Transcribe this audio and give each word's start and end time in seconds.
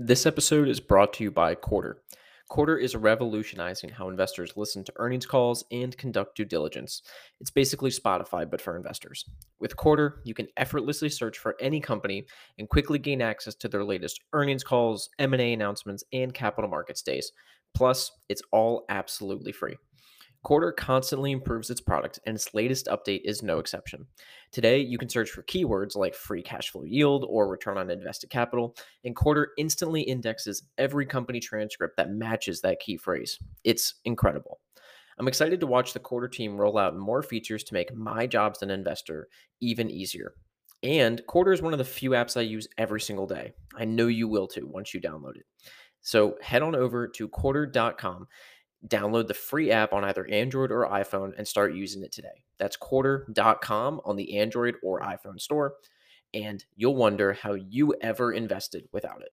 This 0.00 0.26
episode 0.26 0.68
is 0.68 0.80
brought 0.80 1.12
to 1.14 1.22
you 1.22 1.30
by 1.30 1.54
Quartr. 1.54 1.94
Quartr 2.50 2.82
is 2.82 2.96
revolutionizing 2.96 3.90
how 3.90 4.08
investors 4.08 4.56
listen 4.56 4.82
to 4.82 4.92
earnings 4.96 5.24
calls 5.24 5.64
and 5.70 5.96
conduct 5.96 6.36
due 6.36 6.44
diligence. 6.44 7.02
It's 7.40 7.52
basically 7.52 7.90
Spotify, 7.90 8.50
but 8.50 8.60
for 8.60 8.76
investors. 8.76 9.24
With 9.60 9.76
Quartr, 9.76 10.14
you 10.24 10.34
can 10.34 10.48
effortlessly 10.56 11.08
search 11.08 11.38
for 11.38 11.54
any 11.60 11.80
company 11.80 12.26
and 12.58 12.68
quickly 12.68 12.98
gain 12.98 13.22
access 13.22 13.54
to 13.54 13.68
their 13.68 13.84
latest 13.84 14.20
earnings 14.32 14.64
calls, 14.64 15.10
M&A 15.20 15.52
announcements, 15.52 16.02
and 16.12 16.34
capital 16.34 16.68
markets 16.68 17.02
days. 17.02 17.30
Plus, 17.72 18.10
it's 18.28 18.42
all 18.50 18.86
absolutely 18.88 19.52
free. 19.52 19.76
Quartr 20.44 20.76
constantly 20.76 21.32
improves 21.32 21.70
its 21.70 21.80
product, 21.80 22.20
and 22.26 22.36
its 22.36 22.52
latest 22.52 22.86
update 22.86 23.22
is 23.24 23.42
no 23.42 23.58
exception. 23.58 24.06
Today, 24.52 24.78
you 24.78 24.98
can 24.98 25.08
search 25.08 25.30
for 25.30 25.42
keywords 25.44 25.96
like 25.96 26.14
free 26.14 26.42
cash 26.42 26.70
flow 26.70 26.84
yield 26.84 27.24
or 27.28 27.48
return 27.48 27.78
on 27.78 27.90
invested 27.90 28.28
capital, 28.28 28.76
and 29.04 29.16
Quartr 29.16 29.46
instantly 29.56 30.02
indexes 30.02 30.62
every 30.76 31.06
company 31.06 31.40
transcript 31.40 31.96
that 31.96 32.10
matches 32.10 32.60
that 32.60 32.80
key 32.80 32.98
phrase. 32.98 33.38
It's 33.64 33.94
incredible. 34.04 34.60
I'm 35.18 35.28
excited 35.28 35.60
to 35.60 35.66
watch 35.66 35.92
the 35.92 36.00
Quartr 36.00 36.30
team 36.30 36.56
roll 36.56 36.76
out 36.76 36.96
more 36.96 37.22
features 37.22 37.64
to 37.64 37.74
make 37.74 37.94
my 37.94 38.26
job 38.26 38.52
as 38.56 38.62
an 38.62 38.70
investor 38.70 39.28
even 39.60 39.90
easier. 39.90 40.34
And 40.82 41.22
Quartr 41.26 41.54
is 41.54 41.62
one 41.62 41.72
of 41.72 41.78
the 41.78 41.84
few 41.84 42.10
apps 42.10 42.36
I 42.36 42.42
use 42.42 42.68
every 42.76 43.00
single 43.00 43.26
day. 43.26 43.52
I 43.74 43.86
know 43.86 44.08
you 44.08 44.28
will 44.28 44.46
too 44.46 44.66
once 44.66 44.92
you 44.92 45.00
download 45.00 45.36
it. 45.36 45.46
So 46.02 46.36
head 46.42 46.60
on 46.60 46.74
over 46.76 47.08
to 47.08 47.28
quartr.com 47.28 48.28
download 48.86 49.28
the 49.28 49.34
free 49.34 49.70
app 49.70 49.92
on 49.92 50.04
either 50.04 50.26
Android 50.26 50.70
or 50.70 50.88
iPhone 50.88 51.32
and 51.36 51.46
start 51.46 51.74
using 51.74 52.02
it 52.02 52.12
today. 52.12 52.44
That's 52.58 52.76
quartr.com 52.76 54.00
on 54.04 54.16
the 54.16 54.38
Android 54.38 54.76
or 54.82 55.00
iPhone 55.00 55.40
store, 55.40 55.74
and 56.32 56.64
you'll 56.76 56.96
wonder 56.96 57.32
how 57.32 57.54
you 57.54 57.94
ever 58.00 58.32
invested 58.32 58.88
without 58.92 59.22
it. 59.22 59.30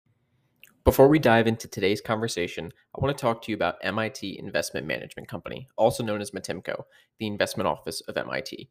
Before 0.85 1.09
we 1.09 1.19
dive 1.19 1.47
into 1.47 1.69
today's 1.69 2.01
conversation, 2.01 2.73
I 2.97 3.01
want 3.01 3.17
to 3.17 3.21
talk 3.21 3.43
to 3.43 3.53
you 3.53 3.55
about 3.55 3.77
MIT 3.83 4.39
Investment 4.39 4.87
Management 4.87 5.29
Company, 5.29 5.69
also 5.77 6.03
known 6.03 6.23
as 6.23 6.31
MITIMCo, 6.31 6.85
the 7.19 7.27
investment 7.27 7.67
office 7.67 8.01
of 8.03 8.17
MIT. 8.17 8.71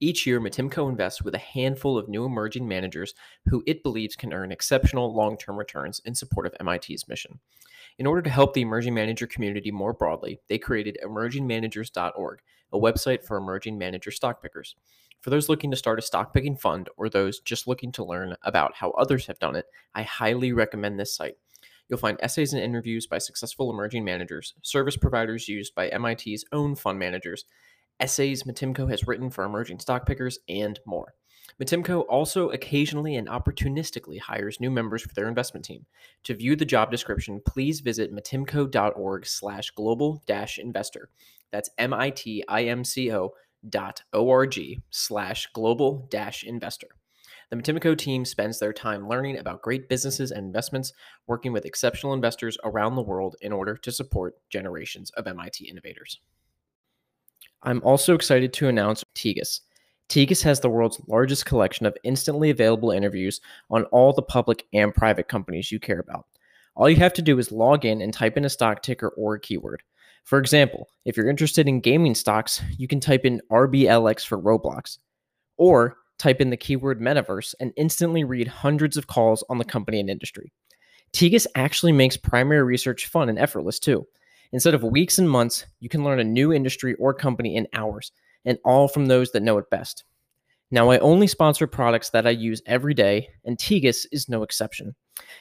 Each 0.00 0.26
year, 0.26 0.40
MITIMCo 0.40 0.88
invests 0.88 1.22
with 1.22 1.34
a 1.34 1.38
handful 1.38 1.96
of 1.98 2.08
new 2.08 2.24
emerging 2.24 2.66
managers 2.66 3.14
who 3.46 3.62
it 3.66 3.82
believes 3.82 4.16
can 4.16 4.32
earn 4.32 4.50
exceptional 4.50 5.14
long 5.14 5.36
term 5.36 5.56
returns 5.56 6.00
in 6.04 6.14
support 6.14 6.46
of 6.46 6.54
MIT's 6.60 7.06
mission. 7.06 7.38
In 7.98 8.06
order 8.06 8.22
to 8.22 8.30
help 8.30 8.54
the 8.54 8.62
emerging 8.62 8.94
manager 8.94 9.26
community 9.26 9.70
more 9.70 9.92
broadly, 9.92 10.40
they 10.48 10.58
created 10.58 10.98
emergingmanagers.org, 11.04 12.38
a 12.72 12.78
website 12.78 13.24
for 13.24 13.36
emerging 13.36 13.78
manager 13.78 14.10
stock 14.10 14.42
pickers. 14.42 14.74
For 15.20 15.30
those 15.30 15.48
looking 15.48 15.70
to 15.70 15.76
start 15.76 15.98
a 15.98 16.02
stock 16.02 16.34
picking 16.34 16.56
fund 16.56 16.88
or 16.96 17.08
those 17.08 17.40
just 17.40 17.66
looking 17.66 17.92
to 17.92 18.04
learn 18.04 18.34
about 18.42 18.74
how 18.74 18.90
others 18.92 19.26
have 19.26 19.38
done 19.38 19.56
it, 19.56 19.66
I 19.94 20.02
highly 20.02 20.52
recommend 20.52 20.98
this 20.98 21.14
site. 21.14 21.36
You'll 21.88 21.98
find 21.98 22.18
essays 22.20 22.52
and 22.54 22.62
interviews 22.62 23.06
by 23.06 23.18
successful 23.18 23.70
emerging 23.70 24.04
managers, 24.04 24.54
service 24.62 24.96
providers 24.96 25.48
used 25.48 25.74
by 25.74 25.90
MIT's 25.90 26.44
own 26.50 26.74
fund 26.74 26.98
managers, 26.98 27.44
essays 28.00 28.44
MITIMCo 28.44 28.90
has 28.90 29.06
written 29.06 29.30
for 29.30 29.44
emerging 29.44 29.78
stock 29.78 30.06
pickers, 30.06 30.38
and 30.48 30.80
more. 30.86 31.14
MITIMCo 31.60 32.04
also 32.08 32.50
occasionally 32.50 33.16
and 33.16 33.28
opportunistically 33.28 34.18
hires 34.18 34.60
new 34.60 34.70
members 34.70 35.02
for 35.02 35.14
their 35.14 35.28
investment 35.28 35.64
team. 35.64 35.86
To 36.24 36.34
view 36.34 36.56
the 36.56 36.64
job 36.64 36.90
description, 36.90 37.40
please 37.46 37.80
visit 37.80 38.14
mitimco.org 38.14 39.26
slash 39.26 39.70
global 39.70 40.22
dash 40.26 40.58
investor. 40.58 41.10
That's 41.50 41.70
M-I-T-I-M-C-O 41.78 43.34
dot 43.68 44.02
O-R-G 44.12 44.82
slash 44.90 45.48
global 45.52 46.06
dash 46.10 46.42
investor. 46.44 46.88
The 47.50 47.56
MITIMCo 47.56 47.98
team 47.98 48.24
spends 48.24 48.58
their 48.58 48.72
time 48.72 49.06
learning 49.06 49.38
about 49.38 49.60
great 49.60 49.88
businesses 49.88 50.30
and 50.30 50.46
investments, 50.46 50.94
working 51.26 51.52
with 51.52 51.66
exceptional 51.66 52.14
investors 52.14 52.56
around 52.64 52.96
the 52.96 53.02
world 53.02 53.36
in 53.42 53.52
order 53.52 53.76
to 53.76 53.92
support 53.92 54.36
generations 54.48 55.10
of 55.10 55.26
MIT 55.26 55.68
innovators. 55.68 56.20
I'm 57.62 57.82
also 57.82 58.14
excited 58.14 58.54
to 58.54 58.68
announce 58.68 59.04
Tegus. 59.14 59.60
Tegus 60.12 60.42
has 60.42 60.60
the 60.60 60.68
world's 60.68 61.00
largest 61.08 61.46
collection 61.46 61.86
of 61.86 61.96
instantly 62.04 62.50
available 62.50 62.90
interviews 62.90 63.40
on 63.70 63.84
all 63.84 64.12
the 64.12 64.20
public 64.20 64.66
and 64.74 64.94
private 64.94 65.26
companies 65.26 65.72
you 65.72 65.80
care 65.80 66.00
about. 66.00 66.26
All 66.76 66.90
you 66.90 66.96
have 66.96 67.14
to 67.14 67.22
do 67.22 67.38
is 67.38 67.50
log 67.50 67.86
in 67.86 68.02
and 68.02 68.12
type 68.12 68.36
in 68.36 68.44
a 68.44 68.50
stock 68.50 68.82
ticker 68.82 69.08
or 69.16 69.36
a 69.36 69.40
keyword. 69.40 69.82
For 70.24 70.38
example, 70.38 70.90
if 71.06 71.16
you're 71.16 71.30
interested 71.30 71.66
in 71.66 71.80
gaming 71.80 72.14
stocks, 72.14 72.60
you 72.76 72.86
can 72.86 73.00
type 73.00 73.24
in 73.24 73.40
RBLX 73.50 74.26
for 74.26 74.38
Roblox, 74.38 74.98
or 75.56 75.96
type 76.18 76.42
in 76.42 76.50
the 76.50 76.58
keyword 76.58 77.00
metaverse 77.00 77.54
and 77.58 77.72
instantly 77.78 78.22
read 78.22 78.48
hundreds 78.48 78.98
of 78.98 79.06
calls 79.06 79.42
on 79.48 79.56
the 79.56 79.64
company 79.64 79.98
and 79.98 80.10
industry. 80.10 80.52
Tegus 81.14 81.46
actually 81.54 81.92
makes 81.92 82.18
primary 82.18 82.62
research 82.62 83.06
fun 83.06 83.30
and 83.30 83.38
effortless 83.38 83.78
too. 83.78 84.06
Instead 84.52 84.74
of 84.74 84.82
weeks 84.82 85.18
and 85.18 85.30
months, 85.30 85.64
you 85.80 85.88
can 85.88 86.04
learn 86.04 86.20
a 86.20 86.24
new 86.24 86.52
industry 86.52 86.96
or 86.96 87.14
company 87.14 87.56
in 87.56 87.66
hours 87.72 88.12
and 88.44 88.58
all 88.64 88.88
from 88.88 89.06
those 89.06 89.30
that 89.32 89.42
know 89.42 89.58
it 89.58 89.70
best. 89.70 90.04
Now, 90.70 90.90
I 90.90 90.98
only 91.00 91.26
sponsor 91.26 91.66
products 91.66 92.10
that 92.10 92.26
I 92.26 92.30
use 92.30 92.62
every 92.64 92.94
day, 92.94 93.28
and 93.44 93.58
Tegus 93.58 94.06
is 94.10 94.28
no 94.28 94.42
exception. 94.42 94.94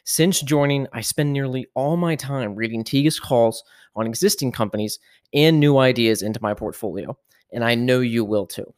Since 0.04 0.42
joining, 0.42 0.88
I 0.92 1.00
spend 1.02 1.32
nearly 1.32 1.68
all 1.74 1.96
my 1.96 2.16
time 2.16 2.54
reading 2.54 2.84
Tegus 2.84 3.20
calls 3.20 3.64
on 3.96 4.06
existing 4.06 4.52
companies 4.52 5.00
and 5.34 5.58
new 5.58 5.78
ideas 5.78 6.22
into 6.22 6.42
my 6.42 6.54
portfolio, 6.54 7.18
and 7.54 7.64
I 7.64 7.76
know 7.76 8.02
you 8.02 8.26
will 8.26 8.46
too. 8.46 8.74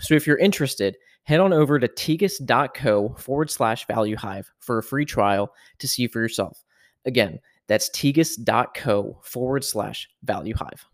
So 0.00 0.14
if 0.14 0.26
you're 0.26 0.38
interested, 0.38 0.96
head 1.24 1.40
on 1.40 1.52
over 1.52 1.78
to 1.78 1.88
tegus.co 1.88 3.14
forward 3.18 3.50
slash 3.50 3.86
value 3.86 4.16
hive 4.16 4.50
for 4.60 4.78
a 4.78 4.82
free 4.82 5.04
trial 5.04 5.52
to 5.78 5.86
see 5.86 6.06
for 6.06 6.20
yourself. 6.20 6.64
Again, 7.04 7.38
that's 7.66 7.90
tegus.co 7.90 9.20
forward 9.22 9.62
slash 9.62 10.08
value 10.22 10.54
hive. 10.54 10.86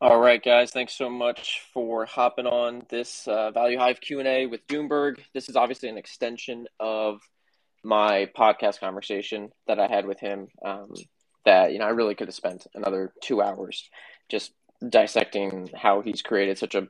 All 0.00 0.18
right, 0.18 0.42
guys. 0.42 0.72
Thanks 0.72 0.92
so 0.92 1.08
much 1.08 1.62
for 1.72 2.04
hopping 2.04 2.46
on 2.46 2.82
this 2.90 3.28
uh, 3.28 3.52
Value 3.52 3.78
Hive 3.78 4.00
Q 4.00 4.18
and 4.18 4.26
A 4.26 4.46
with 4.46 4.66
Doomberg. 4.66 5.20
This 5.32 5.48
is 5.48 5.54
obviously 5.54 5.88
an 5.88 5.96
extension 5.96 6.66
of 6.80 7.20
my 7.84 8.28
podcast 8.36 8.80
conversation 8.80 9.50
that 9.68 9.78
I 9.78 9.86
had 9.86 10.04
with 10.04 10.18
him. 10.18 10.48
Um, 10.64 10.92
that 11.44 11.72
you 11.72 11.78
know, 11.78 11.84
I 11.84 11.90
really 11.90 12.16
could 12.16 12.26
have 12.26 12.34
spent 12.34 12.66
another 12.74 13.12
two 13.22 13.40
hours 13.40 13.88
just 14.28 14.52
dissecting 14.86 15.70
how 15.74 16.00
he's 16.00 16.22
created 16.22 16.58
such 16.58 16.74
a 16.74 16.88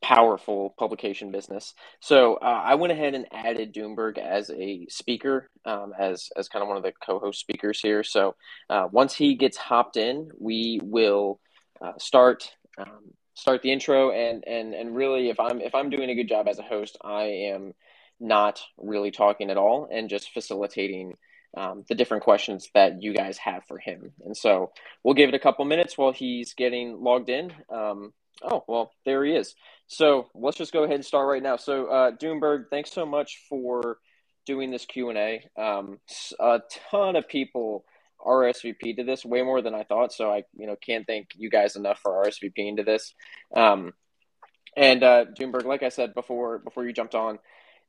powerful 0.00 0.74
publication 0.78 1.30
business. 1.30 1.74
So 2.00 2.34
uh, 2.36 2.62
I 2.64 2.74
went 2.76 2.94
ahead 2.94 3.14
and 3.14 3.26
added 3.30 3.74
Doomberg 3.74 4.16
as 4.16 4.50
a 4.50 4.86
speaker, 4.88 5.50
um, 5.66 5.92
as 5.96 6.30
as 6.36 6.48
kind 6.48 6.62
of 6.62 6.68
one 6.68 6.78
of 6.78 6.82
the 6.84 6.94
co-host 7.04 7.38
speakers 7.38 7.80
here. 7.80 8.02
So 8.02 8.34
uh, 8.70 8.88
once 8.90 9.14
he 9.14 9.34
gets 9.34 9.58
hopped 9.58 9.98
in, 9.98 10.30
we 10.40 10.80
will 10.82 11.38
uh, 11.82 11.92
start 11.98 12.50
um, 12.78 13.12
start 13.34 13.62
the 13.62 13.72
intro. 13.72 14.10
And 14.10 14.44
and 14.46 14.74
and 14.74 14.94
really 14.94 15.28
if 15.30 15.40
i'm 15.40 15.60
if 15.60 15.74
i'm 15.74 15.90
doing 15.90 16.10
a 16.10 16.14
good 16.14 16.28
job 16.28 16.48
as 16.48 16.58
a 16.58 16.62
host 16.62 16.96
i 17.04 17.24
am 17.24 17.74
not 18.20 18.60
really 18.78 19.10
talking 19.10 19.50
at 19.50 19.56
all 19.56 19.88
and 19.90 20.08
just 20.08 20.32
facilitating 20.32 21.14
um, 21.56 21.84
the 21.88 21.94
different 21.94 22.22
questions 22.22 22.68
that 22.74 23.02
you 23.02 23.12
guys 23.12 23.36
have 23.38 23.64
for 23.66 23.78
him. 23.78 24.12
And 24.24 24.34
so 24.34 24.72
we'll 25.02 25.14
give 25.14 25.28
it 25.28 25.34
a 25.34 25.40
couple 25.40 25.64
minutes 25.66 25.98
while 25.98 26.12
he's 26.12 26.54
getting 26.54 27.02
logged 27.02 27.28
in. 27.28 27.52
Um, 27.68 28.12
oh 28.42 28.64
well 28.68 28.92
there 29.04 29.24
he 29.24 29.32
is. 29.32 29.54
So 29.88 30.28
let's 30.34 30.56
just 30.56 30.72
go 30.72 30.84
ahead 30.84 30.94
and 30.94 31.04
start 31.04 31.28
right 31.28 31.42
now. 31.42 31.56
So 31.56 31.86
uh, 31.86 32.10
doomberg 32.12 32.66
thanks 32.70 32.92
so 32.92 33.04
much 33.04 33.42
for 33.48 33.98
doing 34.44 34.70
this 34.70 34.84
q&a 34.86 35.48
um, 35.56 35.98
a 36.40 36.60
ton 36.90 37.16
of 37.16 37.28
people 37.28 37.84
RSVP 38.24 38.96
to 38.96 39.04
this 39.04 39.24
way 39.24 39.42
more 39.42 39.62
than 39.62 39.74
I 39.74 39.84
thought. 39.84 40.12
So 40.12 40.30
I, 40.30 40.44
you 40.56 40.66
know, 40.66 40.76
can't 40.76 41.06
thank 41.06 41.28
you 41.36 41.50
guys 41.50 41.76
enough 41.76 41.98
for 42.00 42.24
RSVPing 42.24 42.76
to 42.76 42.82
this. 42.82 43.14
Um, 43.54 43.92
and 44.76 45.02
uh, 45.02 45.26
Doomberg, 45.38 45.64
like 45.64 45.82
I 45.82 45.90
said 45.90 46.14
before, 46.14 46.58
before 46.58 46.84
you 46.86 46.92
jumped 46.92 47.14
on, 47.14 47.38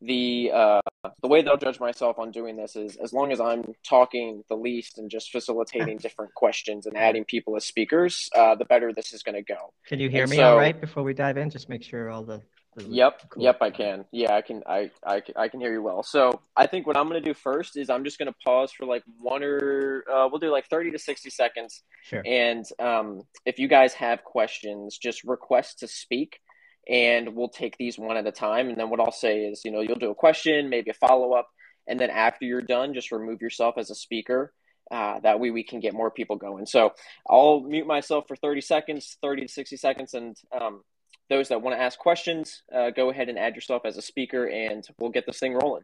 the 0.01 0.51
uh, 0.53 0.81
the 1.21 1.27
way 1.27 1.41
that 1.41 1.49
I'll 1.49 1.57
judge 1.57 1.79
myself 1.79 2.19
on 2.19 2.31
doing 2.31 2.55
this 2.55 2.75
is 2.75 2.97
as 2.97 3.13
long 3.13 3.31
as 3.31 3.39
I'm 3.39 3.63
talking 3.87 4.43
the 4.49 4.55
least 4.55 4.97
and 4.97 5.09
just 5.09 5.31
facilitating 5.31 5.97
different 6.01 6.33
questions 6.33 6.85
and 6.85 6.97
adding 6.97 7.23
people 7.25 7.55
as 7.55 7.65
speakers, 7.65 8.29
uh, 8.35 8.55
the 8.55 8.65
better 8.65 8.91
this 8.93 9.13
is 9.13 9.23
going 9.23 9.35
to 9.35 9.41
go. 9.41 9.73
Can 9.87 9.99
you 9.99 10.09
hear 10.09 10.23
and 10.23 10.31
me 10.31 10.37
so, 10.37 10.51
all 10.51 10.57
right 10.57 10.79
before 10.79 11.03
we 11.03 11.13
dive 11.13 11.37
in? 11.37 11.49
Just 11.49 11.69
make 11.69 11.83
sure 11.83 12.09
all 12.09 12.23
the 12.23 12.41
Yep, 12.77 13.29
cool. 13.29 13.43
yep, 13.43 13.57
I 13.61 13.69
can. 13.69 14.05
Yeah, 14.11 14.33
I 14.33 14.41
can. 14.41 14.63
I, 14.65 14.91
I, 15.05 15.21
I 15.35 15.47
can 15.47 15.59
hear 15.59 15.71
you 15.71 15.81
well. 15.81 16.03
So 16.03 16.41
I 16.55 16.67
think 16.67 16.87
what 16.87 16.97
I'm 16.97 17.07
gonna 17.07 17.21
do 17.21 17.33
first 17.33 17.77
is 17.77 17.89
I'm 17.89 18.03
just 18.03 18.17
gonna 18.17 18.35
pause 18.43 18.71
for 18.71 18.85
like 18.85 19.03
one 19.19 19.43
or 19.43 20.03
uh, 20.11 20.27
we'll 20.29 20.39
do 20.39 20.51
like 20.51 20.67
30 20.67 20.91
to 20.91 20.99
60 20.99 21.29
seconds. 21.29 21.83
Sure. 22.03 22.23
And 22.25 22.65
um, 22.79 23.21
if 23.45 23.59
you 23.59 23.67
guys 23.67 23.93
have 23.93 24.23
questions, 24.23 24.97
just 24.97 25.23
request 25.23 25.79
to 25.79 25.87
speak, 25.87 26.39
and 26.87 27.35
we'll 27.35 27.49
take 27.49 27.77
these 27.77 27.97
one 27.97 28.17
at 28.17 28.27
a 28.27 28.31
time. 28.31 28.69
And 28.69 28.77
then 28.77 28.89
what 28.89 28.99
I'll 28.99 29.11
say 29.11 29.45
is, 29.45 29.61
you 29.63 29.71
know, 29.71 29.81
you'll 29.81 29.95
do 29.95 30.11
a 30.11 30.15
question, 30.15 30.69
maybe 30.69 30.91
a 30.91 30.93
follow 30.93 31.33
up, 31.33 31.49
and 31.87 31.99
then 31.99 32.09
after 32.09 32.45
you're 32.45 32.61
done, 32.61 32.93
just 32.93 33.11
remove 33.11 33.41
yourself 33.41 33.75
as 33.77 33.89
a 33.89 33.95
speaker. 33.95 34.53
Uh, 34.91 35.19
that 35.21 35.39
way 35.39 35.49
we 35.49 35.63
can 35.63 35.79
get 35.79 35.93
more 35.93 36.11
people 36.11 36.35
going. 36.35 36.65
So 36.65 36.93
I'll 37.27 37.61
mute 37.61 37.87
myself 37.87 38.25
for 38.27 38.35
30 38.35 38.61
seconds, 38.61 39.17
30 39.21 39.43
to 39.43 39.47
60 39.47 39.77
seconds, 39.77 40.13
and 40.13 40.35
um, 40.59 40.81
those 41.29 41.49
that 41.49 41.61
want 41.61 41.75
to 41.77 41.81
ask 41.81 41.97
questions, 41.97 42.63
uh, 42.73 42.89
go 42.89 43.09
ahead 43.09 43.29
and 43.29 43.39
add 43.39 43.55
yourself 43.55 43.83
as 43.85 43.97
a 43.97 44.01
speaker, 44.01 44.47
and 44.47 44.87
we'll 44.99 45.11
get 45.11 45.25
this 45.25 45.39
thing 45.39 45.53
rolling. 45.53 45.83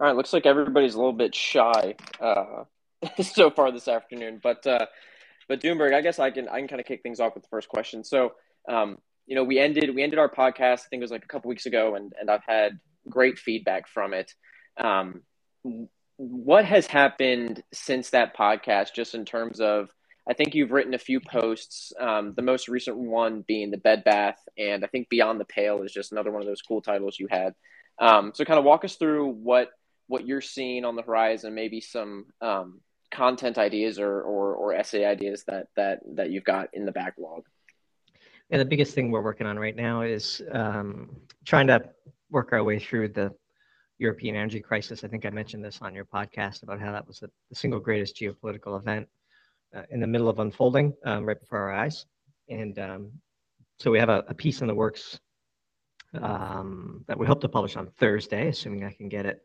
All 0.00 0.06
right, 0.06 0.16
looks 0.16 0.32
like 0.32 0.46
everybody's 0.46 0.94
a 0.94 0.98
little 0.98 1.12
bit 1.12 1.34
shy 1.34 1.96
uh, 2.20 2.64
so 3.22 3.50
far 3.50 3.72
this 3.72 3.88
afternoon, 3.88 4.40
but 4.40 4.64
uh, 4.66 4.86
but 5.48 5.60
Doomberg, 5.60 5.92
I 5.92 6.02
guess 6.02 6.20
I 6.20 6.30
can 6.30 6.48
I 6.48 6.58
can 6.58 6.68
kind 6.68 6.80
of 6.80 6.86
kick 6.86 7.02
things 7.02 7.18
off 7.18 7.34
with 7.34 7.42
the 7.42 7.48
first 7.48 7.68
question. 7.68 8.04
So, 8.04 8.32
um, 8.68 8.98
you 9.26 9.34
know, 9.34 9.42
we 9.42 9.58
ended 9.58 9.92
we 9.94 10.04
ended 10.04 10.20
our 10.20 10.28
podcast. 10.28 10.80
I 10.80 10.88
think 10.90 11.00
it 11.00 11.04
was 11.04 11.10
like 11.10 11.24
a 11.24 11.28
couple 11.28 11.48
weeks 11.48 11.66
ago, 11.66 11.96
and 11.96 12.12
and 12.20 12.30
I've 12.30 12.44
had 12.46 12.78
great 13.08 13.38
feedback 13.38 13.88
from 13.88 14.14
it. 14.14 14.32
Um, 14.76 15.22
what 16.16 16.64
has 16.64 16.86
happened 16.86 17.64
since 17.72 18.10
that 18.10 18.36
podcast, 18.36 18.94
just 18.94 19.16
in 19.16 19.24
terms 19.24 19.60
of 19.60 19.88
I 20.28 20.34
think 20.34 20.54
you've 20.54 20.70
written 20.70 20.94
a 20.94 20.98
few 20.98 21.18
posts. 21.18 21.92
Um, 21.98 22.34
the 22.36 22.42
most 22.42 22.68
recent 22.68 22.96
one 22.96 23.44
being 23.48 23.72
the 23.72 23.78
Bed 23.78 24.04
Bath, 24.04 24.38
and 24.56 24.84
I 24.84 24.88
think 24.88 25.08
Beyond 25.08 25.40
the 25.40 25.44
Pale 25.44 25.82
is 25.82 25.92
just 25.92 26.12
another 26.12 26.30
one 26.30 26.42
of 26.42 26.46
those 26.46 26.62
cool 26.62 26.82
titles 26.82 27.18
you 27.18 27.26
had. 27.28 27.54
Um, 27.98 28.30
so, 28.34 28.44
kind 28.44 28.58
of 28.58 28.64
walk 28.64 28.84
us 28.84 28.94
through 28.94 29.30
what 29.32 29.70
what 30.08 30.26
you're 30.26 30.40
seeing 30.40 30.84
on 30.84 30.96
the 30.96 31.02
horizon, 31.02 31.54
maybe 31.54 31.80
some 31.80 32.26
um, 32.40 32.80
content 33.10 33.58
ideas 33.58 33.98
or, 33.98 34.22
or, 34.22 34.54
or 34.54 34.74
essay 34.74 35.04
ideas 35.04 35.44
that 35.46 35.68
that 35.76 36.00
that 36.14 36.30
you've 36.30 36.44
got 36.44 36.68
in 36.72 36.84
the 36.84 36.92
backlog. 36.92 37.44
Yeah, 38.50 38.58
the 38.58 38.64
biggest 38.64 38.94
thing 38.94 39.10
we're 39.10 39.22
working 39.22 39.46
on 39.46 39.58
right 39.58 39.76
now 39.76 40.02
is 40.02 40.42
um, 40.52 41.16
trying 41.44 41.66
to 41.66 41.84
work 42.30 42.52
our 42.52 42.64
way 42.64 42.78
through 42.78 43.08
the 43.08 43.34
European 43.98 44.36
energy 44.36 44.60
crisis. 44.60 45.04
I 45.04 45.08
think 45.08 45.26
I 45.26 45.30
mentioned 45.30 45.64
this 45.64 45.80
on 45.82 45.94
your 45.94 46.04
podcast 46.04 46.62
about 46.62 46.80
how 46.80 46.92
that 46.92 47.06
was 47.06 47.20
the, 47.20 47.30
the 47.50 47.54
single 47.54 47.80
greatest 47.80 48.16
geopolitical 48.16 48.78
event 48.78 49.06
uh, 49.74 49.82
in 49.90 50.00
the 50.00 50.06
middle 50.06 50.28
of 50.28 50.38
unfolding 50.38 50.94
um, 51.04 51.24
right 51.26 51.38
before 51.38 51.58
our 51.58 51.72
eyes. 51.72 52.06
And 52.48 52.78
um, 52.78 53.10
so 53.78 53.90
we 53.90 53.98
have 53.98 54.08
a, 54.08 54.24
a, 54.28 54.34
piece 54.34 54.60
in 54.62 54.66
the 54.66 54.74
works 54.74 55.20
um, 56.14 57.04
that 57.06 57.18
we 57.18 57.26
hope 57.26 57.40
to 57.42 57.48
publish 57.48 57.76
on 57.76 57.88
Thursday, 57.98 58.48
assuming 58.48 58.84
I 58.84 58.92
can 58.92 59.08
get 59.08 59.26
it 59.26 59.42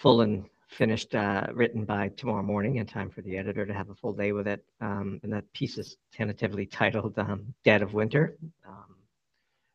full 0.00 0.22
and 0.22 0.46
finished, 0.66 1.14
uh, 1.14 1.46
written 1.52 1.84
by 1.84 2.08
tomorrow 2.16 2.42
morning 2.42 2.76
in 2.76 2.86
time 2.86 3.10
for 3.10 3.20
the 3.20 3.36
editor 3.36 3.66
to 3.66 3.74
have 3.74 3.90
a 3.90 3.94
full 3.94 4.14
day 4.14 4.32
with 4.32 4.48
it. 4.48 4.64
Um, 4.80 5.20
and 5.22 5.32
that 5.32 5.52
piece 5.52 5.76
is 5.76 5.98
tentatively 6.10 6.64
titled 6.64 7.18
um, 7.18 7.54
Dead 7.64 7.82
of 7.82 7.92
Winter. 7.92 8.38
Um, 8.66 8.96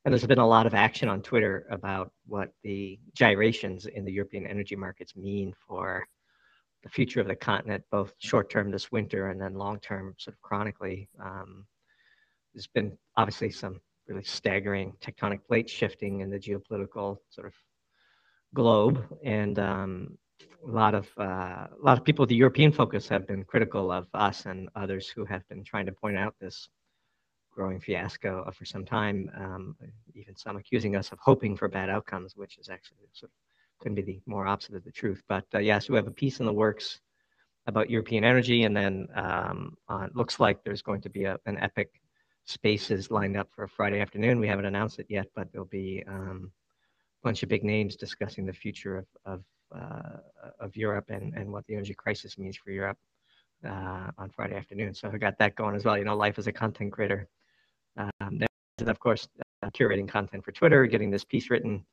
and 0.04 0.12
there's 0.12 0.26
been 0.26 0.40
a 0.40 0.48
lot 0.48 0.66
of 0.66 0.74
action 0.74 1.10
on 1.10 1.22
Twitter 1.22 1.68
about 1.70 2.12
what 2.26 2.52
the 2.64 3.00
gyrations 3.14 3.86
in 3.86 4.04
the 4.04 4.12
European 4.12 4.48
energy 4.48 4.76
markets 4.76 5.16
mean 5.16 5.54
for 5.68 6.08
the 6.82 6.90
future 6.90 7.22
of 7.22 7.28
the 7.28 7.36
continent, 7.36 7.84
both 7.92 8.14
short 8.18 8.50
term 8.50 8.72
this 8.72 8.92
winter 8.92 9.30
and 9.30 9.40
then 9.40 9.54
long 9.54 9.80
term, 9.80 10.16
sort 10.18 10.36
of 10.36 10.42
chronically. 10.42 11.08
Um, 11.24 11.68
there's 12.54 12.68
been 12.68 12.98
obviously 13.16 13.52
some 13.52 13.80
really 14.08 14.24
staggering 14.24 14.94
tectonic 15.02 15.40
plate 15.48 15.70
shifting 15.70 16.22
in 16.22 16.32
the 16.32 16.40
geopolitical 16.40 17.18
sort 17.30 17.46
of 17.46 17.54
globe, 18.56 19.06
and 19.24 19.60
um, 19.60 20.18
a 20.68 20.72
lot 20.72 20.96
of 20.96 21.08
uh, 21.20 21.68
a 21.82 21.84
lot 21.84 21.98
of 21.98 22.04
people 22.04 22.24
with 22.24 22.30
the 22.30 22.36
European 22.36 22.72
focus 22.72 23.08
have 23.10 23.28
been 23.28 23.44
critical 23.44 23.92
of 23.92 24.08
us 24.16 24.48
and 24.48 24.70
others 24.76 25.08
who 25.08 25.24
have 25.26 25.48
been 25.48 25.64
trying 25.64 25.86
to 25.86 25.92
point 25.92 26.18
out 26.18 26.34
this 26.40 26.70
growing 27.56 27.80
fiasco 27.80 28.50
for 28.58 28.66
some 28.66 28.86
time. 28.86 29.30
Um, 29.38 29.76
even 30.16 30.36
some 30.36 30.58
accusing 30.58 30.96
us 30.96 31.12
of 31.12 31.20
hoping 31.22 31.56
for 31.56 31.68
bad 31.68 31.90
outcomes, 31.90 32.36
which 32.36 32.58
is 32.58 32.70
actually 32.70 33.08
sort 33.14 33.32
of 33.32 33.36
couldn't 33.80 33.96
be 33.96 34.02
the 34.02 34.22
more 34.26 34.48
opposite 34.48 34.76
of 34.76 34.84
the 34.84 34.92
truth. 34.92 35.22
But 35.28 35.46
uh, 35.54 35.60
yes, 35.60 35.90
we 35.90 35.98
have 35.98 36.08
a 36.08 36.12
piece 36.12 36.40
in 36.40 36.46
the 36.46 36.54
works 36.54 37.02
about 37.68 37.90
European 37.90 38.24
energy, 38.24 38.64
and 38.64 38.76
then 38.76 39.08
um, 39.16 39.78
uh, 39.90 40.08
it 40.08 40.16
looks 40.16 40.40
like 40.40 40.64
there's 40.64 40.82
going 40.82 41.02
to 41.02 41.10
be 41.10 41.26
a, 41.26 41.38
an 41.46 41.58
epic 41.60 41.90
spaces 42.46 43.12
lined 43.12 43.36
up 43.36 43.50
for 43.52 43.68
Friday 43.68 44.00
afternoon. 44.00 44.40
We 44.40 44.48
haven't 44.48 44.66
announced 44.66 45.00
it 45.00 45.08
yet, 45.10 45.28
but 45.36 45.52
there'll 45.52 45.66
be 45.68 46.04
um, 46.08 46.52
bunch 47.26 47.42
of 47.42 47.50
big 47.50 47.64
names 47.64 47.96
discussing 47.96 48.46
the 48.46 48.54
future 48.54 48.98
of 49.02 49.08
of, 49.26 49.42
uh, 49.76 50.20
of 50.60 50.78
Europe 50.78 51.08
and, 51.10 51.34
and 51.34 51.52
what 51.52 51.66
the 51.66 51.74
energy 51.74 51.96
crisis 51.96 52.38
means 52.38 52.56
for 52.56 52.70
Europe 52.70 53.00
uh, 53.66 54.12
on 54.18 54.30
Friday 54.30 54.56
afternoon. 54.56 54.94
So 54.94 55.10
I 55.12 55.18
got 55.18 55.38
that 55.40 55.56
going 55.56 55.76
as 55.76 55.84
well. 55.84 55.98
You 55.98 56.06
know, 56.06 56.16
life 56.16 56.38
as 56.38 56.48
a 56.48 56.52
content 56.54 56.94
creator. 56.94 57.28
Um, 57.98 58.12
and 58.80 58.90
of 58.90 59.00
course, 59.00 59.28
uh, 59.64 59.70
curating 59.72 60.08
content 60.08 60.46
for 60.46 60.52
Twitter, 60.52 60.86
getting 60.86 61.10
this 61.10 61.24
piece 61.24 61.50
written, 61.50 61.84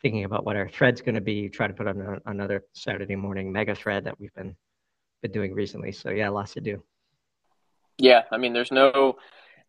thinking 0.00 0.24
about 0.24 0.46
what 0.46 0.56
our 0.56 0.68
thread's 0.68 1.02
going 1.02 1.16
to 1.16 1.20
be. 1.20 1.48
Try 1.50 1.66
to 1.66 1.74
put 1.74 1.86
on 1.86 2.00
a, 2.00 2.30
another 2.30 2.64
Saturday 2.72 3.16
morning 3.16 3.52
mega 3.52 3.74
thread 3.74 4.04
that 4.04 4.18
we've 4.18 4.34
been 4.34 4.56
been 5.20 5.32
doing 5.32 5.52
recently. 5.52 5.92
So 5.92 6.08
yeah, 6.10 6.30
lots 6.30 6.54
to 6.54 6.62
do. 6.62 6.82
Yeah, 7.98 8.22
I 8.32 8.38
mean, 8.38 8.52
there's 8.54 8.72
no 8.72 9.18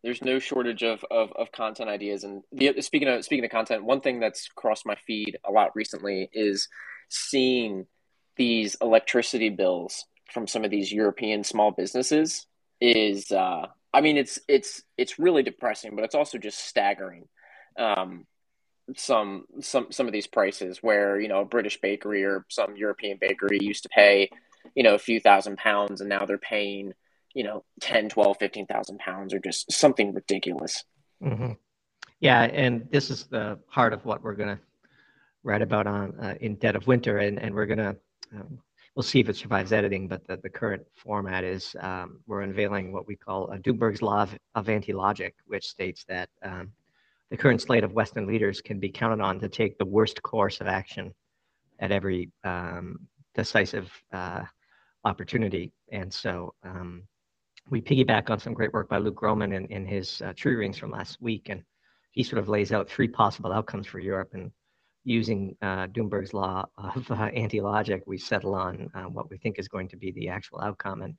there's 0.02 0.22
no 0.22 0.38
shortage 0.38 0.82
of, 0.82 1.04
of, 1.10 1.32
of 1.32 1.52
content 1.52 1.90
ideas. 1.90 2.24
And 2.24 2.42
the, 2.52 2.80
speaking 2.80 3.08
of 3.08 3.24
speaking 3.24 3.44
of 3.44 3.50
content, 3.50 3.84
one 3.84 4.00
thing 4.00 4.20
that's 4.20 4.48
crossed 4.48 4.86
my 4.86 4.96
feed 5.06 5.38
a 5.44 5.52
lot 5.52 5.74
recently 5.74 6.30
is 6.32 6.68
seeing 7.08 7.86
these 8.36 8.76
electricity 8.80 9.50
bills 9.50 10.06
from 10.32 10.46
some 10.46 10.64
of 10.64 10.70
these 10.70 10.92
European 10.92 11.44
small 11.44 11.70
businesses. 11.70 12.46
Is 12.80 13.30
uh, 13.30 13.66
I 13.92 14.00
mean, 14.00 14.16
it's 14.16 14.38
it's 14.48 14.82
it's 14.96 15.18
really 15.18 15.42
depressing, 15.42 15.96
but 15.96 16.04
it's 16.04 16.14
also 16.14 16.38
just 16.38 16.58
staggering. 16.58 17.28
Um, 17.78 18.26
some 18.96 19.44
some 19.60 19.88
some 19.90 20.06
of 20.06 20.12
these 20.12 20.26
prices 20.26 20.82
where 20.82 21.20
you 21.20 21.28
know 21.28 21.40
a 21.40 21.44
British 21.44 21.80
bakery 21.80 22.24
or 22.24 22.44
some 22.48 22.76
European 22.76 23.18
bakery 23.20 23.58
used 23.60 23.82
to 23.82 23.88
pay 23.90 24.30
you 24.74 24.82
know 24.82 24.94
a 24.94 24.98
few 24.98 25.20
thousand 25.20 25.58
pounds 25.58 26.00
and 26.00 26.08
now 26.08 26.24
they're 26.24 26.38
paying 26.38 26.92
you 27.34 27.44
know 27.44 27.64
10 27.80 28.08
12 28.08 28.36
15,000 28.38 28.98
pounds 28.98 29.34
or 29.34 29.38
just 29.38 29.70
something 29.70 30.12
ridiculous 30.12 30.84
mm-hmm. 31.22 31.52
yeah 32.20 32.42
and 32.42 32.88
this 32.90 33.10
is 33.10 33.24
the 33.24 33.58
heart 33.68 33.92
of 33.92 34.04
what 34.04 34.22
we're 34.22 34.34
going 34.34 34.56
to 34.56 34.62
write 35.42 35.62
about 35.62 35.86
on 35.86 36.18
uh, 36.20 36.34
in 36.40 36.54
dead 36.56 36.76
of 36.76 36.86
winter 36.86 37.18
and, 37.18 37.38
and 37.38 37.54
we're 37.54 37.66
going 37.66 37.78
to 37.78 37.96
um, 38.34 38.58
we'll 38.94 39.02
see 39.02 39.20
if 39.20 39.28
it 39.28 39.36
survives 39.36 39.72
editing 39.72 40.08
but 40.08 40.26
the, 40.26 40.36
the 40.38 40.48
current 40.48 40.82
format 40.94 41.44
is 41.44 41.74
um, 41.80 42.20
we're 42.26 42.42
unveiling 42.42 42.92
what 42.92 43.06
we 43.06 43.16
call 43.16 43.50
a 43.50 43.58
Doomberg's 43.58 44.02
law 44.02 44.22
of, 44.22 44.36
of 44.54 44.68
anti-logic 44.68 45.34
which 45.46 45.66
states 45.66 46.04
that 46.08 46.28
um, 46.42 46.72
the 47.30 47.36
current 47.36 47.62
slate 47.62 47.84
of 47.84 47.92
western 47.92 48.26
leaders 48.26 48.60
can 48.60 48.78
be 48.78 48.90
counted 48.90 49.22
on 49.22 49.38
to 49.40 49.48
take 49.48 49.78
the 49.78 49.84
worst 49.84 50.22
course 50.22 50.60
of 50.60 50.66
action 50.66 51.14
at 51.78 51.92
every 51.92 52.30
um, 52.44 52.98
decisive 53.34 53.90
uh, 54.12 54.42
opportunity 55.04 55.72
and 55.92 56.12
so 56.12 56.52
um, 56.64 57.02
we 57.70 57.80
piggyback 57.80 58.30
on 58.30 58.38
some 58.38 58.52
great 58.52 58.72
work 58.72 58.88
by 58.88 58.98
Luke 58.98 59.14
Gromen 59.14 59.52
in, 59.52 59.66
in 59.66 59.86
his 59.86 60.20
uh, 60.22 60.32
Tree 60.34 60.56
Rings 60.56 60.76
from 60.76 60.90
last 60.90 61.22
week, 61.22 61.48
and 61.48 61.62
he 62.10 62.22
sort 62.22 62.40
of 62.40 62.48
lays 62.48 62.72
out 62.72 62.88
three 62.88 63.08
possible 63.08 63.52
outcomes 63.52 63.86
for 63.86 64.00
Europe. 64.00 64.30
And 64.34 64.50
using 65.04 65.56
uh, 65.62 65.86
Doomberg's 65.86 66.34
law 66.34 66.66
of 66.76 67.10
uh, 67.10 67.30
anti-logic, 67.34 68.02
we 68.06 68.18
settle 68.18 68.54
on 68.54 68.90
uh, 68.94 69.04
what 69.04 69.30
we 69.30 69.38
think 69.38 69.58
is 69.58 69.68
going 69.68 69.88
to 69.88 69.96
be 69.96 70.10
the 70.12 70.28
actual 70.28 70.60
outcome. 70.60 71.02
And 71.02 71.14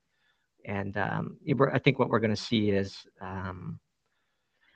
and 0.66 0.96
um, 0.98 1.38
I 1.74 1.80
think 1.80 1.98
what 1.98 2.10
we're 2.10 2.20
going 2.20 2.36
to 2.36 2.36
see 2.36 2.70
is, 2.70 2.98
um, 3.20 3.80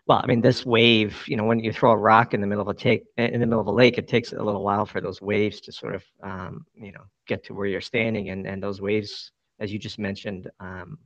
well, 0.08 0.22
I 0.24 0.26
mean, 0.26 0.42
this 0.42 0.66
wave. 0.66 1.24
You 1.28 1.38
know, 1.38 1.44
when 1.44 1.60
you 1.60 1.72
throw 1.72 1.92
a 1.92 1.98
rock 1.98 2.34
in 2.34 2.42
the 2.42 2.48
middle 2.48 2.62
of 2.62 2.70
a 2.70 2.74
take 2.74 3.04
in 3.18 3.40
the 3.40 3.46
middle 3.46 3.62
of 3.62 3.68
a 3.68 3.72
lake, 3.72 3.98
it 3.98 4.08
takes 4.08 4.34
a 4.34 4.42
little 4.42 4.64
while 4.64 4.86
for 4.86 5.02
those 5.02 5.22
waves 5.22 5.62
to 5.62 5.72
sort 5.72 5.94
of, 5.94 6.04
um, 6.24 6.66
you 6.74 6.92
know, 6.92 7.04
get 7.28 7.44
to 7.46 7.54
where 7.54 7.68
you're 7.68 7.82
standing. 7.82 8.30
And 8.30 8.48
and 8.48 8.64
those 8.64 8.82
waves, 8.82 9.32
as 9.60 9.72
you 9.74 9.78
just 9.78 10.00
mentioned 10.00 10.50
um, 10.60 10.98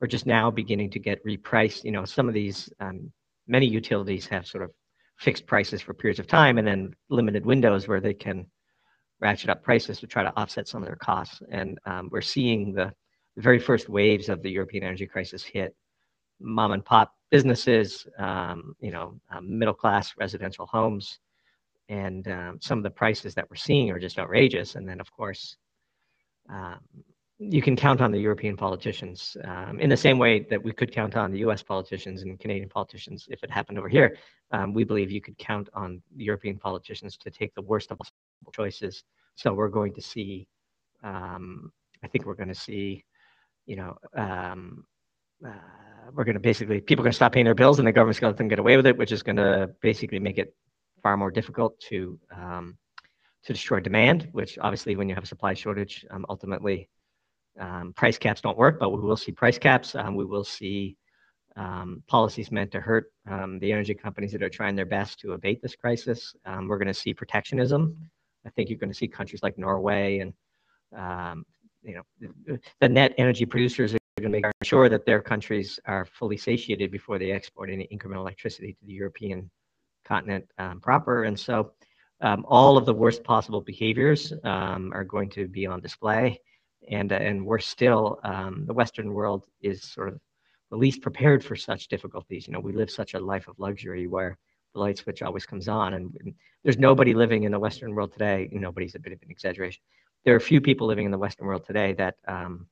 are 0.00 0.06
just 0.06 0.26
now 0.26 0.50
beginning 0.50 0.90
to 0.90 0.98
get 0.98 1.24
repriced. 1.24 1.84
You 1.84 1.92
know, 1.92 2.04
some 2.04 2.28
of 2.28 2.34
these, 2.34 2.68
um, 2.80 3.12
many 3.46 3.66
utilities 3.66 4.26
have 4.26 4.46
sort 4.46 4.64
of 4.64 4.70
fixed 5.18 5.46
prices 5.46 5.80
for 5.80 5.94
periods 5.94 6.18
of 6.18 6.26
time 6.26 6.58
and 6.58 6.66
then 6.66 6.94
limited 7.08 7.46
windows 7.46 7.86
where 7.86 8.00
they 8.00 8.14
can 8.14 8.46
ratchet 9.20 9.50
up 9.50 9.62
prices 9.62 10.00
to 10.00 10.06
try 10.06 10.22
to 10.22 10.36
offset 10.36 10.68
some 10.68 10.82
of 10.82 10.86
their 10.86 10.96
costs. 10.96 11.40
And 11.50 11.78
um, 11.86 12.08
we're 12.10 12.20
seeing 12.20 12.72
the, 12.72 12.92
the, 13.36 13.42
very 13.42 13.58
first 13.58 13.88
waves 13.88 14.28
of 14.28 14.42
the 14.42 14.50
European 14.50 14.84
energy 14.84 15.06
crisis 15.06 15.42
hit 15.42 15.74
mom 16.40 16.72
and 16.72 16.84
pop 16.84 17.14
businesses, 17.30 18.06
um, 18.18 18.74
you 18.80 18.90
know, 18.90 19.18
um, 19.30 19.58
middle 19.58 19.74
class 19.74 20.12
residential 20.18 20.66
homes. 20.66 21.18
And 21.88 22.26
um, 22.28 22.58
some 22.60 22.78
of 22.78 22.84
the 22.84 22.90
prices 22.90 23.34
that 23.34 23.48
we're 23.48 23.56
seeing 23.56 23.90
are 23.90 23.98
just 23.98 24.18
outrageous. 24.18 24.74
And 24.74 24.88
then, 24.88 25.00
of 25.00 25.10
course, 25.12 25.56
um, 26.50 26.80
you 27.38 27.60
can 27.60 27.74
count 27.74 28.00
on 28.00 28.12
the 28.12 28.18
European 28.18 28.56
politicians 28.56 29.36
um, 29.44 29.80
in 29.80 29.90
the 29.90 29.96
same 29.96 30.18
way 30.18 30.40
that 30.50 30.62
we 30.62 30.72
could 30.72 30.92
count 30.92 31.16
on 31.16 31.32
the 31.32 31.38
US 31.38 31.62
politicians 31.62 32.22
and 32.22 32.38
Canadian 32.38 32.68
politicians 32.68 33.26
if 33.28 33.42
it 33.42 33.50
happened 33.50 33.78
over 33.78 33.88
here. 33.88 34.16
Um, 34.52 34.72
we 34.72 34.84
believe 34.84 35.10
you 35.10 35.20
could 35.20 35.36
count 35.38 35.68
on 35.74 36.00
European 36.16 36.58
politicians 36.58 37.16
to 37.18 37.30
take 37.30 37.52
the 37.54 37.62
worst 37.62 37.90
of 37.90 37.98
possible 37.98 38.52
choices. 38.52 39.02
So 39.34 39.52
we're 39.52 39.68
going 39.68 39.94
to 39.94 40.00
see, 40.00 40.46
um, 41.02 41.72
I 42.04 42.08
think 42.08 42.24
we're 42.24 42.34
going 42.34 42.48
to 42.48 42.54
see, 42.54 43.04
you 43.66 43.76
know, 43.76 43.98
um, 44.16 44.84
uh, 45.44 45.50
we're 46.12 46.24
going 46.24 46.34
to 46.34 46.40
basically, 46.40 46.80
people 46.80 47.02
are 47.02 47.06
going 47.06 47.12
to 47.12 47.16
stop 47.16 47.32
paying 47.32 47.46
their 47.46 47.54
bills 47.54 47.80
and 47.80 47.88
the 47.88 47.92
government's 47.92 48.20
going 48.20 48.28
to 48.28 48.34
let 48.34 48.38
them 48.38 48.48
get 48.48 48.60
away 48.60 48.76
with 48.76 48.86
it, 48.86 48.96
which 48.96 49.10
is 49.10 49.24
going 49.24 49.36
to 49.36 49.70
basically 49.80 50.20
make 50.20 50.38
it 50.38 50.54
far 51.02 51.16
more 51.16 51.32
difficult 51.32 51.78
to 51.80 52.18
um, 52.34 52.78
to 53.42 53.52
destroy 53.52 53.78
demand, 53.78 54.28
which 54.32 54.58
obviously 54.58 54.96
when 54.96 55.06
you 55.06 55.14
have 55.14 55.24
a 55.24 55.26
supply 55.26 55.52
shortage, 55.52 56.06
um, 56.10 56.24
ultimately 56.30 56.88
um, 57.58 57.92
price 57.94 58.18
caps 58.18 58.40
don't 58.40 58.58
work, 58.58 58.78
but 58.78 58.90
we 58.90 59.00
will 59.00 59.16
see 59.16 59.32
price 59.32 59.58
caps. 59.58 59.94
Um, 59.94 60.14
we 60.14 60.24
will 60.24 60.44
see 60.44 60.96
um, 61.56 62.02
policies 62.08 62.50
meant 62.50 62.72
to 62.72 62.80
hurt 62.80 63.12
um, 63.30 63.58
the 63.60 63.70
energy 63.72 63.94
companies 63.94 64.32
that 64.32 64.42
are 64.42 64.48
trying 64.48 64.74
their 64.74 64.86
best 64.86 65.20
to 65.20 65.32
abate 65.32 65.62
this 65.62 65.76
crisis. 65.76 66.34
Um, 66.44 66.66
we're 66.66 66.78
going 66.78 66.88
to 66.88 66.94
see 66.94 67.14
protectionism 67.14 68.10
I 68.46 68.50
think 68.50 68.68
you're 68.68 68.78
going 68.78 68.90
to 68.90 68.96
see 68.96 69.08
countries 69.08 69.42
like 69.42 69.58
Norway 69.58 70.18
and 70.18 70.32
um, 70.96 71.44
you 71.82 71.94
know 71.94 72.58
the 72.80 72.88
net 72.88 73.14
energy 73.18 73.44
producers 73.44 73.94
are 73.94 73.98
going 74.18 74.32
to 74.32 74.40
make 74.40 74.46
sure 74.62 74.88
that 74.88 75.04
their 75.04 75.20
countries 75.20 75.78
are 75.86 76.06
fully 76.06 76.36
satiated 76.36 76.90
before 76.90 77.18
they 77.18 77.32
export 77.32 77.70
any 77.70 77.88
incremental 77.92 78.18
electricity 78.18 78.72
to 78.72 78.86
the 78.86 78.92
European 78.92 79.50
continent 80.04 80.46
proper. 80.80 81.24
And 81.24 81.38
so 81.38 81.72
all 82.22 82.76
of 82.78 82.86
the 82.86 82.94
worst 82.94 83.24
possible 83.24 83.60
behaviors 83.60 84.32
are 84.44 85.04
going 85.04 85.30
to 85.30 85.48
be 85.48 85.66
on 85.66 85.80
display. 85.80 86.40
And, 86.90 87.12
uh, 87.12 87.16
and 87.16 87.44
we're 87.44 87.58
still, 87.58 88.20
um, 88.24 88.64
the 88.66 88.74
Western 88.74 89.12
world 89.12 89.44
is 89.62 89.82
sort 89.82 90.08
of 90.08 90.20
the 90.70 90.76
least 90.76 91.02
prepared 91.02 91.44
for 91.44 91.56
such 91.56 91.88
difficulties. 91.88 92.46
You 92.46 92.52
know, 92.52 92.60
we 92.60 92.72
live 92.72 92.90
such 92.90 93.14
a 93.14 93.20
life 93.20 93.48
of 93.48 93.58
luxury 93.58 94.06
where 94.06 94.38
the 94.74 94.80
light 94.80 94.98
switch 94.98 95.22
always 95.22 95.46
comes 95.46 95.68
on. 95.68 95.94
And, 95.94 96.16
and 96.20 96.34
there's 96.62 96.78
nobody 96.78 97.14
living 97.14 97.44
in 97.44 97.52
the 97.52 97.58
Western 97.58 97.94
world 97.94 98.12
today. 98.12 98.48
Nobody's 98.52 98.94
a 98.94 98.98
bit 98.98 99.12
of 99.12 99.20
an 99.22 99.30
exaggeration. 99.30 99.82
There 100.24 100.34
are 100.34 100.40
few 100.40 100.60
people 100.60 100.86
living 100.86 101.04
in 101.04 101.12
the 101.12 101.18
Western 101.18 101.46
world 101.46 101.64
today 101.64 101.92
that 101.94 102.16
um, 102.26 102.66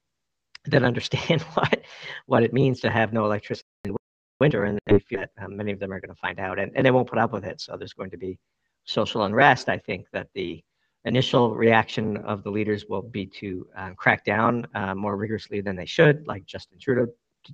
that 0.66 0.83
understand 0.90 1.42
what 1.54 1.83
what 2.26 2.42
it 2.42 2.52
means 2.52 2.81
to 2.81 2.90
have 2.90 3.12
no 3.12 3.25
electricity 3.25 3.69
in 3.85 3.97
winter, 4.40 4.64
and 4.64 4.78
they 4.87 4.99
feel 4.99 5.21
that 5.21 5.31
um, 5.42 5.57
many 5.57 5.73
of 5.73 5.78
them 5.78 5.92
are 5.92 6.00
going 6.00 6.14
to 6.14 6.21
find 6.21 6.40
out, 6.40 6.59
and, 6.59 6.73
and 6.75 6.85
they 6.85 6.90
won't 6.90 7.09
put 7.09 7.19
up 7.19 7.33
with 7.33 7.45
it. 7.45 7.61
So 7.61 7.76
there's 7.76 7.92
going 7.92 8.11
to 8.11 8.16
be 8.16 8.38
social 8.85 9.25
unrest. 9.25 9.69
I 9.69 9.78
think 9.78 10.07
that 10.12 10.28
the 10.35 10.62
initial 11.05 11.55
reaction 11.55 12.17
of 12.19 12.43
the 12.43 12.51
leaders 12.51 12.87
will 12.89 13.03
be 13.03 13.27
to 13.27 13.67
uh, 13.77 13.91
crack 13.97 14.25
down 14.25 14.67
uh, 14.75 14.95
more 14.95 15.17
rigorously 15.17 15.61
than 15.61 15.77
they 15.77 15.87
should, 15.87 16.27
like 16.27 16.45
Justin 16.47 16.79
Trudeau 16.79 17.13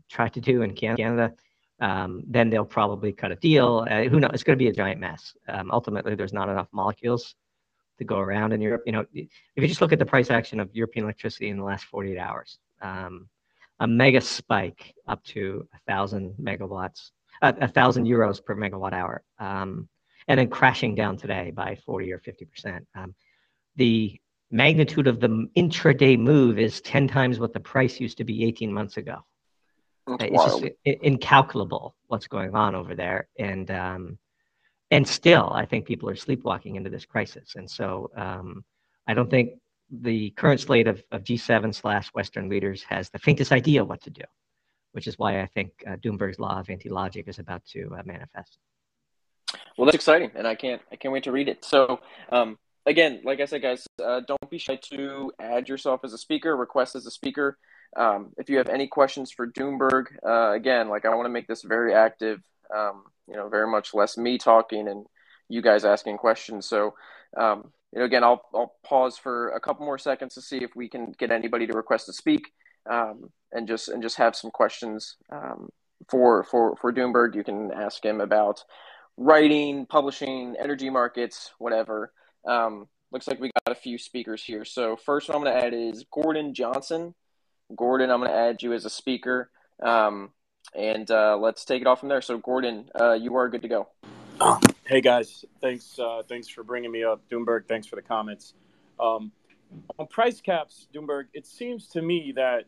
tried 0.09 0.35
to 0.35 0.41
do 0.41 0.63
in 0.63 0.75
Canada. 0.75 1.33
Um, 1.81 2.25
then 2.27 2.51
they'll 2.51 2.65
probably 2.65 3.13
cut 3.13 3.33
a 3.33 3.37
deal. 3.37 3.87
Uh, 3.89 4.05
who 4.05 4.21
knows? 4.21 4.33
It's 4.35 4.43
going 4.43 4.59
to 4.59 4.63
be 4.63 4.69
a 4.69 4.73
giant 4.73 5.01
mess. 5.01 5.35
Um, 5.49 5.71
ultimately, 5.71 6.15
there's 6.15 6.33
not 6.33 6.49
enough 6.49 6.69
molecules 6.73 7.37
to 7.99 8.05
go 8.05 8.19
around 8.19 8.53
in 8.53 8.61
Europe. 8.61 8.83
You 8.85 8.93
know, 8.93 9.05
if 9.13 9.29
you 9.57 9.67
just 9.67 9.81
look 9.81 9.93
at 9.93 9.99
the 9.99 10.07
price 10.07 10.31
action 10.31 10.61
of 10.61 10.75
European 10.75 11.05
electricity 11.05 11.49
in 11.49 11.57
the 11.57 11.65
last 11.65 11.85
48 11.85 12.19
hours, 12.19 12.59
um, 12.83 13.29
a 13.81 13.87
mega 13.87 14.21
spike 14.21 14.95
up 15.07 15.23
to 15.25 15.69
a 15.73 15.79
thousand 15.87 16.35
megawatts, 16.41 17.11
a 17.43 17.69
thousand 17.69 18.07
euros 18.07 18.45
per 18.45 18.57
megawatt 18.57 18.93
hour, 18.93 19.23
um, 19.39 19.89
and 20.27 20.39
then 20.39 20.49
crashing 20.49 20.97
down 20.97 21.17
today 21.17 21.53
by 21.55 21.79
40 21.87 22.13
or 22.13 22.19
50 22.19 22.45
percent. 22.45 22.87
The 23.79 24.21
magnitude 24.51 25.07
of 25.07 25.21
the 25.21 25.49
intraday 25.57 26.19
move 26.19 26.59
is 26.59 26.81
10 26.81 27.07
times 27.07 27.39
what 27.39 27.53
the 27.53 27.61
price 27.61 28.01
used 28.01 28.19
to 28.19 28.25
be 28.25 28.45
18 28.45 28.73
months 28.73 28.97
ago. 28.97 29.25
That's 30.07 30.25
it's 30.25 30.33
wild. 30.33 30.63
just 30.63 30.75
incalculable 30.85 31.95
what's 32.09 32.27
going 32.27 32.55
on 32.55 32.75
over 32.75 32.95
there, 32.95 33.29
and 33.39 33.71
um, 33.71 34.19
and 34.91 35.07
still, 35.07 35.51
I 35.53 35.67
think 35.67 35.87
people 35.87 36.09
are 36.09 36.17
sleepwalking 36.17 36.77
into 36.77 36.91
this 36.91 37.05
crisis. 37.05 37.55
And 37.57 37.71
so, 37.71 38.11
um, 38.17 38.65
I 39.07 39.15
don't 39.15 39.31
think 39.31 39.61
the 39.91 40.31
current 40.31 40.61
slate 40.61 40.89
of, 40.89 41.03
of 41.13 41.25
G7 41.25 41.75
slash 41.75 42.09
Western 42.15 42.49
leaders 42.49 42.83
has 42.85 43.11
the 43.11 43.19
faintest 43.19 43.53
idea 43.53 43.85
what 43.85 44.03
to 44.03 44.11
do, 44.11 44.23
which 44.93 45.07
is 45.07 45.19
why 45.19 45.43
I 45.43 45.47
think 45.47 45.73
uh, 45.87 45.97
Doomberg's 45.97 46.39
law 46.39 46.59
of 46.59 46.71
anti-logic 46.71 47.29
is 47.29 47.39
about 47.39 47.65
to 47.73 47.95
uh, 47.99 48.03
manifest. 48.05 48.57
Well, 49.77 49.85
that's 49.85 49.95
exciting, 49.95 50.33
and 50.35 50.47
I 50.47 50.55
can't 50.55 50.83
I 50.91 50.97
can't 50.97 51.13
wait 51.13 51.25
to 51.25 51.33
read 51.33 51.49
it. 51.49 51.65
So, 51.65 52.01
um, 52.33 52.59
again, 52.89 53.21
like 53.25 53.41
I 53.41 53.45
said, 53.45 53.63
guys, 53.63 53.87
uh, 54.03 54.21
don't 54.27 54.51
be 54.51 54.59
shy 54.59 54.79
to 54.91 55.33
add 55.41 55.69
yourself 55.69 56.01
as 56.05 56.13
a 56.13 56.19
speaker, 56.19 56.57
request 56.57 56.97
as 56.97 57.07
a 57.07 57.11
speaker. 57.11 57.59
Um, 57.97 58.33
if 58.37 58.51
you 58.51 58.59
have 58.59 58.69
any 58.69 58.87
questions 58.87 59.31
for 59.31 59.47
Doomberg, 59.47 60.07
uh, 60.27 60.53
again, 60.53 60.89
like 60.89 61.05
I 61.05 61.15
want 61.15 61.27
to 61.27 61.31
make 61.31 61.47
this 61.47 61.63
very 61.63 61.95
active. 61.95 62.41
Um, 62.75 63.05
you 63.29 63.37
know, 63.37 63.49
very 63.49 63.71
much 63.71 63.95
less 63.95 64.17
me 64.17 64.39
talking 64.39 64.89
and 64.89 65.07
you 65.49 65.63
guys 65.63 65.85
asking 65.85 66.19
questions. 66.19 66.67
So, 66.67 66.95
um, 67.37 67.73
you 67.93 68.01
know, 68.01 68.05
again, 68.05 68.25
I'll 68.25 68.43
I'll 68.55 68.75
pause 68.85 69.17
for 69.17 69.51
a 69.51 69.61
couple 69.61 69.87
more 69.87 69.99
seconds 69.99 70.35
to 70.35 70.43
see 70.43 70.59
if 70.59 70.71
we 70.75 70.89
can 70.89 71.13
get 71.19 71.31
anybody 71.31 71.67
to 71.67 71.73
request 71.73 72.07
to 72.07 72.13
speak, 72.13 72.53
um, 72.91 73.31
and 73.53 73.67
just 73.67 73.89
and 73.89 74.03
just 74.03 74.17
have 74.17 74.37
some 74.37 74.51
questions 74.51 75.17
um, 75.31 75.69
for 76.09 76.45
for 76.45 76.77
for 76.77 76.93
Doomberg. 76.93 77.35
You 77.35 77.45
can 77.45 77.71
ask 77.73 78.05
him 78.05 78.21
about 78.21 78.63
writing, 79.17 79.87
publishing, 79.87 80.55
energy 80.59 80.91
markets, 80.91 81.53
whatever. 81.59 82.13
Um, 82.49 82.89
looks 83.13 83.29
like 83.29 83.41
we 83.41 83.51
got 83.67 83.77
a 83.77 83.79
few 83.79 83.99
speakers 83.99 84.43
here. 84.43 84.65
So 84.65 84.97
first 84.97 85.29
one 85.29 85.37
I'm 85.37 85.45
going 85.45 85.55
to 85.55 85.67
add 85.67 85.75
is 85.75 86.05
Gordon 86.11 86.55
Johnson. 86.55 87.15
Gordon, 87.77 88.11
I'm 88.11 88.21
going 88.21 88.31
to 88.31 88.37
add 88.37 88.63
you 88.63 88.73
as 88.73 88.87
a 88.87 88.91
speaker, 88.91 89.51
um, 89.83 90.31
and 90.75 91.11
uh, 91.11 91.37
let's 91.37 91.67
take 91.67 91.83
it 91.83 91.87
off 91.87 92.01
from 92.01 92.09
there. 92.09 92.23
So 92.23 92.39
Gordon, 92.39 92.89
uh, 92.99 93.13
you 93.13 93.37
are 93.37 93.49
good 93.51 93.63
to 93.63 93.69
go. 93.69 93.89
Hey 94.87 95.03
guys, 95.03 95.45
thanks 95.61 95.99
uh, 95.99 96.23
thanks 96.27 96.49
for 96.49 96.63
bringing 96.63 96.91
me 96.91 97.05
up, 97.05 97.21
Doomberg. 97.29 97.67
Thanks 97.69 97.87
for 97.87 97.97
the 97.97 98.03
comments. 98.03 98.55
Um, 98.99 99.33
on 99.99 100.07
price 100.07 100.41
caps, 100.41 100.87
Doomberg, 100.95 101.25
it 101.35 101.47
seems 101.47 101.89
to 101.89 102.01
me 102.01 102.33
that 102.37 102.65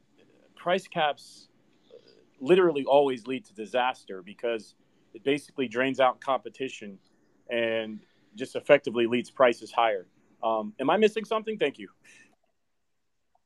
price 0.55 0.87
caps 0.87 1.49
literally 2.41 2.85
always 2.85 3.27
lead 3.27 3.47
to 3.47 3.55
disaster 3.55 4.21
because 4.21 4.75
it 5.15 5.25
basically 5.25 5.69
drains 5.69 6.01
out 6.01 6.21
competition 6.21 6.99
and 7.49 8.01
just 8.35 8.57
effectively 8.57 9.07
leads 9.07 9.31
prices 9.31 9.71
higher. 9.73 10.07
Um, 10.43 10.73
am 10.81 10.91
I 10.91 10.97
missing 10.97 11.25
something? 11.25 11.59
Thank 11.59 11.79
you. 11.79 11.89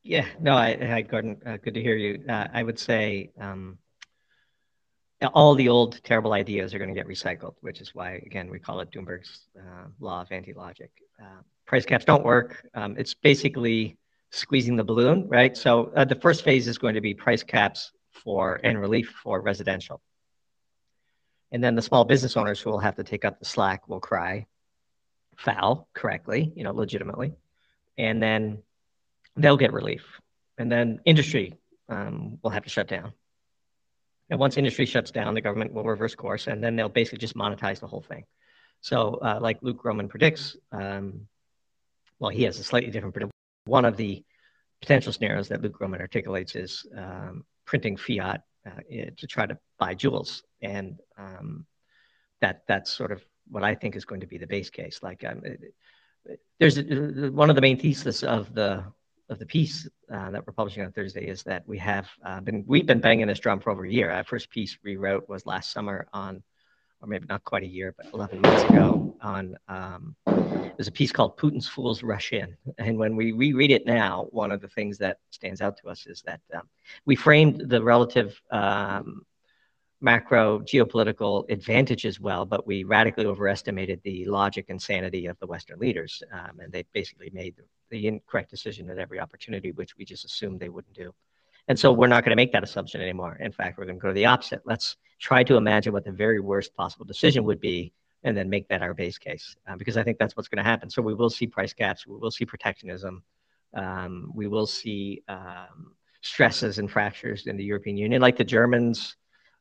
Yeah, 0.03 0.27
no, 0.39 0.55
I, 0.55 1.01
Gordon. 1.03 1.41
Uh, 1.47 1.57
good 1.57 1.75
to 1.75 1.83
hear 1.83 1.97
you. 1.97 2.25
Uh, 2.29 2.47
I 2.53 2.63
would 2.63 2.79
say 2.79 3.31
um, 3.41 3.79
all 5.33 5.55
the 5.55 5.71
old 5.71 6.03
terrible 6.05 6.35
ideas 6.35 6.75
are 6.75 6.79
going 6.79 6.93
to 6.93 6.95
get 6.95 7.09
recycled, 7.09 7.55
which 7.63 7.81
is 7.81 7.95
why, 7.95 8.23
again, 8.27 8.51
we 8.51 8.59
call 8.59 8.81
it 8.81 8.91
Doomberg's 8.91 9.49
uh, 9.59 9.87
law 10.01 10.21
of 10.21 10.31
anti-logic. 10.31 10.91
Uh, 11.19 11.41
price 11.67 11.87
caps 11.87 12.05
don't 12.05 12.23
work. 12.23 12.69
Um, 12.75 12.97
it's 12.99 13.15
basically 13.15 13.97
squeezing 14.31 14.77
the 14.77 14.85
balloon, 14.85 15.27
right? 15.29 15.57
So 15.57 15.91
uh, 15.97 16.05
the 16.05 16.17
first 16.17 16.45
phase 16.45 16.69
is 16.69 16.77
going 16.77 16.95
to 16.95 17.01
be 17.01 17.15
price 17.15 17.43
caps 17.43 17.93
for 18.11 18.61
and 18.63 18.79
relief 18.79 19.15
for 19.23 19.41
residential. 19.41 20.03
And 21.51 21.65
then 21.65 21.77
the 21.77 21.83
small 21.83 22.05
business 22.05 22.37
owners 22.37 22.61
who 22.61 22.71
will 22.71 22.81
have 22.81 22.97
to 22.97 23.05
take 23.05 23.25
up 23.25 23.39
the 23.39 23.45
slack 23.45 23.89
will 23.89 24.01
cry 24.01 24.47
foul 25.39 25.89
correctly, 25.95 26.53
you 26.55 26.65
know, 26.65 26.73
legitimately. 26.73 27.35
And 27.97 28.23
then 28.23 28.63
they'll 29.37 29.57
get 29.57 29.73
relief. 29.73 30.03
And 30.59 30.71
then 30.71 31.01
industry 31.05 31.55
um, 31.89 32.39
will 32.43 32.51
have 32.51 32.65
to 32.65 32.71
shut 32.71 32.89
down 32.89 33.13
and 34.31 34.41
once 34.41 34.57
industry 34.57 34.87
shuts 34.87 35.11
down, 35.11 35.35
the 35.35 35.41
government 35.41 35.73
will 35.73 35.85
reverse 35.85 36.15
course, 36.15 36.47
and 36.47 36.63
then 36.63 36.77
they'll 36.77 36.89
basically 36.89 37.19
just 37.19 37.37
monetize 37.37 37.81
the 37.81 37.87
whole 37.87 38.01
thing. 38.01 38.25
So, 38.81 39.15
uh, 39.23 39.39
like 39.41 39.59
Luke 39.63 39.79
Gromen 39.79 40.09
predicts, 40.09 40.57
um, 40.73 41.27
well, 42.19 42.31
he 42.31 42.45
has 42.45 42.59
a 42.59 42.65
slightly 42.65 42.91
different 42.91 43.15
prediction. 43.15 43.31
One 43.67 43.85
of 43.85 43.97
the 43.97 44.25
potential 44.81 45.13
scenarios 45.13 45.49
that 45.49 45.63
Luke 45.63 45.73
Gromen 45.73 46.01
articulates 46.01 46.55
is 46.55 46.87
um, 46.97 47.45
printing 47.65 47.97
fiat 47.97 48.43
uh, 48.67 48.81
to 49.17 49.27
try 49.27 49.47
to 49.47 49.59
buy 49.79 49.95
joules, 49.95 50.43
and 50.63 50.99
um, 51.19 51.67
that 52.41 52.63
that's 52.67 52.91
sort 52.91 53.13
of 53.13 53.25
what 53.51 53.65
I 53.65 53.75
think 53.75 53.97
is 53.97 54.05
going 54.05 54.21
to 54.21 54.27
be 54.27 54.39
the 54.39 54.47
base 54.47 54.71
case. 54.71 55.01
Like, 55.03 55.25
um, 55.25 55.43
there's 56.59 56.79
one 57.33 57.51
of 57.51 57.57
the 57.57 57.63
main 57.63 57.79
theses 57.79 58.25
of 58.25 58.55
the 58.55 58.85
of 59.31 59.39
the 59.39 59.47
piece 59.47 59.89
uh, 60.13 60.31
that 60.31 60.47
we're 60.47 60.53
publishing 60.53 60.85
on 60.85 60.93
Thursday 60.93 61.27
is 61.27 61.43
that 61.45 61.67
we 61.67 61.79
have 61.79 62.09
uh, 62.25 62.41
been 62.41 62.65
we've 62.67 62.87
been 62.87 63.01
banging 63.01 63.27
this 63.27 63.39
drum 63.39 63.61
for 63.61 63.71
over 63.71 63.85
a 63.85 63.91
year. 63.91 64.11
Our 64.11 64.25
first 64.25 64.51
piece 64.51 64.77
rewrote 64.83 65.29
was 65.29 65.47
last 65.47 65.73
summer 65.73 66.07
on, 66.13 66.43
or 67.01 67.09
maybe 67.09 67.27
not 67.29 67.43
quite 67.45 67.63
a 67.63 67.67
year, 67.67 67.95
but 67.97 68.07
11 68.13 68.41
months 68.41 68.65
ago 68.65 69.17
on. 69.21 69.57
Um, 69.69 70.17
there's 70.77 70.89
a 70.89 70.93
piece 70.93 71.13
called 71.13 71.39
Putin's 71.39 71.69
Fools 71.69 72.03
Rush 72.03 72.33
In, 72.33 72.57
and 72.79 72.99
when 72.99 73.17
we 73.17 73.33
reread 73.33 73.71
it 73.71 73.87
now, 73.87 74.27
one 74.31 74.51
of 74.53 74.61
the 74.61 74.69
things 74.69 74.99
that 74.99 75.19
stands 75.31 75.61
out 75.61 75.79
to 75.79 75.89
us 75.89 76.07
is 76.07 76.23
that 76.27 76.41
um, 76.55 76.69
we 77.07 77.17
framed 77.17 77.69
the 77.69 77.83
relative 77.83 78.41
um, 78.51 79.25
macro 80.05 80.61
geopolitical 80.61 81.49
advantages 81.51 82.21
well, 82.21 82.45
but 82.45 82.67
we 82.67 82.85
radically 82.85 83.25
overestimated 83.25 84.01
the 84.05 84.27
logic 84.27 84.67
and 84.69 84.81
sanity 84.81 85.27
of 85.27 85.39
the 85.39 85.47
Western 85.47 85.79
leaders. 85.79 86.23
Um, 86.31 86.61
and 86.61 86.71
they 86.71 86.85
basically 86.93 87.31
made 87.33 87.57
the, 87.57 87.65
the, 87.89 88.07
incorrect 88.07 88.51
decision 88.51 88.91
at 88.91 88.99
every 88.99 89.19
opportunity, 89.19 89.73
which 89.73 89.97
we 89.97 90.05
just 90.05 90.27
assumed 90.27 90.61
they 90.61 90.69
wouldn't 90.69 90.95
do. 90.95 91.15
And 91.69 91.79
so 91.79 91.91
we're 91.91 92.09
not 92.09 92.23
going 92.23 92.31
to 92.31 92.37
make 92.37 92.53
that 92.53 92.63
assumption 92.63 93.01
anymore. 93.01 93.39
In 93.41 93.51
fact, 93.51 93.79
we're 93.79 93.87
going 93.87 93.97
to 93.97 94.03
go 94.03 94.09
to 94.09 94.15
the 94.15 94.27
opposite. 94.27 94.61
Let's 94.67 94.97
try 95.19 95.43
to 95.45 95.57
imagine 95.57 95.95
what 95.95 96.05
the 96.05 96.13
very 96.13 96.39
worst 96.39 96.75
possible 96.75 97.07
decision 97.07 97.45
would 97.45 97.59
be 97.61 97.95
and 98.25 98.37
then 98.37 98.51
make 98.51 98.69
that 98.69 98.83
our 98.83 98.93
base 98.93 99.17
case, 99.17 99.57
uh, 99.67 99.77
because 99.77 99.97
I 99.97 100.03
think 100.03 100.19
that's 100.19 100.37
what's 100.37 100.49
going 100.49 100.63
to 100.63 100.71
happen. 100.71 100.91
So 100.91 101.01
we 101.01 101.15
will 101.15 101.31
see 101.31 101.47
price 101.47 101.73
caps, 101.73 102.07
we 102.07 102.17
will 102.17 102.31
see 102.31 102.45
protectionism, 102.45 103.23
um, 103.73 104.31
we 104.35 104.49
will 104.49 104.67
see 104.67 105.23
um, 105.29 105.95
stresses 106.21 106.79
and 106.79 106.91
fractures 106.91 107.47
in 107.47 107.57
the 107.57 107.65
European 107.65 107.97
Union, 107.97 108.21
like 108.21 108.37
the 108.37 108.45
Germans 108.45 109.17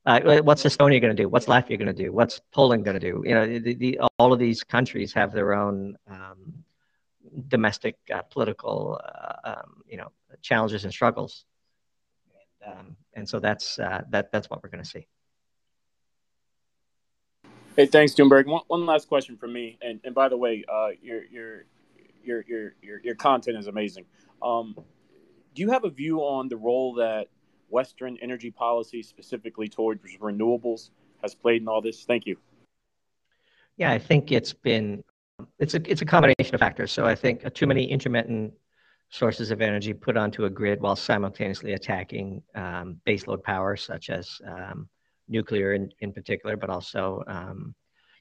uh, 0.05 0.41
what's 0.41 0.63
Estonia 0.63 0.99
going 1.01 1.15
to 1.15 1.23
do? 1.23 1.29
What's 1.29 1.45
Latvia 1.45 1.77
going 1.77 1.87
to 1.87 1.93
do? 1.93 2.11
What's 2.11 2.41
Poland 2.51 2.83
going 2.85 2.99
to 2.99 3.11
do? 3.11 3.23
You 3.25 3.35
know, 3.35 3.59
the, 3.59 3.73
the, 3.73 3.99
all 4.19 4.33
of 4.33 4.39
these 4.39 4.63
countries 4.63 5.13
have 5.13 5.31
their 5.31 5.53
own 5.53 5.97
um, 6.09 6.63
domestic 7.47 7.97
uh, 8.13 8.21
political, 8.23 8.99
uh, 9.03 9.55
um, 9.55 9.83
you 9.87 9.97
know, 9.97 10.11
challenges 10.41 10.83
and 10.83 10.93
struggles, 10.93 11.45
and, 12.65 12.73
um, 12.73 12.95
and 13.13 13.27
so 13.27 13.39
that's 13.39 13.79
uh, 13.79 14.01
that 14.09 14.31
that's 14.31 14.49
what 14.49 14.61
we're 14.61 14.69
going 14.69 14.83
to 14.83 14.89
see. 14.89 15.07
Hey, 17.75 17.87
thanks, 17.87 18.13
Doomberg. 18.13 18.45
One, 18.45 18.61
one 18.67 18.85
last 18.85 19.07
question 19.07 19.35
from 19.35 19.51
me. 19.51 19.79
And, 19.81 19.99
and 20.03 20.13
by 20.13 20.29
the 20.29 20.37
way, 20.37 20.63
uh, 20.71 20.89
your 21.01 21.23
your 21.25 21.65
your 22.23 22.43
your 22.47 22.73
your, 22.83 22.99
your 23.01 23.15
content 23.15 23.57
is 23.57 23.65
amazing. 23.65 24.05
Um, 24.43 24.75
do 25.55 25.61
you 25.61 25.71
have 25.71 25.83
a 25.83 25.89
view 25.89 26.19
on 26.19 26.49
the 26.49 26.57
role 26.57 26.93
that 26.95 27.29
Western 27.73 28.17
energy 28.21 28.51
policy, 28.51 29.01
specifically 29.01 29.67
towards 29.67 30.01
renewables, 30.17 30.91
has 31.21 31.33
played 31.33 31.61
in 31.63 31.67
all 31.67 31.81
this? 31.81 32.03
Thank 32.05 32.25
you. 32.25 32.37
Yeah, 33.77 33.91
I 33.91 33.99
think 33.99 34.31
it's 34.31 34.53
been 34.53 35.03
it's 35.59 35.73
a 35.73 35.81
it's 35.91 36.01
a 36.01 36.05
combination 36.05 36.53
of 36.53 36.59
factors. 36.59 36.91
So 36.91 37.05
I 37.05 37.15
think 37.15 37.51
too 37.53 37.67
many 37.67 37.83
intermittent 37.85 38.53
sources 39.09 39.51
of 39.51 39.61
energy 39.61 39.93
put 39.93 40.15
onto 40.17 40.45
a 40.45 40.49
grid 40.49 40.81
while 40.81 40.95
simultaneously 40.95 41.73
attacking 41.73 42.41
um, 42.55 42.97
baseload 43.07 43.43
power, 43.43 43.75
such 43.75 44.09
as 44.09 44.39
um, 44.47 44.87
nuclear 45.27 45.73
in, 45.73 45.91
in 45.99 46.13
particular, 46.13 46.55
but 46.55 46.69
also 46.69 47.23
um, 47.27 47.73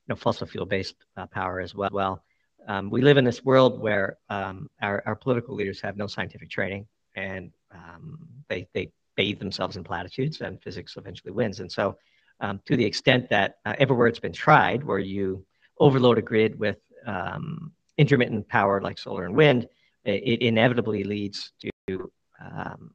you 0.07 0.09
know 0.09 0.17
fossil 0.17 0.47
fuel 0.47 0.67
based 0.67 0.97
uh, 1.17 1.27
power 1.27 1.61
as 1.61 1.75
well. 1.75 1.91
well 1.93 2.25
um, 2.69 2.91
we 2.91 3.03
live 3.03 3.17
in 3.17 3.25
this 3.25 3.45
world 3.45 3.81
where 3.81 4.19
um, 4.29 4.71
our, 4.81 5.03
our 5.07 5.17
political 5.17 5.55
leaders 5.55 5.81
have 5.81 5.97
no 5.97 6.07
scientific 6.07 6.51
training 6.51 6.87
and 7.17 7.51
um, 7.73 8.19
they, 8.49 8.67
they 8.73 8.91
bathe 9.17 9.39
themselves 9.39 9.77
in 9.77 9.85
platitudes 9.85 10.41
and 10.41 10.63
physics 10.63 10.97
eventually 10.97 11.33
wins. 11.33 11.61
And 11.61 11.71
so 11.71 11.97
um, 12.41 12.61
to 12.67 12.77
the 12.77 12.85
extent 12.85 13.31
that 13.31 13.57
uh, 13.65 13.75
everywhere 13.79 14.07
it's 14.07 14.19
been 14.19 14.33
tried, 14.33 14.83
where 14.85 14.99
you 14.99 15.45
overload 15.79 16.19
a 16.19 16.23
grid 16.23 16.59
with 16.59 16.79
um, 17.07 17.73
intermittent 17.99 18.49
power 18.49 18.81
like 18.81 18.99
solar 18.99 19.25
and 19.25 19.37
wind, 19.37 19.69
it, 20.05 20.23
it 20.25 20.43
inevitably 20.43 21.05
leads 21.05 21.53
to 21.61 22.11
um, 22.41 22.91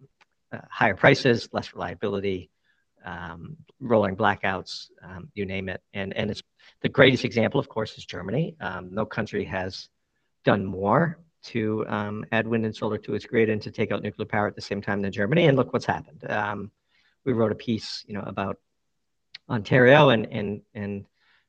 uh, 0.52 0.60
higher 0.70 0.96
prices, 0.96 1.50
less 1.52 1.74
reliability, 1.74 2.50
um, 3.06 3.56
rolling 3.80 4.16
blackouts, 4.16 4.88
um, 5.04 5.30
you 5.34 5.46
name 5.46 5.70
it. 5.70 5.82
And, 5.94 6.16
and 6.16 6.30
it's 6.30 6.42
the 6.82 6.90
greatest 6.90 7.24
example, 7.26 7.60
of 7.60 7.70
course, 7.70 7.98
is 7.98 8.06
Germany. 8.06 8.56
Um, 8.60 8.90
no 8.92 9.06
country 9.06 9.46
has 9.46 9.88
done 10.44 10.66
more 10.66 11.20
to 11.44 11.86
um, 11.88 12.26
add 12.32 12.48
wind 12.48 12.66
and 12.66 12.76
solar 12.76 12.98
to 12.98 13.14
its 13.14 13.26
grid 13.26 13.50
and 13.50 13.62
to 13.62 13.72
take 13.72 13.92
out 13.92 14.04
nuclear 14.04 14.26
power 14.26 14.48
at 14.48 14.56
the 14.56 14.62
same 14.62 14.82
time 14.82 15.02
than 15.02 15.12
Germany. 15.12 15.48
And 15.48 15.58
look 15.58 15.74
what's 15.74 15.86
happened. 15.86 16.30
Um, 16.30 16.72
we 17.26 17.34
wrote 17.34 17.52
a 17.52 17.56
piece, 17.56 18.04
you 18.08 18.14
know, 18.14 18.24
about 18.26 18.58
Ontario 19.50 20.10
and 20.10 20.26
and 20.32 20.62
and 20.74 21.06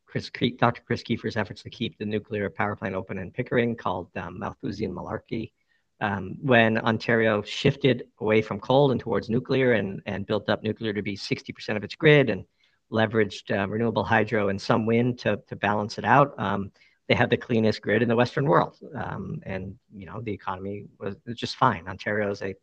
Chris 0.06 0.30
Dr. 0.30 0.82
Chris 0.86 1.02
Keefer's 1.02 1.36
efforts 1.36 1.62
to 1.62 1.70
keep 1.70 1.98
the 1.98 2.06
nuclear 2.06 2.48
power 2.48 2.74
plant 2.74 2.94
open 2.94 3.18
in 3.18 3.30
Pickering, 3.30 3.76
called 3.76 4.08
um, 4.16 4.38
Malthusian 4.38 4.92
Malarkey. 4.92 5.52
Um, 6.00 6.36
when 6.40 6.78
Ontario 6.78 7.42
shifted 7.42 8.04
away 8.20 8.40
from 8.40 8.60
coal 8.60 8.92
and 8.92 9.00
towards 9.00 9.28
nuclear 9.28 9.72
and, 9.72 10.00
and 10.06 10.26
built 10.26 10.48
up 10.48 10.62
nuclear 10.62 10.92
to 10.92 11.02
be 11.02 11.16
60% 11.16 11.76
of 11.76 11.82
its 11.82 11.96
grid 11.96 12.30
and 12.30 12.44
leveraged 12.92 13.56
uh, 13.56 13.68
renewable 13.68 14.04
hydro 14.04 14.48
and 14.48 14.60
some 14.60 14.86
wind 14.86 15.18
to, 15.20 15.40
to 15.48 15.56
balance 15.56 15.98
it 15.98 16.04
out, 16.04 16.34
um, 16.38 16.70
they 17.08 17.14
had 17.14 17.30
the 17.30 17.36
cleanest 17.36 17.80
grid 17.80 18.02
in 18.02 18.08
the 18.08 18.16
Western 18.16 18.46
world. 18.46 18.78
Um, 18.94 19.40
and, 19.44 19.76
you 19.94 20.06
know, 20.06 20.20
the 20.20 20.32
economy 20.32 20.84
was, 20.98 21.16
was, 21.26 21.36
just 21.36 21.56
fine. 21.56 21.88
Ontario 21.88 22.30
is 22.30 22.42
a 22.42 22.54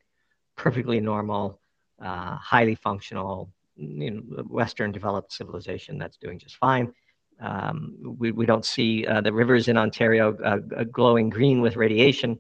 perfectly 0.56 1.00
normal, 1.00 1.60
uh, 2.00 2.36
highly 2.38 2.76
functional, 2.76 3.52
you 3.76 4.12
know, 4.12 4.22
Western 4.44 4.92
developed 4.92 5.34
civilization 5.34 5.98
that's 5.98 6.18
doing 6.18 6.38
just 6.38 6.58
fine. 6.58 6.94
Um, 7.42 7.96
we, 8.20 8.32
we 8.32 8.46
don't 8.46 8.64
see 8.64 9.06
uh, 9.08 9.20
the 9.20 9.34
rivers 9.34 9.68
in 9.68 9.78
Ontario 9.78 10.38
uh, 10.44 10.84
glowing 10.86 11.30
green 11.30 11.60
with 11.60 11.76
radiation. 11.76 12.40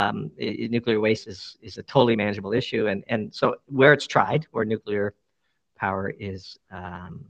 Um, 0.00 0.30
it, 0.36 0.70
nuclear 0.70 1.00
waste 1.00 1.26
is, 1.26 1.56
is 1.60 1.76
a 1.76 1.82
totally 1.82 2.14
manageable 2.14 2.52
issue. 2.52 2.86
And, 2.86 3.02
and 3.08 3.34
so 3.34 3.56
where 3.66 3.92
it's 3.92 4.06
tried, 4.06 4.46
where 4.52 4.64
nuclear 4.64 5.14
power 5.76 6.08
is, 6.08 6.56
um, 6.70 7.24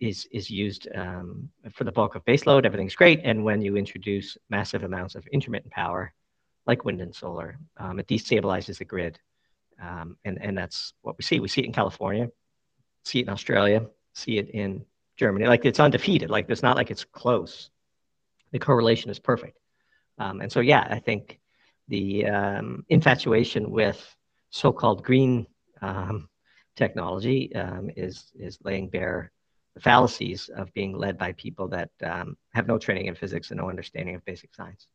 is, 0.00 0.26
is 0.32 0.50
used 0.50 0.88
um, 0.94 1.48
for 1.72 1.84
the 1.84 1.92
bulk 1.92 2.14
of 2.14 2.24
baseload, 2.24 2.64
everything's 2.64 2.94
great. 2.94 3.20
And 3.24 3.44
when 3.44 3.62
you 3.62 3.76
introduce 3.76 4.36
massive 4.50 4.84
amounts 4.84 5.14
of 5.14 5.26
intermittent 5.28 5.72
power, 5.72 6.12
like 6.66 6.84
wind 6.84 7.00
and 7.00 7.14
solar, 7.14 7.58
um, 7.76 7.98
it 7.98 8.06
destabilizes 8.06 8.78
the 8.78 8.84
grid. 8.84 9.18
Um, 9.82 10.16
and, 10.24 10.40
and 10.40 10.56
that's 10.56 10.94
what 11.02 11.18
we 11.18 11.22
see. 11.24 11.40
We 11.40 11.48
see 11.48 11.62
it 11.62 11.66
in 11.66 11.72
California, 11.72 12.30
see 13.04 13.18
it 13.20 13.22
in 13.22 13.28
Australia, 13.28 13.86
see 14.14 14.38
it 14.38 14.50
in 14.50 14.84
Germany. 15.16 15.46
Like 15.46 15.64
it's 15.64 15.80
undefeated. 15.80 16.30
Like 16.30 16.46
it's 16.48 16.62
not 16.62 16.76
like 16.76 16.90
it's 16.90 17.04
close. 17.04 17.70
The 18.52 18.58
correlation 18.58 19.10
is 19.10 19.18
perfect. 19.18 19.58
Um, 20.18 20.40
and 20.40 20.50
so, 20.50 20.60
yeah, 20.60 20.86
I 20.88 21.00
think 21.00 21.40
the 21.88 22.26
um, 22.26 22.84
infatuation 22.88 23.70
with 23.70 24.00
so-called 24.50 25.02
green 25.02 25.46
um, 25.82 26.28
technology 26.76 27.52
is 27.96 28.32
is 28.38 28.58
laying 28.64 28.88
bare 28.88 29.32
fallacies 29.80 30.48
of 30.48 30.72
being 30.72 30.96
led 30.96 31.18
by 31.18 31.32
people 31.32 31.68
that 31.68 31.90
um, 32.02 32.36
have 32.52 32.66
no 32.66 32.78
training 32.78 33.06
in 33.06 33.14
physics 33.14 33.50
and 33.50 33.58
no 33.58 33.68
understanding 33.68 34.14
of 34.14 34.24
basic 34.24 34.54
science. 34.54 34.86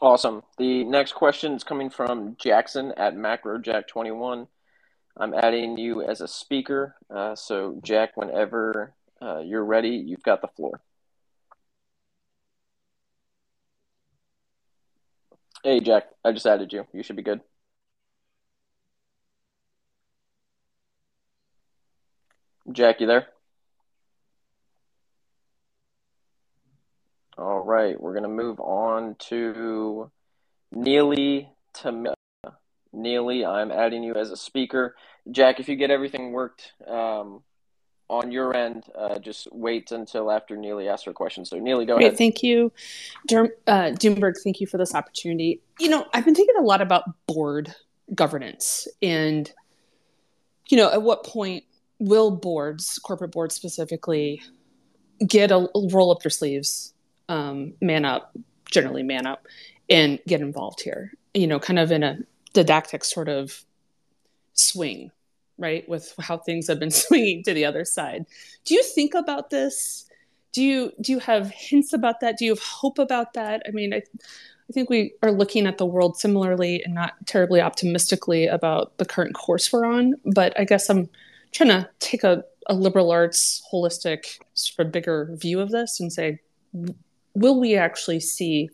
Awesome. 0.00 0.42
The 0.58 0.84
next 0.84 1.12
question 1.12 1.52
is 1.52 1.64
coming 1.64 1.90
from 1.90 2.36
Jackson 2.38 2.92
at 2.96 3.14
MacroJack21. 3.14 4.46
I'm 5.16 5.34
adding 5.34 5.78
you 5.78 6.02
as 6.02 6.20
a 6.20 6.28
speaker. 6.28 6.96
Uh, 7.08 7.34
so, 7.36 7.80
Jack, 7.82 8.16
whenever 8.16 8.92
uh, 9.22 9.38
you're 9.38 9.64
ready, 9.64 9.90
you've 9.90 10.22
got 10.22 10.40
the 10.40 10.48
floor. 10.48 10.80
Hey, 15.62 15.80
Jack, 15.80 16.08
I 16.24 16.32
just 16.32 16.46
added 16.46 16.72
you. 16.72 16.86
You 16.92 17.02
should 17.02 17.16
be 17.16 17.22
good. 17.22 17.40
Jack, 22.74 23.00
you 23.00 23.06
there? 23.06 23.28
All 27.38 27.60
right, 27.60 28.00
we're 28.00 28.12
going 28.12 28.24
to 28.24 28.28
move 28.28 28.58
on 28.58 29.14
to 29.30 30.10
Neely 30.72 31.50
Tamila. 31.72 32.14
Neely, 32.92 33.46
I'm 33.46 33.70
adding 33.70 34.02
you 34.02 34.14
as 34.14 34.32
a 34.32 34.36
speaker. 34.36 34.96
Jack, 35.30 35.60
if 35.60 35.68
you 35.68 35.76
get 35.76 35.92
everything 35.92 36.32
worked 36.32 36.72
um, 36.86 37.42
on 38.08 38.32
your 38.32 38.54
end, 38.56 38.84
uh, 38.98 39.20
just 39.20 39.46
wait 39.52 39.92
until 39.92 40.30
after 40.30 40.56
Neely 40.56 40.88
asks 40.88 41.04
her 41.04 41.12
question. 41.12 41.44
So, 41.44 41.58
Neely, 41.60 41.86
go 41.86 41.96
Great, 41.96 42.06
ahead. 42.06 42.18
Thank 42.18 42.42
you. 42.42 42.72
Derm, 43.28 43.50
uh, 43.68 43.90
Doomberg, 43.92 44.34
thank 44.42 44.60
you 44.60 44.66
for 44.66 44.78
this 44.78 44.96
opportunity. 44.96 45.60
You 45.78 45.90
know, 45.90 46.06
I've 46.12 46.24
been 46.24 46.34
thinking 46.34 46.56
a 46.58 46.62
lot 46.62 46.80
about 46.80 47.04
board 47.28 47.72
governance 48.14 48.88
and, 49.00 49.50
you 50.68 50.76
know, 50.76 50.90
at 50.90 51.02
what 51.02 51.24
point 51.24 51.64
will 51.98 52.30
boards, 52.30 52.98
corporate 52.98 53.32
boards 53.32 53.54
specifically, 53.54 54.42
get 55.26 55.50
a 55.50 55.68
roll 55.74 56.10
up 56.10 56.22
their 56.22 56.30
sleeves, 56.30 56.92
um, 57.28 57.74
man 57.80 58.04
up, 58.04 58.36
generally 58.70 59.02
man 59.02 59.26
up, 59.26 59.46
and 59.88 60.18
get 60.26 60.40
involved 60.40 60.80
here? 60.80 61.12
You 61.34 61.46
know, 61.46 61.58
kind 61.58 61.78
of 61.78 61.90
in 61.90 62.02
a 62.02 62.18
didactic 62.52 63.04
sort 63.04 63.28
of 63.28 63.64
swing, 64.54 65.10
right? 65.58 65.88
With 65.88 66.14
how 66.20 66.38
things 66.38 66.68
have 66.68 66.80
been 66.80 66.90
swinging 66.90 67.42
to 67.44 67.54
the 67.54 67.64
other 67.64 67.84
side. 67.84 68.26
Do 68.64 68.74
you 68.74 68.82
think 68.82 69.14
about 69.14 69.50
this? 69.50 70.06
Do 70.52 70.62
you 70.62 70.92
do 71.00 71.12
you 71.12 71.18
have 71.18 71.50
hints 71.50 71.92
about 71.92 72.20
that? 72.20 72.38
Do 72.38 72.44
you 72.44 72.52
have 72.52 72.62
hope 72.62 72.98
about 72.98 73.34
that? 73.34 73.62
I 73.66 73.72
mean, 73.72 73.92
I, 73.92 74.02
I 74.68 74.72
think 74.72 74.88
we 74.88 75.12
are 75.22 75.32
looking 75.32 75.66
at 75.66 75.78
the 75.78 75.86
world 75.86 76.16
similarly 76.16 76.82
and 76.84 76.94
not 76.94 77.14
terribly 77.26 77.60
optimistically 77.60 78.46
about 78.46 78.96
the 78.98 79.04
current 79.04 79.34
course 79.34 79.72
we're 79.72 79.84
on. 79.84 80.14
But 80.24 80.58
I 80.58 80.64
guess 80.64 80.88
I'm 80.88 81.10
trying 81.54 81.70
to 81.70 81.88
take 82.00 82.24
a, 82.24 82.44
a 82.68 82.74
liberal 82.74 83.10
arts 83.10 83.62
holistic 83.72 84.38
sort 84.54 84.86
of 84.86 84.92
bigger 84.92 85.30
view 85.32 85.60
of 85.60 85.70
this 85.70 86.00
and 86.00 86.12
say, 86.12 86.40
will 87.34 87.58
we 87.58 87.76
actually 87.76 88.20
see 88.20 88.68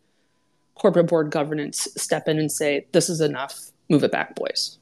corporate 0.74 1.06
board 1.06 1.30
governance 1.30 1.86
step 1.96 2.26
in 2.26 2.38
and 2.38 2.50
say, 2.50 2.86
this 2.92 3.08
is 3.08 3.20
enough, 3.20 3.70
move 3.88 4.02
it 4.02 4.10
back, 4.10 4.34
boys? 4.34 4.78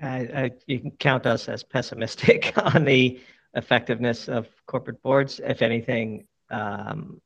I, 0.00 0.18
I, 0.18 0.50
you 0.66 0.80
can 0.80 0.90
count 0.92 1.26
us 1.26 1.48
as 1.48 1.62
pessimistic 1.62 2.52
on 2.74 2.84
the 2.84 3.20
effectiveness 3.54 4.28
of 4.28 4.48
corporate 4.66 5.02
boards. 5.02 5.40
If 5.42 5.62
anything, 5.62 6.26
um, 6.50 7.20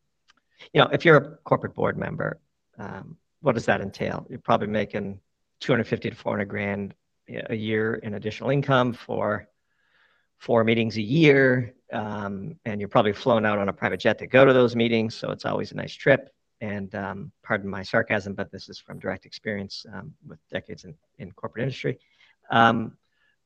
you 0.73 0.81
know, 0.81 0.89
if 0.93 1.05
you're 1.05 1.17
a 1.17 1.37
corporate 1.45 1.75
board 1.75 1.97
member, 1.97 2.39
um, 2.79 3.17
what 3.41 3.55
does 3.55 3.67
that 3.67 3.81
entail? 3.81 4.27
You're 4.29 4.39
probably 4.39 4.69
making 4.69 5.19
250 5.61 6.11
to 6.11 6.17
400 6.17 6.45
grand 6.45 6.95
a 7.29 7.55
year 7.55 7.95
in 7.97 8.15
additional 8.15 8.51
income 8.51 8.93
for 8.93 9.49
four 10.39 10.65
meetings 10.65 10.97
a 10.97 11.03
year, 11.03 11.75
um, 11.93 12.57
and 12.65 12.81
you're 12.81 12.89
probably 12.89 13.13
flown 13.13 13.45
out 13.45 13.59
on 13.59 13.69
a 13.69 13.73
private 13.73 14.01
jet 14.01 14.19
to 14.19 14.27
go 14.27 14.45
to 14.45 14.53
those 14.53 14.77
meetings, 14.77 15.15
so 15.15 15.31
it's 15.31 15.45
always 15.45 15.73
a 15.73 15.75
nice 15.75 15.95
trip. 15.95 16.31
And 16.61 16.95
um, 16.95 17.33
pardon 17.45 17.71
my 17.71 17.83
sarcasm, 17.83 18.35
but 18.35 18.51
this 18.51 18.69
is 18.69 18.79
from 18.79 18.99
direct 18.99 19.27
experience 19.27 19.87
um, 19.93 20.13
with 20.27 20.39
decades 20.51 20.85
in, 20.85 20.95
in 21.19 21.31
corporate 21.33 21.63
industry. 21.63 21.99
Um, 22.51 22.97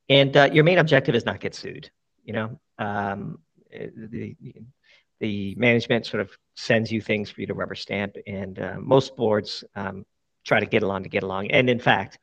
and 0.08 0.36
uh, 0.36 0.50
your 0.52 0.64
main 0.64 0.78
objective 0.78 1.14
is 1.14 1.26
not 1.26 1.40
get 1.40 1.54
sued. 1.54 1.90
You 2.24 2.32
know, 2.32 2.60
um, 2.78 3.38
the, 3.70 4.36
the 5.20 5.54
management 5.56 6.06
sort 6.06 6.20
of 6.20 6.30
sends 6.56 6.90
you 6.90 7.00
things 7.00 7.30
for 7.30 7.40
you 7.40 7.46
to 7.46 7.54
rubber 7.54 7.74
stamp, 7.74 8.16
and 8.26 8.58
uh, 8.58 8.76
most 8.78 9.16
boards 9.16 9.64
um, 9.74 10.04
try 10.44 10.60
to 10.60 10.66
get 10.66 10.82
along 10.82 11.04
to 11.04 11.08
get 11.08 11.22
along. 11.22 11.50
And 11.50 11.68
in 11.70 11.78
fact, 11.78 12.18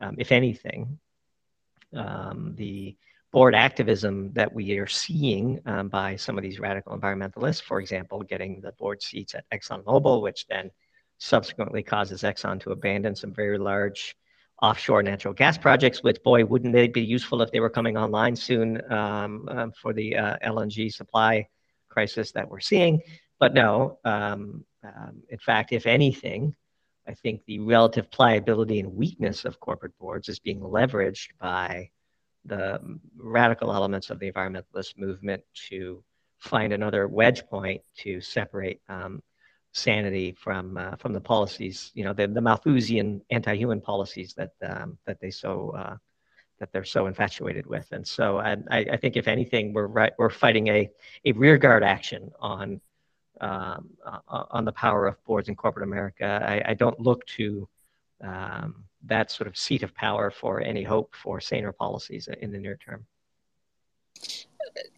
um, 0.00 0.16
if 0.18 0.32
anything, 0.32 0.98
um, 1.94 2.54
the 2.56 2.96
board 3.32 3.54
activism 3.54 4.32
that 4.32 4.52
we 4.52 4.78
are 4.78 4.86
seeing 4.86 5.60
um, 5.66 5.88
by 5.88 6.16
some 6.16 6.38
of 6.38 6.42
these 6.42 6.58
radical 6.58 6.98
environmentalists, 6.98 7.62
for 7.62 7.80
example, 7.80 8.22
getting 8.22 8.60
the 8.60 8.72
board 8.72 9.02
seats 9.02 9.34
at 9.34 9.44
ExxonMobil, 9.50 10.22
which 10.22 10.46
then 10.46 10.70
subsequently 11.18 11.82
causes 11.82 12.22
Exxon 12.22 12.60
to 12.60 12.70
abandon 12.70 13.14
some 13.14 13.34
very 13.34 13.58
large 13.58 14.16
offshore 14.62 15.02
natural 15.02 15.34
gas 15.34 15.58
projects, 15.58 16.02
which, 16.02 16.22
boy, 16.22 16.44
wouldn't 16.44 16.72
they 16.72 16.88
be 16.88 17.02
useful 17.02 17.42
if 17.42 17.50
they 17.50 17.60
were 17.60 17.70
coming 17.70 17.96
online 17.96 18.34
soon 18.34 18.80
um, 18.90 19.48
um, 19.50 19.72
for 19.72 19.92
the 19.92 20.16
uh, 20.16 20.36
LNG 20.44 20.92
supply 20.92 21.46
crisis 21.88 22.32
that 22.32 22.48
we're 22.48 22.60
seeing. 22.60 23.00
But 23.38 23.54
no, 23.54 23.98
um, 24.04 24.64
um, 24.82 25.22
in 25.28 25.38
fact, 25.38 25.72
if 25.72 25.86
anything, 25.86 26.54
I 27.08 27.14
think 27.14 27.44
the 27.46 27.58
relative 27.60 28.10
pliability 28.10 28.80
and 28.80 28.94
weakness 28.94 29.44
of 29.44 29.60
corporate 29.60 29.98
boards 29.98 30.28
is 30.28 30.38
being 30.38 30.60
leveraged 30.60 31.28
by 31.40 31.90
the 32.44 32.80
radical 33.16 33.72
elements 33.72 34.10
of 34.10 34.18
the 34.18 34.30
environmentalist 34.30 34.98
movement 34.98 35.42
to 35.68 36.04
find 36.38 36.72
another 36.72 37.08
wedge 37.08 37.46
point 37.46 37.82
to 37.98 38.20
separate 38.20 38.80
um, 38.88 39.22
sanity 39.72 40.32
from 40.32 40.76
uh, 40.76 40.96
from 40.96 41.12
the 41.12 41.20
policies, 41.20 41.90
you 41.94 42.04
know, 42.04 42.12
the, 42.12 42.26
the 42.26 42.40
Malthusian 42.40 43.22
anti-human 43.30 43.80
policies 43.80 44.34
that 44.34 44.52
um, 44.62 44.98
that 45.06 45.18
they 45.20 45.30
so 45.30 45.70
uh, 45.76 45.96
that 46.58 46.72
they're 46.72 46.84
so 46.84 47.06
infatuated 47.06 47.66
with. 47.66 47.86
And 47.92 48.06
so 48.06 48.38
I, 48.38 48.56
I 48.70 48.96
think 48.96 49.16
if 49.16 49.28
anything, 49.28 49.72
we're 49.72 49.86
right, 49.86 50.12
we're 50.18 50.30
fighting 50.30 50.68
a 50.68 50.90
a 51.24 51.32
rearguard 51.32 51.82
action 51.82 52.30
on 52.40 52.80
um, 53.40 53.90
on 54.28 54.64
the 54.64 54.72
power 54.72 55.06
of 55.06 55.22
boards 55.24 55.48
in 55.48 55.56
corporate 55.56 55.86
America. 55.86 56.24
I, 56.46 56.70
I 56.70 56.74
don't 56.74 56.98
look 57.00 57.26
to 57.26 57.68
um, 58.22 58.84
that 59.04 59.30
sort 59.30 59.46
of 59.46 59.56
seat 59.56 59.82
of 59.82 59.94
power 59.94 60.30
for 60.30 60.60
any 60.60 60.82
hope 60.82 61.14
for 61.14 61.40
saner 61.40 61.72
policies 61.72 62.28
in 62.40 62.50
the 62.52 62.58
near 62.58 62.76
term. 62.76 63.06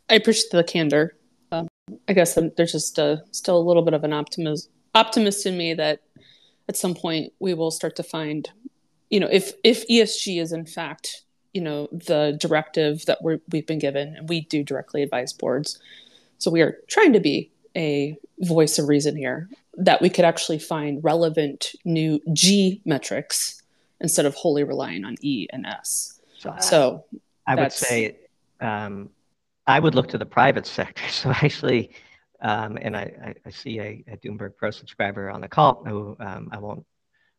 I 0.09 0.15
appreciate 0.15 0.51
the 0.51 0.65
candor. 0.65 1.17
Um, 1.53 1.69
I 2.09 2.13
guess 2.13 2.39
there's 2.57 2.73
just 2.73 2.99
a, 2.99 3.23
still 3.31 3.59
a 3.59 3.67
little 3.67 3.83
bit 3.83 3.95
of 3.95 4.05
an 4.05 4.13
optimism 4.13 4.73
optimist 4.95 5.47
in 5.47 5.57
me 5.57 5.75
that 5.75 6.01
at 6.69 6.77
some 6.77 6.95
point 6.95 7.33
we 7.39 7.55
will 7.55 7.71
start 7.71 7.97
to 7.97 8.03
find, 8.03 8.51
you 9.09 9.21
know, 9.21 9.29
if 9.31 9.53
if 9.65 9.87
ESG 9.89 10.41
is 10.41 10.53
in 10.53 10.67
fact, 10.67 11.23
you 11.53 11.61
know, 11.61 11.89
the 11.93 12.37
directive 12.41 13.05
that 13.07 13.23
we 13.23 13.39
we've 13.51 13.67
been 13.67 13.79
given, 13.79 14.17
and 14.17 14.29
we 14.29 14.43
do 14.43 14.63
directly 14.63 15.03
advise 15.03 15.33
boards, 15.33 15.79
so 16.39 16.51
we 16.51 16.63
are 16.63 16.79
trying 16.89 17.13
to 17.13 17.21
be 17.21 17.51
a 17.77 18.19
voice 18.41 18.79
of 18.79 18.89
reason 18.89 19.17
here 19.17 19.49
that 19.75 20.03
we 20.03 20.11
could 20.11 20.25
actually 20.25 20.59
find 20.59 21.03
relevant 21.03 21.75
new 21.85 22.21
G 22.33 22.81
metrics 22.85 23.63
instead 24.01 24.27
of 24.27 24.35
wholly 24.35 24.65
relying 24.65 25.05
on 25.05 25.17
E 25.21 25.47
and 25.51 25.67
S. 25.67 26.21
So, 26.39 26.55
so 26.61 27.05
I 27.47 27.55
would 27.55 27.73
say 27.73 28.17
um, 28.61 29.11
I 29.67 29.79
would 29.79 29.95
look 29.95 30.09
to 30.09 30.19
the 30.19 30.27
private 30.27 30.67
sector. 30.79 31.09
So 31.11 31.31
actually, 31.31 31.91
um, 32.41 32.79
and 32.81 32.97
I, 32.97 33.35
I, 33.45 33.51
see 33.51 33.79
a, 33.81 34.03
a, 34.09 34.17
Doomberg 34.17 34.57
Pro 34.57 34.71
subscriber 34.71 35.29
on 35.29 35.43
the 35.43 35.49
call 35.49 35.85
who 35.85 36.17
um, 36.21 36.49
I 36.51 36.59
won't 36.59 36.87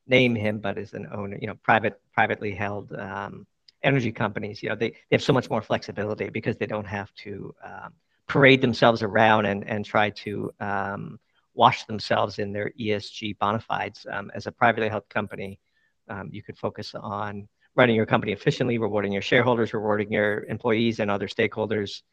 name 0.05 0.35
him, 0.35 0.59
but 0.59 0.77
is 0.77 0.93
an 0.93 1.07
owner, 1.11 1.37
you 1.41 1.47
know, 1.47 1.55
private, 1.63 1.99
privately 2.13 2.53
held 2.53 2.93
um, 2.93 3.47
energy 3.81 4.11
companies. 4.11 4.61
You 4.61 4.69
know, 4.69 4.75
they, 4.75 4.89
they 4.89 5.13
have 5.13 5.23
so 5.23 5.33
much 5.33 5.49
more 5.49 5.63
flexibility 5.63 6.29
because 6.29 6.57
they 6.57 6.67
don't 6.67 6.85
have 6.85 7.11
to 7.15 7.55
um, 7.63 7.93
parade 8.31 8.61
themselves 8.61 9.03
around 9.03 9.45
and, 9.45 9.67
and 9.67 9.83
try 9.83 10.09
to 10.09 10.49
um, 10.61 11.19
wash 11.53 11.83
themselves 11.83 12.39
in 12.39 12.53
their 12.53 12.71
ESG 12.79 13.37
bona 13.39 13.59
fides. 13.59 14.07
Um, 14.09 14.31
as 14.33 14.47
a 14.47 14.53
privately 14.53 14.87
held 14.87 15.09
company, 15.09 15.59
um, 16.07 16.29
you 16.31 16.41
could 16.41 16.57
focus 16.57 16.95
on 16.95 17.49
running 17.75 17.93
your 17.93 18.05
company 18.05 18.31
efficiently, 18.31 18.77
rewarding 18.77 19.11
your 19.11 19.21
shareholders, 19.21 19.73
rewarding 19.73 20.09
your 20.13 20.45
employees 20.45 21.01
and 21.01 21.11
other 21.11 21.27
stakeholders. 21.27 22.03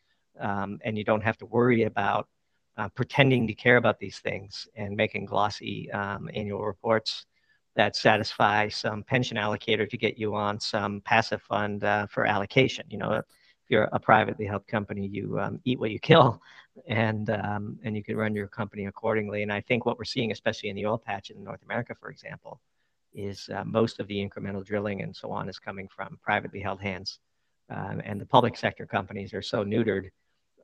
Um, 0.41 0.81
and 0.83 0.99
you 0.99 1.05
don't 1.05 1.23
have 1.23 1.37
to 1.39 1.47
worry 1.47 1.85
about 1.85 2.27
uh, 2.77 2.89
pretending 2.89 3.47
to 3.47 3.55
care 3.55 3.77
about 3.77 4.01
these 4.01 4.19
things 4.19 4.67
and 4.75 4.97
making 4.97 5.27
glossy 5.27 5.89
um, 5.93 6.29
annual 6.35 6.65
reports 6.65 7.27
that 7.77 7.95
satisfy 7.95 8.69
some 8.69 9.05
pension 9.05 9.37
allocator 9.37 9.89
to 9.89 9.97
get 9.97 10.19
you 10.19 10.35
on 10.35 10.59
some 10.59 11.01
passive 11.03 11.43
fund 11.43 11.85
uh, 11.85 12.09
for 12.09 12.27
allocation. 12.27 12.87
You 12.89 12.99
know, 12.99 13.23
you're 13.69 13.89
a 13.93 14.01
privately 14.01 14.47
held 14.47 14.67
company, 14.67 15.07
you 15.07 15.39
um, 15.39 15.61
eat 15.65 15.79
what 15.79 15.91
you 15.91 15.99
kill, 15.99 16.41
and 16.87 17.31
um, 17.31 17.79
and 17.83 17.97
you 17.97 18.03
can 18.03 18.17
run 18.17 18.35
your 18.35 18.49
company 18.49 18.87
accordingly. 18.87 19.43
And 19.43 19.53
I 19.53 19.61
think 19.61 19.85
what 19.85 19.99
we're 19.99 20.05
seeing, 20.05 20.33
especially 20.33 20.71
in 20.71 20.77
the 20.77 20.87
oil 20.87 20.99
patch 20.99 21.31
in 21.31 21.43
North 21.45 21.63
America, 21.63 21.95
for 22.01 22.11
example, 22.11 22.61
is 23.15 23.49
uh, 23.55 23.65
most 23.65 24.01
of 24.01 24.07
the 24.09 24.17
incremental 24.17 24.65
drilling 24.65 25.03
and 25.03 25.15
so 25.15 25.31
on 25.31 25.49
is 25.49 25.59
coming 25.59 25.89
from 25.89 26.19
privately 26.23 26.61
held 26.61 26.81
hands, 26.81 27.19
um, 27.71 28.01
and 28.05 28.21
the 28.21 28.27
public 28.27 28.57
sector 28.57 28.87
companies 28.87 29.35
are 29.35 29.43
so 29.43 29.65
neutered 29.65 30.11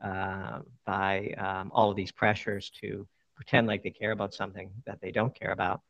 uh, 0.02 0.60
by 0.84 1.34
um, 1.38 1.70
all 1.74 1.90
of 1.90 1.96
these 1.96 2.12
pressures 2.12 2.70
to 2.80 3.06
pretend 3.34 3.66
like 3.66 3.82
they 3.82 3.90
care 3.90 4.12
about 4.12 4.32
something 4.32 4.70
that 4.86 5.00
they 5.00 5.10
don't 5.10 5.34
care 5.34 5.52
about. 5.52 5.80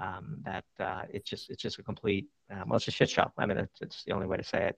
Um, 0.00 0.36
that 0.44 0.64
uh, 0.78 1.02
it's 1.12 1.28
just 1.28 1.50
it's 1.50 1.60
just 1.60 1.80
a 1.80 1.82
complete 1.82 2.28
uh, 2.48 2.62
well, 2.66 2.76
it's 2.76 2.86
a 2.86 2.92
shit 2.92 3.10
show. 3.10 3.32
I 3.36 3.46
mean, 3.46 3.58
it's, 3.58 3.80
it's 3.80 4.04
the 4.04 4.12
only 4.12 4.28
way 4.28 4.36
to 4.36 4.44
say 4.44 4.68
it. 4.68 4.76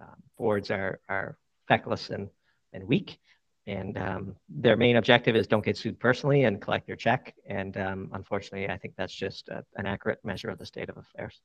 Um, 0.00 0.22
boards 0.36 0.70
are, 0.70 1.00
are 1.08 1.38
feckless 1.68 2.10
and, 2.10 2.28
and 2.72 2.84
weak. 2.84 3.18
And 3.66 3.98
um, 3.98 4.36
their 4.48 4.76
main 4.76 4.96
objective 4.96 5.34
is 5.34 5.46
don't 5.46 5.64
get 5.64 5.76
sued 5.76 5.98
personally 5.98 6.44
and 6.44 6.60
collect 6.60 6.86
your 6.86 6.96
check. 6.96 7.34
And 7.48 7.76
um, 7.76 8.10
unfortunately, 8.12 8.68
I 8.68 8.78
think 8.78 8.94
that's 8.96 9.14
just 9.14 9.48
a, 9.48 9.64
an 9.76 9.86
accurate 9.86 10.20
measure 10.24 10.50
of 10.50 10.58
the 10.58 10.66
state 10.66 10.88
of 10.88 10.96
affairs. 10.96 11.40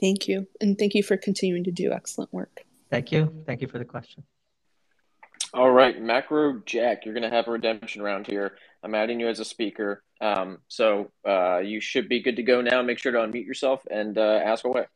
Thank 0.00 0.26
you. 0.26 0.46
And 0.60 0.78
thank 0.78 0.94
you 0.94 1.02
for 1.02 1.18
continuing 1.18 1.64
to 1.64 1.70
do 1.70 1.92
excellent 1.92 2.32
work. 2.32 2.64
Thank 2.90 3.12
you. 3.12 3.42
Thank 3.46 3.60
you 3.60 3.68
for 3.68 3.78
the 3.78 3.84
question. 3.84 4.24
All 5.52 5.70
right, 5.70 6.00
Macro 6.00 6.62
Jack, 6.64 7.04
you're 7.04 7.14
going 7.14 7.28
to 7.28 7.36
have 7.36 7.48
a 7.48 7.50
redemption 7.50 8.02
round 8.02 8.26
here. 8.26 8.56
I'm 8.84 8.94
adding 8.94 9.18
you 9.18 9.28
as 9.28 9.40
a 9.40 9.44
speaker. 9.44 10.04
Um, 10.20 10.58
so 10.68 11.10
uh, 11.26 11.58
you 11.58 11.80
should 11.80 12.08
be 12.08 12.22
good 12.22 12.36
to 12.36 12.42
go 12.42 12.60
now. 12.60 12.82
Make 12.82 12.98
sure 12.98 13.10
to 13.12 13.18
unmute 13.18 13.46
yourself 13.46 13.82
and 13.90 14.16
uh, 14.16 14.40
ask 14.44 14.64
away. 14.64 14.86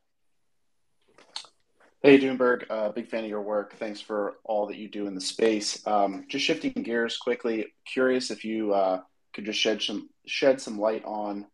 Hey, 2.04 2.18
Doomberg, 2.18 2.66
uh, 2.68 2.90
big 2.90 3.08
fan 3.08 3.24
of 3.24 3.30
your 3.30 3.40
work. 3.40 3.76
Thanks 3.78 3.98
for 3.98 4.34
all 4.44 4.66
that 4.66 4.76
you 4.76 4.90
do 4.90 5.06
in 5.06 5.14
the 5.14 5.22
space. 5.22 5.86
Um, 5.86 6.26
just 6.28 6.44
shifting 6.44 6.72
gears 6.72 7.16
quickly, 7.16 7.68
curious 7.86 8.30
if 8.30 8.44
you 8.44 8.74
uh, 8.74 9.00
could 9.32 9.46
just 9.46 9.58
shed 9.58 9.80
some 9.80 10.10
shed 10.26 10.60
some 10.60 10.78
light 10.78 11.02
on 11.06 11.46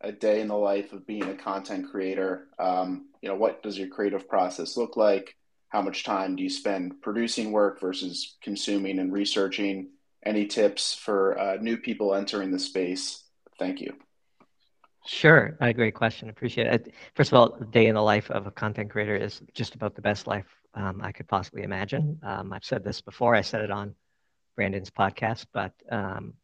a 0.00 0.10
day 0.10 0.40
in 0.40 0.48
the 0.48 0.56
life 0.56 0.94
of 0.94 1.06
being 1.06 1.24
a 1.24 1.34
content 1.34 1.90
creator. 1.90 2.46
Um, 2.58 3.10
you 3.20 3.28
know, 3.28 3.34
what 3.34 3.62
does 3.62 3.78
your 3.78 3.88
creative 3.88 4.26
process 4.26 4.78
look 4.78 4.96
like? 4.96 5.36
How 5.68 5.82
much 5.82 6.04
time 6.04 6.36
do 6.36 6.42
you 6.42 6.48
spend 6.48 7.02
producing 7.02 7.52
work 7.52 7.78
versus 7.78 8.38
consuming 8.42 9.00
and 9.00 9.12
researching? 9.12 9.90
Any 10.24 10.46
tips 10.46 10.94
for 10.94 11.38
uh, 11.38 11.56
new 11.60 11.76
people 11.76 12.14
entering 12.14 12.50
the 12.50 12.58
space? 12.58 13.24
Thank 13.58 13.82
you. 13.82 13.92
Sure, 15.08 15.56
a 15.60 15.72
great 15.72 15.94
question. 15.94 16.28
Appreciate 16.28 16.66
it. 16.66 16.94
First 17.14 17.32
of 17.32 17.38
all, 17.38 17.56
the 17.58 17.64
day 17.64 17.86
in 17.86 17.94
the 17.94 18.02
life 18.02 18.30
of 18.30 18.46
a 18.46 18.50
content 18.50 18.90
creator 18.90 19.16
is 19.16 19.40
just 19.54 19.74
about 19.74 19.94
the 19.94 20.02
best 20.02 20.26
life 20.26 20.46
um, 20.74 21.00
I 21.02 21.12
could 21.12 21.26
possibly 21.26 21.62
imagine. 21.62 22.20
Um, 22.22 22.52
I've 22.52 22.64
said 22.64 22.84
this 22.84 23.00
before. 23.00 23.34
I 23.34 23.40
said 23.40 23.62
it 23.62 23.70
on 23.70 23.94
Brandon's 24.54 24.90
podcast, 24.90 25.46
but 25.54 25.72
um, 25.90 26.34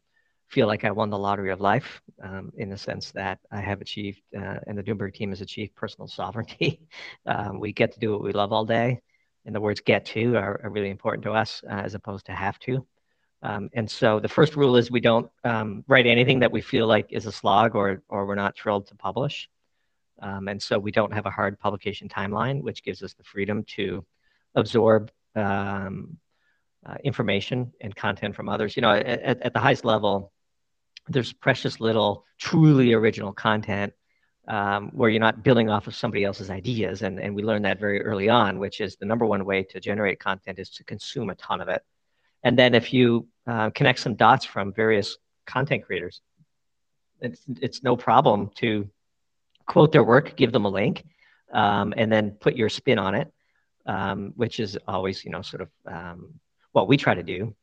feel 0.49 0.67
like 0.67 0.85
I 0.85 0.93
won 0.93 1.11
the 1.11 1.19
lottery 1.19 1.51
of 1.53 1.61
life 1.61 2.01
um, 2.23 2.53
in 2.57 2.71
the 2.71 2.79
sense 2.79 3.11
that 3.13 3.39
I 3.53 3.61
have 3.61 3.83
achieved, 3.83 4.23
uh, 4.37 4.61
and 4.67 4.79
the 4.79 4.83
Doomberg 4.83 5.15
team 5.15 5.31
has 5.31 5.43
achieved 5.43 5.75
personal 5.77 6.09
sovereignty. 6.21 6.81
Um, 7.27 7.61
we 7.61 7.73
get 7.75 7.93
to 7.93 8.01
do 8.01 8.13
what 8.13 8.23
we 8.23 8.33
love 8.33 8.53
all 8.53 8.65
day, 8.65 9.03
and 9.45 9.55
the 9.55 9.61
words 9.61 9.81
"get 9.83 10.07
to" 10.07 10.37
are, 10.37 10.61
are 10.65 10.71
really 10.71 10.91
important 10.91 11.25
to 11.25 11.33
us 11.33 11.63
uh, 11.71 11.75
as 11.75 11.95
opposed 11.95 12.27
to 12.27 12.33
"have 12.33 12.59
to." 12.61 12.87
Um, 13.45 13.69
and 13.75 13.89
so 13.91 14.21
the 14.21 14.29
first 14.29 14.57
rule 14.57 14.77
is 14.77 14.91
we 14.91 15.01
don't 15.01 15.31
um, 15.45 15.85
write 15.87 16.07
anything 16.07 16.39
that 16.41 16.51
we 16.51 16.63
feel 16.63 16.87
like 16.87 17.09
is 17.11 17.27
a 17.27 17.33
slog 17.33 17.77
or, 17.77 18.03
or 18.09 18.25
we're 18.25 18.35
not 18.35 18.57
thrilled 18.57 18.87
to 18.87 18.95
publish. 18.95 19.51
Um, 20.23 20.49
and 20.49 20.63
so 20.63 20.79
we 20.79 20.91
don't 20.91 21.13
have 21.13 21.27
a 21.27 21.31
hard 21.31 21.61
publication 21.61 22.09
timeline, 22.09 22.63
which 22.63 22.83
gives 22.83 23.03
us 23.03 23.13
the 23.13 23.23
freedom 23.23 23.63
to 23.77 24.05
absorb 24.55 25.11
um, 25.37 26.17
uh, 26.87 26.95
information 27.05 27.73
and 27.83 27.95
content 27.95 28.35
from 28.35 28.49
others. 28.49 28.77
You 28.77 28.83
know, 28.83 28.93
at, 28.93 29.43
at, 29.43 29.53
the 29.53 29.61
highest 29.61 29.85
level, 29.85 30.33
there's 31.09 31.35
precious 31.35 31.81
little 31.81 32.25
truly 32.39 32.95
original 32.95 33.33
content 33.35 33.93
um, 34.49 34.91
where 34.95 35.11
you're 35.11 35.21
not 35.21 35.43
building 35.43 35.69
off 35.69 35.87
of 35.87 35.95
somebody 35.95 36.25
else's 36.25 36.49
ideas. 36.49 37.03
And, 37.03 37.21
and 37.21 37.35
we 37.35 37.43
learned 37.43 37.67
that 37.67 37.79
very 37.79 38.03
early 38.03 38.31
on, 38.31 38.59
which 38.59 38.81
is 38.81 38.97
the 38.97 39.05
number 39.05 39.27
one 39.27 39.45
way 39.45 39.65
to 39.65 39.81
generate 39.81 40.19
content 40.19 40.59
is 40.59 40.71
to 40.71 40.85
consume 40.85 41.29
a 41.29 41.35
ton 41.35 41.61
of 41.61 41.69
it. 41.69 41.83
And 42.45 42.59
then 42.59 42.75
if 42.75 42.93
you 42.93 43.27
uh, 43.47 43.71
connect 43.71 43.99
some 43.99 44.15
dots 44.15 44.45
from 44.45 44.73
various 44.73 45.19
content 45.47 45.85
creators. 45.85 46.21
It's, 47.21 47.43
it's 47.61 47.83
no 47.83 47.97
problem 47.97 48.51
to 48.57 48.89
quote 49.67 49.93
their 49.93 50.05
work, 50.05 50.37
give 50.37 50.53
them 50.53 50.65
a 50.65 50.69
link, 50.69 51.05
um, 51.53 51.95
and 51.97 52.11
then 52.11 52.33
put 52.33 52.57
your 52.57 52.69
spin 52.69 52.99
on 52.99 53.15
it, 53.15 53.33
um, 53.87 54.33
which 54.37 54.61
is 54.61 54.79
always, 54.89 55.25
you 55.25 55.31
know, 55.31 55.43
sort 55.43 55.63
of 55.63 55.69
um, 55.87 56.41
what 56.73 56.89
we 56.89 56.97
try 56.97 57.15
to 57.15 57.23
do. 57.23 57.55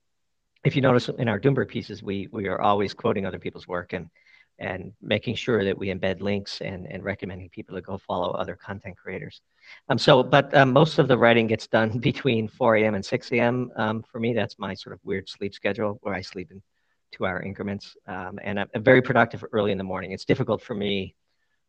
if 0.64 0.76
you 0.76 0.82
notice 0.82 1.10
in 1.10 1.28
our 1.28 1.40
Doomberg 1.40 1.70
pieces, 1.70 2.04
we 2.04 2.28
we 2.32 2.48
are 2.48 2.62
always 2.62 2.94
quoting 2.94 3.26
other 3.26 3.40
people's 3.40 3.68
work 3.68 3.94
and 3.94 4.10
and 4.60 4.94
making 5.02 5.34
sure 5.34 5.64
that 5.66 5.78
we 5.78 5.88
embed 5.88 6.22
links 6.22 6.62
and, 6.62 6.86
and 6.86 7.04
recommending 7.04 7.50
people 7.50 7.76
to 7.76 7.82
go 7.82 7.98
follow 7.98 8.32
other 8.32 8.56
content 8.56 8.96
creators. 8.96 9.42
Um, 9.90 9.98
so, 9.98 10.24
but 10.24 10.56
um, 10.56 10.74
most 10.74 11.00
of 11.00 11.08
the 11.08 11.18
writing 11.18 11.48
gets 11.48 11.68
done 11.68 11.98
between 12.00 12.48
4 12.48 12.78
a.m. 12.78 12.96
and 12.96 13.06
6 13.06 13.32
a.m. 13.32 13.72
Um, 13.76 14.04
for 14.04 14.20
me, 14.20 14.34
that's 14.34 14.58
my 14.60 14.74
sort 14.74 14.94
of 14.94 15.00
weird 15.04 15.30
sleep 15.30 15.54
schedule 15.54 16.00
where 16.02 16.14
I 16.14 16.22
sleep 16.22 16.52
in 16.52 16.62
two 17.12 17.26
hour 17.26 17.42
increments. 17.42 17.96
Um, 18.08 18.40
and 18.42 18.60
I'm, 18.60 18.70
I'm, 18.74 18.84
very 18.84 19.02
productive 19.02 19.44
early 19.52 19.72
in 19.72 19.78
the 19.78 19.84
morning. 19.84 20.12
It's 20.12 20.26
difficult 20.26 20.62
for 20.62 20.76
me 20.76 21.16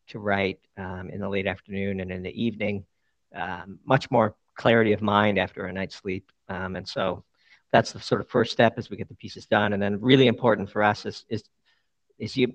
to 0.09 0.19
write 0.19 0.61
um, 0.77 1.11
in 1.11 1.21
the 1.21 1.29
late 1.29 1.47
afternoon 1.47 2.01
and 2.01 2.11
in 2.11 2.23
the 2.23 2.43
evening. 2.43 2.85
Um, 3.35 3.79
much 3.85 4.11
more 4.11 4.37
clarity 4.55 4.93
of 4.93 5.03
mind 5.03 5.39
after 5.39 5.67
a 5.67 5.73
night's 5.73 5.97
sleep. 5.97 6.31
and 6.49 6.87
so 6.87 7.25
that's 7.73 7.93
the 7.93 8.01
sort 8.01 8.21
of 8.21 8.29
first 8.29 8.53
step 8.53 8.75
as 8.77 8.91
we 8.91 8.97
get 8.97 9.09
the 9.09 9.15
pieces 9.15 9.47
done. 9.47 9.73
And 9.73 9.83
then 9.83 10.01
really 10.01 10.27
important 10.27 10.71
for 10.71 10.83
us 10.83 11.07
is, 11.07 11.25
is 11.29 11.43
is 12.19 12.37
you 12.37 12.53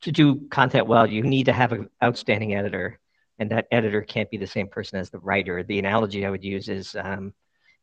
to 0.00 0.12
do 0.12 0.46
content 0.48 0.86
well, 0.86 1.06
you 1.06 1.22
need 1.22 1.44
to 1.44 1.52
have 1.52 1.72
an 1.72 1.90
outstanding 2.02 2.54
editor, 2.54 2.98
and 3.38 3.50
that 3.50 3.66
editor 3.70 4.02
can't 4.02 4.30
be 4.30 4.36
the 4.36 4.46
same 4.46 4.68
person 4.68 4.98
as 4.98 5.10
the 5.10 5.18
writer. 5.18 5.62
The 5.62 5.78
analogy 5.78 6.24
I 6.24 6.30
would 6.30 6.44
use 6.44 6.68
is 6.68 6.94
um, 6.94 7.32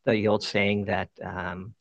the 0.06 0.28
old 0.28 0.44
saying 0.44 0.86
that 0.86 1.10
um, 1.24 1.74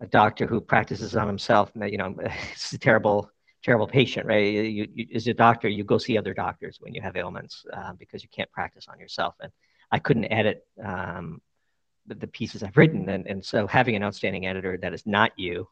a 0.00 0.06
doctor 0.06 0.46
who 0.46 0.60
practices 0.60 1.14
on 1.16 1.26
himself, 1.26 1.70
you 1.74 1.98
know, 1.98 2.14
it's 2.52 2.72
a 2.72 2.78
terrible, 2.78 3.30
terrible 3.62 3.86
patient, 3.86 4.26
right? 4.26 4.52
You, 4.52 4.88
you, 4.92 5.06
as 5.14 5.26
a 5.26 5.34
doctor, 5.34 5.68
you 5.68 5.84
go 5.84 5.98
see 5.98 6.16
other 6.16 6.32
doctors 6.32 6.78
when 6.80 6.94
you 6.94 7.02
have 7.02 7.16
ailments 7.16 7.64
uh, 7.72 7.92
because 7.98 8.22
you 8.22 8.28
can't 8.34 8.50
practice 8.50 8.86
on 8.88 8.98
yourself. 8.98 9.34
And 9.40 9.52
I 9.92 9.98
couldn't 9.98 10.32
edit 10.32 10.66
um, 10.82 11.42
the, 12.06 12.14
the, 12.14 12.26
pieces 12.26 12.62
I've 12.62 12.76
written, 12.76 13.08
and, 13.08 13.26
and 13.26 13.44
so 13.44 13.66
having 13.66 13.96
an 13.96 14.02
outstanding 14.02 14.46
editor 14.46 14.78
that 14.78 14.94
is 14.94 15.06
not 15.06 15.32
you, 15.36 15.68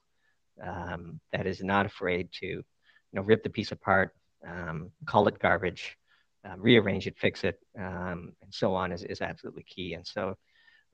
um, 0.62 1.20
that 1.32 1.46
is 1.46 1.62
not 1.62 1.86
afraid 1.86 2.30
to 2.40 2.46
you 2.46 2.64
know, 3.12 3.22
rip 3.22 3.42
the 3.42 3.50
piece 3.50 3.72
apart, 3.72 4.14
um, 4.46 4.90
call 5.06 5.28
it 5.28 5.38
garbage, 5.38 5.96
um, 6.44 6.60
rearrange 6.60 7.06
it, 7.06 7.18
fix 7.18 7.44
it, 7.44 7.58
um, 7.78 8.32
and 8.42 8.52
so 8.52 8.74
on 8.74 8.92
is, 8.92 9.02
is 9.02 9.20
absolutely 9.20 9.64
key. 9.64 9.94
And 9.94 10.06
so 10.06 10.36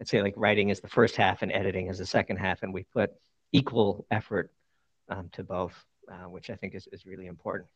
I'd 0.00 0.09
say 0.09 0.22
like 0.22 0.35
writing 0.37 0.70
is 0.70 0.80
the 0.80 0.88
first 0.88 1.16
half 1.16 1.42
and 1.42 1.52
editing 1.52 1.88
is 1.88 1.98
the 1.98 2.07
second 2.07 2.37
half, 2.37 2.62
and 2.62 2.72
we 2.72 2.85
put 2.92 3.11
equal 3.52 4.07
effort 4.11 4.50
um, 5.09 5.28
to 5.33 5.44
both, 5.44 5.74
uh, 6.11 6.28
which 6.28 6.50
I 6.50 6.57
think 6.57 6.74
is, 6.74 6.88
is 6.92 7.07
really 7.07 7.26
important. 7.26 7.68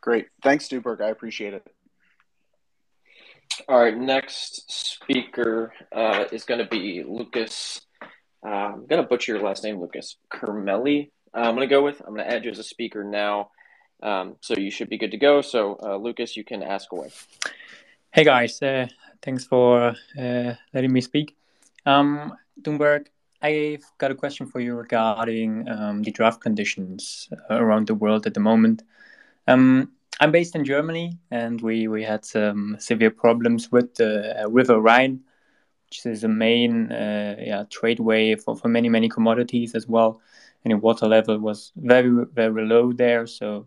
Great. 0.00 0.26
Thanks, 0.42 0.68
Doomberg. 0.68 1.00
I 1.00 1.08
appreciate 1.08 1.54
it. 1.54 1.66
All 3.68 3.80
right, 3.80 3.96
next 3.96 4.70
speaker 4.70 5.72
uh, 5.90 6.24
is 6.30 6.44
going 6.44 6.60
to 6.60 6.68
be 6.68 7.02
Lucas 7.06 7.80
uh, 8.46 8.74
I'm 8.74 8.86
going 8.86 9.02
to 9.02 9.08
butcher 9.08 9.32
your 9.32 9.42
last 9.42 9.64
name, 9.64 9.80
Lucas 9.80 10.16
Kermelli. 10.32 11.10
Uh, 11.36 11.40
I'm 11.40 11.54
going 11.54 11.68
to 11.68 11.74
go 11.74 11.84
with, 11.84 12.00
I'm 12.00 12.14
going 12.14 12.26
to 12.26 12.34
add 12.34 12.46
you 12.46 12.50
as 12.50 12.58
a 12.58 12.64
speaker 12.64 13.04
now. 13.04 13.50
Um, 14.02 14.36
so 14.40 14.54
you 14.56 14.70
should 14.70 14.88
be 14.88 14.96
good 14.96 15.10
to 15.10 15.18
go. 15.18 15.42
So, 15.42 15.78
uh, 15.82 15.96
Lucas, 15.96 16.34
you 16.34 16.44
can 16.44 16.62
ask 16.62 16.90
away. 16.92 17.10
Hey, 18.10 18.24
guys. 18.24 18.62
Uh, 18.62 18.86
thanks 19.20 19.44
for 19.44 19.94
uh, 20.18 20.54
letting 20.72 20.92
me 20.92 21.02
speak. 21.02 21.36
Um, 21.84 22.32
Doomberg, 22.62 23.08
I've 23.42 23.84
got 23.98 24.10
a 24.10 24.14
question 24.14 24.46
for 24.46 24.60
you 24.60 24.74
regarding 24.74 25.68
um, 25.68 26.02
the 26.02 26.10
draft 26.10 26.40
conditions 26.40 27.28
around 27.50 27.86
the 27.86 27.94
world 27.94 28.26
at 28.26 28.32
the 28.32 28.40
moment. 28.40 28.82
Um, 29.46 29.92
I'm 30.18 30.32
based 30.32 30.56
in 30.56 30.64
Germany, 30.64 31.18
and 31.30 31.60
we, 31.60 31.86
we 31.86 32.02
had 32.02 32.24
some 32.24 32.76
severe 32.78 33.10
problems 33.10 33.70
with 33.70 33.94
the 33.96 34.44
uh, 34.44 34.48
River 34.48 34.80
Rhine 34.80 35.22
which 35.88 36.04
is 36.04 36.24
a 36.24 36.28
main 36.28 36.90
uh, 36.90 37.36
yeah, 37.38 37.64
trade 37.70 38.00
way 38.00 38.34
for, 38.34 38.56
for 38.56 38.68
many, 38.68 38.88
many 38.88 39.08
commodities 39.08 39.74
as 39.74 39.86
well. 39.86 40.20
And 40.72 40.82
water 40.82 41.06
level 41.06 41.38
was 41.38 41.72
very, 41.76 42.26
very 42.34 42.66
low 42.66 42.92
there. 42.92 43.26
So 43.26 43.66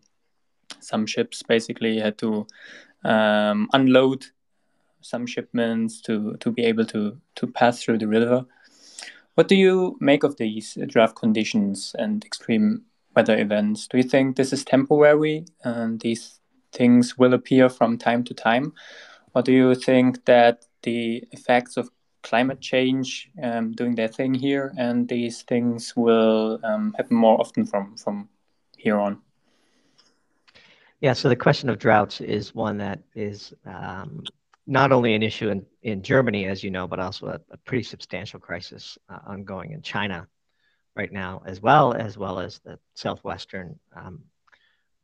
some 0.79 1.05
ships 1.05 1.41
basically 1.43 1.99
had 1.99 2.17
to 2.19 2.45
um, 3.05 3.69
unload 3.73 4.25
some 5.01 5.25
shipments 5.25 6.01
to, 6.01 6.35
to 6.41 6.51
be 6.51 6.63
able 6.65 6.85
to, 6.87 7.17
to 7.35 7.47
pass 7.47 7.81
through 7.81 7.99
the 7.99 8.07
river. 8.07 8.45
What 9.35 9.47
do 9.47 9.55
you 9.55 9.97
make 10.01 10.23
of 10.23 10.35
these 10.35 10.77
draft 10.87 11.15
conditions 11.15 11.95
and 11.97 12.23
extreme 12.25 12.83
weather 13.15 13.39
events? 13.39 13.87
Do 13.87 13.97
you 13.97 14.03
think 14.03 14.35
this 14.35 14.51
is 14.51 14.65
temporary 14.65 15.45
and 15.63 16.01
these 16.01 16.39
things 16.73 17.17
will 17.17 17.33
appear 17.33 17.69
from 17.69 17.97
time 17.97 18.23
to 18.25 18.33
time? 18.33 18.73
Or 19.33 19.41
do 19.41 19.53
you 19.53 19.75
think 19.75 20.25
that 20.25 20.65
the 20.83 21.23
effects 21.31 21.77
of 21.77 21.89
climate 22.23 22.61
change 22.61 23.29
um, 23.41 23.73
doing 23.73 23.95
their 23.95 24.07
thing 24.07 24.33
here, 24.33 24.73
and 24.77 25.07
these 25.07 25.43
things 25.43 25.93
will 25.95 26.59
um, 26.63 26.93
happen 26.97 27.15
more 27.15 27.39
often 27.39 27.65
from 27.65 27.95
from 27.97 28.29
here 28.77 28.99
on. 28.99 29.21
Yeah, 31.01 31.13
so 31.13 31.29
the 31.29 31.35
question 31.35 31.69
of 31.69 31.79
droughts 31.79 32.19
is 32.19 32.53
one 32.53 32.77
that 32.77 32.99
is 33.15 33.53
um, 33.65 34.23
not 34.67 34.91
only 34.91 35.15
an 35.15 35.23
issue 35.23 35.49
in, 35.49 35.65
in 35.81 36.03
Germany, 36.03 36.45
as 36.45 36.63
you 36.63 36.71
know, 36.71 36.87
but 36.87 36.99
also 36.99 37.27
a, 37.27 37.39
a 37.51 37.57
pretty 37.57 37.83
substantial 37.83 38.39
crisis 38.39 38.97
uh, 39.09 39.19
ongoing 39.25 39.71
in 39.71 39.81
China 39.81 40.27
right 40.95 41.11
now, 41.11 41.41
as 41.45 41.61
well 41.61 41.93
as 41.93 42.17
well 42.17 42.39
as 42.39 42.59
the 42.59 42.77
southwestern 42.95 43.79
um, 43.95 44.19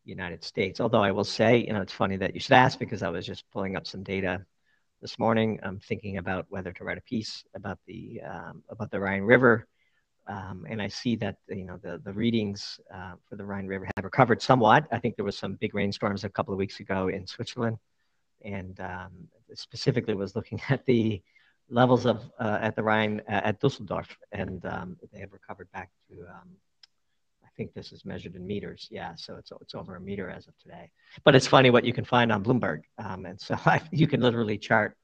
United 0.03 0.43
States. 0.43 0.81
Although 0.81 1.01
I 1.01 1.11
will 1.11 1.23
say, 1.23 1.57
you 1.65 1.73
know, 1.73 1.81
it's 1.81 1.93
funny 1.93 2.17
that 2.17 2.33
you 2.33 2.39
should 2.39 2.53
ask 2.53 2.77
because 2.77 3.01
I 3.01 3.09
was 3.09 3.25
just 3.25 3.49
pulling 3.51 3.75
up 3.75 3.87
some 3.87 4.03
data 4.03 4.45
this 5.01 5.19
morning. 5.19 5.59
I'm 5.63 5.79
thinking 5.79 6.17
about 6.17 6.45
whether 6.49 6.71
to 6.71 6.83
write 6.83 6.97
a 6.97 7.01
piece 7.01 7.43
about 7.53 7.79
the 7.87 8.21
um, 8.21 8.63
about 8.69 8.91
the 8.91 8.99
Rhine 8.99 9.21
River, 9.21 9.67
um, 10.27 10.65
and 10.69 10.81
I 10.81 10.87
see 10.87 11.15
that 11.17 11.37
you 11.47 11.65
know 11.65 11.77
the 11.81 12.01
the 12.03 12.13
readings 12.13 12.79
uh, 12.93 13.13
for 13.29 13.35
the 13.35 13.45
Rhine 13.45 13.67
River 13.67 13.87
have 13.95 14.05
recovered 14.05 14.41
somewhat. 14.41 14.87
I 14.91 14.99
think 14.99 15.15
there 15.15 15.25
was 15.25 15.37
some 15.37 15.55
big 15.55 15.75
rainstorms 15.75 16.23
a 16.23 16.29
couple 16.29 16.53
of 16.53 16.57
weeks 16.57 16.79
ago 16.79 17.07
in 17.09 17.27
Switzerland, 17.27 17.77
and 18.43 18.79
um, 18.79 19.27
specifically 19.53 20.13
was 20.13 20.35
looking 20.35 20.61
at 20.69 20.85
the 20.85 21.21
levels 21.69 22.05
of 22.05 22.29
uh, 22.39 22.59
at 22.61 22.75
the 22.75 22.83
Rhine 22.83 23.21
uh, 23.27 23.41
at 23.43 23.59
Dusseldorf, 23.59 24.17
and 24.31 24.65
um, 24.65 24.97
they 25.11 25.19
have 25.19 25.33
recovered 25.33 25.71
back 25.71 25.89
to 26.09 26.21
um, 26.21 26.49
think 27.55 27.73
this 27.73 27.91
is 27.91 28.05
measured 28.05 28.35
in 28.35 28.45
meters. 28.45 28.87
Yeah, 28.91 29.15
so 29.15 29.35
it's 29.35 29.51
it's 29.61 29.75
over 29.75 29.95
a 29.95 30.01
meter 30.01 30.29
as 30.29 30.47
of 30.47 30.57
today. 30.57 30.91
But 31.23 31.35
it's 31.35 31.47
funny 31.47 31.69
what 31.69 31.85
you 31.85 31.93
can 31.93 32.05
find 32.05 32.31
on 32.31 32.43
Bloomberg, 32.43 32.83
um, 32.97 33.25
and 33.25 33.39
so 33.39 33.57
I, 33.65 33.81
you 33.91 34.07
can 34.07 34.21
literally 34.21 34.57
chart 34.57 34.95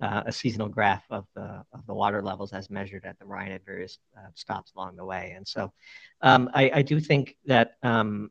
uh, 0.00 0.22
a 0.26 0.32
seasonal 0.32 0.68
graph 0.68 1.04
of 1.10 1.26
the 1.34 1.64
of 1.72 1.86
the 1.86 1.94
water 1.94 2.22
levels 2.22 2.52
as 2.52 2.70
measured 2.70 3.04
at 3.04 3.18
the 3.18 3.26
Rhine 3.26 3.52
at 3.52 3.64
various 3.64 3.98
uh, 4.16 4.28
stops 4.34 4.72
along 4.76 4.96
the 4.96 5.04
way. 5.04 5.34
And 5.36 5.46
so 5.46 5.72
um, 6.22 6.50
I, 6.54 6.70
I, 6.74 6.82
do 6.82 7.00
think 7.00 7.36
that 7.46 7.72
um, 7.82 8.30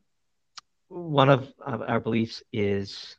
one 0.88 1.28
of, 1.28 1.52
of 1.64 1.82
our 1.82 2.00
beliefs 2.00 2.42
is 2.52 3.16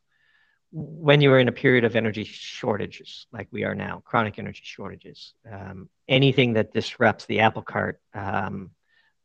when 0.72 1.22
you 1.22 1.32
are 1.32 1.40
in 1.40 1.48
a 1.48 1.52
period 1.52 1.84
of 1.84 1.96
energy 1.96 2.24
shortages 2.24 3.28
like 3.32 3.48
we 3.52 3.64
are 3.64 3.76
now, 3.76 4.02
chronic 4.06 4.38
energy 4.38 4.62
shortages, 4.64 5.34
um, 5.52 5.90
anything 6.08 6.54
that 6.54 6.74
disrupts 6.74 7.26
the 7.26 7.40
apple 7.40 7.62
cart 7.62 8.00
um, 8.14 8.72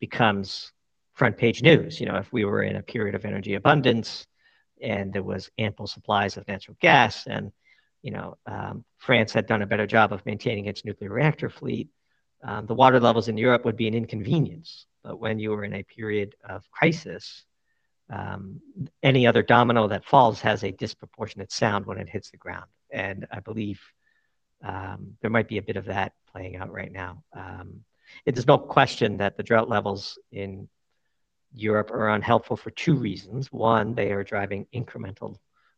becomes 0.00 0.72
front 1.14 1.36
page 1.36 1.62
news. 1.62 2.00
You 2.00 2.06
know, 2.06 2.16
if 2.16 2.32
we 2.32 2.44
were 2.44 2.62
in 2.62 2.76
a 2.76 2.82
period 2.82 3.14
of 3.14 3.24
energy 3.24 3.54
abundance 3.54 4.26
and 4.82 5.12
there 5.12 5.22
was 5.22 5.50
ample 5.58 5.86
supplies 5.86 6.36
of 6.36 6.46
natural 6.48 6.76
gas 6.80 7.26
and, 7.26 7.52
you 8.02 8.10
know, 8.10 8.36
um, 8.46 8.84
France 8.98 9.32
had 9.32 9.46
done 9.46 9.62
a 9.62 9.66
better 9.66 9.86
job 9.86 10.12
of 10.12 10.26
maintaining 10.26 10.66
its 10.66 10.84
nuclear 10.84 11.10
reactor 11.10 11.48
fleet, 11.48 11.88
um, 12.42 12.66
the 12.66 12.74
water 12.74 13.00
levels 13.00 13.28
in 13.28 13.38
Europe 13.38 13.64
would 13.64 13.76
be 13.76 13.88
an 13.88 13.94
inconvenience. 13.94 14.86
But 15.02 15.18
when 15.18 15.38
you 15.38 15.50
were 15.50 15.64
in 15.64 15.74
a 15.74 15.82
period 15.82 16.34
of 16.48 16.70
crisis, 16.70 17.44
um, 18.10 18.60
any 19.02 19.26
other 19.26 19.42
domino 19.42 19.88
that 19.88 20.04
falls 20.04 20.40
has 20.40 20.62
a 20.62 20.70
disproportionate 20.70 21.52
sound 21.52 21.86
when 21.86 21.98
it 21.98 22.08
hits 22.08 22.30
the 22.30 22.36
ground. 22.36 22.66
And 22.90 23.26
I 23.30 23.40
believe 23.40 23.80
um, 24.62 25.16
there 25.22 25.30
might 25.30 25.48
be 25.48 25.58
a 25.58 25.62
bit 25.62 25.76
of 25.76 25.86
that 25.86 26.12
playing 26.30 26.56
out 26.56 26.70
right 26.70 26.92
now. 26.92 27.22
Um, 27.34 27.84
it, 28.26 28.34
there's 28.34 28.46
no 28.46 28.58
question 28.58 29.16
that 29.18 29.36
the 29.36 29.42
drought 29.42 29.68
levels 29.68 30.18
in 30.32 30.68
Europe 31.54 31.90
are 31.92 32.10
unhelpful 32.10 32.56
for 32.56 32.70
two 32.70 32.94
reasons. 32.96 33.52
One, 33.52 33.94
they 33.94 34.12
are 34.12 34.24
driving 34.24 34.66
incremental 34.74 35.36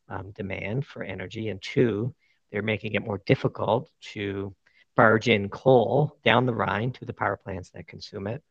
um, 0.09 0.31
demand 0.31 0.87
for 0.87 1.03
energy, 1.03 1.49
and 1.49 1.61
two, 1.61 2.15
they're 2.51 2.63
making 2.63 2.95
it 2.95 3.05
more 3.05 3.21
difficult 3.27 3.91
to 4.13 4.55
barge 4.97 5.29
in 5.29 5.51
coal 5.51 6.17
down 6.25 6.47
the 6.47 6.55
Rhine 6.55 6.93
to 6.93 7.05
the 7.05 7.13
power 7.13 7.37
plants 7.37 7.71
that 7.71 7.87
consume 7.87 8.27
it 8.27 8.43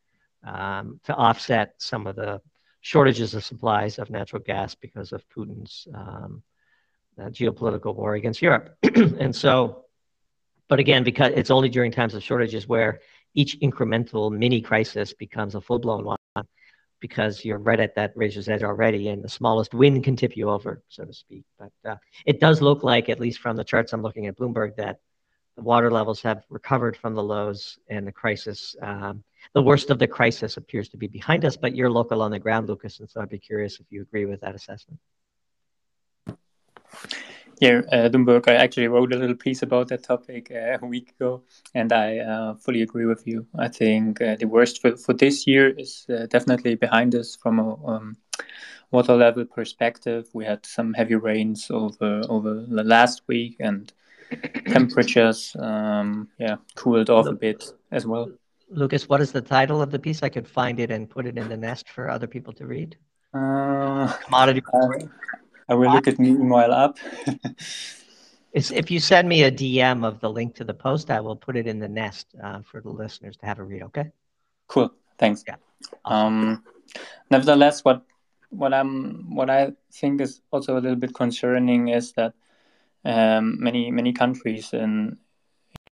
um, 0.44 1.00
to 1.04 1.14
offset 1.14 1.74
some 1.78 2.06
of 2.06 2.14
the 2.14 2.40
shortages 2.80 3.34
of 3.34 3.44
supplies 3.44 3.98
of 3.98 4.10
natural 4.10 4.40
gas 4.42 4.76
because 4.76 5.12
of 5.12 5.28
Putin's 5.28 5.88
um, 5.92 6.42
uh, 7.20 7.24
geopolitical 7.24 7.96
war 7.96 8.14
against 8.14 8.40
Europe. 8.40 8.76
and 8.82 9.34
so, 9.34 9.86
but 10.68 10.78
again, 10.78 11.02
because 11.02 11.32
it's 11.34 11.50
only 11.50 11.68
during 11.68 11.90
times 11.90 12.14
of 12.14 12.22
shortages 12.22 12.68
where 12.68 13.00
each 13.34 13.58
incremental 13.60 14.30
mini 14.30 14.60
crisis 14.60 15.12
becomes 15.12 15.56
a 15.56 15.60
full 15.60 15.80
blown 15.80 16.04
one 16.04 16.18
because 17.00 17.44
you're 17.44 17.58
right 17.58 17.80
at 17.80 17.94
that 17.94 18.12
razor's 18.16 18.48
edge 18.48 18.62
already, 18.62 19.08
and 19.08 19.22
the 19.22 19.28
smallest 19.28 19.74
wind 19.74 20.02
can 20.04 20.16
tip 20.16 20.36
you 20.36 20.50
over, 20.50 20.82
so 20.88 21.04
to 21.04 21.12
speak. 21.12 21.44
But 21.58 21.72
uh, 21.88 21.96
it 22.24 22.40
does 22.40 22.62
look 22.62 22.82
like, 22.82 23.08
at 23.08 23.20
least 23.20 23.40
from 23.40 23.56
the 23.56 23.64
charts 23.64 23.92
I'm 23.92 24.02
looking 24.02 24.26
at 24.26 24.36
Bloomberg, 24.36 24.76
that 24.76 25.00
the 25.56 25.62
water 25.62 25.90
levels 25.90 26.20
have 26.22 26.44
recovered 26.50 26.96
from 26.96 27.14
the 27.14 27.22
lows 27.22 27.78
and 27.88 28.06
the 28.06 28.12
crisis. 28.12 28.76
Um, 28.82 29.24
the 29.54 29.62
worst 29.62 29.90
of 29.90 29.98
the 29.98 30.06
crisis 30.06 30.56
appears 30.56 30.88
to 30.90 30.96
be 30.96 31.06
behind 31.06 31.44
us, 31.44 31.56
but 31.56 31.74
you're 31.74 31.90
local 31.90 32.22
on 32.22 32.30
the 32.30 32.38
ground, 32.38 32.68
Lucas, 32.68 33.00
and 33.00 33.08
so 33.08 33.20
I'd 33.20 33.28
be 33.28 33.38
curious 33.38 33.80
if 33.80 33.86
you 33.90 34.02
agree 34.02 34.26
with 34.26 34.40
that 34.42 34.54
assessment. 34.54 35.00
Yeah, 37.60 37.80
uh, 37.90 38.08
Doomberg, 38.10 38.48
I 38.48 38.54
actually 38.54 38.88
wrote 38.88 39.14
a 39.14 39.16
little 39.16 39.34
piece 39.34 39.62
about 39.62 39.88
that 39.88 40.02
topic 40.02 40.50
uh, 40.50 40.78
a 40.82 40.86
week 40.86 41.14
ago, 41.18 41.42
and 41.74 41.90
I 41.90 42.18
uh, 42.18 42.54
fully 42.56 42.82
agree 42.82 43.06
with 43.06 43.26
you. 43.26 43.46
I 43.58 43.68
think 43.68 44.20
uh, 44.20 44.36
the 44.36 44.44
worst 44.44 44.82
for, 44.82 44.96
for 44.96 45.14
this 45.14 45.46
year 45.46 45.70
is 45.70 46.04
uh, 46.10 46.26
definitely 46.26 46.74
behind 46.74 47.14
us 47.14 47.34
from 47.34 47.58
a 47.58 47.86
um, 47.86 48.16
water 48.90 49.16
level 49.16 49.46
perspective. 49.46 50.28
We 50.34 50.44
had 50.44 50.66
some 50.66 50.92
heavy 50.92 51.14
rains 51.14 51.70
over 51.70 52.22
over 52.28 52.66
the 52.68 52.84
last 52.84 53.22
week, 53.26 53.56
and 53.58 53.90
temperatures, 54.66 55.56
um, 55.58 56.28
yeah, 56.38 56.56
cooled 56.74 57.08
off 57.08 57.26
a 57.26 57.32
bit 57.32 57.72
as 57.90 58.06
well. 58.06 58.30
Lucas, 58.68 59.08
what 59.08 59.20
is 59.20 59.32
the 59.32 59.40
title 59.40 59.80
of 59.80 59.90
the 59.90 59.98
piece? 59.98 60.22
I 60.22 60.28
could 60.28 60.46
find 60.46 60.78
it 60.78 60.90
and 60.90 61.08
put 61.08 61.24
it 61.24 61.38
in 61.38 61.48
the 61.48 61.56
nest 61.56 61.88
for 61.88 62.10
other 62.10 62.26
people 62.26 62.52
to 62.54 62.66
read. 62.66 62.96
Uh, 63.32 64.12
Commodity. 64.24 64.62
I 65.68 65.74
will 65.74 65.90
look 65.90 66.06
it 66.06 66.18
meanwhile 66.18 66.72
up. 66.72 66.98
It's, 68.56 68.70
if 68.70 68.90
you 68.90 69.00
send 69.00 69.28
me 69.28 69.42
a 69.42 69.52
DM 69.52 70.02
of 70.02 70.20
the 70.20 70.30
link 70.30 70.54
to 70.54 70.64
the 70.64 70.72
post, 70.72 71.10
I 71.10 71.20
will 71.20 71.36
put 71.36 71.58
it 71.58 71.66
in 71.66 71.78
the 71.78 71.90
nest 71.90 72.34
uh, 72.42 72.62
for 72.62 72.80
the 72.80 72.88
listeners 72.88 73.36
to 73.36 73.44
have 73.44 73.58
a 73.58 73.62
read. 73.62 73.82
Okay. 73.82 74.10
Cool. 74.66 74.90
Thanks. 75.18 75.44
Yeah. 75.46 75.56
Um, 76.06 76.64
nevertheless, 77.30 77.84
what 77.84 78.02
what 78.48 78.72
I'm 78.72 79.34
what 79.34 79.50
I 79.50 79.72
think 79.92 80.22
is 80.22 80.40
also 80.50 80.78
a 80.78 80.80
little 80.80 80.96
bit 80.96 81.14
concerning 81.14 81.88
is 81.88 82.12
that 82.12 82.32
um, 83.04 83.60
many 83.60 83.90
many 83.90 84.14
countries 84.14 84.72
in 84.72 85.18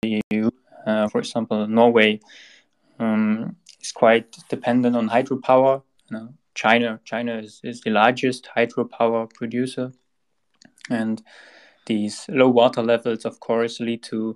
the 0.03 0.21
EU, 0.31 0.51
uh, 0.85 1.07
for 1.07 1.17
example, 1.17 1.67
Norway, 1.67 2.19
um, 2.99 3.55
is 3.81 3.91
quite 3.91 4.37
dependent 4.49 4.95
on 4.95 5.09
hydropower. 5.09 5.81
You 6.11 6.17
know, 6.17 6.33
China 6.53 6.99
China 7.05 7.37
is, 7.37 7.61
is 7.63 7.81
the 7.81 7.91
largest 7.91 8.49
hydropower 8.55 9.31
producer, 9.33 9.91
and 10.89 11.21
these 11.85 12.25
low 12.29 12.49
water 12.49 12.83
levels, 12.83 13.25
of 13.25 13.39
course, 13.39 13.79
lead 13.79 14.03
to 14.03 14.35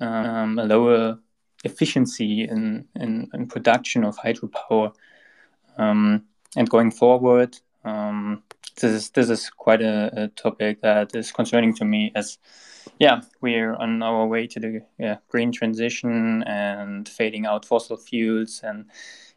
um, 0.00 0.58
a 0.58 0.64
lower 0.64 1.18
efficiency 1.64 2.42
in, 2.42 2.86
in, 2.94 3.28
in, 3.32 3.46
production 3.46 4.04
of 4.04 4.16
hydropower. 4.18 4.94
Um, 5.78 6.24
and 6.56 6.68
going 6.68 6.90
forward, 6.90 7.56
um, 7.84 8.42
this 8.76 8.92
is 8.92 9.10
this 9.10 9.30
is 9.30 9.50
quite 9.50 9.82
a, 9.82 10.24
a, 10.24 10.28
topic 10.28 10.82
that 10.82 11.14
is 11.14 11.32
concerning 11.32 11.74
to 11.74 11.84
me. 11.84 12.12
As 12.14 12.38
yeah, 12.98 13.22
we're 13.40 13.74
on 13.74 14.02
our 14.02 14.26
way 14.26 14.46
to 14.46 14.60
the 14.60 14.80
yeah, 14.98 15.16
green 15.28 15.52
transition 15.52 16.42
and 16.44 17.08
fading 17.08 17.46
out 17.46 17.64
fossil 17.64 17.96
fuels 17.96 18.60
and 18.62 18.86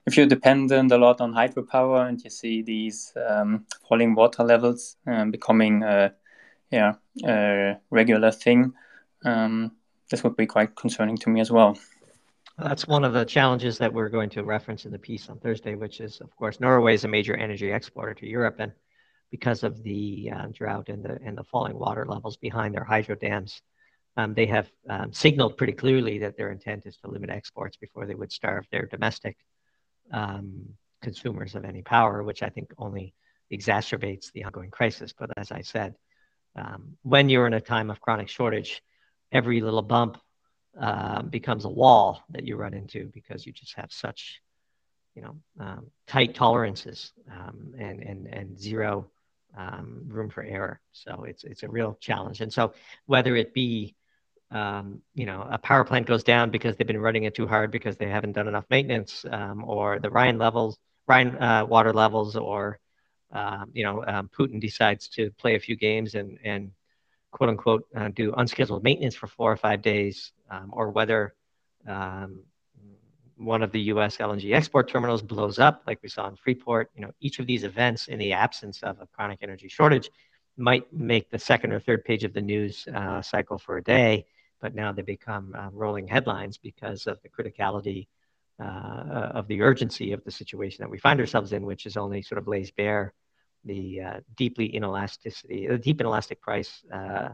if 0.07 0.15
you're 0.15 0.25
dependent 0.25 0.93
a 0.93 0.97
lot 0.97 1.19
on 1.19 1.33
hydropower 1.33 2.07
and 2.07 2.23
you 2.23 2.29
see 2.29 2.61
these 2.61 3.11
um, 3.29 3.65
falling 3.87 4.15
water 4.15 4.41
levels 4.41 4.95
um, 5.05 5.31
becoming 5.31 5.83
a, 5.83 6.13
yeah, 6.71 6.93
a 7.25 7.75
regular 7.91 8.31
thing, 8.31 8.73
um, 9.25 9.73
this 10.09 10.23
would 10.23 10.37
be 10.37 10.45
quite 10.45 10.77
concerning 10.77 11.17
to 11.17 11.29
me 11.29 11.41
as 11.41 11.51
well. 11.51 11.77
That's 12.57 12.87
one 12.87 13.03
of 13.03 13.11
the 13.11 13.25
challenges 13.25 13.77
that 13.79 13.93
we're 13.93 14.07
going 14.07 14.29
to 14.31 14.43
reference 14.43 14.85
in 14.85 14.93
the 14.93 14.97
piece 14.97 15.27
on 15.29 15.39
Thursday, 15.39 15.75
which 15.75 15.99
is, 15.99 16.21
of 16.21 16.33
course, 16.37 16.61
Norway 16.61 16.93
is 16.93 17.03
a 17.03 17.09
major 17.09 17.35
energy 17.35 17.71
exporter 17.71 18.13
to 18.15 18.25
Europe, 18.25 18.55
and 18.59 18.71
because 19.29 19.61
of 19.63 19.83
the 19.83 20.31
uh, 20.33 20.47
drought 20.53 20.87
and 20.87 21.03
the 21.03 21.19
and 21.23 21.37
the 21.37 21.43
falling 21.43 21.77
water 21.77 22.05
levels 22.07 22.37
behind 22.37 22.73
their 22.73 22.85
hydro 22.85 23.15
dams, 23.15 23.61
um, 24.15 24.33
they 24.33 24.47
have 24.47 24.71
um, 24.89 25.13
signaled 25.13 25.57
pretty 25.57 25.73
clearly 25.73 26.17
that 26.19 26.35
their 26.37 26.49
intent 26.49 26.85
is 26.85 26.97
to 26.97 27.11
limit 27.11 27.29
exports 27.29 27.77
before 27.77 28.07
they 28.07 28.15
would 28.15 28.31
starve 28.31 28.65
their 28.71 28.87
domestic 28.87 29.37
um, 30.11 30.69
consumers 31.01 31.55
of 31.55 31.65
any 31.65 31.81
power, 31.81 32.23
which 32.23 32.43
I 32.43 32.49
think 32.49 32.71
only 32.77 33.13
exacerbates 33.51 34.31
the 34.31 34.43
ongoing 34.43 34.71
crisis. 34.71 35.13
But 35.17 35.29
as 35.37 35.51
I 35.51 35.61
said, 35.61 35.95
um, 36.55 36.97
when 37.03 37.29
you're 37.29 37.47
in 37.47 37.53
a 37.53 37.61
time 37.61 37.89
of 37.89 38.01
chronic 38.01 38.29
shortage, 38.29 38.81
every 39.31 39.61
little 39.61 39.81
bump 39.81 40.17
uh, 40.79 41.21
becomes 41.21 41.65
a 41.65 41.69
wall 41.69 42.23
that 42.29 42.45
you 42.45 42.55
run 42.55 42.73
into 42.73 43.09
because 43.13 43.45
you 43.45 43.51
just 43.51 43.75
have 43.75 43.91
such, 43.91 44.41
you 45.15 45.21
know, 45.21 45.35
um, 45.59 45.87
tight 46.07 46.35
tolerances 46.35 47.13
um, 47.31 47.73
and 47.77 48.01
and 48.01 48.27
and 48.27 48.59
zero 48.59 49.07
um, 49.57 50.03
room 50.07 50.29
for 50.29 50.43
error. 50.43 50.79
So 50.91 51.25
it's 51.27 51.43
it's 51.43 51.63
a 51.63 51.69
real 51.69 51.97
challenge. 51.99 52.41
And 52.41 52.51
so 52.51 52.73
whether 53.05 53.35
it 53.35 53.53
be 53.53 53.95
um, 54.51 55.01
you 55.13 55.25
know, 55.25 55.45
a 55.49 55.57
power 55.57 55.83
plant 55.83 56.05
goes 56.05 56.23
down 56.23 56.51
because 56.51 56.75
they've 56.75 56.87
been 56.87 57.01
running 57.01 57.23
it 57.23 57.35
too 57.35 57.47
hard 57.47 57.69
because 57.69 57.97
they 57.97 58.07
haven't 58.07 58.31
done 58.31 58.47
enough 58.47 58.65
maintenance, 58.69 59.25
um, 59.29 59.63
or 59.65 59.99
the 59.99 60.09
Rhine 60.09 60.37
levels, 60.37 60.77
Rhine 61.07 61.35
uh, 61.35 61.65
water 61.65 61.93
levels, 61.93 62.35
or 62.35 62.79
um, 63.31 63.71
you 63.73 63.83
know, 63.83 64.05
um, 64.05 64.29
Putin 64.29 64.61
decides 64.61 65.09
to 65.09 65.31
play 65.31 65.55
a 65.55 65.59
few 65.59 65.75
games 65.75 66.15
and 66.15 66.37
and 66.45 66.71
quote 67.31 67.49
unquote 67.49 67.87
uh, 67.95 68.07
do 68.09 68.33
unscheduled 68.37 68.83
maintenance 68.83 69.15
for 69.15 69.27
four 69.27 69.51
or 69.51 69.57
five 69.57 69.81
days, 69.81 70.31
um, 70.49 70.69
or 70.71 70.91
whether 70.91 71.33
one 73.35 73.61
of 73.61 73.71
the 73.71 73.81
U.S. 73.81 74.17
LNG 74.17 74.51
export 74.53 74.89
terminals 74.89 75.21
blows 75.21 75.59
up, 75.59 75.83
like 75.85 75.99
we 76.01 76.09
saw 76.09 76.27
in 76.27 76.35
Freeport. 76.37 76.89
You 76.95 77.01
know, 77.01 77.11
each 77.19 77.39
of 77.39 77.45
these 77.45 77.63
events, 77.63 78.07
in 78.07 78.17
the 78.17 78.33
absence 78.33 78.81
of 78.81 78.99
a 78.99 79.07
chronic 79.07 79.39
energy 79.41 79.67
shortage, 79.67 80.09
might 80.55 80.91
make 80.91 81.29
the 81.29 81.37
second 81.37 81.73
or 81.73 81.79
third 81.79 82.03
page 82.03 82.23
of 82.23 82.33
the 82.33 82.41
news 82.41 82.87
uh, 82.95 83.21
cycle 83.21 83.57
for 83.59 83.77
a 83.77 83.83
day 83.83 84.25
but 84.61 84.75
now 84.75 84.91
they 84.91 85.01
become 85.01 85.53
uh, 85.57 85.69
rolling 85.71 86.07
headlines 86.07 86.57
because 86.57 87.07
of 87.07 87.19
the 87.21 87.29
criticality 87.29 88.07
uh, 88.59 89.31
of 89.35 89.47
the 89.47 89.61
urgency 89.61 90.13
of 90.13 90.23
the 90.23 90.31
situation 90.31 90.83
that 90.83 90.89
we 90.89 90.97
find 90.97 91.19
ourselves 91.19 91.53
in, 91.53 91.65
which 91.65 91.85
is 91.85 91.97
only 91.97 92.21
sort 92.21 92.39
of 92.39 92.47
lays 92.47 92.71
bare 92.71 93.13
the 93.65 94.01
uh, 94.01 94.19
deeply 94.35 94.69
inelasticity, 94.69 95.67
the 95.69 95.77
deep 95.77 95.99
inelastic 95.99 96.41
price, 96.41 96.83
uh, 96.93 97.29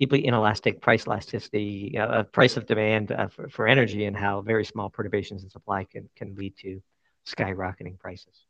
deeply 0.00 0.26
inelastic 0.26 0.80
price 0.80 1.06
elasticity, 1.06 1.96
uh, 1.98 2.22
price 2.24 2.56
of 2.56 2.66
demand 2.66 3.12
uh, 3.12 3.28
for, 3.28 3.48
for 3.48 3.68
energy, 3.68 4.06
and 4.06 4.16
how 4.16 4.40
very 4.40 4.64
small 4.64 4.88
perturbations 4.88 5.42
in 5.42 5.50
supply 5.50 5.84
can 5.84 6.08
can 6.16 6.34
lead 6.34 6.56
to 6.56 6.80
skyrocketing 7.26 7.98
prices. 7.98 8.46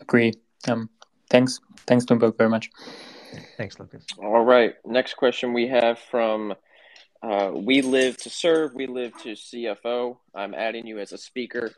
Agree. 0.00 0.32
Um, 0.68 0.88
thanks. 1.30 1.60
Thanks, 1.86 2.04
Doomberg, 2.04 2.38
very 2.38 2.50
much. 2.50 2.70
Thanks, 3.56 3.78
Lucas. 3.78 4.04
All 4.18 4.44
right. 4.44 4.74
Next 4.84 5.14
question 5.14 5.52
we 5.52 5.68
have 5.68 5.98
from 5.98 6.54
uh, 7.22 7.50
We 7.54 7.82
Live 7.82 8.16
to 8.18 8.30
Serve, 8.30 8.74
We 8.74 8.86
Live 8.86 9.12
to 9.22 9.30
CFO. 9.30 10.18
I'm 10.34 10.54
adding 10.54 10.86
you 10.86 10.98
as 10.98 11.12
a 11.12 11.18
speaker. 11.18 11.72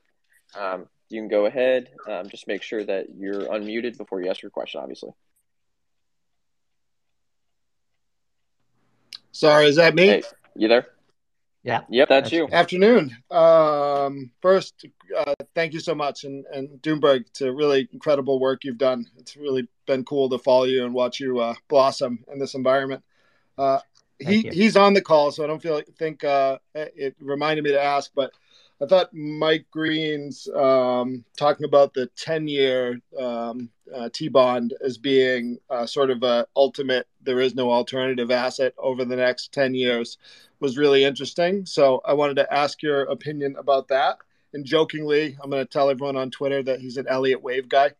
Um, 0.58 0.86
you 1.08 1.20
can 1.20 1.28
go 1.28 1.46
ahead. 1.46 1.90
Um, 2.08 2.28
just 2.28 2.48
make 2.48 2.62
sure 2.62 2.84
that 2.84 3.06
you're 3.16 3.42
unmuted 3.42 3.96
before 3.96 4.20
you 4.20 4.30
ask 4.30 4.42
your 4.42 4.50
question, 4.50 4.80
obviously. 4.80 5.10
Sorry, 9.32 9.66
is 9.66 9.76
that 9.76 9.94
me? 9.94 10.06
Hey, 10.06 10.22
you 10.54 10.68
there? 10.68 10.86
Yeah. 11.62 11.80
Yep, 11.90 12.08
that's, 12.08 12.30
that's 12.30 12.32
you. 12.32 12.48
Afternoon. 12.50 13.16
Um, 13.30 14.30
first, 14.40 14.86
uh, 15.16 15.34
thank 15.54 15.74
you 15.74 15.80
so 15.80 15.94
much, 15.94 16.24
and 16.24 16.44
and 16.52 16.68
Doomberg, 16.80 17.24
to 17.34 17.52
really 17.52 17.88
incredible 17.92 18.40
work 18.40 18.64
you've 18.64 18.78
done. 18.78 19.04
It's 19.18 19.36
really 19.36 19.68
been 19.86 20.04
cool 20.04 20.28
to 20.30 20.38
follow 20.38 20.64
you 20.64 20.84
and 20.84 20.94
watch 20.94 21.20
you 21.20 21.38
uh, 21.38 21.54
blossom 21.68 22.24
in 22.32 22.38
this 22.38 22.54
environment. 22.54 23.02
Uh, 23.56 23.80
he 24.18 24.48
he's 24.52 24.76
on 24.76 24.94
the 24.94 25.02
call, 25.02 25.30
so 25.30 25.44
I 25.44 25.46
don't 25.46 25.62
feel 25.62 25.80
think 25.98 26.24
uh, 26.24 26.58
it 26.74 27.16
reminded 27.20 27.64
me 27.64 27.72
to 27.72 27.82
ask, 27.82 28.10
but 28.14 28.32
I 28.82 28.86
thought 28.86 29.14
Mike 29.14 29.66
Green's 29.70 30.48
um, 30.54 31.24
talking 31.36 31.64
about 31.64 31.94
the 31.94 32.06
ten 32.16 32.48
year 32.48 33.00
um, 33.18 33.70
uh, 33.94 34.08
T 34.12 34.28
bond 34.28 34.74
as 34.84 34.98
being 34.98 35.58
uh, 35.70 35.86
sort 35.86 36.10
of 36.10 36.22
a 36.22 36.46
ultimate. 36.56 37.06
There 37.22 37.40
is 37.40 37.54
no 37.54 37.70
alternative 37.70 38.30
asset 38.30 38.74
over 38.78 39.04
the 39.04 39.16
next 39.16 39.52
ten 39.52 39.74
years 39.74 40.18
was 40.60 40.78
really 40.78 41.04
interesting. 41.04 41.66
So 41.66 42.00
I 42.04 42.14
wanted 42.14 42.36
to 42.36 42.52
ask 42.52 42.82
your 42.82 43.02
opinion 43.02 43.56
about 43.58 43.88
that. 43.88 44.18
And 44.54 44.64
jokingly, 44.64 45.36
I'm 45.42 45.50
going 45.50 45.62
to 45.62 45.70
tell 45.70 45.90
everyone 45.90 46.16
on 46.16 46.30
Twitter 46.30 46.62
that 46.62 46.80
he's 46.80 46.96
an 46.96 47.06
Elliott 47.08 47.42
Wave 47.42 47.68
guy. 47.68 47.90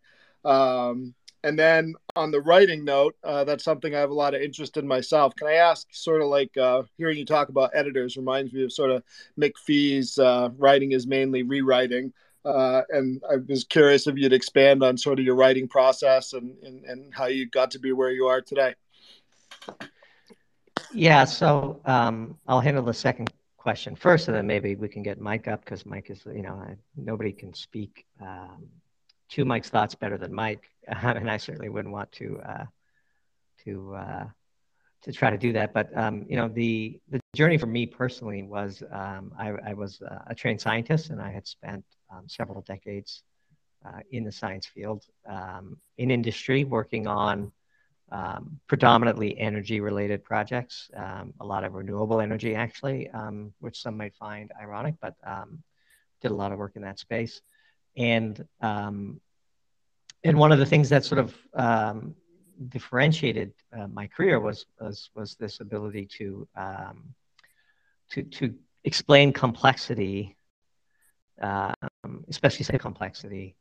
Um, 0.45 1.15
and 1.45 1.59
then 1.59 1.95
on 2.17 2.31
the 2.31 2.41
writing 2.41 2.85
note, 2.85 3.17
uh, 3.23 3.45
that's 3.45 3.65
something 3.65 3.95
I 3.95 4.01
have 4.01 4.11
a 4.11 4.15
lot 4.15 4.35
of 4.35 4.43
interest 4.43 4.77
in 4.77 4.87
myself. 4.87 5.35
Can 5.37 5.49
I 5.49 5.55
ask, 5.55 5.87
sort 5.93 6.23
of 6.23 6.29
like 6.29 6.57
uh, 6.57 6.83
hearing 6.97 7.19
you 7.19 7.25
talk 7.25 7.49
about 7.49 7.71
editors 7.75 8.17
reminds 8.17 8.53
me 8.53 8.65
of 8.65 8.73
sort 8.73 8.91
of 8.91 9.03
McPhee's 9.39 10.19
uh, 10.19 10.51
writing 10.57 10.93
is 10.93 11.07
mainly 11.07 11.43
rewriting. 11.43 12.13
Uh, 12.45 12.83
and 12.91 13.23
I 13.29 13.37
was 13.37 13.65
curious 13.65 14.07
if 14.07 14.17
you'd 14.17 14.33
expand 14.33 14.83
on 14.83 14.97
sort 14.97 15.19
of 15.19 15.25
your 15.25 15.35
writing 15.35 15.67
process 15.67 16.33
and, 16.33 16.57
and, 16.63 16.85
and 16.85 17.13
how 17.13 17.27
you 17.27 17.49
got 17.49 17.73
to 17.73 17.79
be 17.79 17.93
where 17.93 18.11
you 18.11 18.27
are 18.27 18.41
today. 18.41 18.75
Yeah, 20.93 21.25
so 21.25 21.81
um, 21.85 22.39
I'll 22.47 22.61
handle 22.61 22.85
the 22.85 22.95
second 22.95 23.33
question 23.57 23.97
first, 23.97 24.29
and 24.29 24.37
then 24.37 24.47
maybe 24.47 24.77
we 24.77 24.89
can 24.89 25.03
get 25.03 25.21
Mike 25.21 25.49
up 25.49 25.65
because 25.65 25.85
Mike 25.85 26.09
is, 26.09 26.23
you 26.27 26.43
know, 26.43 26.55
I, 26.55 26.77
nobody 26.97 27.33
can 27.33 27.53
speak 27.53 28.07
um, 28.21 28.69
to 29.31 29.45
Mike's 29.45 29.71
thoughts 29.71 29.95
better 29.95 30.19
than 30.19 30.33
Mike, 30.33 30.65
and 30.87 31.31
I 31.31 31.37
certainly 31.37 31.69
wouldn't 31.69 31.93
want 31.93 32.13
to 32.13 32.41
uh, 32.45 32.65
to 33.65 33.95
uh, 33.95 34.25
to 35.03 35.13
try 35.13 35.31
to 35.31 35.39
do 35.39 35.53
that. 35.53 35.73
But 35.73 35.97
um, 35.97 36.27
you 36.29 36.37
know, 36.37 36.49
the 36.49 37.01
the 37.09 37.21
journey 37.35 37.59
for 37.59 37.67
me 37.67 37.87
personally 37.87 38.43
was 38.43 38.83
um, 38.91 39.33
I, 39.39 39.51
I, 39.67 39.75
was 39.75 40.01
a 40.27 40.35
trained 40.35 40.61
scientist, 40.61 41.11
and 41.11 41.21
I 41.21 41.31
had 41.31 41.47
spent 41.47 41.85
um, 42.11 42.25
several 42.29 42.63
decades 42.63 43.23
uh, 43.85 44.01
in 44.11 44.25
the 44.25 44.33
science 44.33 44.67
field 44.67 45.05
um, 45.29 45.79
in 45.99 46.11
industry, 46.11 46.65
working 46.65 47.07
on 47.07 47.53
um, 48.13 48.61
predominantly 48.69 49.37
energy-related 49.39 50.23
projects, 50.23 50.89
um, 50.97 51.35
a 51.41 51.45
lot 51.45 51.65
of 51.65 51.75
renewable 51.75 52.21
energy, 52.21 52.55
actually, 52.55 53.11
which 53.59 53.83
some 53.83 53.97
might 53.97 54.15
find 54.15 54.53
ironic, 54.61 54.95
but 55.01 55.15
did 56.23 56.31
a 56.31 56.35
lot 56.35 56.53
of 56.53 56.59
work 56.59 56.77
in 56.77 56.83
that 56.83 56.99
space, 56.99 57.43
and 57.97 58.45
and 60.25 60.39
one 60.39 60.53
of 60.53 60.59
the 60.59 60.67
things 60.67 60.89
that 60.89 61.05
sort 61.05 61.21
of 61.21 61.35
differentiated 62.69 63.53
uh, 63.77 63.87
my 63.89 64.07
career 64.07 64.41
was 64.41 64.67
was 64.81 65.11
was 65.15 65.37
this 65.37 65.61
ability 65.61 66.07
to 66.07 66.49
um, 66.57 67.15
to 68.11 68.23
to 68.23 68.55
explain 68.85 69.33
complexity, 69.33 70.37
um, 71.43 72.25
especially 72.29 72.65
say 72.65 72.79
complexity, 72.79 73.57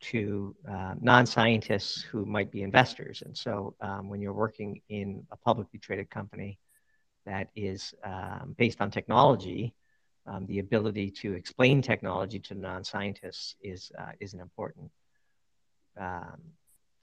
to 0.00 0.54
uh, 0.68 0.94
non-scientists 1.00 2.02
who 2.02 2.24
might 2.24 2.50
be 2.50 2.62
investors. 2.62 3.22
And 3.24 3.36
so, 3.36 3.74
um, 3.80 4.08
when 4.08 4.20
you're 4.20 4.32
working 4.32 4.80
in 4.88 5.26
a 5.30 5.36
publicly 5.36 5.78
traded 5.78 6.10
company 6.10 6.58
that 7.26 7.48
is 7.54 7.94
um, 8.04 8.54
based 8.56 8.80
on 8.80 8.90
technology, 8.90 9.74
um, 10.26 10.46
the 10.46 10.58
ability 10.58 11.10
to 11.10 11.34
explain 11.34 11.82
technology 11.82 12.38
to 12.38 12.54
non-scientists 12.54 13.56
is 13.62 13.90
uh, 13.98 14.12
is 14.20 14.34
an 14.34 14.40
important 14.40 14.90
um, 15.98 16.40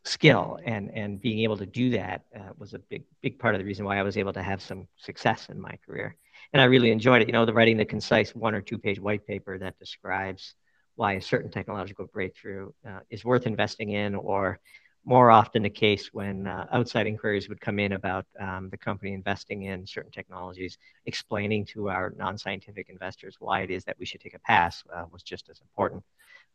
skill. 0.05 0.59
And 0.65 0.91
and 0.95 1.21
being 1.21 1.39
able 1.39 1.57
to 1.57 1.65
do 1.65 1.91
that 1.91 2.23
uh, 2.35 2.51
was 2.57 2.73
a 2.73 2.79
big 2.79 3.03
big 3.21 3.39
part 3.39 3.55
of 3.55 3.59
the 3.59 3.65
reason 3.65 3.85
why 3.85 3.97
I 3.97 4.03
was 4.03 4.17
able 4.17 4.33
to 4.33 4.43
have 4.43 4.61
some 4.61 4.87
success 4.97 5.47
in 5.49 5.59
my 5.59 5.77
career. 5.85 6.15
And 6.53 6.61
I 6.61 6.65
really 6.65 6.91
enjoyed 6.91 7.21
it. 7.21 7.27
You 7.27 7.33
know 7.33 7.45
the 7.45 7.53
writing 7.53 7.77
the 7.77 7.85
concise 7.85 8.33
one 8.35 8.55
or 8.55 8.61
two 8.61 8.77
page 8.77 8.99
white 8.99 9.25
paper 9.27 9.57
that 9.57 9.77
describes 9.79 10.55
why 10.95 11.13
a 11.13 11.21
certain 11.21 11.51
technological 11.51 12.05
breakthrough 12.07 12.71
uh, 12.87 12.99
is 13.09 13.23
worth 13.23 13.47
investing 13.47 13.91
in 13.91 14.15
or 14.15 14.59
more 15.05 15.31
often 15.31 15.63
the 15.63 15.69
case 15.69 16.13
when 16.13 16.45
uh, 16.45 16.67
outside 16.71 17.07
inquiries 17.07 17.49
would 17.49 17.61
come 17.61 17.79
in 17.79 17.93
about 17.93 18.25
um, 18.39 18.69
the 18.69 18.77
company 18.77 19.13
investing 19.13 19.63
in 19.63 19.87
certain 19.87 20.11
technologies 20.11 20.77
explaining 21.05 21.65
to 21.65 21.89
our 21.89 22.13
non-scientific 22.17 22.89
investors 22.89 23.37
why 23.39 23.61
it 23.61 23.71
is 23.71 23.83
that 23.85 23.97
we 23.97 24.05
should 24.05 24.21
take 24.21 24.35
a 24.35 24.39
pass 24.39 24.83
uh, 24.93 25.05
was 25.11 25.23
just 25.23 25.49
as 25.49 25.61
important 25.61 26.03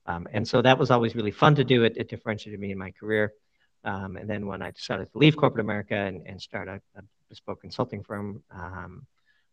um, 0.07 0.29
and 0.33 0.47
so 0.47 0.61
that 0.63 0.79
was 0.79 0.91
always 0.91 1.15
really 1.15 1.31
fun 1.31 1.55
to 1.55 1.65
do. 1.65 1.85
It, 1.85 1.97
it 1.97 2.09
differentiated 2.09 2.61
me 2.61 2.73
in 2.73 2.79
my 2.79 2.91
career. 2.91 3.33
Um, 3.85 4.17
and 4.17 4.29
then 4.29 4.47
when 4.47 4.63
I 4.63 4.71
decided 4.71 5.11
to 5.13 5.19
leave 5.19 5.37
corporate 5.37 5.65
America 5.65 5.95
and, 5.95 6.27
and 6.27 6.41
start 6.41 6.69
a, 6.69 6.81
a 6.97 7.03
bespoke 7.29 7.61
consulting 7.61 8.03
firm 8.03 8.43
um, 8.51 9.07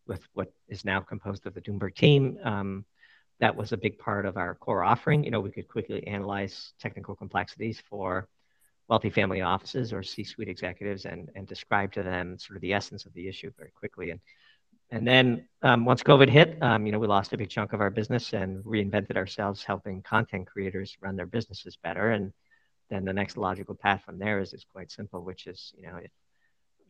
with 0.08 0.26
what 0.34 0.52
is 0.68 0.86
now 0.86 1.02
composed 1.02 1.46
of 1.46 1.54
the 1.54 1.62
Doomberg 1.62 1.96
team, 1.96 2.38
um, 2.44 2.86
that 3.40 3.56
was 3.56 3.72
a 3.72 3.78
big 3.78 3.98
part 3.98 4.26
of 4.26 4.38
our 4.38 4.56
core 4.56 4.84
offering. 4.84 5.24
You 5.24 5.32
know, 5.32 5.40
we 5.40 5.52
could 5.52 5.68
quickly 5.68 6.06
analyze 6.08 6.74
technical 6.80 7.16
complexities 7.16 7.82
for 7.90 8.28
wealthy 8.92 9.10
family 9.10 9.40
offices 9.40 9.94
or 9.94 10.04
C-suite 10.04 10.50
executives 10.50 11.06
and, 11.06 11.30
and 11.36 11.48
describe 11.48 11.94
to 11.94 12.04
them 12.04 12.38
sort 12.38 12.58
of 12.58 12.62
the 12.62 12.74
essence 12.74 13.06
of 13.06 13.14
the 13.14 13.26
issue 13.26 13.50
very 13.58 13.72
quickly. 13.72 14.12
And 14.12 14.20
and 14.94 15.08
then 15.08 15.48
um, 15.62 15.86
once 15.86 16.04
COVID 16.04 16.28
hit, 16.28 16.62
um, 16.62 16.86
you 16.86 16.92
know, 16.92 17.00
we 17.00 17.08
lost 17.08 17.32
a 17.32 17.38
big 17.38 17.50
chunk 17.50 17.72
of 17.72 17.80
our 17.80 17.90
business 17.90 18.34
and 18.34 18.62
reinvented 18.66 19.16
ourselves 19.16 19.64
helping 19.64 20.02
content 20.02 20.46
creators 20.48 20.98
run 21.00 21.16
their 21.16 21.26
businesses 21.26 21.78
better. 21.82 22.12
And 22.12 22.34
then 22.90 23.06
the 23.06 23.14
next 23.14 23.38
logical 23.38 23.74
path 23.74 24.02
from 24.06 24.20
there 24.20 24.42
is, 24.42 24.52
is 24.52 24.66
quite 24.74 24.92
simple, 24.92 25.24
which 25.24 25.48
is, 25.48 25.74
you 25.78 25.84
know, 25.88 25.98
if 26.04 26.12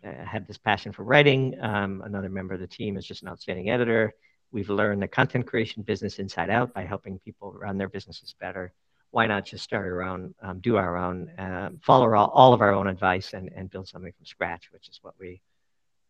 I 0.04 0.26
had 0.26 0.48
this 0.48 0.58
passion 0.58 0.92
for 0.92 1.04
writing, 1.04 1.56
um, 1.62 2.02
another 2.04 2.30
member 2.30 2.56
of 2.56 2.60
the 2.60 2.66
team 2.80 2.98
is 2.98 3.06
just 3.06 3.22
an 3.22 3.30
outstanding 3.30 3.70
editor. 3.70 4.16
We've 4.52 4.72
learned 4.72 5.04
the 5.04 5.08
content 5.08 5.46
creation 5.46 5.84
business 5.84 6.18
inside 6.18 6.50
out 6.50 6.74
by 6.74 6.86
helping 6.86 7.20
people 7.20 7.54
run 7.54 7.78
their 7.78 7.90
businesses 7.90 8.34
better. 8.40 8.74
Why 9.12 9.28
not 9.28 9.46
just 9.46 9.64
start 9.64 9.86
our 9.86 10.04
own, 10.04 10.34
um, 10.42 10.60
do 10.60 10.78
our 10.78 10.98
own, 10.98 11.32
um, 11.38 11.80
follow 11.84 12.14
all, 12.14 12.30
all, 12.30 12.54
of 12.54 12.62
our 12.62 12.74
own 12.74 12.88
advice 12.88 13.34
and, 13.34 13.50
and 13.56 13.70
build 13.70 13.88
something 13.88 14.14
from 14.16 14.26
scratch, 14.26 14.72
which 14.72 14.88
is 14.88 15.00
what 15.02 15.14
we 15.20 15.42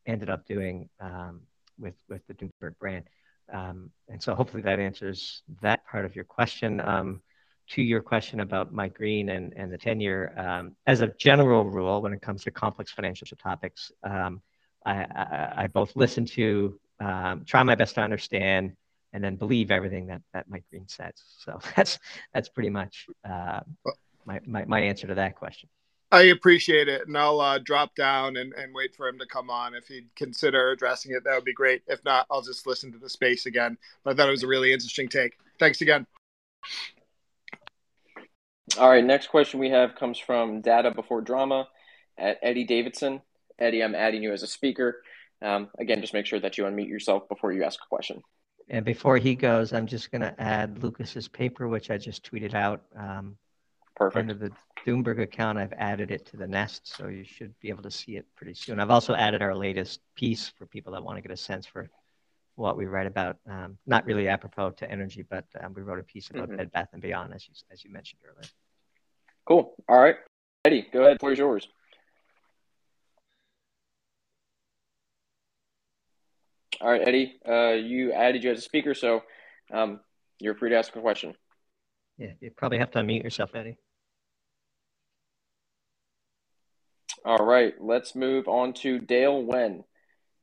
ended 0.06 0.30
up 0.30 0.48
doing 0.48 0.88
um, 1.00 1.42
with 1.80 1.96
with 2.10 2.26
the 2.28 2.34
Doomberg 2.34 2.78
brand. 2.80 3.06
Um, 3.52 3.90
and 4.08 4.22
so 4.22 4.36
hopefully 4.36 4.64
that 4.64 4.80
answers 4.80 5.42
that 5.62 5.86
part 5.86 6.06
of 6.06 6.16
your 6.16 6.26
question. 6.26 6.80
Um, 6.80 7.22
to 7.70 7.82
your 7.82 8.02
question 8.02 8.42
about 8.42 8.74
Mike 8.74 8.96
Green 8.96 9.30
and, 9.30 9.54
and 9.56 9.72
the 9.72 9.78
tenure, 9.78 10.34
um, 10.38 10.76
as 10.88 11.00
a 11.02 11.08
general 11.08 11.64
rule, 11.64 12.02
when 12.02 12.12
it 12.12 12.22
comes 12.22 12.44
to 12.44 12.52
complex 12.52 12.92
financial 12.92 13.28
topics, 13.38 13.92
I, 14.04 14.30
I, 14.86 15.54
I, 15.56 15.68
both 15.68 15.96
listen 15.96 16.26
to, 16.26 16.78
try 17.00 17.64
my 17.64 17.76
best 17.76 17.96
to 17.96 18.02
understand, 18.02 18.76
and 19.14 19.24
then 19.24 19.36
believe 19.36 19.72
everything 19.72 20.08
that, 20.08 20.22
that 20.34 20.50
Mike 20.50 20.66
Green 20.70 20.88
says. 20.88 21.14
So 21.38 21.60
that's 21.76 22.00
that's 22.34 22.50
pretty 22.50 22.70
much 22.70 23.08
uh, 23.28 23.62
my, 24.26 24.40
my, 24.46 24.66
my 24.66 24.80
answer 24.82 25.08
to 25.08 25.16
that 25.16 25.36
question. 25.36 25.70
I 26.14 26.24
appreciate 26.24 26.90
it, 26.90 27.08
and 27.08 27.18
I'll 27.18 27.40
uh, 27.40 27.58
drop 27.60 27.96
down 27.96 28.36
and, 28.36 28.54
and 28.54 28.76
wait 28.76 28.94
for 28.96 29.08
him 29.08 29.18
to 29.20 29.26
come 29.26 29.50
on. 29.50 29.74
If 29.74 29.88
he'd 29.88 30.14
consider 30.18 30.72
addressing 30.72 31.14
it, 31.14 31.24
that 31.24 31.34
would 31.36 31.46
be 31.46 31.54
great. 31.54 31.84
If 31.88 32.04
not, 32.04 32.26
I'll 32.30 32.42
just 32.42 32.68
listen 32.68 32.92
to 32.92 32.98
the 32.98 33.10
space 33.10 33.46
again. 33.46 33.78
But 34.04 34.12
I 34.12 34.16
thought 34.16 34.28
it 34.28 34.32
was 34.32 34.44
a 34.44 34.48
really 34.48 34.74
interesting 34.74 35.08
take. 35.08 35.38
Thanks 35.58 35.80
again. 35.80 36.06
All 38.78 38.90
right, 38.90 39.04
next 39.04 39.28
question 39.28 39.60
we 39.60 39.70
have 39.70 39.96
comes 39.96 40.20
from 40.20 40.60
Data 40.60 40.92
Before 40.92 41.22
Drama 41.22 41.70
at 42.18 42.40
Eddie 42.42 42.66
Davidson. 42.66 43.22
Eddie, 43.58 43.82
I'm 43.82 43.96
adding 43.96 44.22
you 44.22 44.34
as 44.34 44.44
a 44.44 44.48
speaker. 44.48 45.02
Um, 45.42 45.70
again, 45.80 46.02
just 46.02 46.14
make 46.14 46.26
sure 46.26 46.40
that 46.42 46.58
you 46.58 46.66
unmute 46.66 46.90
yourself 46.90 47.30
before 47.30 47.54
you 47.54 47.64
ask 47.64 47.80
a 47.82 47.88
question. 47.88 48.22
And 48.70 48.86
before 48.86 49.18
he 49.18 49.36
goes, 49.36 49.74
I'm 49.74 49.88
just 49.88 50.12
going 50.12 50.22
to 50.22 50.40
add 50.42 50.82
Lucas's 50.82 51.28
paper, 51.28 51.68
which 51.68 51.90
I 51.92 51.98
just 51.98 52.30
tweeted 52.30 52.54
out. 52.54 52.82
Um, 52.96 53.38
Perfect. 53.96 54.18
Under 54.18 54.34
the 54.34 54.52
Doomberg 54.86 55.22
account, 55.22 55.60
I've 55.60 55.74
added 55.74 56.10
it 56.10 56.26
to 56.28 56.38
the 56.38 56.48
nest, 56.48 56.88
so 56.88 57.08
you 57.08 57.24
should 57.24 57.54
be 57.60 57.70
able 57.70 57.84
to 57.84 57.92
see 57.92 58.16
it 58.16 58.26
pretty 58.36 58.56
soon. 58.56 58.80
I've 58.80 58.90
also 58.90 59.14
added 59.14 59.44
our 59.44 59.54
latest 59.54 60.00
piece 60.16 60.50
for 60.50 60.66
people 60.66 60.94
that 60.94 61.04
want 61.04 61.18
to 61.18 61.22
get 61.22 61.30
a 61.30 61.38
sense 61.38 61.68
for 61.68 61.90
what 62.56 62.78
we 62.78 62.86
write 62.86 63.06
about. 63.06 63.38
Um, 63.48 63.78
not 63.86 64.06
really 64.06 64.28
apropos 64.28 64.72
to 64.72 64.90
energy, 64.90 65.24
but 65.30 65.46
um, 65.62 65.74
we 65.76 65.84
wrote 65.84 66.00
a 66.00 66.04
piece 66.04 66.30
about 66.30 66.48
mm-hmm. 66.48 66.58
Bed 66.58 66.72
Bath 66.72 66.90
and 66.94 67.02
Beyond, 67.02 67.34
as 67.34 67.48
you 67.48 67.54
as 67.72 67.84
you 67.84 67.92
mentioned 67.92 68.22
earlier. 68.26 68.50
Cool. 69.46 69.76
All 69.88 70.00
right, 70.00 70.16
Eddie, 70.66 70.88
go 70.92 71.02
ahead. 71.04 71.18
Where's 71.20 71.38
yours? 71.38 71.68
All 76.82 76.90
right, 76.90 77.08
Eddie, 77.08 77.40
uh, 77.48 77.74
you 77.74 78.12
added 78.12 78.44
you 78.44 78.52
as 78.52 78.58
a 78.58 78.62
speaker, 78.62 78.96
so 78.96 79.22
um, 79.72 80.00
you're 80.40 80.56
free 80.56 80.72
to 80.72 80.78
ask 80.78 80.96
a 80.96 81.00
question. 81.00 81.36
Yeah, 82.18 82.32
you 82.40 82.50
probably 82.50 82.80
have 82.80 82.90
to 82.92 83.00
unmute 83.00 83.24
yourself, 83.24 83.52
Eddie. 83.54 83.78
All 87.24 87.46
right, 87.46 87.76
let's 87.80 88.16
move 88.16 88.48
on 88.48 88.74
to 88.74 88.98
Dale 88.98 89.44
Wen. 89.44 89.84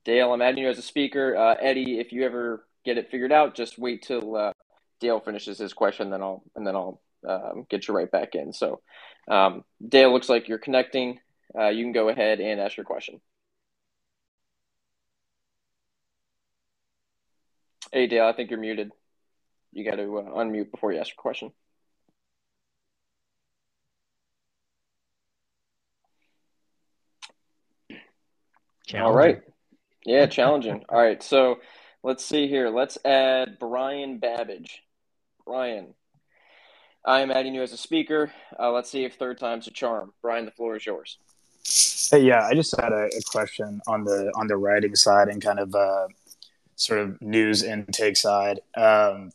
Dale, 0.05 0.33
I'm 0.33 0.41
adding 0.41 0.63
you 0.63 0.71
as 0.71 0.79
a 0.79 0.83
speaker. 0.83 1.37
Uh, 1.37 1.57
Eddie, 1.61 1.99
if 1.99 2.13
you 2.13 2.25
ever 2.25 2.65
get 2.85 2.99
it 2.99 3.11
figured 3.11 3.33
out, 3.33 3.57
just 3.57 3.77
wait 3.77 4.03
till 4.03 4.37
uh, 4.37 4.53
Dale 5.01 5.19
finishes 5.19 5.59
his 5.59 5.73
question, 5.73 6.11
then 6.11 6.23
I'll 6.23 6.45
and 6.55 6.65
then 6.65 6.77
I'll 6.77 7.01
um, 7.29 7.67
get 7.69 7.89
you 7.89 7.95
right 7.95 8.11
back 8.11 8.37
in. 8.37 8.53
So, 8.53 8.81
um, 9.27 9.65
Dale, 9.87 10.13
looks 10.13 10.29
like 10.29 10.47
you're 10.47 10.59
connecting. 10.59 11.19
Uh, 11.59 11.69
you 11.69 11.85
can 11.85 11.93
go 11.93 12.09
ahead 12.09 12.39
and 12.39 12.61
ask 12.61 12.77
your 12.77 12.87
question. 12.87 13.21
Hey, 17.93 18.07
Dale, 18.07 18.27
I 18.27 18.33
think 18.33 18.51
you're 18.51 18.61
muted. 18.61 18.93
You 19.73 19.85
got 19.85 19.97
to 19.97 20.19
uh, 20.19 20.23
unmute 20.37 20.71
before 20.71 20.93
you 20.93 21.01
ask 21.01 21.11
your 21.11 21.21
question. 21.21 21.53
All 28.95 29.13
right. 29.13 29.43
Yeah, 30.05 30.27
challenging. 30.27 30.85
All 30.89 31.01
right. 31.01 31.23
So 31.23 31.59
let's 32.03 32.25
see 32.25 32.49
here. 32.49 32.71
Let's 32.71 32.99
add 33.05 33.59
Brian 33.59 34.19
Babbage. 34.19 34.83
Brian, 35.47 35.95
I 37.05 37.21
am 37.21 37.31
adding 37.31 37.55
you 37.55 37.63
as 37.63 37.73
a 37.73 37.77
speaker. 37.77 38.33
Uh, 38.59 38.71
let's 38.71 38.91
see 38.91 39.05
if 39.05 39.15
third 39.15 39.39
time's 39.39 39.67
a 39.67 39.71
charm. 39.71 40.13
Brian, 40.23 40.45
the 40.45 40.51
floor 40.51 40.77
is 40.77 40.87
yours. 40.87 41.19
Hey, 42.11 42.25
yeah, 42.27 42.47
I 42.47 42.55
just 42.55 42.75
had 42.81 42.93
a, 42.93 43.05
a 43.05 43.23
question 43.31 43.81
on 43.87 44.05
the 44.05 44.33
on 44.35 44.47
the 44.47 44.57
writing 44.57 44.95
side 44.95 45.29
and 45.29 45.43
kind 45.43 45.59
of 45.59 45.75
uh, 45.75 46.09
sort 46.79 47.01
of 47.01 47.21
news 47.21 47.63
intake 47.63 48.17
side. 48.17 48.61
Um, 48.77 49.33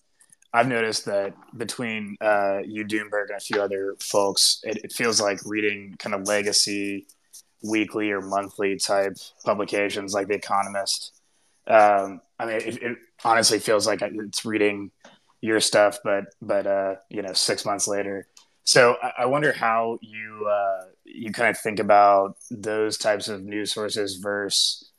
I've 0.53 0.67
noticed 0.67 1.05
that 1.05 1.33
between 1.57 2.15
uh, 2.21 2.59
you, 2.63 2.85
Doomberg, 2.85 3.29
and 3.29 3.37
a 3.37 3.39
few 3.39 3.61
other 3.61 3.95
folks, 3.99 4.61
it, 4.63 4.77
it 4.83 4.93
feels 4.93 5.19
like 5.19 5.39
reading 5.45 5.95
kind 5.99 6.15
of 6.15 6.27
legacy 6.27 7.05
weekly 7.63 8.11
or 8.11 8.21
monthly 8.21 8.77
type 8.77 9.17
publications 9.43 10.13
like 10.13 10.27
The 10.27 10.35
Economist. 10.35 11.11
Um, 11.67 12.21
I 12.39 12.45
mean, 12.45 12.55
it, 12.55 12.83
it, 12.83 12.97
honestly 13.25 13.59
feels 13.59 13.87
like 13.87 14.01
it's 14.01 14.45
reading 14.45 14.91
your 15.41 15.59
stuff, 15.59 15.99
but 16.03 16.25
but 16.41 16.67
uh, 16.67 16.95
you 17.09 17.21
know, 17.21 17.33
six 17.33 17.65
months 17.65 17.87
later. 17.87 18.27
so 18.63 18.95
I 19.17 19.25
wonder 19.25 19.51
how 19.51 19.97
you 20.01 20.47
uh, 20.49 20.85
you 21.03 21.31
kind 21.31 21.49
of 21.49 21.57
think 21.57 21.79
about 21.79 22.37
those 22.51 22.97
types 22.97 23.27
of 23.27 23.43
news 23.43 23.73
sources 23.73 24.17
versus 24.17 24.92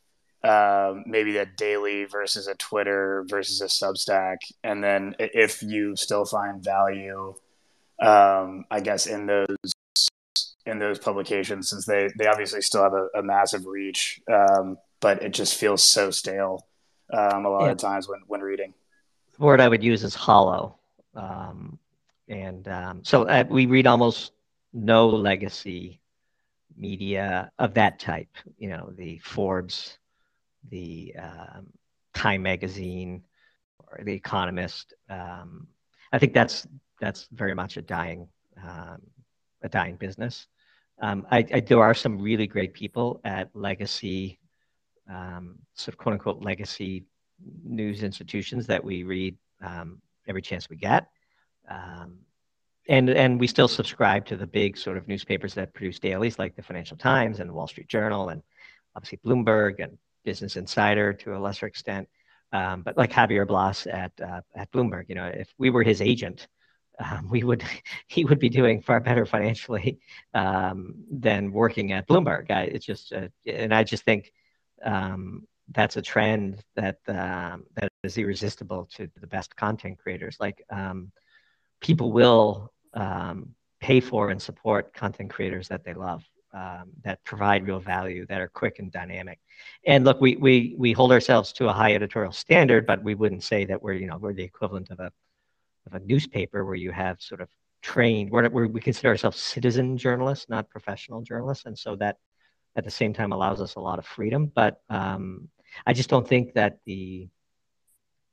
uh, 0.44 0.94
maybe 1.06 1.38
a 1.38 1.46
daily 1.46 2.04
versus 2.04 2.46
a 2.46 2.54
Twitter 2.54 3.24
versus 3.28 3.60
a 3.60 3.66
Substack, 3.66 4.36
and 4.62 4.84
then 4.84 5.14
if 5.18 5.62
you 5.62 5.96
still 5.96 6.24
find 6.24 6.62
value, 6.62 7.34
um, 8.00 8.64
I 8.70 8.80
guess 8.80 9.06
in 9.06 9.26
those 9.26 9.56
in 10.66 10.78
those 10.78 10.98
publications, 10.98 11.70
since 11.70 11.86
they 11.86 12.10
they 12.18 12.26
obviously 12.26 12.60
still 12.60 12.82
have 12.82 12.94
a, 12.94 13.08
a 13.16 13.22
massive 13.22 13.66
reach, 13.66 14.20
um, 14.32 14.76
but 15.00 15.22
it 15.22 15.32
just 15.32 15.58
feels 15.58 15.82
so 15.82 16.10
stale 16.10 16.66
um, 17.12 17.44
a 17.44 17.50
lot 17.50 17.64
yeah. 17.64 17.72
of 17.72 17.78
times 17.78 18.08
when 18.08 18.20
when 18.26 18.40
reading. 18.40 18.74
The 19.38 19.44
word 19.44 19.60
I 19.60 19.68
would 19.68 19.82
use 19.82 20.04
is 20.04 20.14
hollow. 20.14 20.78
Um, 21.14 21.78
and 22.28 22.66
um, 22.68 23.04
so 23.04 23.24
uh, 23.24 23.44
we 23.48 23.66
read 23.66 23.86
almost 23.86 24.32
no 24.72 25.08
legacy 25.08 26.00
media 26.76 27.50
of 27.58 27.74
that 27.74 27.98
type. 27.98 28.34
You 28.58 28.68
know, 28.70 28.92
the 28.96 29.18
Forbes, 29.18 29.98
the 30.70 31.14
um, 31.20 31.66
Time 32.14 32.42
Magazine, 32.42 33.22
or 33.78 34.02
the 34.04 34.12
Economist. 34.12 34.94
Um, 35.08 35.68
I 36.12 36.18
think 36.18 36.32
that's 36.32 36.66
that's 37.00 37.28
very 37.32 37.54
much 37.54 37.76
a 37.76 37.82
dying 37.82 38.28
um, 38.62 39.02
a 39.62 39.68
dying 39.68 39.96
business. 39.96 40.46
Um, 41.00 41.26
I, 41.30 41.44
I, 41.52 41.60
there 41.60 41.82
are 41.82 41.94
some 41.94 42.20
really 42.20 42.46
great 42.46 42.72
people 42.72 43.20
at 43.24 43.50
legacy, 43.54 44.38
um, 45.10 45.56
sort 45.74 45.94
of 45.94 45.98
quote 45.98 46.12
unquote 46.12 46.42
legacy 46.42 47.04
news 47.64 48.02
institutions 48.02 48.66
that 48.68 48.82
we 48.82 49.02
read 49.02 49.36
every 50.26 50.42
chance 50.42 50.68
we 50.68 50.76
get. 50.76 51.08
Um, 51.68 52.18
and 52.88 53.08
and 53.08 53.40
we 53.40 53.46
still 53.46 53.68
subscribe 53.68 54.26
to 54.26 54.36
the 54.36 54.46
big 54.46 54.76
sort 54.76 54.98
of 54.98 55.08
newspapers 55.08 55.54
that 55.54 55.72
produce 55.72 55.98
dailies 55.98 56.38
like 56.38 56.54
the 56.54 56.62
Financial 56.62 56.96
Times 56.96 57.40
and 57.40 57.48
the 57.48 57.54
Wall 57.54 57.66
Street 57.66 57.88
Journal 57.88 58.28
and 58.28 58.42
obviously 58.94 59.18
Bloomberg 59.24 59.82
and 59.82 59.96
Business 60.24 60.56
Insider 60.56 61.12
to 61.12 61.36
a 61.36 61.38
lesser 61.38 61.66
extent. 61.66 62.08
Um, 62.52 62.82
but 62.82 62.96
like 62.96 63.10
Javier 63.10 63.46
Blas 63.46 63.86
at 63.86 64.12
uh, 64.20 64.40
at 64.54 64.70
Bloomberg, 64.70 65.08
you 65.08 65.14
know, 65.16 65.26
if 65.26 65.52
we 65.58 65.70
were 65.70 65.82
his 65.82 66.00
agent, 66.00 66.46
um, 66.98 67.28
we 67.28 67.42
would 67.42 67.64
he 68.06 68.24
would 68.24 68.38
be 68.38 68.48
doing 68.48 68.80
far 68.80 69.00
better 69.00 69.26
financially 69.26 69.98
um, 70.34 70.94
than 71.10 71.52
working 71.52 71.92
at 71.92 72.06
Bloomberg. 72.06 72.50
I, 72.50 72.62
it's 72.62 72.86
just 72.86 73.12
uh, 73.12 73.28
and 73.46 73.74
I 73.74 73.84
just 73.84 74.04
think 74.04 74.32
um, 74.84 75.46
that's 75.72 75.96
a 75.96 76.02
trend 76.02 76.62
that 76.76 76.98
um, 77.08 77.64
that 77.74 77.90
is 78.02 78.18
irresistible 78.18 78.88
to 78.94 79.10
the 79.20 79.26
best 79.26 79.56
content 79.56 79.98
creators. 79.98 80.36
Like 80.38 80.64
um, 80.70 81.10
people 81.80 82.12
will 82.12 82.72
pay 83.80 84.00
for 84.00 84.30
and 84.30 84.40
support 84.40 84.94
content 84.94 85.30
creators 85.30 85.68
that 85.68 85.84
they 85.84 85.92
love, 85.92 86.24
um, 86.54 86.90
that 87.02 87.22
provide 87.24 87.66
real 87.66 87.80
value, 87.80 88.26
that 88.26 88.40
are 88.40 88.48
quick 88.48 88.78
and 88.78 88.92
dynamic. 88.92 89.40
And 89.86 90.04
look, 90.04 90.20
we 90.20 90.36
we 90.36 90.74
we 90.78 90.92
hold 90.92 91.12
ourselves 91.12 91.52
to 91.54 91.68
a 91.68 91.72
high 91.72 91.94
editorial 91.94 92.32
standard, 92.32 92.86
but 92.86 93.02
we 93.02 93.14
wouldn't 93.14 93.42
say 93.42 93.64
that 93.66 93.82
we're 93.82 93.94
you 93.94 94.06
know 94.06 94.18
we're 94.18 94.32
the 94.32 94.44
equivalent 94.44 94.90
of 94.90 95.00
a 95.00 95.10
of 95.86 95.94
a 95.94 96.00
newspaper 96.00 96.64
where 96.64 96.74
you 96.74 96.92
have 96.92 97.20
sort 97.20 97.40
of 97.40 97.48
trained. 97.82 98.30
We're, 98.30 98.48
we're 98.48 98.66
we 98.66 98.80
consider 98.80 99.08
ourselves 99.08 99.38
citizen 99.38 99.98
journalists, 99.98 100.46
not 100.48 100.70
professional 100.70 101.22
journalists, 101.22 101.66
and 101.66 101.78
so 101.78 101.96
that 101.96 102.18
at 102.76 102.84
the 102.84 102.90
same 102.90 103.12
time 103.12 103.32
allows 103.32 103.60
us 103.60 103.74
a 103.74 103.80
lot 103.80 103.98
of 103.98 104.06
freedom. 104.06 104.50
But 104.54 104.80
um, 104.88 105.48
I 105.86 105.92
just 105.92 106.08
don't 106.08 106.26
think 106.26 106.54
that 106.54 106.78
the 106.86 107.28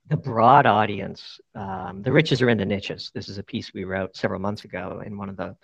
the 0.07 0.17
broad 0.17 0.65
audience, 0.65 1.39
um, 1.55 2.01
the 2.01 2.11
riches 2.11 2.41
are 2.41 2.49
in 2.49 2.57
the 2.57 2.65
niches. 2.65 3.11
This 3.13 3.29
is 3.29 3.37
a 3.37 3.43
piece 3.43 3.73
we 3.73 3.83
wrote 3.83 4.15
several 4.15 4.39
months 4.39 4.65
ago 4.65 5.01
in 5.05 5.17
one 5.17 5.29
of 5.29 5.37
the, 5.37 5.55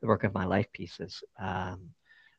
the 0.00 0.06
work 0.06 0.24
of 0.24 0.34
my 0.34 0.44
life 0.44 0.70
pieces. 0.72 1.22
Um, 1.40 1.90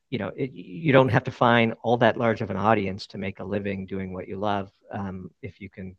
you 0.10 0.20
know, 0.20 0.32
it, 0.36 0.52
you 0.54 0.94
don't 0.94 1.10
have 1.10 1.26
to 1.26 1.32
find 1.32 1.74
all 1.84 1.98
that 1.98 2.18
large 2.18 2.42
of 2.42 2.50
an 2.50 2.58
audience 2.58 3.08
to 3.08 3.18
make 3.18 3.40
a 3.40 3.44
living 3.44 3.86
doing 3.86 4.14
what 4.14 4.28
you 4.28 4.38
love 4.38 4.72
um, 4.92 5.30
if 5.42 5.60
you 5.60 5.70
can 5.70 5.96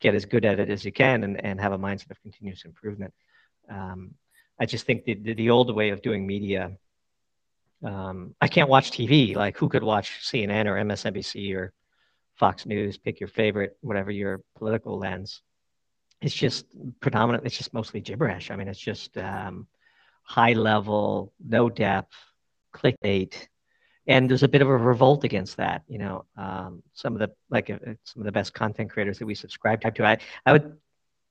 get 0.00 0.14
as 0.14 0.24
good 0.24 0.44
at 0.44 0.60
it 0.60 0.70
as 0.70 0.84
you 0.84 0.92
can 0.92 1.24
and, 1.24 1.42
and 1.44 1.60
have 1.60 1.72
a 1.72 1.78
mindset 1.78 2.10
of 2.10 2.20
continuous 2.22 2.64
improvement. 2.64 3.12
Um, 3.70 4.14
I 4.58 4.66
just 4.66 4.86
think 4.86 5.04
the, 5.04 5.14
the, 5.14 5.34
the 5.34 5.50
old 5.50 5.74
way 5.74 5.90
of 5.90 6.02
doing 6.02 6.26
media, 6.26 6.72
um, 7.84 8.34
I 8.40 8.48
can't 8.48 8.68
watch 8.68 8.90
TV. 8.90 9.34
Like, 9.34 9.56
who 9.56 9.68
could 9.68 9.82
watch 9.82 10.20
CNN 10.22 10.66
or 10.66 10.74
MSNBC 10.76 11.54
or 11.56 11.72
Fox 12.36 12.66
News, 12.66 12.98
pick 12.98 13.20
your 13.20 13.28
favorite, 13.28 13.76
whatever 13.80 14.10
your 14.10 14.42
political 14.56 14.98
lens. 14.98 15.42
It's 16.20 16.34
just 16.34 16.66
predominant. 17.00 17.44
It's 17.44 17.56
just 17.56 17.74
mostly 17.74 18.00
gibberish. 18.00 18.50
I 18.50 18.56
mean, 18.56 18.68
it's 18.68 18.78
just 18.78 19.16
um, 19.18 19.66
high 20.22 20.52
level, 20.52 21.32
no 21.44 21.68
depth, 21.68 22.14
clickbait, 22.72 23.34
and 24.06 24.28
there's 24.28 24.42
a 24.42 24.48
bit 24.48 24.62
of 24.62 24.68
a 24.68 24.76
revolt 24.76 25.24
against 25.24 25.56
that. 25.58 25.82
You 25.88 25.98
know, 25.98 26.24
um, 26.36 26.82
some 26.92 27.14
of 27.14 27.18
the 27.18 27.30
like 27.50 27.70
uh, 27.70 27.78
some 28.04 28.20
of 28.20 28.24
the 28.24 28.32
best 28.32 28.54
content 28.54 28.90
creators 28.90 29.18
that 29.18 29.26
we 29.26 29.34
subscribe 29.34 29.80
to. 29.94 30.04
I 30.04 30.18
I 30.44 30.52
would 30.52 30.76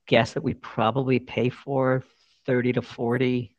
guess 0.06 0.32
that 0.34 0.42
we 0.42 0.54
probably 0.54 1.18
pay 1.18 1.48
for 1.48 2.04
thirty 2.46 2.72
to 2.72 2.82
forty 2.82 3.56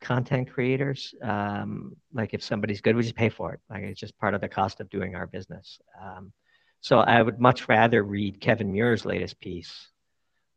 content 0.00 0.50
creators. 0.50 1.14
Um, 1.22 1.96
like 2.12 2.34
if 2.34 2.42
somebody's 2.42 2.80
good, 2.80 2.94
we 2.94 3.02
just 3.02 3.16
pay 3.16 3.30
for 3.30 3.54
it. 3.54 3.60
Like 3.70 3.82
it's 3.82 4.00
just 4.00 4.18
part 4.18 4.34
of 4.34 4.40
the 4.40 4.48
cost 4.48 4.80
of 4.80 4.90
doing 4.90 5.14
our 5.16 5.26
business. 5.26 5.78
Um, 6.00 6.32
so 6.80 6.98
I 6.98 7.22
would 7.22 7.40
much 7.40 7.66
rather 7.68 8.02
read 8.02 8.40
Kevin 8.40 8.70
Muir's 8.70 9.06
latest 9.06 9.40
piece 9.40 9.88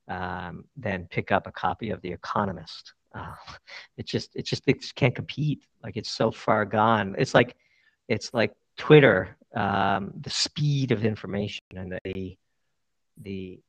um, 0.09 0.65
than 0.75 1.07
pick 1.09 1.31
up 1.31 1.47
a 1.47 1.51
copy 1.51 1.91
of 1.91 2.01
The 2.01 2.11
Economist. 2.11 2.93
It 3.97 4.05
just 4.05 4.35
it 4.35 4.45
just 4.45 4.63
it 4.67 4.83
can't 4.95 5.15
compete. 5.15 5.63
Like 5.83 5.97
it's 5.97 6.09
so 6.09 6.31
far 6.31 6.65
gone. 6.65 7.15
It's 7.17 7.33
like 7.33 7.55
it's 8.07 8.33
like 8.33 8.53
Twitter. 8.77 9.35
Um, 9.55 10.11
the 10.19 10.29
speed 10.29 10.91
of 10.91 11.03
information 11.03 11.63
and 11.75 11.99
the 12.03 12.37
the 13.23 13.59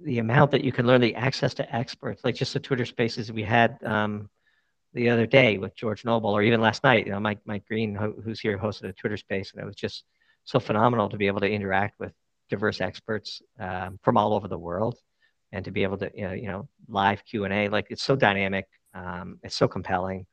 the 0.00 0.18
amount 0.18 0.50
that 0.50 0.62
you 0.62 0.72
can 0.72 0.86
learn, 0.86 1.00
the 1.00 1.14
access 1.14 1.54
to 1.54 1.74
experts, 1.74 2.22
like 2.24 2.34
just 2.34 2.52
the 2.52 2.60
Twitter 2.60 2.84
spaces 2.84 3.32
we 3.32 3.42
had 3.42 3.78
um, 3.84 4.28
the 4.92 5.08
other 5.08 5.26
day 5.26 5.58
with 5.58 5.74
George 5.74 6.04
Noble, 6.04 6.30
or 6.30 6.42
even 6.42 6.60
last 6.60 6.84
night. 6.84 7.06
You 7.06 7.12
know, 7.12 7.20
Mike 7.20 7.40
Mike 7.46 7.66
Green, 7.66 7.94
who's 7.94 8.40
here, 8.40 8.58
hosted 8.58 8.88
a 8.88 8.92
Twitter 8.92 9.16
space, 9.16 9.52
and 9.52 9.62
it 9.62 9.66
was 9.66 9.76
just 9.76 10.04
so 10.44 10.60
phenomenal 10.60 11.08
to 11.08 11.16
be 11.16 11.26
able 11.26 11.40
to 11.40 11.50
interact 11.50 11.98
with 11.98 12.12
diverse 12.50 12.80
experts 12.80 13.42
um, 13.58 13.98
from 14.02 14.16
all 14.16 14.34
over 14.34 14.48
the 14.48 14.58
world 14.58 14.98
and 15.52 15.64
to 15.64 15.70
be 15.70 15.82
able 15.82 15.96
to 15.98 16.10
you 16.14 16.46
know, 16.46 16.68
live 16.88 17.24
q&a 17.24 17.68
like 17.68 17.86
it's 17.90 18.02
so 18.02 18.16
dynamic 18.16 18.66
um, 18.94 19.38
it's 19.42 19.56
so 19.56 19.68
compelling. 19.68 20.26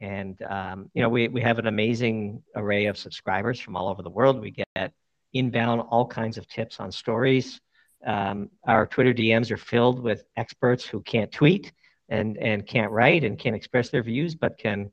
And 0.00 0.40
um, 0.42 0.90
you 0.94 1.02
know 1.02 1.08
we, 1.08 1.28
we 1.28 1.40
have 1.42 1.58
an 1.58 1.66
amazing 1.66 2.42
array 2.56 2.86
of 2.86 2.98
subscribers 2.98 3.60
from 3.60 3.76
all 3.76 3.88
over 3.88 4.02
the 4.02 4.10
world. 4.10 4.40
We 4.40 4.50
get 4.50 4.92
inbound 5.32 5.80
all 5.80 6.06
kinds 6.06 6.38
of 6.38 6.48
tips 6.48 6.80
on 6.80 6.90
stories. 6.92 7.60
Um, 8.04 8.50
our 8.66 8.84
twitter 8.86 9.14
dms 9.14 9.52
are 9.52 9.56
filled 9.56 10.02
with 10.02 10.24
experts 10.36 10.84
who 10.84 11.02
can't 11.02 11.30
tweet 11.30 11.72
and, 12.08 12.36
and 12.36 12.66
can't 12.66 12.90
write 12.90 13.22
and 13.22 13.38
can't 13.38 13.54
express 13.54 13.90
their 13.90 14.02
views 14.02 14.34
but 14.34 14.58
can 14.58 14.90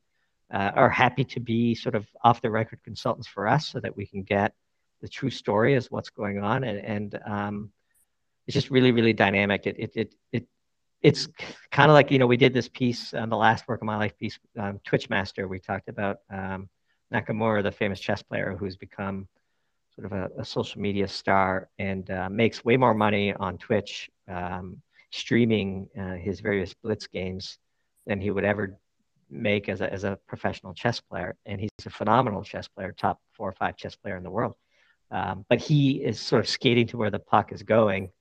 uh, 0.54 0.72
are 0.76 0.89
happy 0.89 1.24
to 1.24 1.39
be 1.39 1.76
sort 1.76 1.95
of 1.95 2.08
off 2.24 2.41
the 2.41 2.50
record 2.50 2.80
consultants 2.84 3.28
for 3.28 3.47
us 3.47 3.68
so 3.68 3.80
that 3.80 3.95
we 3.95 4.06
can 4.06 4.24
get 4.24 4.54
the 5.02 5.08
true 5.08 5.30
story 5.30 5.76
as 5.76 5.91
what's 5.91 6.10
going 6.10 6.39
on. 6.39 6.64
And, 6.64 6.80
and 6.80 7.20
um, 7.26 7.72
it's 8.50 8.56
just 8.56 8.72
really 8.72 8.91
really 8.91 9.14
dynamic 9.14 9.68
it 9.68 9.76
it 9.78 9.91
it, 9.95 10.16
it 10.32 10.47
it's 11.02 11.28
kind 11.72 11.91
of 11.91 11.93
like 11.93 12.10
you 12.10 12.18
know 12.18 12.26
we 12.26 12.38
did 12.38 12.54
this 12.54 12.68
piece 12.68 13.14
on 13.14 13.30
the 13.30 13.38
last 13.38 13.68
work 13.68 13.80
of 13.82 13.86
my 13.86 13.95
life 13.95 14.18
piece 14.18 14.39
um, 14.58 14.80
twitch 14.84 15.08
master 15.10 15.47
we 15.47 15.60
talked 15.60 15.88
about 15.88 16.18
um, 16.32 16.68
nakamura 17.14 17.62
the 17.62 17.72
famous 17.72 18.00
chess 18.00 18.24
player 18.24 18.56
who's 18.60 18.76
become 18.76 19.28
sort 19.93 20.06
of 20.06 20.14
a, 20.14 20.30
a 20.39 20.45
social 20.45 20.82
media 20.82 21.08
star 21.08 21.70
and 21.78 22.10
uh, 22.10 22.28
makes 22.30 22.66
way 22.66 22.76
more 22.76 22.95
money 22.95 23.34
on 23.34 23.56
twitch 23.60 24.10
um, 24.28 24.82
streaming 25.12 25.88
uh, 26.00 26.16
his 26.16 26.39
various 26.39 26.74
blitz 26.74 27.06
games 27.06 27.60
than 28.08 28.20
he 28.20 28.32
would 28.32 28.43
ever 28.43 28.80
make 29.30 29.70
as 29.70 29.82
a, 29.82 29.91
as 29.93 30.04
a 30.04 30.18
professional 30.28 30.74
chess 30.74 31.00
player. 31.00 31.36
And 31.45 31.60
he's 31.60 31.70
a 31.86 31.89
phenomenal 31.89 32.43
chess 32.43 32.68
player, 32.68 32.93
top 32.97 33.20
four 33.34 33.50
or 33.50 33.54
five 33.54 33.78
chess 33.78 33.95
player 33.95 34.18
in 34.18 34.24
the 34.24 34.32
world. 34.32 34.56
Um, 35.12 35.45
but 35.50 35.60
he 35.60 36.04
is 36.04 36.20
sort 36.20 36.41
of 36.41 36.50
skating 36.50 36.88
to 36.88 36.97
where 36.97 37.10
the 37.10 37.20
puck 37.20 37.52
is 37.52 37.64
going. 37.64 38.12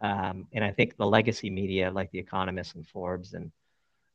Um, 0.00 0.46
and 0.52 0.64
I 0.64 0.70
think 0.72 0.96
the 0.96 1.06
legacy 1.06 1.50
media, 1.50 1.90
like 1.90 2.10
The 2.10 2.18
Economist 2.18 2.74
and 2.74 2.86
Forbes, 2.86 3.34
and 3.34 3.50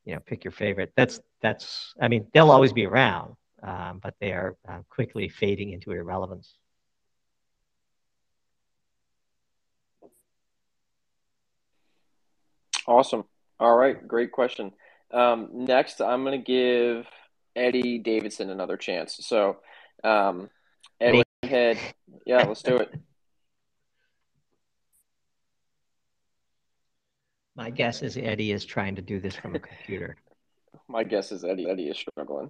you 0.05 0.13
know, 0.13 0.19
pick 0.19 0.43
your 0.43 0.51
favorite. 0.51 0.91
That's 0.95 1.19
that's. 1.41 1.93
I 2.01 2.07
mean, 2.07 2.27
they'll 2.33 2.51
always 2.51 2.73
be 2.73 2.85
around, 2.85 3.35
um, 3.63 3.99
but 4.01 4.15
they 4.19 4.31
are 4.31 4.55
uh, 4.67 4.79
quickly 4.89 5.29
fading 5.29 5.71
into 5.71 5.91
irrelevance. 5.91 6.55
Awesome. 12.87 13.25
All 13.59 13.75
right, 13.75 14.07
great 14.07 14.31
question. 14.31 14.71
Um, 15.11 15.49
next, 15.53 16.01
I'm 16.01 16.23
going 16.23 16.41
to 16.41 16.43
give 16.43 17.05
Eddie 17.55 17.99
Davidson 17.99 18.49
another 18.49 18.77
chance. 18.77 19.17
So, 19.21 19.57
um, 20.03 20.49
Eddie, 20.99 21.23
head. 21.43 21.77
Yeah, 22.25 22.43
let's 22.43 22.63
do 22.63 22.77
it. 22.77 22.91
My 27.61 27.69
guess 27.69 28.01
is 28.01 28.17
Eddie 28.17 28.53
is 28.53 28.65
trying 28.65 28.95
to 28.95 29.03
do 29.03 29.19
this 29.19 29.35
from 29.35 29.53
a 29.53 29.59
computer. 29.59 30.17
My 30.87 31.03
guess 31.03 31.31
is 31.31 31.43
Eddie. 31.43 31.69
Eddie 31.69 31.89
is 31.89 31.97
struggling. 31.97 32.49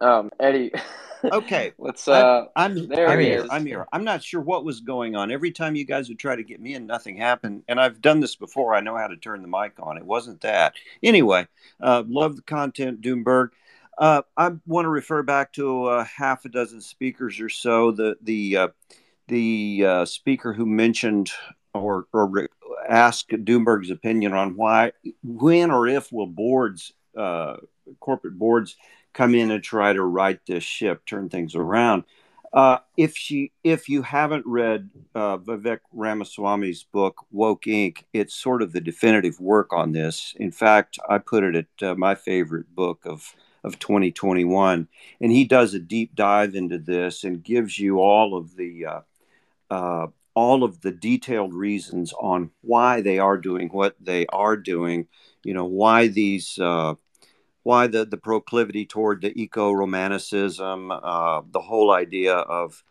Um, 0.00 0.30
Eddie. 0.40 0.72
Okay. 1.24 1.72
let's. 1.78 2.06
Uh, 2.06 2.44
I'm, 2.54 2.76
I'm 2.78 2.88
there 2.88 3.08
I'm 3.08 3.18
he 3.18 3.26
here. 3.26 3.44
is. 3.44 3.48
I'm 3.50 3.64
here. 3.66 3.86
I'm 3.90 4.04
not 4.04 4.22
sure 4.22 4.40
what 4.40 4.66
was 4.66 4.80
going 4.82 5.16
on. 5.16 5.32
Every 5.32 5.50
time 5.50 5.74
you 5.74 5.84
guys 5.84 6.08
would 6.08 6.18
try 6.18 6.36
to 6.36 6.44
get 6.44 6.60
me 6.60 6.74
in, 6.74 6.86
nothing 6.86 7.16
happened. 7.16 7.64
And 7.68 7.80
I've 7.80 8.02
done 8.02 8.20
this 8.20 8.36
before. 8.36 8.74
I 8.74 8.80
know 8.80 8.96
how 8.96 9.06
to 9.08 9.16
turn 9.16 9.40
the 9.40 9.48
mic 9.48 9.72
on. 9.80 9.96
It 9.96 10.04
wasn't 10.04 10.42
that. 10.42 10.74
Anyway, 11.02 11.48
uh, 11.80 12.04
love 12.06 12.36
the 12.36 12.42
content, 12.42 13.00
Doomberg. 13.00 13.48
Uh, 13.96 14.22
I 14.36 14.52
want 14.66 14.84
to 14.84 14.90
refer 14.90 15.22
back 15.22 15.54
to 15.54 15.86
uh, 15.86 16.04
half 16.04 16.44
a 16.44 16.50
dozen 16.50 16.82
speakers 16.82 17.40
or 17.40 17.48
so. 17.48 17.90
The 17.92 18.16
the 18.22 18.56
uh, 18.56 18.68
the 19.26 19.84
uh, 19.86 20.04
speaker 20.04 20.52
who 20.52 20.66
mentioned 20.66 21.32
or 21.78 22.06
or 22.12 22.48
asked 22.88 23.30
Doomberg's 23.30 23.90
opinion 23.90 24.32
on 24.32 24.56
why, 24.56 24.92
when 25.22 25.70
or 25.70 25.86
if 25.86 26.12
will 26.12 26.26
boards, 26.26 26.92
uh, 27.16 27.56
corporate 28.00 28.38
boards, 28.38 28.76
come 29.12 29.34
in 29.34 29.50
and 29.50 29.62
try 29.62 29.92
to 29.92 30.02
right 30.02 30.38
this 30.46 30.64
ship, 30.64 31.04
turn 31.06 31.28
things 31.28 31.54
around. 31.54 32.04
Uh, 32.52 32.78
if 32.96 33.16
she, 33.16 33.52
if 33.64 33.88
you 33.88 34.02
haven't 34.02 34.46
read 34.46 34.88
uh, 35.14 35.36
Vivek 35.36 35.80
Ramaswamy's 35.92 36.84
book 36.84 37.26
Woke 37.30 37.64
Inc., 37.64 38.04
it's 38.12 38.34
sort 38.34 38.62
of 38.62 38.72
the 38.72 38.80
definitive 38.80 39.40
work 39.40 39.72
on 39.72 39.92
this. 39.92 40.34
In 40.38 40.52
fact, 40.52 40.98
I 41.08 41.18
put 41.18 41.44
it 41.44 41.56
at 41.56 41.86
uh, 41.86 41.94
my 41.96 42.14
favorite 42.14 42.74
book 42.74 43.04
of 43.04 43.34
of 43.64 43.80
2021, 43.80 44.86
and 45.20 45.32
he 45.32 45.44
does 45.44 45.74
a 45.74 45.80
deep 45.80 46.14
dive 46.14 46.54
into 46.54 46.78
this 46.78 47.24
and 47.24 47.42
gives 47.42 47.78
you 47.80 47.98
all 47.98 48.36
of 48.36 48.54
the 48.54 48.86
uh, 48.86 49.00
uh, 49.70 50.06
all 50.36 50.62
of 50.62 50.82
the 50.82 50.92
detailed 50.92 51.54
reasons 51.54 52.12
on 52.20 52.50
why 52.60 53.00
they 53.00 53.18
are 53.18 53.38
doing 53.38 53.68
what 53.70 53.96
they 53.98 54.26
are 54.26 54.56
doing. 54.56 55.08
You 55.42 55.54
know 55.54 55.64
why 55.64 56.06
these 56.08 56.58
uh, 56.60 56.94
why 57.66 57.88
the, 57.88 58.04
the 58.04 58.16
proclivity 58.16 58.86
toward 58.86 59.20
the 59.20 59.32
eco 59.34 59.72
romanticism, 59.72 60.92
uh, 60.92 61.42
the 61.50 61.60
whole 61.60 61.90
idea 61.90 62.36
of, 62.36 62.84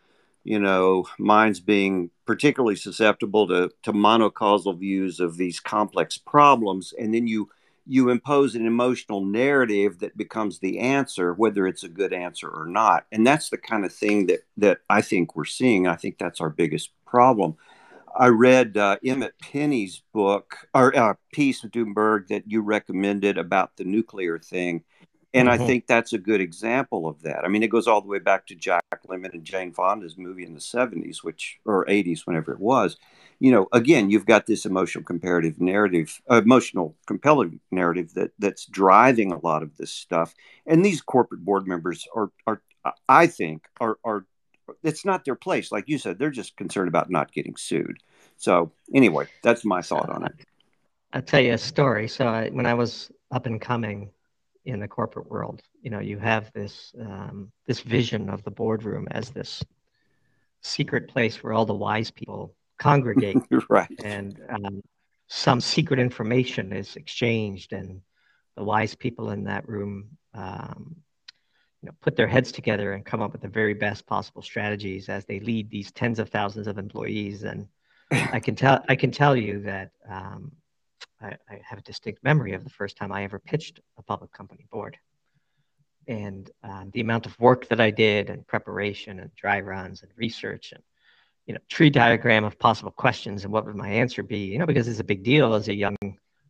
you 0.44 0.58
know, 0.58 1.06
minds 1.18 1.60
being 1.60 2.10
particularly 2.26 2.76
susceptible 2.76 3.48
to, 3.48 3.70
to 3.84 3.94
monocausal 3.94 4.78
views 4.78 5.18
of 5.18 5.38
these 5.38 5.60
complex 5.60 6.18
problems. 6.18 6.92
And 6.98 7.14
then 7.14 7.26
you, 7.26 7.48
you 7.86 8.10
impose 8.10 8.54
an 8.54 8.66
emotional 8.66 9.24
narrative 9.24 10.00
that 10.00 10.16
becomes 10.16 10.58
the 10.58 10.78
answer, 10.78 11.32
whether 11.34 11.66
it's 11.66 11.84
a 11.84 11.88
good 11.88 12.12
answer 12.12 12.48
or 12.48 12.66
not. 12.66 13.06
And 13.12 13.26
that's 13.26 13.50
the 13.50 13.58
kind 13.58 13.84
of 13.84 13.92
thing 13.92 14.26
that, 14.26 14.40
that 14.56 14.78
I 14.90 15.02
think 15.02 15.36
we're 15.36 15.44
seeing. 15.44 15.86
I 15.86 15.96
think 15.96 16.18
that's 16.18 16.40
our 16.40 16.50
biggest 16.50 16.90
problem. 17.06 17.56
I 18.18 18.28
read 18.28 18.76
uh, 18.76 18.96
Emmet 19.04 19.34
Penney's 19.38 20.02
book 20.12 20.56
or 20.74 20.96
uh, 20.96 21.14
piece 21.32 21.62
of 21.64 21.70
Doomberg 21.70 22.28
that 22.28 22.44
you 22.46 22.62
recommended 22.62 23.38
about 23.38 23.76
the 23.76 23.84
nuclear 23.84 24.38
thing. 24.38 24.84
And 25.36 25.50
I 25.50 25.58
Mhm. 25.58 25.66
think 25.66 25.86
that's 25.86 26.14
a 26.14 26.18
good 26.18 26.40
example 26.40 27.06
of 27.06 27.22
that. 27.22 27.44
I 27.44 27.48
mean, 27.48 27.62
it 27.62 27.68
goes 27.70 27.86
all 27.86 28.00
the 28.00 28.08
way 28.08 28.18
back 28.18 28.46
to 28.46 28.54
Jack 28.54 28.82
Lemmon 29.06 29.34
and 29.34 29.44
Jane 29.44 29.72
Fonda's 29.72 30.16
movie 30.16 30.44
in 30.44 30.54
the 30.54 30.60
70s, 30.60 31.22
which, 31.22 31.58
or 31.66 31.84
80s, 31.90 32.26
whenever 32.26 32.52
it 32.52 32.60
was. 32.60 32.96
You 33.38 33.50
know, 33.50 33.68
again, 33.72 34.08
you've 34.10 34.26
got 34.26 34.46
this 34.46 34.64
emotional 34.64 35.04
comparative 35.04 35.60
narrative, 35.60 36.20
uh, 36.30 36.40
emotional 36.42 36.96
compelling 37.06 37.60
narrative 37.70 38.14
that 38.14 38.32
that's 38.38 38.64
driving 38.66 39.30
a 39.30 39.38
lot 39.44 39.62
of 39.62 39.76
this 39.76 39.92
stuff. 39.92 40.34
And 40.66 40.84
these 40.84 41.02
corporate 41.02 41.44
board 41.44 41.66
members 41.68 42.08
are, 42.14 42.30
are 42.46 42.62
I 43.08 43.26
think, 43.26 43.66
are, 43.80 43.98
are 44.04 44.24
it's 44.82 45.04
not 45.04 45.24
their 45.24 45.34
place. 45.34 45.70
Like 45.70 45.88
you 45.88 45.98
said, 45.98 46.18
they're 46.18 46.30
just 46.30 46.56
concerned 46.56 46.88
about 46.88 47.10
not 47.10 47.32
getting 47.32 47.56
sued. 47.56 47.98
So 48.38 48.72
anyway, 48.94 49.26
that's 49.42 49.64
my 49.66 49.82
thought 49.82 50.08
on 50.10 50.24
it. 50.24 50.34
I'll 51.12 51.22
tell 51.22 51.40
you 51.40 51.54
a 51.54 51.58
story. 51.58 52.08
So 52.08 52.26
I, 52.26 52.48
when 52.50 52.66
I 52.66 52.74
was 52.74 53.10
up 53.30 53.46
and 53.46 53.60
coming 53.60 54.10
in 54.66 54.80
the 54.80 54.88
corporate 54.88 55.30
world, 55.30 55.62
you 55.80 55.90
know, 55.90 56.00
you 56.00 56.18
have 56.18 56.52
this 56.52 56.92
um, 57.00 57.52
this 57.66 57.80
vision 57.80 58.28
of 58.28 58.42
the 58.42 58.50
boardroom 58.50 59.06
as 59.12 59.30
this 59.30 59.62
secret 60.62 61.08
place 61.08 61.42
where 61.42 61.52
all 61.52 61.64
the 61.64 61.74
wise 61.74 62.10
people 62.10 62.54
congregate, 62.78 63.38
right. 63.70 63.88
and 64.02 64.40
um, 64.50 64.82
some 65.28 65.60
secret 65.60 66.00
information 66.00 66.72
is 66.72 66.96
exchanged, 66.96 67.72
and 67.72 68.00
the 68.56 68.64
wise 68.64 68.94
people 68.96 69.30
in 69.30 69.44
that 69.44 69.68
room, 69.68 70.08
um, 70.34 70.96
you 71.80 71.86
know, 71.86 71.92
put 72.00 72.16
their 72.16 72.26
heads 72.26 72.50
together 72.50 72.92
and 72.92 73.06
come 73.06 73.22
up 73.22 73.32
with 73.32 73.42
the 73.42 73.48
very 73.48 73.74
best 73.74 74.04
possible 74.06 74.42
strategies 74.42 75.08
as 75.08 75.24
they 75.26 75.38
lead 75.38 75.70
these 75.70 75.92
tens 75.92 76.18
of 76.18 76.28
thousands 76.28 76.66
of 76.66 76.76
employees. 76.76 77.44
And 77.44 77.68
I 78.10 78.40
can 78.40 78.56
tell 78.56 78.84
I 78.88 78.96
can 78.96 79.12
tell 79.12 79.36
you 79.36 79.62
that 79.62 79.92
um, 80.10 80.50
I, 81.20 81.36
I 81.48 81.60
have 81.64 81.78
a 81.78 81.82
distinct 81.82 82.22
memory 82.22 82.52
of 82.52 82.64
the 82.64 82.70
first 82.70 82.96
time 82.96 83.12
I 83.12 83.24
ever 83.24 83.38
pitched 83.38 83.80
a 83.98 84.02
public 84.02 84.32
company 84.32 84.66
board. 84.70 84.98
And 86.08 86.50
um, 86.62 86.90
the 86.92 87.00
amount 87.00 87.26
of 87.26 87.38
work 87.40 87.68
that 87.68 87.80
I 87.80 87.90
did 87.90 88.30
and 88.30 88.46
preparation 88.46 89.18
and 89.20 89.34
dry 89.34 89.60
runs 89.60 90.02
and 90.02 90.12
research 90.16 90.72
and 90.72 90.82
you 91.46 91.54
know 91.54 91.60
tree 91.68 91.90
diagram 91.90 92.44
of 92.44 92.58
possible 92.58 92.90
questions 92.90 93.44
and 93.44 93.52
what 93.52 93.64
would 93.66 93.76
my 93.76 93.88
answer 93.88 94.22
be 94.22 94.38
you 94.38 94.58
know 94.58 94.66
because 94.66 94.88
it's 94.88 95.00
a 95.00 95.04
big 95.04 95.22
deal 95.22 95.54
as 95.54 95.68
a 95.68 95.74
young 95.74 95.96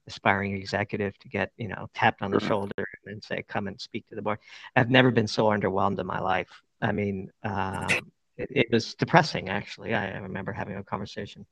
aspiring 0.07 0.57
executive 0.57 1.19
to 1.19 1.29
get 1.29 1.53
you 1.57 1.69
know 1.69 1.89
tapped 1.95 2.23
on 2.23 2.31
the 2.31 2.41
shoulder 2.41 2.87
and 3.07 3.23
say 3.23 3.43
come 3.47 3.67
and 3.67 3.81
speak 3.81 4.09
to 4.09 4.15
the 4.15 4.23
board. 4.23 4.39
I've 4.75 4.91
never 4.91 5.11
been 5.11 5.27
so 5.27 5.47
underwhelmed 5.47 5.99
in 5.99 6.07
my 6.07 6.21
life. 6.21 6.49
I 6.81 6.93
mean 6.93 7.31
um, 7.43 7.89
it, 8.37 8.49
it 8.51 8.67
was 8.71 8.95
depressing 8.95 9.49
actually. 9.49 9.95
I, 9.95 10.13
I 10.13 10.19
remember 10.19 10.53
having 10.53 10.77
a 10.77 10.85
conversation 10.85 11.47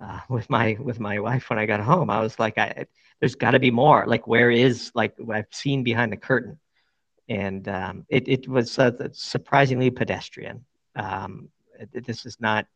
uh, 0.00 0.20
with 0.28 0.48
my 0.50 0.76
with 0.80 1.00
my 1.00 1.18
wife 1.18 1.50
when 1.50 1.58
I 1.58 1.66
got 1.66 1.80
home. 1.80 2.10
I 2.10 2.20
was 2.20 2.38
like, 2.38 2.58
I, 2.58 2.86
there's 3.20 3.34
got 3.34 3.52
to 3.52 3.58
be 3.58 3.70
more. 3.70 4.04
Like, 4.06 4.26
where 4.26 4.50
is 4.50 4.90
like 4.94 5.14
I've 5.30 5.46
seen 5.50 5.82
behind 5.82 6.12
the 6.12 6.16
curtain? 6.16 6.58
And 7.28 7.68
um, 7.68 8.06
it 8.08 8.28
it 8.28 8.48
was 8.48 8.78
uh, 8.78 9.08
surprisingly 9.12 9.90
pedestrian. 9.90 10.64
Um, 10.96 11.50
this 11.92 12.26
is 12.26 12.40
not 12.40 12.66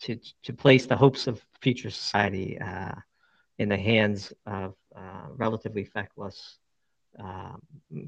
to 0.00 0.18
to 0.42 0.52
place 0.52 0.86
the 0.86 0.96
hopes 0.96 1.26
of 1.26 1.44
future 1.60 1.90
society 1.90 2.58
uh, 2.58 2.94
in 3.58 3.68
the 3.68 3.76
hands 3.76 4.32
of 4.46 4.74
uh, 4.96 5.28
relatively 5.36 5.84
feckless 5.84 6.58
um, 7.18 7.62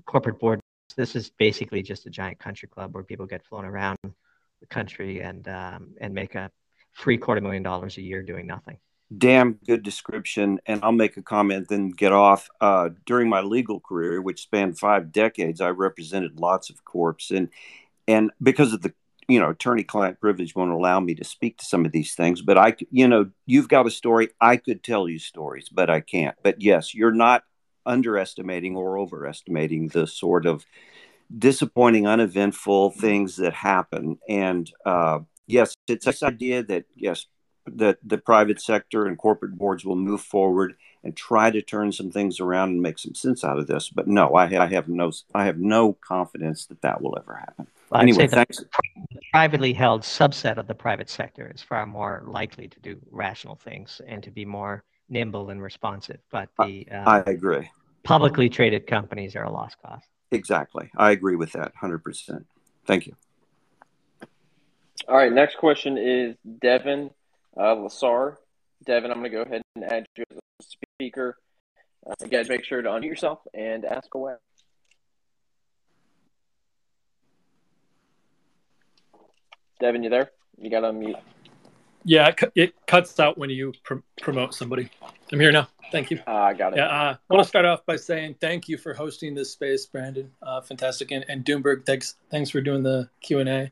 corporate 0.05 0.41
board. 0.41 0.61
This 0.97 1.17
is 1.17 1.31
basically 1.31 1.83
just 1.83 2.07
a 2.07 2.11
giant 2.11 2.39
country 2.39 2.69
club 2.69 2.95
where 2.95 3.05
people 3.05 3.27
get 3.27 3.45
flown 3.45 3.65
around 3.65 3.99
the 4.03 4.67
country 4.69 5.21
and 5.21 5.47
um, 5.49 5.95
and 6.01 6.13
make 6.13 6.35
a 6.35 6.51
free 6.95 7.19
quarter 7.19 7.41
million 7.41 7.63
dollars 7.63 7.99
a 7.99 8.03
year 8.03 8.23
doing 8.23 8.47
nothing. 8.47 8.79
Damn 9.17 9.59
good 9.67 9.83
description. 9.83 10.59
And 10.67 10.83
I'll 10.83 10.93
make 10.93 11.17
a 11.17 11.23
comment, 11.23 11.69
then 11.69 11.91
get 11.91 12.13
off. 12.13 12.49
Uh, 12.61 12.91
during 13.05 13.29
my 13.29 13.43
legal 13.43 13.81
career, 13.81 14.23
which 14.23 14.43
spanned 14.43 14.79
five 14.79 15.13
decades, 15.13 15.61
I 15.61 15.69
represented 15.71 16.41
lots 16.41 16.71
of 16.71 16.85
corps, 16.85 17.31
and 17.31 17.51
and 18.09 18.31
because 18.43 18.73
of 18.73 18.81
the 18.83 18.95
you 19.29 19.39
know 19.39 19.51
attorney-client 19.51 20.21
privilege 20.21 20.55
won't 20.55 20.71
allow 20.71 21.01
me 21.01 21.15
to 21.17 21.25
speak 21.25 21.59
to 21.59 21.65
some 21.65 21.85
of 21.85 21.93
these 21.93 22.15
things. 22.15 22.41
But 22.43 22.59
I, 22.59 22.77
you 22.91 23.07
know, 23.07 23.31
you've 23.47 23.69
got 23.69 23.87
a 23.87 23.91
story. 23.91 24.31
I 24.41 24.57
could 24.57 24.83
tell 24.83 25.09
you 25.09 25.19
stories, 25.19 25.69
but 25.69 25.91
I 25.91 26.01
can't. 26.01 26.37
But 26.43 26.63
yes, 26.63 26.95
you're 26.95 27.13
not 27.13 27.45
underestimating 27.87 28.77
or 28.77 28.99
overestimating 28.99 29.89
the 29.89 30.07
sort 30.07 30.47
of 30.47 30.65
disappointing, 31.37 32.07
uneventful 32.07 32.91
things 32.91 33.37
that 33.37 33.53
happen. 33.53 34.19
And 34.29 34.71
uh, 34.85 35.21
yes, 35.47 35.75
it's 35.89 36.07
this 36.07 36.23
idea 36.23 36.63
that 36.65 36.85
yes, 36.95 37.27
that 37.67 37.99
the 38.05 38.19
private 38.19 38.61
sector 38.61 39.07
and 39.07 39.17
corporate 39.19 39.57
boards 39.57 39.85
will 39.85 39.97
move 39.97 40.21
forward 40.21 40.77
and 41.03 41.17
try 41.17 41.51
to 41.51 41.63
turn 41.63 41.93
some 41.93 42.11
things 42.11 42.41
around 42.41 42.71
and 42.71 42.83
make 42.83 42.99
some 42.99 43.15
sense 43.15 43.45
out 43.45 43.59
of 43.59 43.67
this. 43.67 43.89
But 43.91 44.07
no, 44.07 44.35
I, 44.35 44.45
I 44.63 44.67
have 44.67 44.89
no, 44.89 45.13
I 45.35 45.45
have 45.45 45.59
no 45.59 45.95
confidence 45.95 46.67
that 46.67 46.81
that 46.83 47.01
will 47.01 47.17
ever 47.19 47.35
happen. 47.35 47.67
I'd 47.93 48.03
anyway, 48.03 48.19
say 48.19 48.27
the 48.27 48.37
thanks. 48.37 48.65
privately 49.33 49.73
held 49.73 50.03
subset 50.03 50.57
of 50.57 50.67
the 50.67 50.75
private 50.75 51.09
sector 51.09 51.51
is 51.55 51.63
far 51.63 51.87
more 51.87 52.25
likely 52.27 52.69
to 52.69 52.81
do 52.81 52.99
rational 53.11 53.55
things 53.55 54.01
and 54.07 54.23
to 54.23 54.31
be 54.31 54.45
more 54.45 54.85
nimble 55.09 55.51
and 55.51 55.63
responsive. 55.63 56.19
But 56.31 56.49
the 56.59 56.89
um, 56.91 57.07
I 57.07 57.19
agree. 57.27 57.71
publicly 58.03 58.49
traded 58.49 58.87
companies 58.87 59.37
are 59.37 59.45
a 59.45 59.53
lost 59.53 59.77
cause. 59.85 60.03
Exactly. 60.31 60.91
I 60.97 61.13
agree 61.13 61.37
with 61.37 61.53
that 61.53 61.73
100%. 61.81 62.45
Thank 62.87 63.07
you. 63.07 63.15
All 65.09 65.17
right, 65.17 65.33
next 65.33 65.57
question 65.59 65.99
is 65.99 66.37
Devin 66.61 67.11
uh, 67.57 67.75
Lasar. 67.75 68.37
Devin, 68.85 69.11
I'm 69.11 69.19
going 69.19 69.31
to 69.31 69.37
go 69.37 69.43
ahead 69.43 69.63
and 69.75 69.85
add 69.85 70.07
you 70.17 70.25
as 70.31 70.39
a 70.39 70.63
speaker. 70.63 71.37
Uh, 72.07 72.15
you 72.23 72.29
guys 72.29 72.49
make 72.49 72.65
sure 72.65 72.81
to 72.81 72.89
unmute 72.89 73.05
yourself 73.05 73.41
and 73.53 73.85
ask 73.85 74.15
away. 74.15 74.35
Devin, 79.81 80.03
you 80.03 80.11
there? 80.11 80.31
You 80.59 80.71
got 80.71 80.81
to 80.81 80.89
unmute. 80.89 81.21
Yeah, 82.05 82.29
it, 82.29 82.53
it 82.55 82.87
cuts 82.87 83.19
out 83.19 83.39
when 83.39 83.51
you 83.51 83.73
pr- 83.83 83.95
promote 84.21 84.55
somebody. 84.55 84.91
I'm 85.33 85.41
here 85.41 85.53
now. 85.53 85.69
Thank 85.91 86.11
you. 86.11 86.21
Ah, 86.27 86.47
I 86.47 86.55
got 86.55 86.73
it. 86.73 86.77
Yeah, 86.77 86.87
uh, 86.87 87.17
I 87.31 87.35
want 87.35 87.45
to 87.45 87.49
start 87.49 87.65
off 87.65 87.85
by 87.87 87.97
saying 87.97 88.37
thank 88.41 88.69
you 88.69 88.77
for 88.77 88.95
hosting 88.95 89.35
this 89.35 89.53
space, 89.53 89.87
Brandon. 89.87 90.31
Uh, 90.43 90.61
fantastic, 90.61 91.11
and, 91.11 91.25
and 91.29 91.45
Doomberg, 91.45 91.87
thanks 91.87 92.17
thanks 92.31 92.51
for 92.51 92.61
doing 92.61 92.83
the 92.83 93.09
Q 93.21 93.41
and 93.41 93.49
A. 93.49 93.71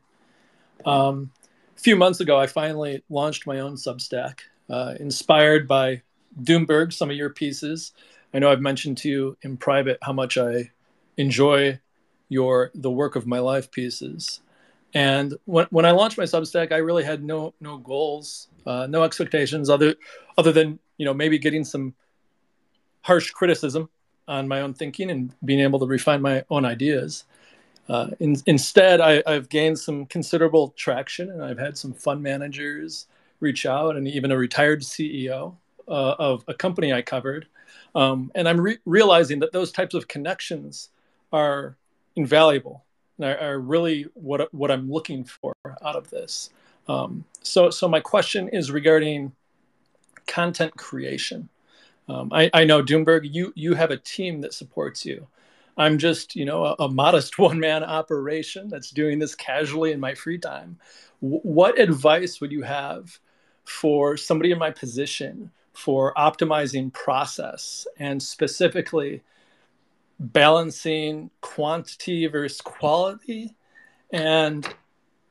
Um, 0.85 1.31
a 1.75 1.79
few 1.79 1.95
months 1.95 2.19
ago, 2.19 2.37
I 2.37 2.47
finally 2.47 3.03
launched 3.09 3.47
my 3.47 3.59
own 3.59 3.75
Substack, 3.75 4.39
uh, 4.69 4.95
inspired 4.99 5.67
by 5.67 6.01
Doomberg. 6.41 6.93
Some 6.93 7.09
of 7.09 7.15
your 7.15 7.29
pieces. 7.29 7.93
I 8.33 8.39
know 8.39 8.51
I've 8.51 8.61
mentioned 8.61 8.97
to 8.99 9.09
you 9.09 9.37
in 9.41 9.57
private 9.57 9.97
how 10.01 10.13
much 10.13 10.37
I 10.37 10.71
enjoy 11.17 11.79
your 12.29 12.71
the 12.73 12.89
work 12.89 13.15
of 13.15 13.27
my 13.27 13.39
life 13.39 13.71
pieces. 13.71 14.41
And 14.93 15.35
when, 15.45 15.67
when 15.71 15.85
I 15.85 15.91
launched 15.91 16.17
my 16.17 16.23
Substack, 16.23 16.71
I 16.71 16.77
really 16.77 17.03
had 17.03 17.23
no 17.23 17.53
no 17.59 17.77
goals, 17.77 18.47
uh, 18.65 18.87
no 18.87 19.03
expectations 19.03 19.69
other 19.69 19.95
other 20.37 20.51
than 20.51 20.79
you 20.97 21.05
know 21.05 21.13
maybe 21.13 21.37
getting 21.37 21.63
some 21.63 21.93
harsh 23.01 23.31
criticism 23.31 23.89
on 24.27 24.47
my 24.47 24.61
own 24.61 24.73
thinking 24.73 25.11
and 25.11 25.33
being 25.43 25.59
able 25.59 25.79
to 25.79 25.85
refine 25.85 26.21
my 26.21 26.43
own 26.49 26.65
ideas. 26.65 27.25
Uh, 27.89 28.07
in, 28.19 28.35
instead, 28.45 29.01
I, 29.01 29.21
have 29.25 29.49
gained 29.49 29.77
some 29.77 30.05
considerable 30.05 30.73
traction, 30.77 31.29
and 31.29 31.43
I've 31.43 31.59
had 31.59 31.77
some 31.77 31.93
fund 31.93 32.23
managers 32.23 33.07
reach 33.39 33.65
out, 33.65 33.97
and 33.97 34.07
even 34.07 34.31
a 34.31 34.37
retired 34.37 34.81
CEO 34.81 35.55
uh, 35.87 36.15
of 36.17 36.45
a 36.47 36.53
company 36.53 36.93
I 36.93 37.01
covered. 37.01 37.47
Um, 37.95 38.31
and 38.35 38.47
I'm 38.47 38.59
re- 38.59 38.79
realizing 38.85 39.39
that 39.39 39.51
those 39.51 39.71
types 39.71 39.93
of 39.93 40.07
connections 40.07 40.89
are 41.31 41.75
invaluable 42.15 42.83
and 43.17 43.27
are, 43.27 43.37
are, 43.37 43.59
really 43.59 44.03
what 44.13 44.51
what 44.53 44.71
I'm 44.71 44.89
looking 44.89 45.23
for 45.23 45.53
out 45.83 45.95
of 45.95 46.09
this. 46.09 46.49
Um, 46.87 47.25
so, 47.41 47.69
so 47.69 47.87
my 47.87 47.99
question 47.99 48.49
is 48.49 48.71
regarding 48.71 49.31
content 50.27 50.75
creation. 50.75 51.49
Um, 52.09 52.29
I, 52.33 52.49
I, 52.53 52.63
know 52.65 52.83
Doomberg, 52.83 53.21
you 53.31 53.53
you 53.55 53.73
have 53.75 53.91
a 53.91 53.97
team 53.97 54.41
that 54.41 54.53
supports 54.53 55.05
you. 55.05 55.27
I'm 55.77 55.97
just 55.97 56.35
you 56.35 56.45
know 56.45 56.65
a, 56.65 56.75
a 56.85 56.89
modest 56.89 57.39
one 57.39 57.59
man 57.59 57.83
operation 57.83 58.69
that's 58.69 58.91
doing 58.91 59.19
this 59.19 59.35
casually 59.35 59.91
in 59.91 59.99
my 59.99 60.13
free 60.15 60.37
time. 60.37 60.77
W- 61.21 61.41
what 61.43 61.79
advice 61.79 62.41
would 62.41 62.51
you 62.51 62.63
have 62.63 63.19
for 63.63 64.17
somebody 64.17 64.51
in 64.51 64.59
my 64.59 64.71
position 64.71 65.51
for 65.73 66.13
optimizing 66.15 66.93
process 66.93 67.87
and 67.97 68.21
specifically 68.21 69.23
balancing 70.19 71.29
quantity 71.41 72.27
versus 72.27 72.61
quality 72.61 73.55
and 74.11 74.67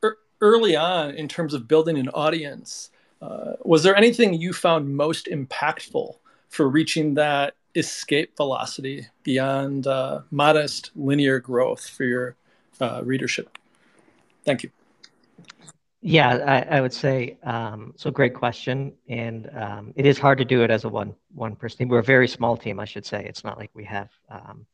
er- 0.05 0.19
early 0.41 0.77
on 0.77 1.11
in 1.13 1.29
terms 1.29 1.55
of 1.55 1.69
building 1.69 1.99
an 1.99 2.09
audience 2.11 2.91
uh, 3.23 3.53
was 3.63 3.83
there 3.85 3.97
anything 3.97 4.35
you 4.35 4.53
found 4.53 4.97
most 4.97 5.27
impactful 5.27 6.17
for 6.49 6.69
reaching 6.69 7.15
that 7.15 7.55
escape 7.75 8.37
velocity 8.37 9.07
beyond 9.23 9.87
uh, 9.87 10.21
modest 10.31 10.91
linear 10.95 11.41
growth 11.41 11.89
for 11.89 12.05
your 12.05 12.37
uh, 12.81 13.03
readership? 13.05 13.59
Thank 14.45 14.63
you. 14.63 14.71
Yeah, 16.05 16.65
I, 16.69 16.79
I 16.79 16.81
would 16.81 16.93
say 16.93 17.39
um, 17.45 17.95
so. 17.97 18.11
Great 18.11 18.35
question, 18.35 18.93
and 19.09 19.49
um, 19.57 19.93
it 19.95 20.05
is 20.05 20.19
hard 20.19 20.39
to 20.39 20.45
do 20.45 20.65
it 20.65 20.71
as 20.71 20.83
a 20.83 20.89
one 20.89 21.15
one 21.33 21.55
person 21.55 21.79
team. 21.79 21.89
We're 21.89 22.01
a 22.01 22.03
very 22.03 22.27
small 22.27 22.57
team, 22.57 22.81
I 22.81 22.85
should 22.85 23.07
say. 23.07 23.25
It's 23.25 23.45
not 23.45 23.57
like 23.57 23.71
we 23.73 23.85
have 23.85 24.11
um, 24.29 24.67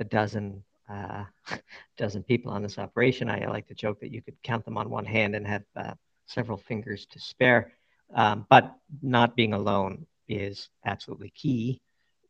a 0.00 0.04
dozen 0.04 0.64
uh, 0.88 1.24
dozen 1.96 2.24
people 2.24 2.50
on 2.50 2.62
this 2.62 2.76
operation. 2.76 3.30
I, 3.30 3.44
I, 3.44 3.46
like 3.46 3.68
to 3.68 3.74
joke 3.74 4.00
that 4.00 4.10
you 4.10 4.20
could 4.20 4.34
count 4.42 4.64
them 4.64 4.76
on 4.76 4.90
one 4.90 5.04
hand 5.04 5.36
and 5.36 5.46
have 5.46 5.62
uh, 5.76 5.94
several 6.26 6.58
fingers 6.58 7.06
to 7.06 7.20
spare. 7.20 7.72
Um, 8.12 8.44
but 8.50 8.74
not 9.00 9.36
being 9.36 9.52
alone 9.52 10.06
is 10.28 10.70
absolutely 10.84 11.30
key. 11.30 11.80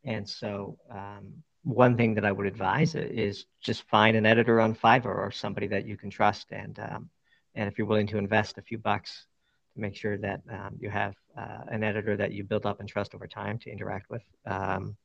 And 0.04 0.28
so, 0.28 0.78
um, 0.90 1.42
one 1.64 1.96
thing 1.96 2.14
that 2.14 2.24
I 2.24 2.32
would 2.32 2.46
advise 2.46 2.94
is 2.94 3.44
just 3.60 3.82
find 3.88 4.16
an 4.16 4.24
editor 4.24 4.60
on 4.60 4.74
Fiverr 4.74 5.16
or 5.16 5.30
somebody 5.30 5.66
that 5.68 5.86
you 5.86 5.96
can 5.96 6.08
trust, 6.08 6.46
and 6.50 6.78
um, 6.78 7.10
and 7.54 7.68
if 7.68 7.76
you're 7.76 7.86
willing 7.86 8.06
to 8.08 8.18
invest 8.18 8.58
a 8.58 8.62
few 8.62 8.78
bucks 8.78 9.26
to 9.74 9.80
make 9.80 9.96
sure 9.96 10.16
that 10.18 10.40
um, 10.50 10.76
you 10.78 10.88
have 10.88 11.14
uh, 11.36 11.64
an 11.68 11.82
editor 11.82 12.16
that 12.16 12.32
you 12.32 12.44
build 12.44 12.64
up 12.64 12.80
and 12.80 12.88
trust 12.88 13.14
over 13.14 13.26
time 13.26 13.58
to 13.58 13.70
interact 13.70 14.08
with, 14.08 14.22
um, 14.46 14.96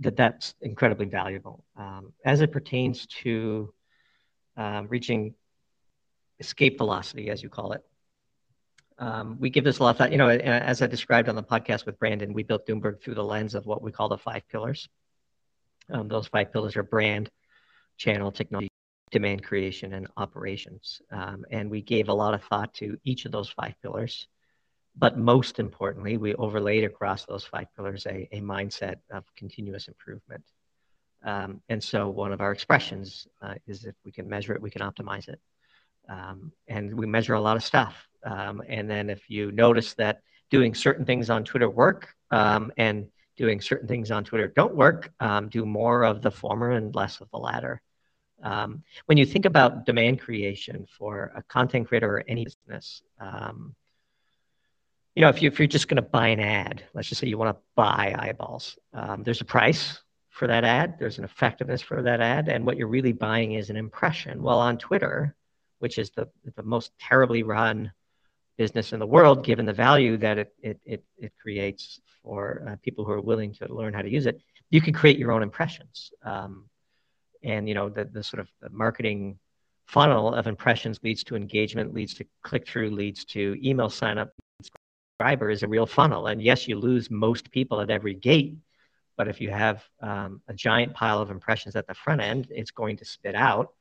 that 0.00 0.16
that's 0.16 0.54
incredibly 0.62 1.06
valuable. 1.06 1.64
Um, 1.76 2.12
as 2.24 2.40
it 2.40 2.52
pertains 2.52 3.06
to 3.22 3.72
um, 4.56 4.86
reaching 4.88 5.34
escape 6.38 6.78
velocity, 6.78 7.30
as 7.30 7.42
you 7.42 7.48
call 7.48 7.72
it, 7.72 7.82
um, 8.98 9.36
we 9.38 9.50
give 9.50 9.64
this 9.64 9.78
a 9.78 9.82
lot 9.82 9.90
of 9.90 9.98
thought. 9.98 10.12
You 10.12 10.18
know, 10.18 10.28
as 10.28 10.82
I 10.82 10.86
described 10.86 11.28
on 11.28 11.36
the 11.36 11.42
podcast 11.42 11.86
with 11.86 11.98
Brandon, 11.98 12.32
we 12.32 12.42
built 12.42 12.66
Doomberg 12.66 13.02
through 13.02 13.14
the 13.14 13.24
lens 13.24 13.54
of 13.54 13.66
what 13.66 13.82
we 13.82 13.92
call 13.92 14.08
the 14.08 14.18
five 14.18 14.42
pillars. 14.48 14.88
Um, 15.90 16.08
those 16.08 16.28
five 16.28 16.52
pillars 16.52 16.76
are 16.76 16.82
brand, 16.82 17.30
channel, 17.96 18.32
technology, 18.32 18.70
demand 19.10 19.44
creation, 19.44 19.92
and 19.92 20.08
operations. 20.16 21.00
Um, 21.12 21.44
and 21.50 21.70
we 21.70 21.82
gave 21.82 22.08
a 22.08 22.14
lot 22.14 22.34
of 22.34 22.42
thought 22.44 22.74
to 22.74 22.98
each 23.04 23.24
of 23.24 23.32
those 23.32 23.50
five 23.50 23.74
pillars. 23.82 24.26
But 24.98 25.18
most 25.18 25.58
importantly, 25.58 26.16
we 26.16 26.34
overlaid 26.34 26.84
across 26.84 27.26
those 27.26 27.44
five 27.44 27.66
pillars 27.76 28.06
a, 28.06 28.28
a 28.32 28.40
mindset 28.40 28.96
of 29.10 29.24
continuous 29.36 29.88
improvement. 29.88 30.42
Um, 31.22 31.60
and 31.68 31.82
so 31.82 32.08
one 32.08 32.32
of 32.32 32.40
our 32.40 32.52
expressions 32.52 33.26
uh, 33.42 33.54
is 33.66 33.84
if 33.84 33.94
we 34.04 34.12
can 34.12 34.28
measure 34.28 34.54
it, 34.54 34.62
we 34.62 34.70
can 34.70 34.80
optimize 34.80 35.28
it. 35.28 35.40
Um, 36.08 36.52
and 36.68 36.94
we 36.94 37.06
measure 37.06 37.34
a 37.34 37.40
lot 37.40 37.56
of 37.56 37.64
stuff. 37.64 38.06
Um, 38.24 38.62
and 38.68 38.90
then 38.90 39.10
if 39.10 39.28
you 39.30 39.52
notice 39.52 39.94
that 39.94 40.22
doing 40.50 40.74
certain 40.74 41.04
things 41.04 41.30
on 41.30 41.44
Twitter 41.44 41.70
work 41.70 42.14
um, 42.30 42.72
and 42.76 43.08
doing 43.36 43.60
certain 43.60 43.88
things 43.88 44.10
on 44.10 44.24
Twitter 44.24 44.48
don't 44.48 44.74
work, 44.74 45.12
um, 45.20 45.48
do 45.48 45.64
more 45.66 46.04
of 46.04 46.22
the 46.22 46.30
former 46.30 46.70
and 46.72 46.94
less 46.94 47.20
of 47.20 47.30
the 47.30 47.38
latter. 47.38 47.80
Um, 48.42 48.82
when 49.06 49.18
you 49.18 49.26
think 49.26 49.44
about 49.44 49.86
demand 49.86 50.20
creation 50.20 50.86
for 50.98 51.32
a 51.36 51.42
content 51.42 51.88
creator 51.88 52.16
or 52.16 52.24
any 52.28 52.44
business, 52.44 53.02
um, 53.20 53.74
you 55.14 55.22
know, 55.22 55.28
if, 55.28 55.40
you, 55.40 55.48
if 55.48 55.58
you're 55.58 55.66
just 55.66 55.88
going 55.88 55.96
to 55.96 56.02
buy 56.02 56.28
an 56.28 56.40
ad, 56.40 56.84
let's 56.92 57.08
just 57.08 57.20
say 57.20 57.26
you 57.26 57.38
want 57.38 57.56
to 57.56 57.62
buy 57.74 58.14
eyeballs, 58.18 58.78
there's 59.18 59.40
a 59.40 59.46
price 59.46 60.02
for 60.28 60.46
that 60.46 60.64
ad, 60.64 60.98
there's 60.98 61.16
an 61.16 61.24
effectiveness 61.24 61.80
for 61.80 62.02
that 62.02 62.20
ad, 62.20 62.48
and 62.48 62.66
what 62.66 62.76
you're 62.76 62.88
really 62.88 63.12
buying 63.12 63.52
is 63.52 63.70
an 63.70 63.76
impression. 63.76 64.42
Well, 64.42 64.58
on 64.58 64.76
Twitter, 64.76 65.34
which 65.78 65.98
is 65.98 66.10
the, 66.10 66.28
the 66.56 66.62
most 66.62 66.92
terribly 66.98 67.42
run 67.42 67.92
business 68.56 68.92
in 68.92 68.98
the 68.98 69.06
world, 69.06 69.44
given 69.44 69.66
the 69.66 69.72
value 69.72 70.16
that 70.16 70.38
it, 70.38 70.54
it, 70.62 70.80
it, 70.84 71.04
it 71.18 71.32
creates 71.40 72.00
for 72.22 72.66
uh, 72.68 72.76
people 72.82 73.04
who 73.04 73.12
are 73.12 73.20
willing 73.20 73.52
to 73.54 73.72
learn 73.72 73.92
how 73.92 74.02
to 74.02 74.10
use 74.10 74.26
it, 74.26 74.40
you 74.70 74.80
can 74.80 74.92
create 74.92 75.18
your 75.18 75.32
own 75.32 75.42
impressions. 75.42 76.10
Um, 76.22 76.68
and, 77.42 77.68
you 77.68 77.74
know, 77.74 77.88
the, 77.88 78.04
the 78.04 78.22
sort 78.22 78.40
of 78.40 78.48
marketing 78.72 79.38
funnel 79.86 80.34
of 80.34 80.46
impressions 80.46 80.98
leads 81.02 81.22
to 81.24 81.36
engagement, 81.36 81.94
leads 81.94 82.14
to 82.14 82.26
click 82.42 82.66
through, 82.66 82.90
leads 82.90 83.24
to 83.26 83.56
email 83.62 83.88
sign 83.88 84.18
up. 84.18 84.32
Subscriber 84.62 85.50
is 85.50 85.62
a 85.62 85.68
real 85.68 85.86
funnel. 85.86 86.26
And 86.26 86.42
yes, 86.42 86.66
you 86.66 86.78
lose 86.78 87.10
most 87.10 87.50
people 87.52 87.80
at 87.80 87.90
every 87.90 88.14
gate. 88.14 88.56
But 89.16 89.28
if 89.28 89.40
you 89.40 89.50
have 89.50 89.84
um, 90.02 90.42
a 90.48 90.54
giant 90.54 90.92
pile 90.94 91.20
of 91.20 91.30
impressions 91.30 91.76
at 91.76 91.86
the 91.86 91.94
front 91.94 92.20
end, 92.20 92.48
it's 92.50 92.70
going 92.70 92.96
to 92.98 93.04
spit 93.04 93.34
out 93.34 93.72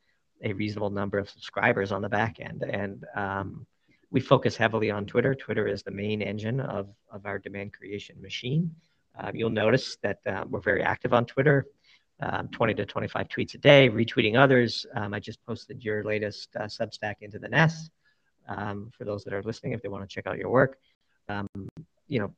a 0.44 0.54
reasonable 0.54 0.90
number 0.90 1.18
of 1.18 1.30
subscribers 1.30 1.92
on 1.92 2.02
the 2.02 2.10
back 2.10 2.40
end. 2.40 2.64
And 2.64 3.06
um, 3.16 3.66
we 4.12 4.20
focus 4.20 4.56
heavily 4.56 4.92
on 4.92 5.06
Twitter. 5.06 5.36
Twitter 5.36 5.68
is 5.68 5.84
the 5.84 5.92
main 5.92 6.22
engine 6.22 6.60
of, 6.60 6.90
of 7.12 7.26
our 7.26 7.40
demand 7.40 7.74
creation 7.74 8.22
machine. 8.22 8.76
Uh, 9.18 9.32
you'll 9.34 9.50
notice 9.50 9.98
that 10.04 10.20
uh, 10.26 10.44
we're 10.50 10.60
very 10.60 10.84
active 10.84 11.14
on 11.14 11.26
Twitter, 11.26 11.68
um, 12.20 12.50
20 12.50 12.74
to 12.76 12.86
25 12.86 13.28
tweets 13.30 13.54
a 13.54 13.58
day, 13.58 13.90
retweeting 13.90 14.38
others. 14.38 14.86
Um, 14.94 15.14
I 15.14 15.20
just 15.20 15.44
posted 15.46 15.84
your 15.84 16.04
latest 16.04 16.50
uh, 16.56 16.64
Substack 16.64 17.16
into 17.22 17.40
the 17.40 17.50
nest. 17.50 17.92
Um, 18.48 18.92
for 18.96 19.06
those 19.06 19.24
that 19.24 19.34
are 19.34 19.42
listening, 19.42 19.74
if 19.74 19.82
they 19.82 19.90
want 19.90 20.08
to 20.08 20.14
check 20.14 20.28
out 20.28 20.38
your 20.38 20.50
work, 20.50 20.78
you 22.08 22.20
know, 22.20 22.34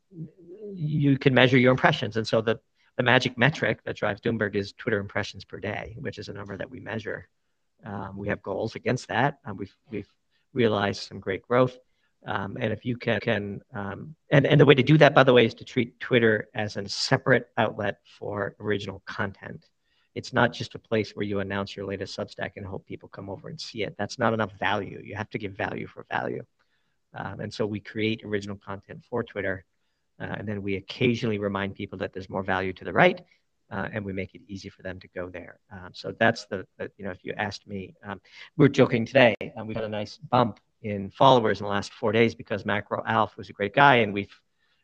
you 0.73 1.17
can 1.17 1.33
measure 1.33 1.57
your 1.57 1.71
impressions. 1.71 2.17
And 2.17 2.27
so 2.27 2.41
the, 2.41 2.59
the 2.95 3.03
magic 3.03 3.37
metric 3.37 3.79
that 3.85 3.95
drives 3.95 4.21
Doomberg 4.21 4.55
is 4.55 4.73
Twitter 4.73 4.99
impressions 4.99 5.45
per 5.45 5.59
day, 5.59 5.95
which 5.99 6.17
is 6.17 6.29
a 6.29 6.33
number 6.33 6.57
that 6.57 6.69
we 6.69 6.79
measure. 6.79 7.27
Um, 7.85 8.17
we 8.17 8.27
have 8.27 8.41
goals 8.41 8.75
against 8.75 9.07
that. 9.07 9.39
Um, 9.45 9.57
we've, 9.57 9.75
we've 9.89 10.11
realized 10.53 11.03
some 11.03 11.19
great 11.19 11.43
growth. 11.43 11.77
Um, 12.25 12.57
and 12.59 12.73
if 12.73 12.83
you 12.83 12.97
can, 12.97 13.19
can 13.19 13.61
um, 13.73 14.15
and, 14.31 14.45
and 14.45 14.59
the 14.59 14.65
way 14.65 14.73
to 14.75 14.83
do 14.83 14.97
that, 14.97 15.13
by 15.13 15.23
the 15.23 15.33
way, 15.33 15.45
is 15.45 15.53
to 15.55 15.65
treat 15.65 15.99
Twitter 15.99 16.49
as 16.53 16.75
a 16.75 16.87
separate 16.89 17.47
outlet 17.57 17.99
for 18.17 18.55
original 18.59 19.01
content. 19.05 19.65
It's 20.15 20.33
not 20.33 20.51
just 20.51 20.73
a 20.73 20.79
place 20.79 21.11
where 21.11 21.25
you 21.25 21.39
announce 21.39 21.75
your 21.75 21.85
latest 21.85 22.17
Substack 22.17 22.53
and 22.55 22.65
hope 22.65 22.87
people 22.87 23.07
come 23.07 23.29
over 23.29 23.49
and 23.49 23.61
see 23.61 23.83
it. 23.83 23.95
That's 23.99 24.17
not 24.17 24.33
enough 24.33 24.51
value. 24.59 24.99
You 25.03 25.15
have 25.15 25.29
to 25.29 25.37
give 25.37 25.53
value 25.53 25.85
for 25.85 26.05
value. 26.09 26.43
Um, 27.13 27.39
and 27.39 27.53
so 27.53 27.65
we 27.65 27.79
create 27.79 28.23
original 28.25 28.57
content 28.57 29.03
for 29.09 29.23
Twitter. 29.23 29.63
Uh, 30.19 30.35
and 30.37 30.47
then 30.47 30.63
we 30.63 30.75
occasionally 30.75 31.37
remind 31.37 31.75
people 31.75 31.99
that 31.99 32.13
there's 32.13 32.29
more 32.29 32.43
value 32.43 32.73
to 32.73 32.83
the 32.83 32.91
right 32.91 33.21
uh, 33.71 33.87
and 33.91 34.03
we 34.03 34.13
make 34.13 34.33
it 34.33 34.41
easy 34.47 34.69
for 34.69 34.81
them 34.81 34.99
to 34.99 35.07
go 35.09 35.29
there. 35.29 35.59
Um, 35.71 35.89
so 35.93 36.13
that's 36.17 36.45
the, 36.45 36.65
the, 36.77 36.91
you 36.97 37.05
know, 37.05 37.11
if 37.11 37.23
you 37.23 37.33
asked 37.37 37.67
me, 37.67 37.95
um, 38.03 38.21
we 38.55 38.65
are 38.65 38.69
joking 38.69 39.05
today, 39.05 39.35
and 39.39 39.67
we 39.67 39.73
had 39.73 39.83
a 39.83 39.89
nice 39.89 40.17
bump 40.17 40.59
in 40.81 41.09
followers 41.11 41.59
in 41.59 41.65
the 41.65 41.69
last 41.69 41.91
four 41.93 42.11
days 42.11 42.35
because 42.35 42.65
Macro 42.65 43.03
Alf 43.05 43.35
was 43.37 43.49
a 43.49 43.53
great 43.53 43.73
guy, 43.73 43.97
and 43.97 44.13
we've 44.13 44.33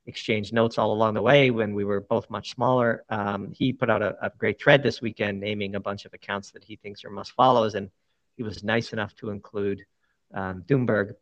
exchanged 0.06 0.52
notes 0.52 0.78
all 0.78 0.92
along 0.92 1.14
the 1.14 1.22
way 1.22 1.50
when 1.50 1.74
we 1.74 1.86
were 1.86 2.02
both 2.02 2.30
much 2.30 2.52
smaller. 2.52 3.04
Um, 3.10 3.54
he 3.54 3.72
put 3.72 3.90
out 3.90 4.02
a, 4.02 4.18
a, 4.26 4.32
great 4.38 4.62
thread 4.62 4.84
this 4.84 5.02
weekend 5.02 5.40
naming 5.40 5.76
a 5.76 5.80
bunch 5.80 6.04
of 6.04 6.14
accounts 6.14 6.52
that 6.52 6.64
he 6.64 6.76
thinks 6.76 7.06
are 7.06 7.10
must 7.10 7.32
follows, 7.32 7.76
and 7.76 7.90
he 8.36 8.44
was 8.44 8.64
nice 8.64 8.92
enough 8.92 9.16
to 9.16 9.30
include 9.30 9.86
um, 10.34 10.64
Doomberg 10.68 11.14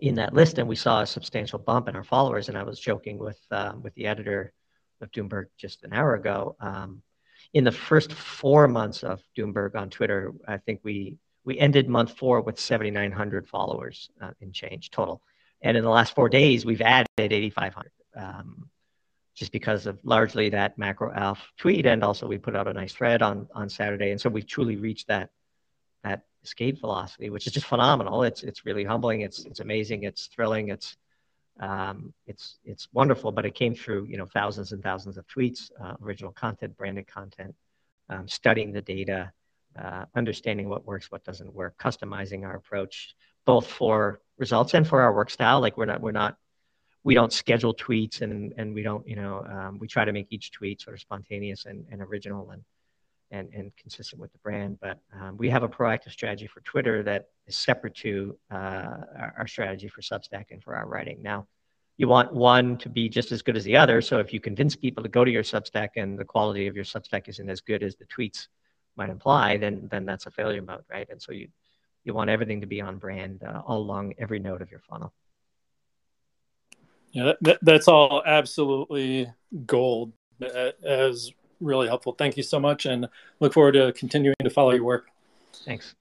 in 0.00 0.16
that 0.16 0.34
list, 0.34 0.58
and 0.58 0.68
we 0.68 0.76
saw 0.76 1.00
a 1.00 1.06
substantial 1.06 1.58
bump 1.58 1.88
in 1.88 1.96
our 1.96 2.04
followers. 2.04 2.48
And 2.48 2.58
I 2.58 2.64
was 2.64 2.78
joking 2.78 3.18
with 3.18 3.40
uh, 3.50 3.72
with 3.80 3.94
the 3.94 4.06
editor 4.06 4.52
of 5.00 5.10
Doomberg 5.10 5.46
just 5.56 5.84
an 5.84 5.92
hour 5.92 6.14
ago. 6.14 6.56
Um, 6.60 7.02
in 7.52 7.64
the 7.64 7.72
first 7.72 8.12
four 8.12 8.68
months 8.68 9.02
of 9.02 9.22
Doomberg 9.36 9.74
on 9.74 9.90
Twitter, 9.90 10.32
I 10.46 10.58
think 10.58 10.80
we 10.82 11.18
we 11.44 11.58
ended 11.58 11.88
month 11.88 12.18
four 12.18 12.40
with 12.40 12.58
7,900 12.58 13.48
followers 13.48 14.10
uh, 14.20 14.32
in 14.40 14.52
change 14.52 14.90
total. 14.90 15.22
And 15.62 15.76
in 15.76 15.84
the 15.84 15.90
last 15.90 16.14
four 16.14 16.28
days, 16.28 16.66
we've 16.66 16.82
added 16.82 17.06
8,500, 17.18 17.90
um, 18.16 18.68
just 19.36 19.52
because 19.52 19.86
of 19.86 19.98
largely 20.02 20.48
that 20.50 20.76
macro 20.76 21.12
alf 21.14 21.52
tweet. 21.56 21.86
And 21.86 22.02
also 22.02 22.26
we 22.26 22.36
put 22.36 22.56
out 22.56 22.66
a 22.66 22.72
nice 22.72 22.92
thread 22.92 23.22
on, 23.22 23.46
on 23.54 23.68
Saturday. 23.68 24.10
And 24.10 24.20
so 24.20 24.28
we've 24.28 24.46
truly 24.46 24.74
reached 24.74 25.06
that, 25.06 25.30
that 26.02 26.22
escape 26.42 26.80
velocity, 26.80 27.30
which 27.30 27.46
is 27.46 27.52
just 27.52 27.66
phenomenal. 27.66 28.24
It's, 28.24 28.42
it's 28.42 28.66
really 28.66 28.84
humbling. 28.84 29.20
It's, 29.20 29.44
it's 29.44 29.60
amazing. 29.60 30.02
It's 30.02 30.26
thrilling. 30.26 30.70
It's, 30.70 30.96
um, 31.60 32.12
it's, 32.26 32.58
it's 32.64 32.88
wonderful, 32.92 33.32
but 33.32 33.46
it 33.46 33.54
came 33.54 33.74
through, 33.74 34.06
you 34.06 34.16
know, 34.16 34.26
thousands 34.26 34.72
and 34.72 34.82
thousands 34.82 35.16
of 35.16 35.26
tweets, 35.26 35.70
uh, 35.82 35.94
original 36.02 36.32
content, 36.32 36.76
branded 36.76 37.06
content, 37.06 37.54
um, 38.08 38.28
studying 38.28 38.72
the 38.72 38.82
data, 38.82 39.32
uh, 39.78 40.04
understanding 40.14 40.68
what 40.68 40.84
works, 40.84 41.10
what 41.10 41.24
doesn't 41.24 41.52
work, 41.54 41.76
customizing 41.78 42.44
our 42.44 42.56
approach, 42.56 43.14
both 43.44 43.66
for 43.66 44.20
results 44.38 44.74
and 44.74 44.86
for 44.86 45.00
our 45.00 45.14
work 45.14 45.30
style. 45.30 45.60
Like 45.60 45.76
we're 45.76 45.86
not, 45.86 46.00
we're 46.00 46.12
not, 46.12 46.36
we 47.04 47.14
don't 47.14 47.32
schedule 47.32 47.74
tweets 47.74 48.20
and, 48.20 48.52
and 48.56 48.74
we 48.74 48.82
don't, 48.82 49.06
you 49.06 49.16
know, 49.16 49.44
um, 49.48 49.78
we 49.78 49.86
try 49.86 50.04
to 50.04 50.12
make 50.12 50.26
each 50.30 50.50
tweet 50.50 50.80
sort 50.80 50.94
of 50.94 51.00
spontaneous 51.00 51.64
and, 51.64 51.86
and 51.90 52.02
original 52.02 52.50
and, 52.50 52.62
and, 53.30 53.48
and 53.54 53.72
consistent 53.76 54.20
with 54.20 54.32
the 54.32 54.38
brand. 54.38 54.78
But 54.80 54.98
um, 55.18 55.36
we 55.36 55.50
have 55.50 55.62
a 55.62 55.68
proactive 55.68 56.12
strategy 56.12 56.46
for 56.46 56.60
Twitter 56.60 57.02
that 57.02 57.28
is 57.46 57.56
separate 57.56 57.94
to 57.96 58.36
uh, 58.50 58.54
our, 58.56 59.34
our 59.38 59.46
strategy 59.46 59.88
for 59.88 60.00
Substack 60.00 60.46
and 60.50 60.62
for 60.62 60.74
our 60.74 60.86
writing. 60.86 61.22
Now, 61.22 61.46
you 61.96 62.08
want 62.08 62.32
one 62.32 62.76
to 62.78 62.88
be 62.88 63.08
just 63.08 63.32
as 63.32 63.42
good 63.42 63.56
as 63.56 63.64
the 63.64 63.76
other. 63.76 64.02
So 64.02 64.18
if 64.18 64.32
you 64.32 64.40
convince 64.40 64.76
people 64.76 65.02
to 65.02 65.08
go 65.08 65.24
to 65.24 65.30
your 65.30 65.42
Substack 65.42 65.90
and 65.96 66.18
the 66.18 66.24
quality 66.24 66.66
of 66.66 66.76
your 66.76 66.84
Substack 66.84 67.28
isn't 67.28 67.48
as 67.48 67.60
good 67.60 67.82
as 67.82 67.96
the 67.96 68.04
tweets 68.06 68.48
might 68.96 69.10
imply, 69.10 69.56
then 69.56 69.88
then 69.90 70.04
that's 70.04 70.26
a 70.26 70.30
failure 70.30 70.62
mode, 70.62 70.84
right? 70.90 71.08
And 71.10 71.20
so 71.20 71.32
you 71.32 71.48
you 72.04 72.14
want 72.14 72.30
everything 72.30 72.60
to 72.60 72.66
be 72.66 72.80
on 72.80 72.98
brand 72.98 73.42
uh, 73.42 73.62
all 73.66 73.78
along 73.78 74.14
every 74.18 74.38
node 74.38 74.62
of 74.62 74.70
your 74.70 74.80
funnel. 74.80 75.12
Yeah, 77.12 77.32
that, 77.40 77.58
that's 77.62 77.88
all 77.88 78.22
absolutely 78.26 79.32
gold. 79.64 80.12
As 80.84 81.32
really 81.60 81.88
helpful. 81.88 82.12
Thank 82.12 82.36
you 82.36 82.42
so 82.42 82.60
much, 82.60 82.86
and 82.86 83.08
look 83.40 83.52
forward 83.52 83.72
to 83.72 83.92
continuing 83.92 84.36
to 84.42 84.50
follow 84.50 84.72
your 84.72 84.84
work. 84.84 85.08
Thanks. 85.64 85.94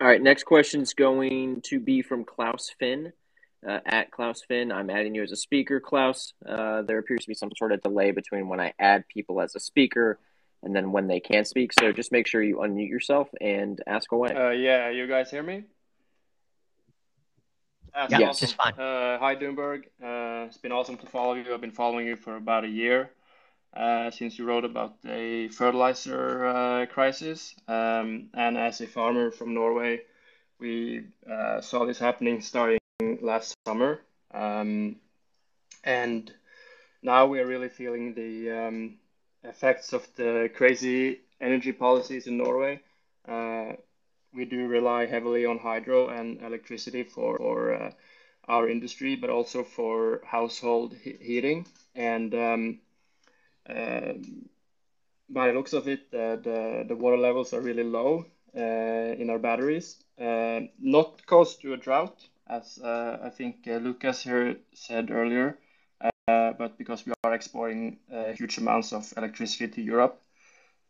All 0.00 0.06
right, 0.06 0.22
next 0.22 0.44
question 0.44 0.80
is 0.80 0.94
going 0.94 1.60
to 1.62 1.80
be 1.80 2.02
from 2.02 2.24
Klaus 2.24 2.70
Finn. 2.78 3.12
Uh, 3.66 3.80
at 3.84 4.12
Klaus 4.12 4.42
Finn, 4.46 4.70
I'm 4.70 4.88
adding 4.88 5.16
you 5.16 5.24
as 5.24 5.32
a 5.32 5.36
speaker, 5.36 5.80
Klaus. 5.80 6.32
Uh, 6.46 6.82
there 6.82 6.98
appears 6.98 7.22
to 7.22 7.28
be 7.28 7.34
some 7.34 7.50
sort 7.56 7.72
of 7.72 7.82
delay 7.82 8.12
between 8.12 8.48
when 8.48 8.60
I 8.60 8.72
add 8.78 9.08
people 9.08 9.40
as 9.40 9.56
a 9.56 9.60
speaker 9.60 10.20
and 10.62 10.74
then 10.74 10.92
when 10.92 11.08
they 11.08 11.18
can 11.18 11.44
speak. 11.44 11.72
So 11.72 11.90
just 11.90 12.12
make 12.12 12.28
sure 12.28 12.40
you 12.40 12.58
unmute 12.58 12.88
yourself 12.88 13.28
and 13.40 13.80
ask 13.88 14.12
away. 14.12 14.32
Uh, 14.32 14.50
yeah, 14.50 14.90
you 14.90 15.08
guys 15.08 15.30
hear 15.30 15.42
me? 15.42 15.64
That's 17.92 18.12
yeah, 18.12 18.28
awesome. 18.28 18.46
just 18.46 18.56
fine. 18.56 18.74
Uh, 18.74 19.18
hi, 19.18 19.34
Doomberg. 19.34 19.86
Uh, 20.00 20.46
it's 20.46 20.58
been 20.58 20.70
awesome 20.70 20.96
to 20.98 21.06
follow 21.06 21.34
you. 21.34 21.52
I've 21.52 21.60
been 21.60 21.72
following 21.72 22.06
you 22.06 22.14
for 22.14 22.36
about 22.36 22.62
a 22.62 22.68
year 22.68 23.10
uh, 23.74 24.10
since 24.10 24.38
you 24.38 24.44
wrote 24.44 24.64
about 24.64 25.00
the 25.02 25.48
fertilizer 25.48 26.46
uh, 26.46 26.86
crisis. 26.86 27.54
Um, 27.68 28.30
and 28.34 28.56
as 28.58 28.80
a 28.80 28.86
farmer 28.86 29.30
from 29.30 29.54
Norway, 29.54 30.02
we 30.58 31.04
uh, 31.30 31.60
saw 31.60 31.84
this 31.84 31.98
happening 31.98 32.40
starting 32.40 32.78
last 33.20 33.54
summer. 33.66 34.00
Um, 34.32 34.96
and 35.84 36.32
now 37.02 37.26
we're 37.26 37.46
really 37.46 37.68
feeling 37.68 38.14
the 38.14 38.50
um, 38.50 38.94
effects 39.44 39.92
of 39.92 40.06
the 40.16 40.50
crazy 40.54 41.20
energy 41.40 41.72
policies 41.72 42.26
in 42.26 42.36
Norway. 42.36 42.80
Uh, 43.26 43.72
we 44.34 44.44
do 44.44 44.66
rely 44.66 45.06
heavily 45.06 45.46
on 45.46 45.58
hydro 45.58 46.08
and 46.08 46.42
electricity 46.42 47.02
for, 47.02 47.38
for 47.38 47.74
uh, 47.74 47.90
our 48.48 48.68
industry, 48.68 49.16
but 49.16 49.30
also 49.30 49.62
for 49.62 50.20
household 50.24 50.94
he- 51.02 51.18
heating. 51.20 51.66
And 51.94 52.34
um, 52.34 52.78
by 53.68 55.48
the 55.48 55.52
looks 55.52 55.72
of 55.72 55.88
it, 55.88 56.10
the, 56.10 56.40
the, 56.42 56.84
the 56.88 56.96
water 56.96 57.18
levels 57.18 57.52
are 57.52 57.60
really 57.60 57.84
low 57.84 58.24
uh, 58.56 58.60
in 58.60 59.30
our 59.30 59.38
batteries. 59.38 59.96
Uh, 60.20 60.60
not 60.80 61.24
caused 61.26 61.60
to 61.62 61.74
a 61.74 61.76
drought, 61.76 62.26
as 62.48 62.78
uh, 62.82 63.18
I 63.22 63.30
think 63.30 63.56
Lucas 63.66 64.22
here 64.22 64.56
said 64.72 65.10
earlier, 65.10 65.58
uh, 66.00 66.52
but 66.52 66.78
because 66.78 67.04
we 67.06 67.12
are 67.24 67.34
exporting 67.34 67.98
uh, 68.12 68.32
huge 68.32 68.58
amounts 68.58 68.92
of 68.92 69.12
electricity 69.16 69.68
to 69.68 69.82
Europe. 69.82 70.20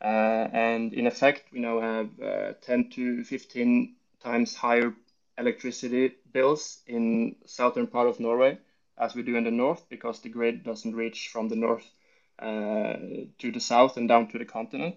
Uh, 0.00 0.48
and 0.52 0.94
in 0.94 1.08
effect, 1.08 1.52
we 1.52 1.58
now 1.58 1.80
have 1.80 2.60
10 2.60 2.90
to 2.90 3.24
15 3.24 3.96
times 4.22 4.54
higher 4.54 4.94
electricity 5.36 6.14
bills 6.32 6.82
in 6.86 7.36
southern 7.46 7.86
part 7.86 8.08
of 8.08 8.20
Norway 8.20 8.58
as 8.96 9.14
we 9.14 9.22
do 9.22 9.36
in 9.36 9.44
the 9.44 9.50
north 9.50 9.88
because 9.88 10.20
the 10.20 10.28
grid 10.28 10.64
doesn't 10.64 10.94
reach 10.94 11.28
from 11.28 11.48
the 11.48 11.56
north 11.56 11.84
uh, 11.84 11.97
to 12.40 13.52
the 13.52 13.60
south 13.60 13.96
and 13.96 14.08
down 14.08 14.28
to 14.28 14.38
the 14.38 14.44
continent. 14.44 14.96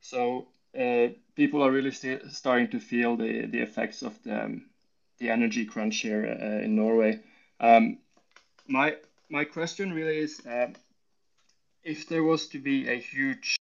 So 0.00 0.48
uh, 0.78 1.08
people 1.34 1.62
are 1.62 1.70
really 1.70 1.90
st- 1.90 2.32
starting 2.32 2.68
to 2.68 2.80
feel 2.80 3.16
the, 3.16 3.46
the 3.46 3.60
effects 3.60 4.02
of 4.02 4.20
the, 4.22 4.44
um, 4.44 4.66
the 5.18 5.30
energy 5.30 5.64
crunch 5.64 5.98
here 5.98 6.24
uh, 6.26 6.64
in 6.64 6.76
Norway. 6.76 7.20
Um, 7.60 7.98
my 8.66 8.96
my 9.28 9.44
question 9.44 9.92
really 9.92 10.18
is 10.18 10.40
uh, 10.46 10.68
if 11.82 12.08
there 12.08 12.22
was 12.22 12.48
to 12.48 12.58
be 12.58 12.88
a 12.88 12.98
huge 12.98 13.56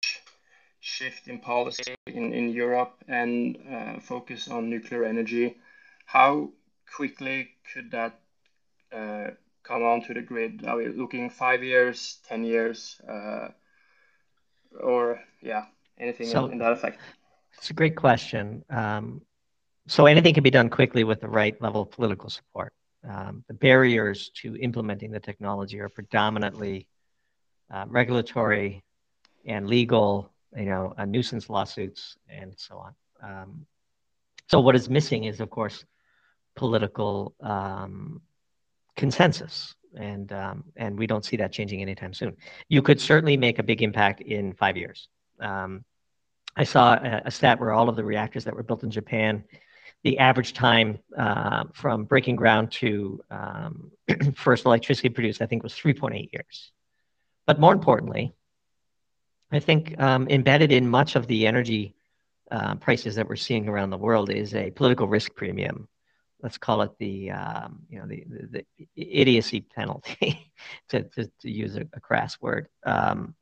shift 0.79 1.27
in 1.27 1.39
policy 1.39 1.95
in, 2.07 2.33
in 2.33 2.49
Europe 2.49 3.03
and 3.07 3.57
uh, 3.71 3.99
focus 3.99 4.47
on 4.47 4.69
nuclear 4.69 5.03
energy, 5.03 5.57
how 6.05 6.49
quickly 6.95 7.49
could 7.73 7.91
that 7.91 8.19
uh, 8.91 9.31
come 9.67 9.83
onto 9.83 10.13
the 10.13 10.21
grid? 10.21 10.65
Are 10.65 10.77
we 10.77 10.87
looking 10.87 11.29
five 11.29 11.63
years, 11.63 12.19
10 12.27 12.43
years, 12.43 13.01
uh, 13.07 13.49
or 14.81 15.19
yeah, 15.41 15.65
anything 15.99 16.27
so, 16.27 16.45
in, 16.45 16.53
in, 16.53 16.57
that 16.59 16.71
effect? 16.71 16.99
It's 17.57 17.69
a 17.69 17.73
great 17.73 17.95
question. 17.95 18.63
Um, 18.69 19.21
so 19.87 20.05
anything 20.05 20.33
can 20.33 20.43
be 20.43 20.51
done 20.51 20.69
quickly 20.69 21.03
with 21.03 21.21
the 21.21 21.29
right 21.29 21.59
level 21.61 21.81
of 21.81 21.91
political 21.91 22.29
support 22.29 22.73
um, 23.07 23.43
the 23.47 23.53
barriers 23.53 24.29
to 24.35 24.55
implementing 24.57 25.11
the 25.11 25.19
technology 25.19 25.79
are 25.79 25.89
predominantly 25.89 26.87
uh, 27.71 27.85
regulatory 27.87 28.83
and 29.45 29.67
legal, 29.67 30.31
you 30.55 30.65
know, 30.65 30.93
uh, 30.97 31.05
nuisance 31.05 31.49
lawsuits 31.49 32.17
and 32.29 32.53
so 32.57 32.77
on. 32.77 32.95
Um, 33.21 33.65
so 34.49 34.59
what 34.59 34.75
is 34.75 34.89
missing 34.89 35.25
is, 35.25 35.39
of 35.39 35.49
course, 35.49 35.85
political 36.55 37.33
um, 37.41 38.21
consensus, 38.95 39.75
and 39.97 40.31
um, 40.31 40.63
and 40.75 40.97
we 40.97 41.07
don't 41.07 41.25
see 41.25 41.37
that 41.37 41.51
changing 41.51 41.81
anytime 41.81 42.13
soon. 42.13 42.35
You 42.69 42.81
could 42.81 42.99
certainly 42.99 43.37
make 43.37 43.59
a 43.59 43.63
big 43.63 43.81
impact 43.81 44.21
in 44.21 44.53
five 44.53 44.77
years. 44.77 45.07
Um, 45.39 45.83
I 46.55 46.63
saw 46.63 46.93
a, 46.93 47.23
a 47.25 47.31
stat 47.31 47.59
where 47.59 47.71
all 47.71 47.89
of 47.89 47.95
the 47.95 48.03
reactors 48.03 48.45
that 48.45 48.55
were 48.55 48.63
built 48.63 48.83
in 48.83 48.91
Japan 48.91 49.43
the 50.05 50.19
average 50.19 50.53
time 50.53 50.99
uh, 51.17 51.63
from 51.73 52.05
breaking 52.05 52.35
ground 52.35 52.71
to 52.71 53.19
um, 53.31 53.91
first 54.35 54.65
electricity 54.65 55.09
produced, 55.09 55.41
I 55.41 55.47
think, 55.47 55.63
was 55.63 55.73
3.8 55.73 56.31
years. 56.31 56.71
But 57.47 57.59
more 57.59 57.73
importantly, 57.73 58.35
I 59.51 59.59
think 59.59 59.99
um, 59.99 60.27
embedded 60.29 60.71
in 60.71 60.87
much 60.87 61.15
of 61.15 61.25
the 61.25 61.47
energy 61.47 61.95
uh, 62.51 62.75
prices 62.75 63.15
that 63.15 63.27
we're 63.27 63.35
seeing 63.35 63.67
around 63.67 63.89
the 63.89 63.97
world 63.97 64.29
is 64.29 64.53
a 64.53 64.69
political 64.69 65.07
risk 65.07 65.33
premium. 65.33 65.87
Let's 66.45 66.59
call 66.59 66.83
it 66.83 66.91
the 66.99 67.31
um, 67.31 67.79
you 67.89 67.97
know 67.97 68.05
the, 68.05 68.23
the, 68.27 68.65
the 68.95 69.19
idiocy 69.19 69.61
penalty, 69.61 70.51
to, 70.89 71.01
to, 71.01 71.25
to, 71.41 71.49
use 71.49 71.75
a, 71.75 71.87
a 71.91 71.99
crass 71.99 72.39
word. 72.39 72.67
Um, 72.85 73.33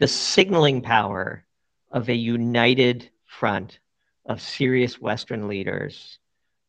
the 0.00 0.08
signaling 0.08 0.82
power 0.82 1.44
of 1.92 2.08
a 2.08 2.16
united 2.16 3.08
front 3.26 3.78
of 4.26 4.42
serious 4.42 5.00
Western 5.00 5.46
leaders 5.46 6.18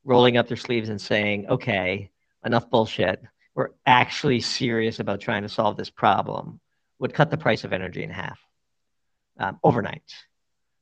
rolling 0.03 0.37
up 0.37 0.47
their 0.47 0.57
sleeves 0.57 0.89
and 0.89 1.01
saying, 1.01 1.47
okay, 1.47 2.11
enough 2.45 2.69
bullshit. 2.69 3.23
We're 3.55 3.69
actually 3.83 4.41
serious 4.41 4.99
about 4.99 5.21
trying 5.21 5.41
to 5.41 5.49
solve 5.49 5.75
this 5.75 5.89
problem 5.89 6.59
would 6.99 7.15
cut 7.15 7.31
the 7.31 7.37
price 7.37 7.63
of 7.63 7.73
energy 7.73 8.03
in 8.03 8.11
half 8.11 8.39
um, 9.39 9.57
overnight. 9.63 10.13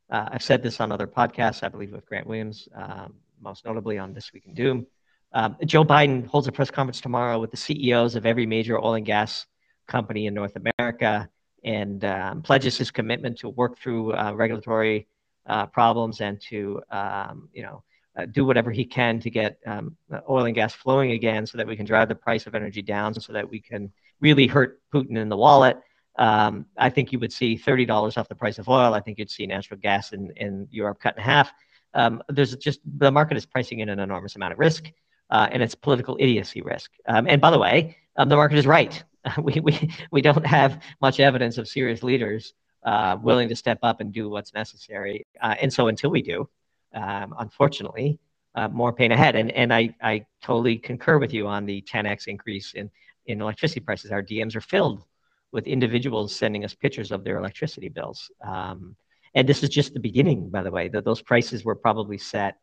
Uh, 0.09 0.27
I've 0.33 0.43
said 0.43 0.61
this 0.61 0.81
on 0.81 0.91
other 0.91 1.07
podcasts, 1.07 1.63
I 1.63 1.69
believe 1.69 1.93
with 1.93 2.05
Grant 2.05 2.27
Williams, 2.27 2.67
um, 2.75 3.13
most 3.41 3.65
notably 3.65 3.97
on 3.97 4.13
This 4.13 4.31
Week 4.33 4.45
in 4.45 4.53
Doom. 4.53 4.87
Um, 5.33 5.55
Joe 5.65 5.83
Biden 5.83 6.25
holds 6.27 6.47
a 6.47 6.51
press 6.51 6.69
conference 6.69 7.01
tomorrow 7.01 7.39
with 7.39 7.51
the 7.51 7.57
CEOs 7.57 8.15
of 8.15 8.25
every 8.25 8.45
major 8.45 8.79
oil 8.79 8.95
and 8.95 9.05
gas 9.05 9.45
company 9.87 10.27
in 10.27 10.33
North 10.33 10.55
America 10.55 11.29
and 11.63 12.03
um, 12.03 12.41
pledges 12.41 12.77
his 12.77 12.91
commitment 12.91 13.37
to 13.39 13.49
work 13.49 13.77
through 13.77 14.13
uh, 14.13 14.33
regulatory 14.33 15.07
uh, 15.47 15.65
problems 15.67 16.21
and 16.21 16.41
to 16.41 16.81
um, 16.91 17.49
you 17.53 17.63
know 17.63 17.83
uh, 18.17 18.25
do 18.25 18.45
whatever 18.45 18.71
he 18.71 18.83
can 18.83 19.19
to 19.19 19.29
get 19.29 19.57
um, 19.65 19.95
oil 20.29 20.45
and 20.45 20.55
gas 20.55 20.73
flowing 20.73 21.11
again, 21.11 21.45
so 21.45 21.57
that 21.57 21.67
we 21.67 21.77
can 21.77 21.85
drive 21.85 22.09
the 22.09 22.15
price 22.15 22.45
of 22.45 22.55
energy 22.55 22.81
down, 22.81 23.13
so 23.13 23.31
that 23.31 23.49
we 23.49 23.59
can 23.59 23.91
really 24.19 24.47
hurt 24.47 24.81
Putin 24.93 25.17
in 25.17 25.29
the 25.29 25.37
wallet 25.37 25.81
um, 26.17 26.65
I 26.77 26.89
think 26.89 27.11
you 27.11 27.19
would 27.19 27.31
see 27.31 27.57
$30 27.57 28.17
off 28.17 28.27
the 28.27 28.35
price 28.35 28.59
of 28.59 28.67
oil. 28.69 28.93
I 28.93 28.99
think 28.99 29.17
you'd 29.17 29.31
see 29.31 29.45
natural 29.45 29.79
gas 29.79 30.13
in, 30.13 30.31
in 30.35 30.67
Europe 30.69 30.99
cut 30.99 31.17
in 31.17 31.23
half. 31.23 31.51
Um, 31.93 32.21
there's 32.29 32.55
just 32.55 32.79
the 32.85 33.11
market 33.11 33.37
is 33.37 33.45
pricing 33.45 33.79
in 33.79 33.89
an 33.89 33.99
enormous 33.99 34.35
amount 34.35 34.53
of 34.53 34.59
risk, 34.59 34.91
uh, 35.29 35.47
and 35.51 35.61
it's 35.61 35.75
political 35.75 36.17
idiocy 36.19 36.61
risk. 36.61 36.91
Um, 37.07 37.27
and 37.27 37.41
by 37.41 37.51
the 37.51 37.59
way, 37.59 37.97
um, 38.17 38.29
the 38.29 38.35
market 38.35 38.57
is 38.57 38.67
right. 38.67 39.03
we, 39.41 39.59
we, 39.59 39.91
we 40.11 40.21
don't 40.21 40.45
have 40.45 40.81
much 41.01 41.19
evidence 41.19 41.57
of 41.57 41.67
serious 41.67 42.03
leaders 42.03 42.53
uh, 42.83 43.17
willing 43.21 43.49
to 43.49 43.55
step 43.55 43.79
up 43.83 44.01
and 44.01 44.11
do 44.11 44.29
what's 44.29 44.53
necessary. 44.53 45.25
Uh, 45.41 45.55
and 45.61 45.71
so 45.71 45.87
until 45.87 46.09
we 46.09 46.21
do, 46.21 46.49
um, 46.93 47.33
unfortunately, 47.39 48.19
uh, 48.55 48.67
more 48.67 48.91
pain 48.91 49.11
ahead. 49.11 49.35
And, 49.35 49.51
and 49.51 49.73
I, 49.73 49.95
I 50.01 50.25
totally 50.41 50.77
concur 50.77 51.17
with 51.19 51.33
you 51.33 51.47
on 51.47 51.65
the 51.65 51.81
10x 51.83 52.27
increase 52.27 52.73
in, 52.73 52.89
in 53.27 53.41
electricity 53.41 53.79
prices. 53.79 54.11
Our 54.11 54.23
DMs 54.23 54.55
are 54.55 54.61
filled 54.61 55.05
with 55.51 55.67
individuals 55.67 56.35
sending 56.35 56.65
us 56.65 56.73
pictures 56.73 57.11
of 57.11 57.23
their 57.23 57.37
electricity 57.37 57.89
bills. 57.89 58.31
Um, 58.45 58.95
and 59.33 59.47
this 59.47 59.63
is 59.63 59.69
just 59.69 59.93
the 59.93 59.99
beginning, 59.99 60.49
by 60.49 60.63
the 60.63 60.71
way. 60.71 60.89
That 60.89 61.05
those 61.05 61.21
prices 61.21 61.63
were 61.63 61.75
probably 61.75 62.17
set 62.17 62.57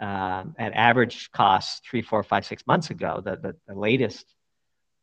um, 0.00 0.54
at 0.58 0.72
average 0.74 1.30
costs 1.32 1.80
three, 1.88 2.02
four, 2.02 2.22
five, 2.22 2.44
six 2.46 2.66
months 2.66 2.90
ago. 2.90 3.22
The, 3.24 3.36
the, 3.36 3.56
the 3.68 3.78
latest 3.78 4.34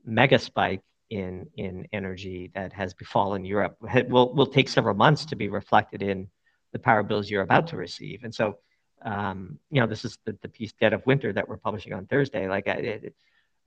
mega 0.05 0.39
spike 0.39 0.81
in 1.09 1.47
in 1.57 1.87
energy 1.91 2.51
that 2.53 2.71
has 2.73 2.93
befallen 2.93 3.43
Europe 3.43 3.77
will 4.09 4.33
will 4.33 4.45
take 4.45 4.69
several 4.69 4.95
months 4.95 5.25
to 5.25 5.35
be 5.35 5.49
reflected 5.49 6.01
in 6.01 6.29
the 6.71 6.79
power 6.79 7.03
bills 7.03 7.29
you're 7.29 7.41
about 7.41 7.67
to 7.67 7.77
receive. 7.77 8.23
And 8.23 8.33
so, 8.33 8.59
um, 9.03 9.57
you 9.71 9.81
know, 9.81 9.87
this 9.87 10.05
is 10.05 10.19
the, 10.25 10.37
the 10.43 10.49
piece 10.49 10.71
Dead 10.73 10.93
of 10.93 11.05
Winter 11.05 11.33
that 11.33 11.49
we're 11.49 11.57
publishing 11.57 11.93
on 11.93 12.05
Thursday. 12.05 12.47
Like, 12.47 12.67
I, 12.67 12.73
it, 12.73 13.15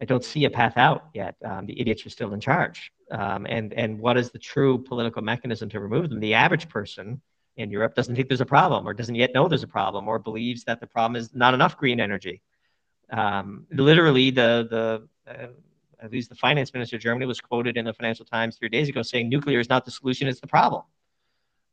I 0.00 0.04
don't 0.04 0.24
see 0.24 0.44
a 0.44 0.50
path 0.50 0.76
out 0.76 1.06
yet. 1.14 1.34
Um, 1.44 1.66
the 1.66 1.80
idiots 1.80 2.06
are 2.06 2.10
still 2.10 2.32
in 2.32 2.40
charge. 2.40 2.92
Um, 3.10 3.46
and 3.46 3.72
and 3.72 3.98
what 3.98 4.16
is 4.16 4.30
the 4.30 4.38
true 4.38 4.78
political 4.78 5.22
mechanism 5.22 5.68
to 5.70 5.80
remove 5.80 6.10
them? 6.10 6.20
The 6.20 6.34
average 6.34 6.68
person 6.68 7.20
in 7.56 7.70
Europe 7.70 7.94
doesn't 7.94 8.14
think 8.16 8.28
there's 8.28 8.40
a 8.40 8.46
problem, 8.46 8.86
or 8.86 8.94
doesn't 8.94 9.14
yet 9.14 9.34
know 9.34 9.48
there's 9.48 9.62
a 9.62 9.68
problem, 9.68 10.08
or 10.08 10.18
believes 10.18 10.64
that 10.64 10.80
the 10.80 10.86
problem 10.86 11.16
is 11.16 11.34
not 11.34 11.54
enough 11.54 11.76
green 11.76 12.00
energy. 12.00 12.42
Um, 13.10 13.66
literally, 13.70 14.30
the 14.30 14.66
the 14.70 15.30
uh, 15.30 15.46
at 16.02 16.10
least 16.10 16.28
the 16.28 16.34
finance 16.34 16.72
minister 16.74 16.96
of 16.96 17.02
Germany 17.02 17.26
was 17.26 17.40
quoted 17.40 17.76
in 17.76 17.84
the 17.84 17.92
Financial 17.92 18.24
Times 18.24 18.56
three 18.56 18.68
days 18.68 18.88
ago 18.88 19.02
saying 19.02 19.28
nuclear 19.28 19.60
is 19.60 19.68
not 19.68 19.84
the 19.84 19.90
solution, 19.90 20.26
it's 20.26 20.40
the 20.40 20.46
problem. 20.46 20.82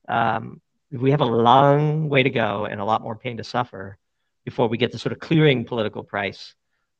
Um, 0.07 0.61
we 0.91 1.11
have 1.11 1.21
a 1.21 1.25
long 1.25 2.09
way 2.09 2.23
to 2.23 2.29
go 2.29 2.65
and 2.65 2.79
a 2.79 2.85
lot 2.85 3.01
more 3.01 3.15
pain 3.15 3.37
to 3.37 3.43
suffer 3.43 3.97
before 4.45 4.67
we 4.67 4.77
get 4.77 4.91
the 4.91 4.99
sort 4.99 5.13
of 5.13 5.19
clearing 5.19 5.65
political 5.65 6.03
price 6.03 6.55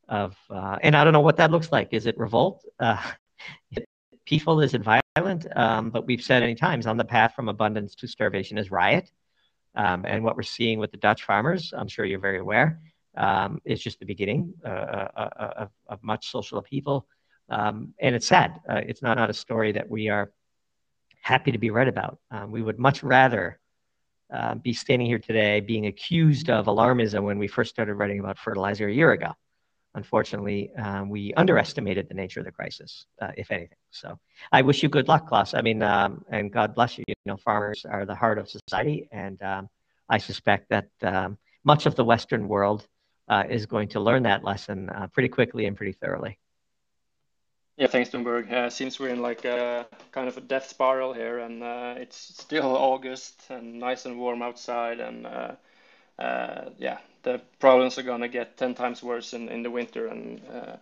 of, 0.08 0.36
uh, 0.50 0.78
and 0.82 0.96
I 0.96 1.04
don't 1.04 1.14
know 1.14 1.20
what 1.20 1.38
that 1.38 1.52
looks 1.52 1.72
like. 1.72 1.90
Is 1.92 2.06
it 2.06 2.18
revolt? 2.18 2.66
Uh, 2.80 3.02
is 3.72 3.78
it? 3.78 4.99
Um, 5.16 5.90
but 5.90 6.06
we've 6.06 6.22
said 6.22 6.42
many 6.42 6.56
times 6.56 6.88
on 6.88 6.98
the 6.98 7.06
path 7.06 7.34
from 7.36 7.50
abundance 7.50 7.96
to 7.96 8.08
starvation 8.08 8.58
is 8.58 8.72
riot. 8.72 9.12
Um, 9.76 10.06
and 10.06 10.24
what 10.24 10.36
we're 10.36 10.44
seeing 10.44 10.80
with 10.80 10.92
the 10.92 10.98
Dutch 10.98 11.24
farmers, 11.24 11.74
I'm 11.76 11.88
sure 11.88 12.06
you're 12.06 12.20
very 12.20 12.40
aware, 12.40 12.80
um, 13.18 13.60
is 13.66 13.82
just 13.82 14.00
the 14.00 14.06
beginning 14.06 14.54
uh, 14.66 14.70
uh, 14.70 15.10
uh 15.16 15.54
of, 15.58 15.70
of, 15.88 16.04
much 16.04 16.32
social 16.32 16.58
upheaval. 16.58 17.08
Um, 17.50 17.94
and 18.00 18.16
it's 18.16 18.28
sad. 18.28 18.60
Uh, 18.70 18.82
it's 18.88 19.02
not, 19.02 19.18
not 19.18 19.30
a 19.30 19.34
story 19.34 19.72
that 19.74 19.90
we 19.90 20.10
are 20.10 20.32
happy 21.22 21.52
to 21.52 21.58
be 21.58 21.70
read 21.70 21.88
about. 21.88 22.20
Um, 22.32 22.52
we 22.52 22.62
would 22.62 22.80
much 22.80 23.04
rather 23.04 23.60
uh, 24.34 24.56
be 24.56 24.74
standing 24.74 25.08
here 25.08 25.20
today 25.20 25.60
being 25.60 25.88
accused 25.88 26.50
of 26.50 26.66
alarmism 26.66 27.24
when 27.24 27.40
we 27.40 27.48
first 27.48 27.72
started 27.72 27.96
writing 27.96 28.20
about 28.20 28.38
fertilizer 28.38 28.88
a 28.88 28.94
year 28.94 29.12
ago. 29.12 29.34
Unfortunately, 29.96 30.72
um, 30.76 31.10
we 31.10 31.34
underestimated 31.34 32.08
the 32.08 32.14
nature 32.14 32.40
of 32.40 32.46
the 32.46 32.52
crisis, 32.52 33.06
uh, 33.22 33.32
if 33.36 33.52
anything. 33.52 33.78
So 33.90 34.20
I 34.52 34.62
wish 34.62 34.84
you 34.84 34.90
good 34.90 35.08
luck, 35.08 35.28
Klaus. 35.28 35.54
I 35.54 35.62
mean, 35.62 35.82
um, 35.82 36.24
and 36.30 36.52
God 36.52 36.76
bless 36.76 36.98
you. 36.98 37.04
You 37.08 37.16
know, 37.26 37.38
farmers 37.38 37.86
are 37.90 38.06
the 38.06 38.16
heart 38.16 38.38
of 38.38 38.50
society, 38.50 39.10
and 39.12 39.42
um, 39.42 39.70
I 40.08 40.20
suspect 40.20 40.70
that 40.70 40.90
um, 41.02 41.38
much 41.64 41.88
of 41.88 41.96
the 41.96 42.04
Western 42.04 42.48
world 42.48 42.88
uh, 43.28 43.44
is 43.50 43.66
going 43.66 43.90
to 43.90 44.00
learn 44.00 44.24
that 44.24 44.44
lesson 44.44 44.90
uh, 44.90 45.08
pretty 45.08 45.30
quickly 45.30 45.66
and 45.66 45.76
pretty 45.76 45.94
thoroughly. 45.94 46.38
Yeah, 47.78 47.88
thanks, 47.88 48.10
Doomberg. 48.10 48.52
Uh, 48.52 48.70
seems 48.70 49.00
we're 49.00 49.10
in 49.10 49.22
like 49.22 49.46
a 49.46 49.88
kind 50.12 50.28
of 50.28 50.38
a 50.38 50.42
death 50.42 50.68
spiral 50.68 51.14
here, 51.14 51.40
and 51.40 51.64
uh, 51.64 51.96
it's 51.98 52.18
still 52.18 52.76
August 52.76 53.42
and 53.50 53.80
nice 53.80 54.06
and 54.06 54.20
warm 54.20 54.42
outside, 54.42 55.00
and 55.00 55.26
uh, 55.26 55.52
uh 56.20 56.70
yeah, 56.78 56.98
the 57.24 57.42
problems 57.60 57.98
are 57.98 58.04
gonna 58.04 58.28
get 58.28 58.58
ten 58.58 58.76
times 58.76 59.04
worse 59.04 59.34
in, 59.34 59.50
in 59.50 59.64
the 59.64 59.72
winter. 59.72 60.08
And 60.08 60.42
uh, 60.52 60.76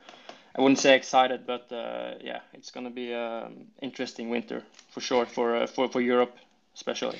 I 0.55 0.61
wouldn't 0.61 0.79
say 0.79 0.95
excited, 0.95 1.45
but 1.45 1.71
uh, 1.71 2.15
yeah, 2.21 2.41
it's 2.53 2.71
gonna 2.71 2.89
be 2.89 3.13
an 3.13 3.67
interesting 3.81 4.29
winter 4.29 4.63
for 4.89 5.01
sure 5.01 5.25
for 5.25 5.67
for 5.67 5.87
for 5.89 6.01
Europe, 6.01 6.35
especially. 6.75 7.19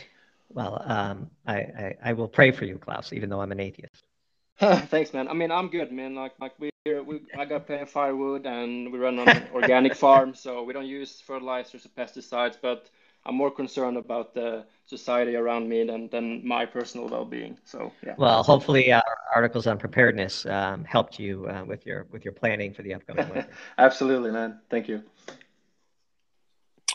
Well, 0.50 0.82
um, 0.86 1.30
I, 1.46 1.56
I 1.56 1.96
I 2.04 2.14
will 2.14 2.30
pray 2.30 2.52
for 2.52 2.66
you, 2.66 2.78
Klaus, 2.78 3.12
even 3.14 3.30
though 3.30 3.42
I'm 3.42 3.52
an 3.52 3.60
atheist. 3.60 4.08
Thanks, 4.60 5.14
man. 5.14 5.28
I 5.28 5.34
mean, 5.34 5.52
I'm 5.52 5.70
good, 5.70 5.92
man. 5.92 6.16
Like, 6.16 6.34
like 6.40 6.54
we, 6.58 6.72
we, 6.86 7.22
I 7.38 7.46
got 7.46 7.68
plenty 7.68 7.84
of 7.84 7.92
firewood, 7.92 8.48
and 8.48 8.92
we 8.92 8.98
run 8.98 9.20
on 9.20 9.30
an 9.30 9.48
organic 9.54 9.94
farm, 9.94 10.34
so 10.34 10.64
we 10.64 10.74
don't 10.74 10.88
use 10.88 11.22
fertilizers 11.22 11.86
or 11.86 11.90
pesticides. 11.90 12.58
But 12.60 12.90
I'm 13.28 13.36
more 13.36 13.52
concerned 13.52 13.98
about 13.98 14.34
the 14.34 14.66
society 14.86 15.36
around 15.36 15.68
me 15.68 15.84
than 15.84 16.08
than 16.10 16.48
my 16.48 16.66
personal 16.66 17.10
well-being. 17.10 17.58
So, 17.66 17.92
yeah. 18.06 18.16
Well, 18.18 18.42
hopefully, 18.42 18.94
our 18.94 19.04
articles 19.36 19.68
on 19.68 19.78
preparedness 19.78 20.46
um, 20.46 20.86
helped 20.86 21.20
you 21.20 21.46
uh, 21.48 21.66
with 21.66 21.86
your 21.86 22.08
with 22.12 22.24
your 22.24 22.32
planning 22.32 22.74
for 22.74 22.84
the 22.84 22.94
upcoming 22.94 23.28
winter. 23.30 23.50
Absolutely, 23.78 24.32
man. 24.32 24.60
Thank 24.70 24.88
you. 24.88 25.04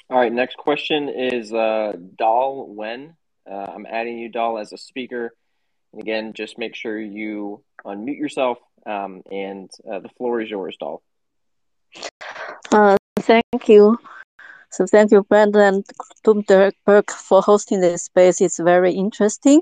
All 0.09 0.18
right. 0.18 0.33
Next 0.33 0.57
question 0.57 1.11
is 1.11 1.53
uh, 1.53 1.93
Dahl 2.16 2.74
Wen. 2.74 3.14
Uh, 3.51 3.55
I'm 3.55 3.87
adding 3.87 4.18
you, 4.18 4.30
Dahl, 4.30 4.59
as 4.59 4.72
a 4.72 4.78
speaker. 4.78 5.35
And 5.93 6.01
again, 6.01 6.33
just 6.33 6.59
make 6.59 6.74
sure 6.74 6.99
you 6.99 7.62
unmute 7.85 8.18
yourself, 8.18 8.59
um, 8.87 9.22
and 9.30 9.70
uh, 9.91 9.99
the 9.99 10.09
floor 10.16 10.41
is 10.41 10.49
yours, 10.49 10.76
Dahl. 10.80 11.03
Uh, 12.70 12.97
thank 13.18 13.68
you. 13.68 13.99
So 14.73 14.87
thank 14.87 15.12
you, 15.12 15.23
Brandon 15.23 15.85
Doomberg, 16.25 17.11
for 17.11 17.43
hosting 17.43 17.81
this 17.81 18.05
space. 18.05 18.41
It's 18.41 18.59
very 18.59 18.93
interesting. 18.95 19.61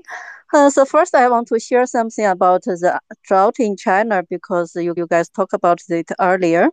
Uh, 0.53 0.69
so 0.69 0.85
first, 0.85 1.15
I 1.15 1.27
want 1.29 1.49
to 1.49 1.59
share 1.59 1.85
something 1.85 2.25
about 2.25 2.63
the 2.63 2.99
drought 3.23 3.55
in 3.59 3.75
China 3.75 4.23
because 4.29 4.73
you, 4.75 4.93
you 4.95 5.07
guys 5.07 5.27
talked 5.29 5.53
about 5.53 5.79
it 5.89 6.09
earlier. 6.19 6.69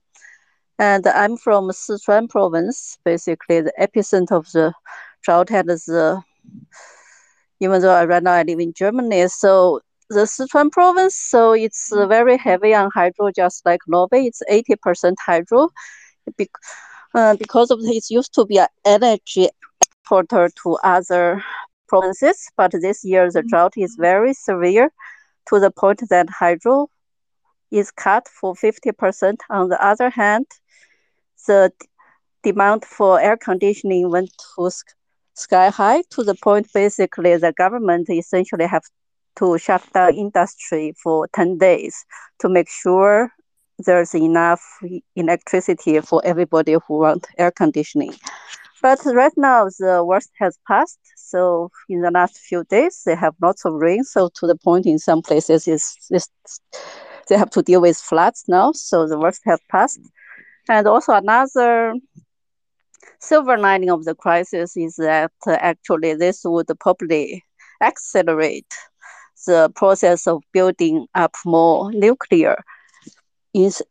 And 0.79 1.05
I'm 1.09 1.37
from 1.37 1.71
Sichuan 1.71 2.29
province, 2.29 2.97
basically 3.05 3.61
the 3.61 3.73
epicenter 3.81 4.33
of 4.37 4.47
the 4.53 4.73
drought 5.25 5.49
had 5.49 5.67
the 5.67 6.23
even 7.61 7.83
though 7.83 7.93
I, 7.93 8.05
right 8.05 8.23
now 8.23 8.35
I 8.35 8.45
live 8.45 8.61
in 8.61 8.73
Germany. 8.73 9.27
So 9.27 9.81
the 10.11 10.21
Sichuan 10.21 10.71
province, 10.71 11.17
so 11.17 11.53
it's 11.55 11.93
very 11.93 12.37
heavy 12.37 12.73
on 12.73 12.91
hydro, 12.95 13.33
just 13.33 13.67
like 13.67 13.81
Norway. 13.89 14.27
It's 14.27 14.43
80% 14.49 15.15
hydro. 15.19 15.71
Uh, 17.15 17.37
because 17.37 17.71
of 17.71 17.79
it 17.83 18.11
used 18.11 18.35
to 18.35 18.45
be 18.47 18.59
an 18.59 18.69
energy 18.85 19.49
exporter 19.81 20.49
to 20.63 20.79
other 20.85 21.43
provinces, 21.89 22.49
but 22.57 22.73
this 22.73 23.05
year 23.05 23.31
the 23.31 23.43
drought 23.43 23.75
is 23.77 23.97
very 23.99 24.35
severe 24.35 24.91
to 25.49 25.59
the 25.59 25.71
point 25.71 26.03
that 26.11 26.29
hydro 26.29 26.89
is 27.71 27.91
cut 27.91 28.29
for 28.29 28.55
50%. 28.55 29.37
On 29.51 29.69
the 29.69 29.85
other 29.85 30.11
hand, 30.11 30.47
the 31.47 31.73
demand 32.43 32.85
for 32.85 33.21
air 33.21 33.37
conditioning 33.37 34.11
went 34.11 34.31
to 34.57 34.71
sky 35.35 35.71
high 35.71 36.03
to 36.11 36.23
the 36.25 36.35
point 36.35 36.67
basically 36.73 37.37
the 37.37 37.53
government 37.53 38.09
essentially 38.11 38.67
have 38.67 38.83
to 39.37 39.57
shut 39.57 39.83
down 39.93 40.15
industry 40.15 40.93
for 41.03 41.29
10 41.35 41.59
days 41.59 42.05
to 42.41 42.49
make 42.49 42.69
sure 42.69 43.31
there's 43.79 44.15
enough 44.15 44.63
electricity 45.17 46.01
for 46.01 46.21
everybody 46.25 46.73
who 46.73 46.99
want 46.99 47.27
air 47.39 47.51
conditioning. 47.51 48.15
But 48.83 49.01
right 49.05 49.33
now 49.37 49.67
the 49.79 50.05
worst 50.05 50.31
has 50.39 50.59
passed. 50.67 50.99
So 51.17 51.71
in 51.89 52.01
the 52.01 52.11
last 52.11 52.39
few 52.39 52.65
days 52.65 53.03
they 53.05 53.15
have 53.17 53.35
lots 53.43 53.65
of 53.65 53.75
rain. 53.75 54.05
So 54.05 54.31
to 54.35 54.47
the 54.47 54.57
point 54.57 54.87
in 54.87 54.99
some 54.99 55.23
places 55.23 55.69
is 55.69 55.97
they 57.29 57.37
have 57.37 57.51
to 57.51 57.63
deal 57.63 57.81
with 57.81 57.97
floods 57.97 58.45
now. 58.49 58.73
So 58.73 59.07
the 59.07 59.19
worst 59.19 59.43
has 59.45 59.61
passed. 59.71 60.01
And 60.69 60.87
also 60.87 61.13
another 61.13 61.95
silver 63.21 63.59
lining 63.59 63.91
of 63.91 64.05
the 64.05 64.15
crisis 64.15 64.77
is 64.77 64.97
that 64.97 65.33
uh, 65.47 65.53
actually 65.61 66.15
this 66.15 66.43
would 66.45 66.69
probably 66.81 67.45
accelerate 67.81 68.73
the 69.47 69.71
process 69.75 70.27
of 70.27 70.43
building 70.53 71.07
up 71.15 71.35
more 71.45 71.93
nuclear, 71.93 72.63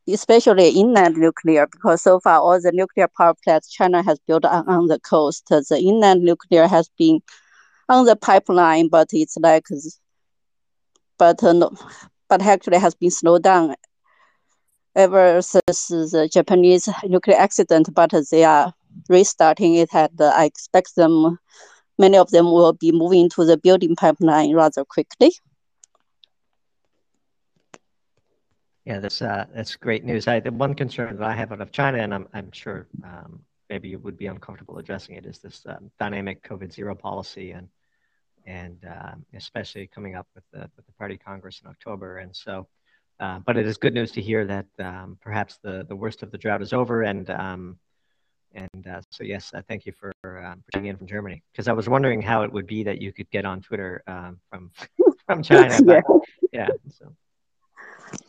especially 0.08 0.70
inland 0.70 1.18
nuclear, 1.18 1.68
because 1.68 2.01
so 2.01 2.20
far 2.20 2.39
all 2.39 2.60
the 2.62 2.72
nuclear 2.72 3.08
power 3.18 3.34
plants 3.43 3.72
China 3.72 4.03
has 4.03 4.20
built 4.28 4.45
on, 4.45 4.68
on 4.68 4.88
the 4.88 4.99
coast, 4.99 5.47
the 5.49 5.80
inland 5.82 6.24
nuclear 6.24 6.68
has 6.68 6.89
been 6.97 7.22
on 7.89 8.05
the 8.05 8.16
pipeline, 8.16 8.88
but 8.88 9.10
it's 9.14 9.38
like, 9.38 9.66
but 11.18 11.43
uh, 11.43 11.53
no, 11.53 11.72
but 12.30 12.41
actually 12.41 12.78
has 12.78 12.95
been 12.95 13.12
slowed 13.12 13.43
down 13.43 13.76
ever 14.95 15.41
since 15.41 15.88
the 15.88 16.30
Japanese 16.32 16.89
nuclear 17.05 17.38
accident, 17.38 17.93
but 17.93 18.14
they 18.32 18.43
are 18.43 18.74
restarting 19.10 19.76
it. 19.76 19.91
Had 19.91 20.12
I 20.20 20.45
expect 20.45 20.95
them, 20.95 21.38
many 21.97 22.18
of 22.18 22.32
them 22.32 22.45
will 22.51 22.74
be 22.74 22.91
moving 22.91 23.30
to 23.30 23.45
the 23.45 23.58
building 23.58 23.95
pipeline 23.95 24.53
rather 24.53 24.84
quickly. 24.86 25.32
Yeah, 28.88 29.00
that's 29.00 29.22
uh, 29.22 29.46
that's 29.54 29.76
great 29.76 30.06
news. 30.06 30.30
I, 30.30 30.40
the 30.40 30.50
one 30.50 30.74
concern 30.74 31.18
that 31.18 31.28
I 31.28 31.36
have 31.36 31.52
out 31.52 31.60
of 31.60 31.74
China, 31.74 31.98
and 31.98 32.14
I'm 32.14 32.26
I'm 32.34 32.50
sure 32.54 32.88
um, 33.04 33.42
maybe 33.70 33.90
you 33.90 34.00
would 34.00 34.18
be 34.18 34.28
uncomfortable 34.28 34.78
addressing 34.78 35.18
it, 35.18 35.26
is 35.26 35.40
this 35.40 35.62
um, 35.66 35.92
dynamic 36.00 36.42
COVID 36.48 36.72
zero 36.72 36.96
policy, 36.96 37.52
and 37.52 37.68
and 38.46 38.78
um, 38.90 39.26
especially 39.34 39.88
coming 39.88 40.16
up 40.16 40.26
with 40.34 40.46
the 40.54 40.70
with 40.78 40.86
the 40.86 40.94
Party 40.94 41.18
Congress 41.18 41.60
in 41.62 41.70
October. 41.70 42.20
And 42.20 42.34
so, 42.34 42.66
uh, 43.20 43.40
but 43.40 43.58
it 43.58 43.68
is 43.68 43.76
good 43.76 43.94
news 43.94 44.14
to 44.14 44.22
hear 44.22 44.46
that 44.46 44.68
um, 44.80 45.18
perhaps 45.20 45.60
the 45.62 45.86
the 45.90 45.96
worst 45.96 46.24
of 46.24 46.32
the 46.32 46.38
drought 46.38 46.62
is 46.62 46.72
over. 46.72 47.02
And 47.04 47.30
um, 47.30 47.78
and 48.54 48.88
uh, 48.88 49.02
so 49.10 49.26
yes, 49.26 49.52
uh, 49.54 49.64
thank 49.68 49.86
you 49.86 49.92
for 49.92 50.14
um, 50.24 50.64
for 50.72 50.82
in 50.82 50.96
from 50.96 51.08
Germany 51.08 51.44
because 51.52 51.68
I 51.68 51.74
was 51.74 51.90
wondering 51.90 52.22
how 52.22 52.44
it 52.44 52.54
would 52.54 52.68
be 52.68 52.84
that 52.84 53.02
you 53.02 53.12
could 53.12 53.30
get 53.32 53.44
on 53.44 53.60
Twitter 53.60 54.02
um, 54.08 54.40
from 54.50 54.72
from 55.26 55.44
China. 55.44 55.78
But, 55.84 56.06
yeah. 56.54 56.70
So. 56.98 57.14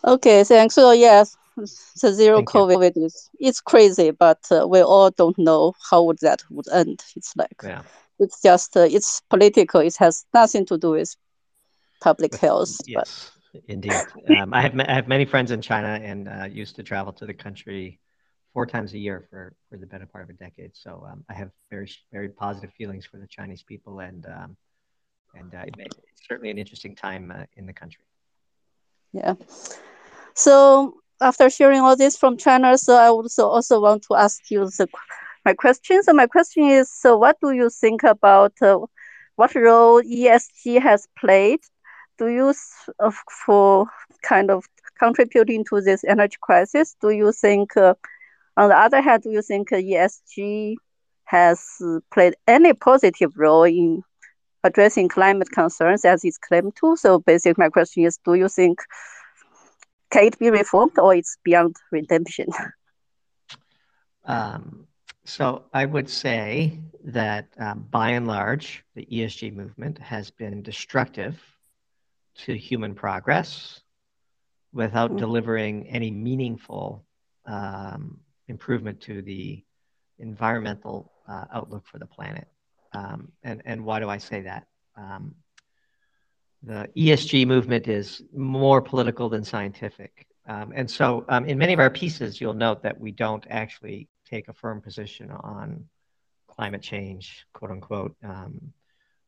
Okay, 0.04 0.44
thanks. 0.44 0.74
So 0.74 0.92
yes, 0.92 1.36
the 1.56 2.12
zero 2.12 2.36
Thank 2.36 2.50
COVID 2.50 2.96
you. 2.96 3.06
is 3.06 3.30
it's 3.38 3.60
crazy, 3.60 4.10
but 4.10 4.38
uh, 4.50 4.66
we 4.66 4.80
all 4.80 5.10
don't 5.10 5.38
know 5.38 5.74
how 5.90 6.02
would 6.04 6.18
that 6.20 6.42
would 6.50 6.68
end. 6.72 7.02
It's 7.16 7.36
like 7.36 7.56
yeah. 7.62 7.82
it's 8.18 8.40
just 8.42 8.76
uh, 8.76 8.88
it's 8.90 9.22
political. 9.28 9.80
It 9.80 9.96
has 9.98 10.24
nothing 10.34 10.66
to 10.66 10.78
do 10.78 10.90
with 10.90 11.14
public 12.00 12.34
health. 12.36 12.76
Yes, 12.86 13.32
but. 13.52 13.62
indeed. 13.68 13.92
Um, 14.38 14.54
I 14.54 14.62
have 14.62 14.78
I 14.78 14.94
have 14.94 15.08
many 15.08 15.24
friends 15.24 15.50
in 15.50 15.60
China 15.60 16.00
and 16.02 16.28
uh, 16.28 16.44
used 16.44 16.76
to 16.76 16.82
travel 16.82 17.12
to 17.14 17.26
the 17.26 17.34
country 17.34 18.00
four 18.52 18.66
times 18.66 18.92
a 18.94 18.98
year 18.98 19.26
for 19.30 19.54
for 19.68 19.78
the 19.78 19.86
better 19.86 20.06
part 20.06 20.24
of 20.24 20.30
a 20.30 20.34
decade. 20.34 20.72
So 20.74 21.06
um, 21.10 21.24
I 21.28 21.34
have 21.34 21.50
very 21.70 21.90
very 22.12 22.28
positive 22.28 22.72
feelings 22.72 23.06
for 23.06 23.18
the 23.18 23.26
Chinese 23.26 23.62
people, 23.62 24.00
and 24.00 24.24
um, 24.26 24.56
and 25.34 25.54
uh, 25.54 25.64
it's 25.76 26.26
certainly 26.28 26.50
an 26.50 26.58
interesting 26.58 26.94
time 26.94 27.32
uh, 27.34 27.44
in 27.56 27.66
the 27.66 27.72
country. 27.72 28.04
Yeah. 29.12 29.34
So 30.34 30.94
after 31.20 31.50
sharing 31.50 31.80
all 31.80 31.96
this 31.96 32.16
from 32.16 32.36
China, 32.36 32.78
so 32.78 32.94
I 32.94 33.08
also, 33.08 33.48
also 33.48 33.80
want 33.80 34.04
to 34.04 34.14
ask 34.14 34.50
you 34.50 34.66
the, 34.66 34.88
my 35.44 35.54
question. 35.54 36.02
So 36.02 36.12
my 36.12 36.26
question 36.26 36.64
is, 36.64 36.90
so 36.90 37.16
what 37.16 37.36
do 37.40 37.52
you 37.52 37.70
think 37.70 38.02
about 38.04 38.52
uh, 38.62 38.78
what 39.36 39.54
role 39.54 40.02
ESG 40.02 40.80
has 40.80 41.08
played? 41.18 41.60
Do 42.18 42.28
you 42.28 42.52
uh, 42.98 43.12
for 43.46 43.86
kind 44.22 44.50
of 44.50 44.64
contributing 44.98 45.64
to 45.70 45.80
this 45.80 46.04
energy 46.04 46.36
crisis? 46.40 46.96
Do 47.00 47.10
you 47.10 47.32
think, 47.32 47.76
uh, 47.76 47.94
on 48.56 48.70
the 48.70 48.76
other 48.76 49.00
hand, 49.00 49.22
do 49.22 49.30
you 49.30 49.42
think 49.42 49.70
ESG 49.70 50.76
has 51.24 51.64
played 52.12 52.34
any 52.46 52.72
positive 52.72 53.32
role 53.36 53.64
in 53.64 54.02
addressing 54.68 55.08
climate 55.08 55.50
concerns 55.50 56.04
as 56.04 56.24
it's 56.24 56.38
claimed 56.38 56.74
to. 56.80 56.96
So 56.96 57.18
basically 57.18 57.62
my 57.64 57.70
question 57.70 58.04
is, 58.04 58.18
do 58.24 58.34
you 58.34 58.48
think 58.48 58.80
can 60.10 60.24
it 60.24 60.38
be 60.38 60.50
reformed 60.50 60.98
or 60.98 61.14
it's 61.14 61.36
beyond 61.44 61.76
redemption? 61.92 62.48
Um, 64.24 64.86
so 65.24 65.64
I 65.72 65.86
would 65.86 66.10
say 66.10 66.80
that 67.04 67.48
um, 67.58 67.86
by 67.90 68.10
and 68.10 68.26
large, 68.26 68.84
the 68.94 69.06
ESG 69.06 69.54
movement 69.54 69.98
has 70.00 70.30
been 70.30 70.62
destructive 70.62 71.40
to 72.44 72.54
human 72.54 72.94
progress 72.94 73.80
without 74.74 75.10
mm-hmm. 75.10 75.18
delivering 75.18 75.86
any 75.88 76.10
meaningful 76.10 77.06
um, 77.46 78.20
improvement 78.48 79.00
to 79.00 79.22
the 79.22 79.64
environmental 80.18 81.10
uh, 81.26 81.44
outlook 81.52 81.86
for 81.86 81.98
the 81.98 82.06
planet. 82.06 82.48
Um, 82.92 83.32
and, 83.42 83.62
and 83.64 83.84
why 83.84 84.00
do 84.00 84.08
I 84.08 84.18
say 84.18 84.42
that? 84.42 84.66
Um, 84.96 85.34
the 86.62 86.88
ESG 86.96 87.46
movement 87.46 87.86
is 87.88 88.22
more 88.34 88.82
political 88.82 89.28
than 89.28 89.44
scientific. 89.44 90.26
Um, 90.46 90.72
and 90.74 90.90
so 90.90 91.24
um, 91.28 91.44
in 91.44 91.58
many 91.58 91.72
of 91.72 91.78
our 91.78 91.90
pieces, 91.90 92.40
you'll 92.40 92.54
note 92.54 92.82
that 92.82 92.98
we 92.98 93.12
don't 93.12 93.46
actually 93.50 94.08
take 94.28 94.48
a 94.48 94.52
firm 94.52 94.80
position 94.80 95.30
on 95.30 95.84
climate 96.48 96.82
change, 96.82 97.46
quote 97.52 97.70
unquote. 97.70 98.16
Um, 98.24 98.72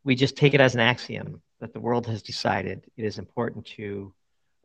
we 0.03 0.15
just 0.15 0.37
take 0.37 0.55
it 0.55 0.61
as 0.61 0.75
an 0.75 0.81
axiom 0.81 1.43
that 1.61 1.73
the 1.73 1.81
world 1.81 2.07
has 2.07 2.23
decided 2.23 2.83
it 2.97 3.05
is 3.05 3.19
important 3.19 3.67
to 3.67 4.13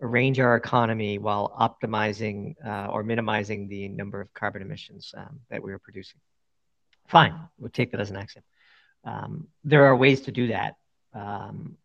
arrange 0.01 0.39
our 0.39 0.55
economy 0.55 1.17
while 1.17 1.53
optimizing 1.59 2.55
uh, 2.65 2.87
or 2.87 3.03
minimizing 3.03 3.67
the 3.67 3.87
number 3.89 4.19
of 4.19 4.33
carbon 4.33 4.61
emissions 4.61 5.13
um, 5.17 5.39
that 5.49 5.61
we 5.61 5.71
are 5.71 5.79
producing. 5.79 6.19
Fine, 7.07 7.35
we'll 7.59 7.69
take 7.69 7.91
that 7.91 8.01
as 8.01 8.09
an 8.09 8.17
axiom. 8.17 8.43
Um, 9.05 9.47
there 9.63 9.85
are 9.85 9.95
ways 9.95 10.21
to 10.21 10.31
do 10.31 10.47
that 10.47 10.75
um, 11.13 11.77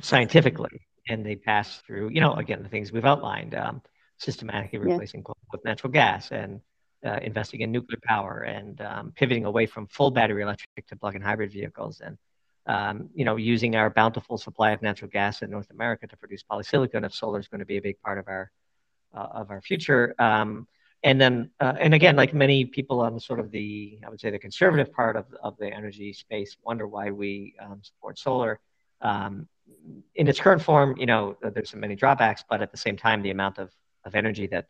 scientifically, 0.00 0.80
and 1.08 1.24
they 1.24 1.36
pass 1.36 1.78
through, 1.86 2.10
you 2.10 2.20
know, 2.20 2.34
again, 2.34 2.62
the 2.62 2.68
things 2.68 2.92
we've 2.92 3.04
outlined, 3.04 3.54
um, 3.54 3.82
systematically 4.18 4.78
replacing 4.78 5.20
yeah. 5.20 5.24
coal 5.24 5.36
with 5.52 5.64
natural 5.64 5.92
gas 5.92 6.30
and 6.30 6.60
uh, 7.04 7.18
investing 7.22 7.60
in 7.60 7.70
nuclear 7.70 7.98
power 8.02 8.40
and 8.40 8.80
um, 8.80 9.12
pivoting 9.14 9.44
away 9.44 9.66
from 9.66 9.86
full 9.86 10.10
battery 10.10 10.42
electric 10.42 10.86
to 10.86 10.96
plug-in 10.96 11.22
hybrid 11.22 11.52
vehicles 11.52 12.00
and 12.00 12.16
um, 12.66 13.10
you 13.14 13.24
know, 13.24 13.36
using 13.36 13.76
our 13.76 13.90
bountiful 13.90 14.38
supply 14.38 14.70
of 14.70 14.80
natural 14.80 15.10
gas 15.10 15.42
in 15.42 15.50
North 15.50 15.70
America 15.70 16.06
to 16.06 16.16
produce 16.16 16.42
polysilicon 16.42 17.04
if 17.04 17.14
solar 17.14 17.38
is 17.38 17.48
going 17.48 17.58
to 17.58 17.66
be 17.66 17.76
a 17.76 17.82
big 17.82 18.00
part 18.00 18.18
of 18.18 18.26
our 18.26 18.50
uh, 19.14 19.28
of 19.32 19.50
our 19.50 19.60
future. 19.60 20.14
Um, 20.18 20.66
and 21.04 21.20
then 21.20 21.50
uh, 21.60 21.74
and 21.78 21.94
again 21.94 22.16
like 22.16 22.34
many 22.34 22.64
people 22.64 23.00
on 23.00 23.20
sort 23.20 23.38
of 23.38 23.50
the 23.52 23.98
i 24.04 24.08
would 24.10 24.20
say 24.20 24.30
the 24.30 24.38
conservative 24.38 24.92
part 24.92 25.16
of, 25.16 25.26
of 25.42 25.56
the 25.58 25.68
energy 25.72 26.12
space 26.12 26.56
wonder 26.64 26.88
why 26.88 27.10
we 27.10 27.54
um, 27.60 27.80
support 27.82 28.18
solar. 28.18 28.60
Um, 29.00 29.48
in 30.14 30.28
its 30.28 30.40
current 30.40 30.62
form 30.62 30.96
you 30.98 31.06
know 31.06 31.36
there's 31.54 31.70
so 31.70 31.78
many 31.78 31.94
drawbacks 31.94 32.42
but 32.48 32.62
at 32.62 32.70
the 32.70 32.76
same 32.76 32.96
time 32.96 33.22
the 33.22 33.30
amount 33.30 33.58
of, 33.58 33.70
of 34.04 34.14
energy 34.14 34.46
that 34.48 34.66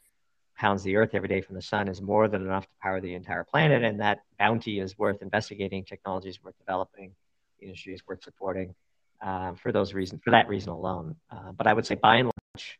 pounds 0.56 0.82
the 0.82 0.96
earth 0.96 1.10
every 1.14 1.28
day 1.28 1.40
from 1.40 1.56
the 1.56 1.62
sun 1.62 1.88
is 1.88 2.00
more 2.00 2.28
than 2.28 2.42
enough 2.42 2.64
to 2.64 2.72
power 2.82 3.00
the 3.00 3.14
entire 3.14 3.44
planet. 3.44 3.82
And 3.82 4.00
that 4.00 4.20
bounty 4.38 4.80
is 4.80 4.96
worth 4.98 5.22
investigating 5.22 5.84
technology 5.84 6.28
is 6.28 6.42
worth 6.42 6.56
developing 6.58 7.14
industry 7.60 7.94
is 7.94 8.02
worth 8.06 8.22
supporting 8.22 8.74
uh, 9.22 9.54
for 9.54 9.72
those 9.72 9.94
reasons 9.94 10.20
for 10.22 10.30
that 10.30 10.48
reason 10.48 10.70
alone. 10.70 11.16
Uh, 11.30 11.52
but 11.52 11.66
i 11.66 11.72
would 11.72 11.86
say 11.86 11.94
by 11.94 12.16
and 12.16 12.30
large 12.54 12.78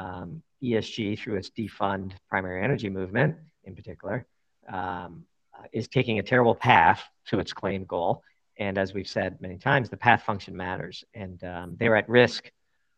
um, 0.00 0.42
ESG 0.62 1.18
through 1.18 1.36
its 1.36 1.50
defund 1.50 2.12
primary 2.28 2.62
energy 2.62 2.88
movement 2.88 3.36
in 3.64 3.74
particular 3.74 4.26
um, 4.68 5.24
uh, 5.56 5.66
is 5.72 5.88
taking 5.88 6.18
a 6.18 6.22
terrible 6.22 6.54
path 6.54 7.02
to 7.26 7.38
its 7.38 7.52
claimed 7.52 7.86
goal. 7.86 8.22
And 8.58 8.76
as 8.78 8.92
we've 8.92 9.08
said 9.08 9.40
many 9.40 9.58
times, 9.58 9.88
the 9.88 9.96
path 9.96 10.22
function 10.22 10.54
matters, 10.56 11.04
and 11.14 11.42
um, 11.44 11.76
they're 11.78 11.96
at 11.96 12.08
risk 12.08 12.50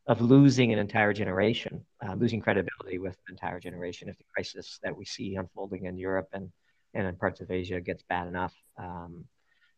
of 0.07 0.20
losing 0.20 0.73
an 0.73 0.79
entire 0.81 1.12
generation, 1.12 1.85
uh, 2.05 2.15
losing 2.15 2.41
credibility 2.41 2.99
with 2.99 3.16
an 3.29 3.35
entire 3.35 3.61
generation 3.61 4.09
if 4.09 4.19
the 4.19 4.24
crisis 4.35 4.81
that 4.83 4.97
we 4.97 5.05
see 5.05 5.37
unfolding 5.37 5.87
in 5.87 5.97
Europe 5.97 6.29
and, 6.33 6.51
and 6.95 7.07
in 7.07 7.15
parts 7.15 7.41
of 7.41 7.51
Asia 7.51 7.81
gets 7.81 8.03
bad 8.09 8.27
enough. 8.27 8.55
Um, 8.77 9.24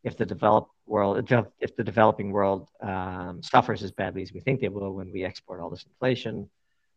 if 0.04 0.16
the 0.16 0.24
developed 0.24 0.70
world, 0.86 1.30
if 1.60 1.76
the 1.76 1.84
developing 1.84 2.30
world 2.30 2.68
um, 2.82 3.42
suffers 3.42 3.82
as 3.82 3.92
badly 3.92 4.22
as 4.22 4.32
we 4.32 4.40
think 4.40 4.60
they 4.60 4.68
will 4.68 4.92
when 4.92 5.12
we 5.12 5.24
export 5.24 5.60
all 5.60 5.70
this 5.70 5.84
inflation, 5.84 6.48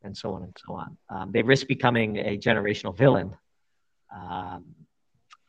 and 0.04 0.16
so 0.16 0.34
on 0.34 0.44
and 0.44 0.56
so 0.66 0.74
on. 0.74 0.98
Um, 1.10 1.32
they 1.32 1.42
risk 1.42 1.68
becoming 1.68 2.18
a 2.18 2.38
generational 2.38 2.96
villain. 2.96 3.36
Um, 4.16 4.66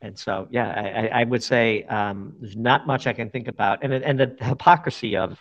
and 0.01 0.17
so, 0.17 0.47
yeah, 0.49 1.09
I, 1.13 1.21
I 1.21 1.23
would 1.23 1.43
say 1.43 1.83
um, 1.83 2.35
there's 2.39 2.55
not 2.55 2.87
much 2.87 3.07
I 3.07 3.13
can 3.13 3.29
think 3.29 3.47
about. 3.47 3.83
And, 3.83 3.93
and 3.93 4.19
the 4.19 4.35
hypocrisy 4.39 5.17
of 5.17 5.37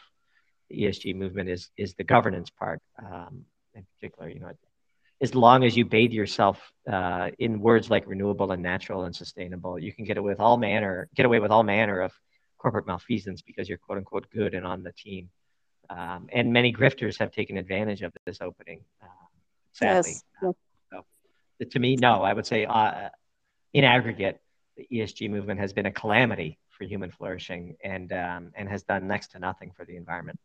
the 0.69 0.83
ESG 0.83 1.15
movement 1.15 1.49
is, 1.49 1.71
is 1.77 1.95
the 1.95 2.05
governance 2.05 2.51
part 2.51 2.81
um, 2.99 3.45
in 3.75 3.87
particular. 3.95 4.29
You 4.29 4.41
know, 4.41 4.53
as 5.21 5.35
long 5.35 5.65
as 5.65 5.77
you 5.77 5.85
bathe 5.85 6.13
yourself 6.13 6.73
uh, 6.91 7.31
in 7.39 7.61
words 7.61 7.91
like 7.91 8.07
renewable 8.07 8.53
and 8.53 8.63
natural 8.63 9.05
and 9.05 9.15
sustainable, 9.15 9.79
you 9.79 9.93
can 9.93 10.05
get 10.05 10.19
away 10.19 10.31
with 10.31 10.41
all 10.41 10.57
manner, 10.57 11.09
get 11.15 11.27
away 11.27 11.41
with 11.41 11.51
all 11.51 11.63
manner 11.63 12.01
of 12.01 12.13
corporate 12.59 12.87
malfeasance 12.87 13.43
because 13.43 13.69
you're 13.69 13.79
quote 13.79 13.99
unquote 13.99 14.29
good 14.31 14.55
and 14.55 14.67
on 14.67 14.83
the 14.83 14.93
team. 14.93 15.31
Um, 15.91 16.29
and 16.33 16.53
many 16.53 16.73
grifters 16.73 17.19
have 17.19 17.31
taken 17.31 17.57
advantage 17.57 18.03
of 18.03 18.13
this 18.27 18.39
opening, 18.41 18.81
uh, 19.03 19.07
sadly. 19.73 20.11
Yes. 20.43 20.55
Uh, 20.95 21.01
so, 21.61 21.69
to 21.71 21.79
me, 21.79 21.97
no, 21.97 22.23
I 22.23 22.33
would 22.33 22.47
say 22.47 22.67
uh, 22.67 23.09
in 23.73 23.85
aggregate, 23.85 24.41
the 24.77 24.87
ESG 24.93 25.31
movement 25.31 25.61
has 25.61 25.73
been 25.73 25.87
a 25.87 25.93
calamity 25.93 26.59
for 26.69 26.85
human 26.85 27.11
flourishing 27.11 27.77
and, 27.83 28.13
um, 28.13 28.53
and 28.55 28.69
has 28.69 28.83
done 28.85 29.09
next 29.09 29.29
to 29.33 29.39
nothing 29.39 29.73
for 29.77 29.85
the 29.85 29.97
environment. 29.97 30.39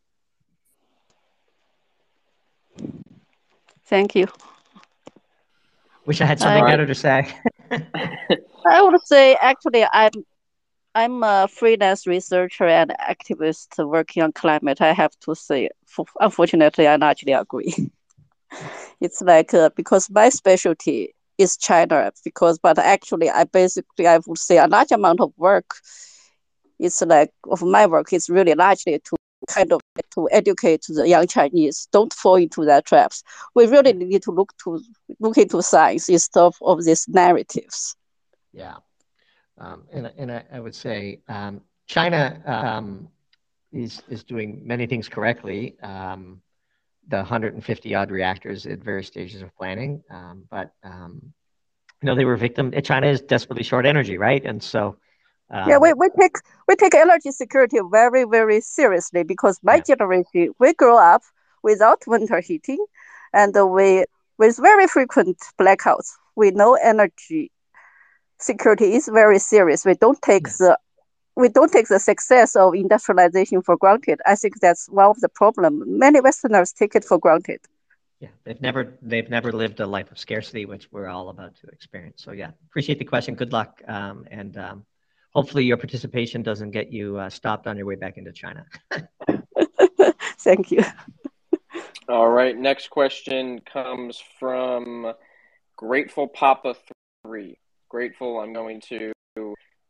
Thank 3.86 4.16
you. 4.16 4.28
Wish 6.06 6.22
I 6.22 6.26
had 6.26 6.40
something 6.40 6.66
better 6.66 6.86
to 6.86 6.96
say. 6.96 7.34
I 7.72 8.82
would 8.82 9.02
say 9.06 9.36
actually 9.36 9.86
I'm 9.92 10.12
I'm 10.96 11.24
a 11.24 11.48
freelance 11.48 12.06
researcher 12.06 12.66
and 12.66 12.94
activist 13.02 13.84
working 13.84 14.22
on 14.22 14.32
climate. 14.32 14.80
I 14.82 14.94
have 14.94 15.18
to 15.22 15.36
say, 15.36 15.70
unfortunately, 16.20 16.88
I 16.88 16.98
largely 16.98 17.34
agree. 17.34 17.74
it's 19.02 19.22
like 19.22 19.54
uh, 19.54 19.70
because 19.76 20.10
my 20.12 20.30
specialty 20.30 21.16
is 21.38 21.58
China 21.58 22.12
because, 22.24 22.60
but 22.60 22.78
actually, 22.78 23.30
I 23.30 23.46
basically 23.46 24.08
I 24.08 24.20
would 24.28 24.38
say 24.38 24.58
a 24.58 24.68
large 24.68 24.92
amount 24.92 25.20
of 25.20 25.34
work 25.38 25.76
is 26.80 27.02
like 27.02 27.32
of 27.50 27.64
my 27.64 27.88
work 27.88 28.14
is 28.14 28.30
really 28.30 28.54
largely 28.54 29.00
to 29.00 29.16
kind 29.48 29.74
of 29.74 29.82
to 30.12 30.30
educate 30.32 30.86
the 30.88 31.08
young 31.08 31.28
Chinese 31.28 31.88
don't 31.92 32.14
fall 32.14 32.36
into 32.36 32.66
their 32.66 32.82
traps. 32.82 33.24
We 33.56 33.66
really 33.66 33.94
need 33.94 34.24
to 34.24 34.32
look 34.32 34.54
to 34.64 34.80
look 35.20 35.38
into 35.38 35.62
science 35.64 36.08
instead 36.08 36.40
of, 36.40 36.56
of 36.62 36.84
these 36.84 37.08
narratives. 37.08 37.96
Yeah, 38.54 38.76
um, 39.58 39.84
and 39.92 40.12
and 40.18 40.32
I, 40.32 40.44
I 40.54 40.60
would 40.60 40.76
say 40.76 41.22
um, 41.28 41.62
China 41.88 42.42
um, 42.46 43.08
is 43.72 44.02
is 44.10 44.24
doing 44.24 44.62
many 44.64 44.88
things 44.88 45.08
correctly. 45.10 45.76
Um, 45.82 46.42
the 47.10 47.18
150 47.18 47.96
odd 47.96 48.12
reactors 48.12 48.66
at 48.66 48.80
various 48.80 49.08
stages 49.08 49.42
of 49.42 49.54
planning, 49.58 50.02
um, 50.10 50.46
but 50.50 50.72
um, 50.84 51.34
you 52.02 52.06
know 52.08 52.16
they 52.16 52.26
were 52.26 52.38
victim. 52.38 52.74
China 52.84 53.08
is 53.08 53.22
desperately 53.22 53.64
short 53.64 53.86
energy, 53.86 54.18
right? 54.18 54.44
And 54.46 54.64
so 54.64 54.98
yeah, 55.52 55.78
we, 55.78 55.94
we 55.94 56.10
take 56.20 56.38
we 56.68 56.76
take 56.76 56.96
energy 56.96 57.32
security 57.32 57.78
very 57.92 58.24
very 58.24 58.60
seriously 58.62 59.24
because 59.24 59.60
my 59.62 59.76
yeah. 59.76 59.82
generation 59.82 60.54
we 60.60 60.74
grew 60.74 60.98
up 60.98 61.22
without 61.62 62.02
winter 62.08 62.42
heating, 62.42 62.84
and 63.34 63.54
we 63.72 64.06
with 64.38 64.58
very 64.58 64.88
frequent 64.88 65.38
blackouts. 65.60 66.14
We 66.36 66.52
know 66.52 66.74
energy 66.74 67.52
security 68.44 68.94
is 68.94 69.08
very 69.08 69.40
serious. 69.40 69.86
We 69.86 69.96
don't 69.96 70.22
take 70.22 70.48
yeah. 70.48 70.54
the 70.60 70.80
we 71.36 71.50
don't 71.50 71.72
take 71.72 71.88
the 71.88 72.00
success 72.00 72.56
of 72.56 72.76
industrialization 72.76 73.64
for 73.64 73.76
granted. 73.76 74.20
I 74.26 74.36
think 74.36 74.60
that's 74.60 74.88
one 74.88 75.08
of 75.08 75.20
the 75.20 75.30
problem. 75.30 75.84
Many 75.98 76.22
Westerners 76.22 76.72
take 76.72 76.94
it 76.96 77.04
for 77.04 77.18
granted. 77.18 77.60
Yeah, 78.20 78.30
they've 78.44 78.62
never 78.62 78.94
they've 79.02 79.30
never 79.30 79.52
lived 79.52 79.80
a 79.80 79.88
life 79.88 80.12
of 80.12 80.20
scarcity, 80.20 80.66
which 80.66 80.88
we're 80.92 81.08
all 81.08 81.30
about 81.30 81.56
to 81.62 81.68
experience. 81.68 82.24
So 82.24 82.32
yeah, 82.32 82.52
appreciate 82.70 83.00
the 83.00 83.06
question. 83.06 83.36
Good 83.36 83.52
luck, 83.52 83.82
um, 83.88 84.26
and 84.32 84.56
um, 84.58 84.86
hopefully 85.34 85.66
your 85.66 85.78
participation 85.78 86.44
doesn't 86.44 86.72
get 86.72 86.92
you 86.92 87.18
uh, 87.18 87.30
stopped 87.30 87.68
on 87.68 87.78
your 87.78 87.86
way 87.86 87.96
back 87.96 88.18
into 88.18 88.32
China. 88.32 88.66
Thank 90.40 90.72
you. 90.72 90.84
All 92.08 92.30
right. 92.30 92.56
Next 92.56 92.90
question 92.90 93.60
comes 93.62 94.22
from 94.40 95.14
Grateful 95.76 96.28
Papa 96.28 96.76
3. 97.26 97.58
Grateful, 97.94 98.40
I'm 98.40 98.54
going 98.54 98.82
to 98.90 99.14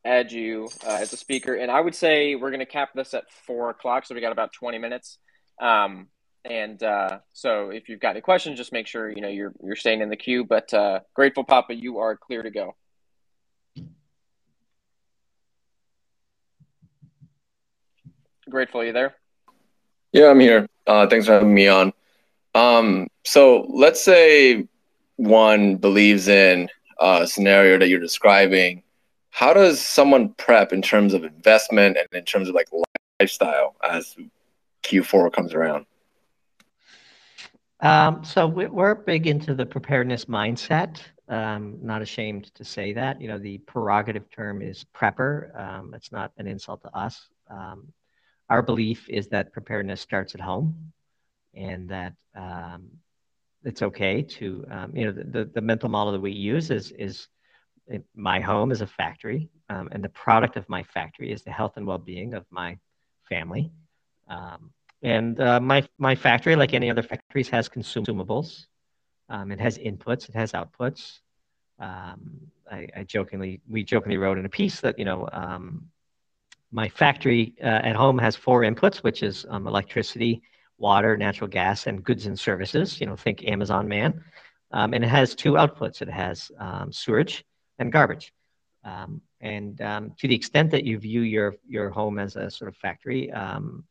add 0.04 0.30
you 0.30 0.68
uh, 0.86 0.98
as 1.00 1.14
a 1.14 1.18
speaker. 1.18 1.56
And 1.56 1.72
I 1.72 1.80
would 1.80 1.96
say 1.96 2.36
we're 2.36 2.50
going 2.50 2.60
to 2.60 2.66
cap 2.66 2.90
this 2.94 3.14
at 3.14 3.32
four 3.48 3.70
o'clock. 3.70 4.06
So 4.06 4.14
we 4.14 4.20
got 4.20 4.34
about 4.34 4.52
20 4.52 4.78
minutes. 4.78 5.20
Um, 5.62 6.08
and 6.44 6.84
uh, 6.84 7.20
so 7.32 7.70
if 7.70 7.88
you've 7.88 8.02
got 8.02 8.10
any 8.10 8.20
questions, 8.20 8.58
just 8.58 8.74
make 8.74 8.88
sure, 8.88 9.10
you 9.10 9.22
know, 9.22 9.30
you're, 9.30 9.54
you're 9.64 9.78
staying 9.78 10.02
in 10.02 10.10
the 10.10 10.18
queue. 10.18 10.44
But 10.44 10.74
uh, 10.74 11.00
Grateful 11.14 11.46
Papa, 11.46 11.74
you 11.76 12.00
are 12.00 12.18
clear 12.18 12.44
to 12.44 12.50
go. 12.52 12.76
Grateful, 18.50 18.82
are 18.82 18.86
you 18.86 18.92
there? 18.92 19.16
Yeah, 20.12 20.28
I'm 20.28 20.42
here. 20.42 20.68
Uh, 20.86 21.08
thanks 21.08 21.26
for 21.26 21.32
having 21.32 21.54
me 21.54 21.70
on. 21.70 21.94
Um, 22.54 23.08
so 23.24 23.66
let's 23.70 24.04
say 24.04 24.68
one 25.16 25.78
believes 25.78 26.28
in 26.28 26.68
a 27.00 27.28
scenario 27.28 27.78
that 27.78 27.90
you're 27.90 28.00
describing. 28.00 28.84
How 29.30 29.54
does 29.54 29.82
someone 29.82 30.30
prep 30.36 30.74
in 30.74 30.82
terms 30.82 31.14
of 31.14 31.24
investment 31.24 31.98
and 31.98 32.08
in 32.14 32.24
terms 32.26 32.50
of 32.50 32.56
like 32.56 32.68
lifestyle 33.20 33.76
as 33.90 34.16
Q4 34.84 35.32
comes 35.34 35.54
around? 35.54 35.86
Um, 37.80 38.24
so 38.24 38.48
we're 38.48 38.96
big 38.96 39.28
into 39.28 39.54
the 39.54 39.66
preparedness 39.66 40.26
mindset. 40.26 41.02
Um, 41.28 41.80
not 41.82 42.02
ashamed 42.02 42.54
to 42.56 42.64
say 42.64 42.94
that. 42.94 43.20
You 43.20 43.28
know, 43.28 43.38
the 43.38 43.58
prerogative 43.60 44.30
term 44.30 44.62
is 44.62 44.86
prepper. 44.96 45.58
Um, 45.60 45.94
it's 45.94 46.12
not 46.12 46.32
an 46.38 46.48
insult 46.48 46.82
to 46.84 46.96
us. 46.96 47.28
Um, 47.50 47.92
our 48.50 48.62
belief 48.62 49.10
is 49.10 49.28
that 49.30 49.52
preparedness 49.52 50.02
starts 50.02 50.36
at 50.36 50.42
home 50.42 50.94
and 51.54 51.90
that 51.90 52.14
um, 52.36 52.88
it's 53.64 53.82
okay 53.82 54.22
to, 54.22 54.66
um, 54.70 54.96
you 54.96 55.06
know, 55.06 55.12
the, 55.12 55.24
the, 55.24 55.46
the, 55.46 55.62
mental 55.62 55.90
model 55.90 56.14
that 56.14 56.20
we 56.20 56.32
use 56.32 56.70
is, 56.70 56.92
is 56.92 57.28
my 58.16 58.40
home 58.40 58.72
is 58.72 58.82
a 58.82 58.88
factory 58.88 59.50
um, 59.70 59.90
and 59.92 60.04
the 60.04 60.10
product 60.10 60.58
of 60.58 60.68
my 60.70 60.84
factory 60.84 61.32
is 61.32 61.44
the 61.44 61.52
health 61.52 61.78
and 61.78 61.88
well-being 61.88 62.34
of 62.34 62.46
my 62.50 62.78
family. 63.30 63.72
Um, 64.28 64.72
and 65.02 65.40
uh, 65.40 65.60
my, 65.60 65.88
my 65.98 66.16
factory, 66.16 66.56
like 66.56 66.74
any 66.74 66.90
other 66.90 67.04
factories, 67.04 67.50
has 67.50 67.68
consumables. 67.70 68.66
Um, 69.30 69.52
it 69.52 69.60
has 69.60 69.78
inputs, 69.78 70.30
it 70.30 70.36
has 70.36 70.54
outputs. 70.54 71.20
Um, 71.80 72.40
I, 72.72 72.88
I, 72.96 73.04
jokingly, 73.04 73.62
we 73.70 73.84
jokingly 73.84 74.18
wrote 74.18 74.38
in 74.38 74.46
a 74.46 74.50
piece 74.50 74.80
that, 74.82 74.98
you 74.98 75.06
know, 75.06 75.28
my 76.74 76.90
factory 76.90 77.54
uh, 77.62 77.66
at 77.68 77.96
home 77.96 78.18
has 78.18 78.36
four 78.36 78.62
inputs, 78.62 78.98
which 78.98 79.22
is 79.22 79.46
um, 79.48 79.68
electricity, 79.68 80.42
water, 80.84 81.16
natural 81.16 81.50
gas, 81.50 81.88
and 81.88 82.04
goods 82.04 82.26
and 82.26 82.38
services. 82.38 83.00
You 83.00 83.08
know, 83.08 83.16
think 83.16 83.38
Amazon 83.48 83.88
man. 83.88 84.22
Um, 84.72 84.94
and 84.94 85.04
it 85.04 85.08
has 85.08 85.34
two 85.34 85.54
outputs. 85.54 86.02
It 86.02 86.10
has 86.10 86.52
um, 86.60 86.92
sewage 86.92 87.46
and 87.80 87.92
garbage. 87.92 88.34
Um, 88.84 89.22
and 89.40 89.82
um, 89.82 90.14
to 90.20 90.28
the 90.28 90.36
extent 90.36 90.72
that 90.72 90.84
you 90.84 90.98
view 91.00 91.22
your 91.22 91.56
your 91.76 91.90
home 91.90 92.20
as 92.20 92.36
a 92.36 92.52
sort 92.52 92.68
of 92.68 92.76
factory, 92.76 93.32
um, 93.32 93.86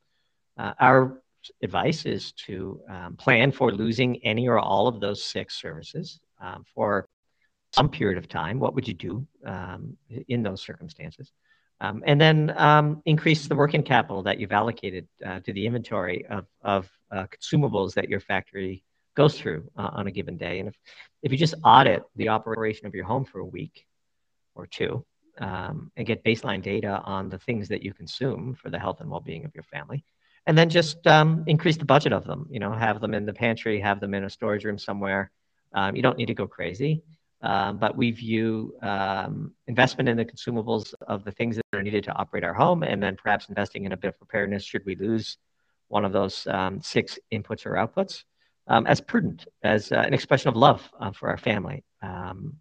uh, 0.59 0.74
our 0.78 1.23
advice 1.62 2.05
is 2.05 2.32
to 2.47 2.81
plan 3.19 3.51
for 3.52 3.73
losing 3.73 4.10
any 4.23 4.47
or 4.47 4.59
all 4.59 4.86
of 4.86 5.01
those 5.01 5.24
six 5.24 5.47
services 5.60 6.20
for 6.74 7.09
some 7.73 7.89
period 7.89 8.19
of 8.19 8.28
time. 8.28 8.60
What 8.60 8.74
would 8.74 8.86
you 8.86 8.94
do 8.94 9.27
in 10.28 10.43
those 10.43 10.60
circumstances? 10.62 11.32
Um, 11.82 12.04
and 12.06 12.20
then 12.20 12.54
um, 12.56 13.02
increase 13.06 13.48
the 13.48 13.56
working 13.56 13.82
capital 13.82 14.22
that 14.22 14.38
you've 14.38 14.52
allocated 14.52 15.09
uh, 15.26 15.40
to 15.40 15.52
the 15.52 15.66
inventory 15.66 16.24
of, 16.26 16.46
of 16.62 16.88
uh, 17.10 17.26
consumables 17.34 17.94
that 17.94 18.09
your 18.09 18.20
factory 18.20 18.84
goes 19.16 19.36
through 19.38 19.68
uh, 19.76 19.90
on 19.92 20.06
a 20.06 20.12
given 20.12 20.36
day. 20.36 20.60
And 20.60 20.68
if, 20.68 20.76
if 21.24 21.32
you 21.32 21.38
just 21.38 21.56
audit 21.64 22.04
the 22.14 22.28
operation 22.28 22.86
of 22.86 22.94
your 22.94 23.04
home 23.04 23.24
for 23.24 23.40
a 23.40 23.44
week 23.44 23.84
or 24.54 24.66
two 24.66 25.04
um, 25.38 25.90
and 25.96 26.06
get 26.06 26.22
baseline 26.22 26.62
data 26.62 27.02
on 27.04 27.28
the 27.28 27.38
things 27.38 27.68
that 27.68 27.82
you 27.82 27.92
consume 27.92 28.54
for 28.54 28.70
the 28.70 28.78
health 28.78 29.00
and 29.00 29.10
well-being 29.10 29.44
of 29.44 29.52
your 29.52 29.64
family, 29.64 30.04
and 30.46 30.56
then 30.56 30.70
just 30.70 31.04
um, 31.06 31.42
increase 31.48 31.76
the 31.76 31.84
budget 31.84 32.12
of 32.12 32.24
them, 32.24 32.46
you 32.48 32.60
know, 32.60 32.72
have 32.72 33.00
them 33.00 33.12
in 33.12 33.26
the 33.26 33.32
pantry, 33.32 33.80
have 33.80 33.98
them 33.98 34.14
in 34.14 34.24
a 34.24 34.30
storage 34.30 34.64
room 34.64 34.78
somewhere. 34.78 35.32
Um, 35.72 35.96
you 35.96 36.02
don't 36.02 36.18
need 36.18 36.26
to 36.26 36.34
go 36.34 36.46
crazy. 36.46 37.02
Um, 37.43 37.78
but 37.78 37.97
we 37.97 38.12
view 38.12 38.74
um, 38.82 39.52
investment 39.66 40.09
in 40.09 40.16
the 40.16 40.24
consumables 40.24 40.94
of 41.09 41.24
the 41.24 41.32
things 41.32 41.56
that 41.56 41.64
are 41.73 41.82
needed 41.82 42.05
to 42.05 42.12
operate 42.12 42.44
our 42.44 42.55
home, 42.55 42.85
and 42.85 43.02
then 43.02 43.16
perhaps 43.16 43.48
investing 43.48 43.85
in 43.85 43.93
a 43.93 43.97
bit 43.97 44.09
of 44.09 44.19
preparedness 44.19 44.64
should 44.64 44.85
we 44.86 44.94
lose 44.94 45.39
one 45.89 46.05
of 46.05 46.12
those 46.12 46.47
um, 46.47 46.81
six 46.81 47.19
inputs 47.32 47.66
or 47.66 47.73
outputs 47.73 48.23
um, 48.69 48.86
as 48.86 49.01
prudent, 49.01 49.47
as 49.64 49.90
uh, 49.90 49.97
an 49.97 50.14
expression 50.14 50.48
of 50.48 50.56
love 50.56 50.89
uh, 51.01 51.10
for 51.10 51.28
our 51.28 51.36
family. 51.36 51.85
Um, 52.01 52.55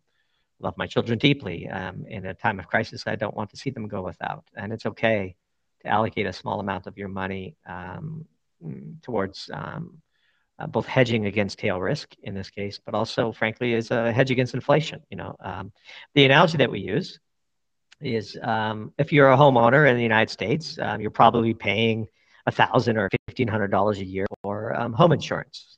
love 0.60 0.76
my 0.78 0.88
children 0.88 1.20
deeply. 1.20 1.70
Um, 1.70 2.06
in 2.08 2.26
a 2.26 2.34
time 2.34 2.60
of 2.60 2.68
crisis, 2.68 3.03
I 3.06 3.16
don't 3.16 3.36
want 3.36 3.52
to 3.52 3.58
see 3.58 3.70
them 3.70 3.88
go 3.88 4.02
without, 4.02 4.45
and 4.56 4.74
it's 4.74 4.88
okay 4.88 5.36
to 5.84 5.88
allocate 5.88 6.26
a 6.26 6.34
small 6.34 6.60
amount 6.60 6.88
of 6.88 6.98
your 6.98 7.08
money 7.08 7.56
towards 9.02 9.49
uh, 10.62 10.68
both 10.68 10.86
hedging 10.86 11.26
against 11.26 11.58
tail 11.58 11.80
risk 11.80 12.14
in 12.24 12.34
this 12.36 12.50
case, 12.50 12.80
but 12.86 12.94
also, 12.94 13.32
frankly, 13.32 13.74
is 13.74 13.90
a 13.92 14.12
hedge 14.12 14.32
against 14.32 14.54
inflation. 14.54 15.02
You 15.10 15.18
know, 15.18 15.36
um, 15.40 15.72
the 16.14 16.26
analogy 16.26 16.58
that 16.58 16.70
we 16.70 16.80
use 16.80 17.20
is 18.00 18.38
um, 18.42 18.94
if 18.98 19.12
you're 19.12 19.32
a 19.32 19.38
homeowner 19.38 19.90
in 19.90 19.96
the 19.96 20.04
United 20.04 20.32
States, 20.32 20.78
um, 20.80 21.02
you're 21.02 21.12
probably 21.12 21.54
paying 21.54 22.08
a 22.46 22.52
thousand 22.52 22.98
or 22.98 23.10
fifteen 23.28 23.48
hundred 23.48 23.70
dollars 23.70 24.00
a 24.00 24.06
year 24.06 24.28
for 24.44 24.80
um, 24.80 24.94
home 24.94 25.12
insurance, 25.12 25.78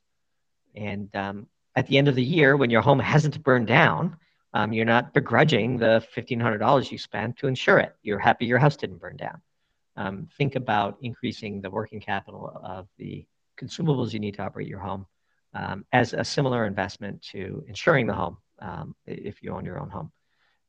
and 0.74 1.14
um, 1.14 1.46
at 1.76 1.86
the 1.86 1.98
end 1.98 2.08
of 2.08 2.14
the 2.14 2.22
year, 2.22 2.56
when 2.56 2.70
your 2.70 2.82
home 2.82 2.98
hasn't 2.98 3.42
burned 3.42 3.66
down, 3.66 4.16
um, 4.52 4.72
you're 4.72 4.84
not 4.84 5.14
begrudging 5.14 5.78
the 5.78 6.04
fifteen 6.12 6.40
hundred 6.40 6.58
dollars 6.58 6.90
you 6.92 6.98
spent 6.98 7.38
to 7.38 7.46
insure 7.46 7.78
it. 7.78 7.94
You're 8.02 8.18
happy 8.18 8.46
your 8.46 8.58
house 8.58 8.76
didn't 8.76 8.98
burn 9.00 9.16
down. 9.16 10.26
think 10.36 10.56
about 10.56 10.98
increasing 11.00 11.60
the 11.60 11.70
working 11.70 12.00
capital 12.00 12.60
of 12.62 12.88
the 12.98 13.26
consumables 13.58 14.12
you 14.12 14.20
need 14.20 14.34
to 14.34 14.42
operate 14.42 14.68
your 14.68 14.80
home 14.80 15.06
um, 15.54 15.84
as 15.92 16.12
a 16.12 16.24
similar 16.24 16.66
investment 16.66 17.22
to 17.22 17.64
insuring 17.68 18.06
the 18.06 18.14
home 18.14 18.36
um, 18.60 18.94
if 19.06 19.42
you 19.42 19.52
own 19.52 19.64
your 19.64 19.80
own 19.80 19.90
home. 19.90 20.10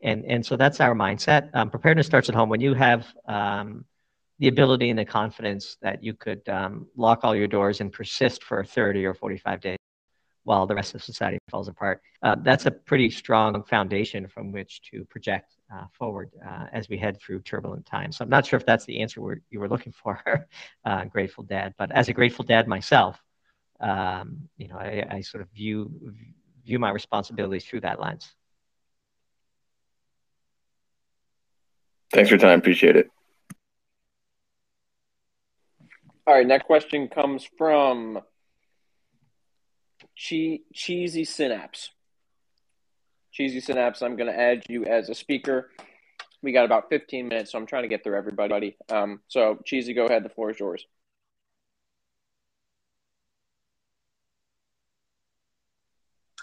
And, 0.02 0.26
and 0.26 0.45
so 0.45 0.56
that's 0.56 0.80
our 0.80 0.94
mindset. 0.94 1.49
Um, 1.53 1.70
preparedness 1.70 2.06
starts 2.06 2.30
at 2.30 2.36
home. 2.36 2.49
When 2.49 2.62
you 2.62 2.74
have 2.74 3.07
um, 3.28 3.86
the 4.40 4.48
ability 4.48 4.90
and 4.90 4.99
the 4.99 5.06
confidence 5.06 5.78
that 5.82 6.03
you 6.03 6.14
could 6.14 6.48
um, 6.49 6.88
lock 6.95 7.22
all 7.24 7.36
your 7.36 7.48
doors 7.48 7.82
and 7.82 7.91
persist 7.91 8.44
for 8.44 8.64
30 8.64 9.06
or 9.06 9.14
45 9.14 9.62
days 9.62 9.78
while 10.44 10.68
the 10.68 10.76
rest 10.76 10.94
of 10.94 11.03
society 11.03 11.40
falls 11.49 11.68
apart, 11.68 12.02
uh, 12.22 12.36
that's 12.44 12.66
a 12.66 12.72
pretty 12.72 13.10
strong 13.10 13.64
foundation 13.64 14.28
from 14.28 14.52
which 14.52 14.82
to 14.91 15.06
project 15.06 15.55
uh, 15.74 15.86
forward 15.92 16.32
uh, 16.46 16.66
as 16.72 16.90
we 16.90 16.98
head 16.98 17.20
through 17.20 17.42
turbulent 17.42 17.86
times. 17.86 18.18
So 18.18 18.24
I'm 18.24 18.30
not 18.30 18.46
sure 18.46 18.58
if 18.58 18.66
that's 18.66 18.86
the 18.86 19.02
answer 19.02 19.42
you 19.50 19.60
were 19.60 19.70
looking 19.70 19.92
for, 19.92 20.48
uh, 20.86 21.06
Grateful 21.06 21.44
Dad. 21.44 21.74
But 21.78 21.92
as 21.92 22.10
a 22.10 22.14
Grateful 22.14 22.46
Dad 22.46 22.68
myself, 22.68 23.22
um, 23.80 24.48
you 24.58 24.68
know, 24.68 24.78
I, 24.78 25.06
I, 25.10 25.22
sort 25.22 25.42
of 25.42 25.50
view 25.50 25.92
view 26.66 26.80
my 26.80 26.92
responsibilities 26.92 27.66
through 27.66 27.82
that 27.82 28.00
lens. 28.00 28.34
Thanks 32.12 32.30
for 32.30 32.36
your 32.36 32.40
time. 32.40 32.60
Appreciate 32.60 32.96
it. 32.96 33.12
All 36.28 36.34
right, 36.34 36.48
next 36.48 36.66
question 36.66 37.08
comes 37.08 37.48
from 37.58 38.20
che- 40.16 40.64
Cheesy 40.74 41.24
Synapse. 41.24 41.92
Cheesy 43.36 43.60
Synapse, 43.60 44.02
I'm 44.02 44.16
going 44.16 44.32
to 44.32 44.40
add 44.40 44.64
you 44.70 44.86
as 44.86 45.10
a 45.10 45.14
speaker. 45.14 45.70
We 46.41 46.53
got 46.53 46.64
about 46.64 46.90
15 46.90 47.28
minutes, 47.28 47.52
so 47.52 47.57
I'm 47.57 47.66
trying 47.66 47.84
to 47.84 47.90
get 47.90 48.02
through 48.02 48.16
everybody. 48.18 48.78
Um, 48.90 49.20
so, 49.28 49.60
Cheesy, 49.66 49.94
go 49.94 50.06
ahead. 50.06 50.24
The 50.24 50.30
floor 50.30 50.52
is 50.52 50.60
yours. 50.60 50.86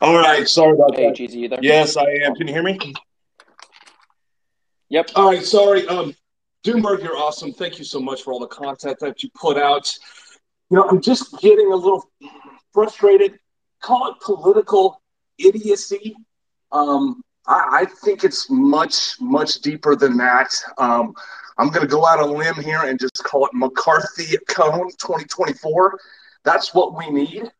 All 0.02 0.18
right, 0.18 0.46
sorry 0.46 0.74
about 0.74 0.94
Hey, 0.94 1.06
that. 1.06 1.16
Cheesy, 1.16 1.38
you 1.38 1.48
there? 1.48 1.60
Yes, 1.62 1.96
I 1.96 2.04
am. 2.24 2.34
Can 2.34 2.46
you 2.46 2.52
hear 2.52 2.62
me? 2.62 2.78
Yep. 4.90 5.12
All 5.16 5.30
right, 5.30 5.42
sorry. 5.42 5.88
Um, 5.88 6.14
Doomberg, 6.62 7.02
you're 7.02 7.16
awesome. 7.16 7.54
Thank 7.54 7.78
you 7.78 7.86
so 7.86 8.00
much 8.00 8.22
for 8.22 8.34
all 8.34 8.40
the 8.40 8.46
content 8.48 8.98
that 9.00 9.22
you 9.22 9.30
put 9.34 9.56
out. 9.56 9.90
You 10.68 10.76
know, 10.76 10.88
I'm 10.90 11.00
just 11.00 11.40
getting 11.40 11.72
a 11.72 11.76
little 11.76 12.04
frustrated. 12.74 13.38
Call 13.80 14.10
it 14.10 14.16
political 14.20 15.00
idiocy. 15.38 16.14
Um, 16.72 17.22
I, 17.46 17.80
I 17.82 17.84
think 17.84 18.24
it's 18.24 18.50
much, 18.50 19.20
much 19.20 19.60
deeper 19.60 19.94
than 19.94 20.16
that. 20.16 20.54
Um, 20.78 21.14
I'm 21.58 21.68
going 21.68 21.82
to 21.82 21.90
go 21.90 22.06
out 22.06 22.18
on 22.18 22.30
a 22.30 22.32
limb 22.32 22.54
here 22.54 22.82
and 22.84 22.98
just 22.98 23.22
call 23.22 23.46
it 23.46 23.52
McCarthy 23.54 24.36
Cone 24.48 24.90
2024. 24.98 25.98
That's 26.44 26.74
what 26.74 26.96
we 26.96 27.10
need 27.10 27.50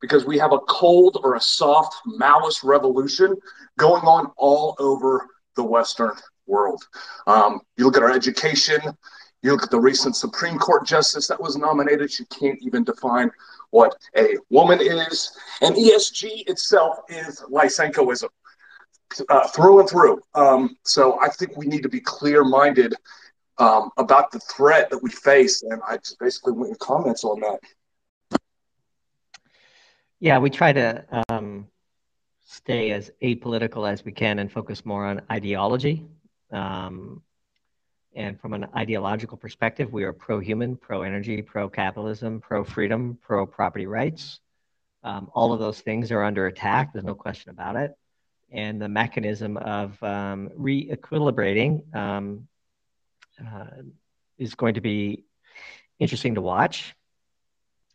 because 0.00 0.26
we 0.26 0.38
have 0.38 0.52
a 0.52 0.60
cold 0.60 1.18
or 1.24 1.34
a 1.34 1.40
soft 1.40 1.94
malice 2.06 2.62
revolution 2.62 3.34
going 3.78 4.02
on 4.02 4.30
all 4.36 4.76
over 4.78 5.26
the 5.56 5.64
Western 5.64 6.12
world. 6.46 6.82
Um, 7.26 7.60
you 7.76 7.84
look 7.84 7.96
at 7.96 8.02
our 8.02 8.12
education, 8.12 8.80
you 9.42 9.52
look 9.52 9.62
at 9.62 9.70
the 9.70 9.80
recent 9.80 10.14
Supreme 10.14 10.58
Court 10.58 10.86
justice 10.86 11.26
that 11.28 11.40
was 11.40 11.56
nominated, 11.56 12.10
she 12.10 12.24
can't 12.26 12.58
even 12.60 12.84
define 12.84 13.30
what 13.70 13.96
a 14.16 14.36
woman 14.50 14.80
is. 14.80 15.36
And 15.62 15.74
ESG 15.74 16.48
itself 16.48 16.98
is 17.08 17.42
Lysenkoism 17.50 18.28
uh, 19.28 19.48
through 19.48 19.80
and 19.80 19.88
through. 19.88 20.20
Um, 20.34 20.76
so 20.84 21.20
I 21.20 21.28
think 21.28 21.56
we 21.56 21.66
need 21.66 21.82
to 21.82 21.88
be 21.88 22.00
clear 22.00 22.44
minded 22.44 22.94
um, 23.58 23.90
about 23.96 24.30
the 24.30 24.40
threat 24.40 24.90
that 24.90 25.02
we 25.02 25.10
face. 25.10 25.62
And 25.62 25.80
I 25.86 25.96
just 25.96 26.18
basically 26.18 26.52
went 26.52 26.70
in 26.70 26.76
comments 26.80 27.24
on 27.24 27.40
that. 27.40 28.40
Yeah, 30.20 30.38
we 30.38 30.50
try 30.50 30.72
to 30.72 31.04
um, 31.28 31.68
stay 32.44 32.90
as 32.90 33.10
apolitical 33.22 33.90
as 33.90 34.04
we 34.04 34.12
can 34.12 34.38
and 34.40 34.50
focus 34.50 34.84
more 34.84 35.06
on 35.06 35.22
ideology. 35.30 36.06
Um, 36.50 37.22
and 38.14 38.40
from 38.40 38.52
an 38.52 38.66
ideological 38.76 39.36
perspective, 39.36 39.92
we 39.92 40.02
are 40.04 40.12
pro 40.12 40.40
human, 40.40 40.76
pro 40.76 41.02
energy, 41.02 41.40
pro 41.40 41.68
capitalism, 41.68 42.40
pro 42.40 42.64
freedom, 42.64 43.18
pro 43.22 43.46
property 43.46 43.86
rights. 43.86 44.40
Um, 45.04 45.30
all 45.34 45.52
of 45.52 45.60
those 45.60 45.80
things 45.80 46.10
are 46.10 46.24
under 46.24 46.46
attack, 46.46 46.92
there's 46.92 47.04
no 47.04 47.14
question 47.14 47.50
about 47.50 47.76
it. 47.76 47.92
And 48.50 48.80
the 48.80 48.88
mechanism 48.88 49.56
of 49.56 50.02
um, 50.02 50.50
re 50.54 50.88
equilibrating 50.90 51.94
um, 51.94 52.48
uh, 53.40 53.82
is 54.38 54.54
going 54.54 54.74
to 54.74 54.80
be 54.80 55.24
interesting 55.98 56.34
to 56.36 56.40
watch. 56.40 56.94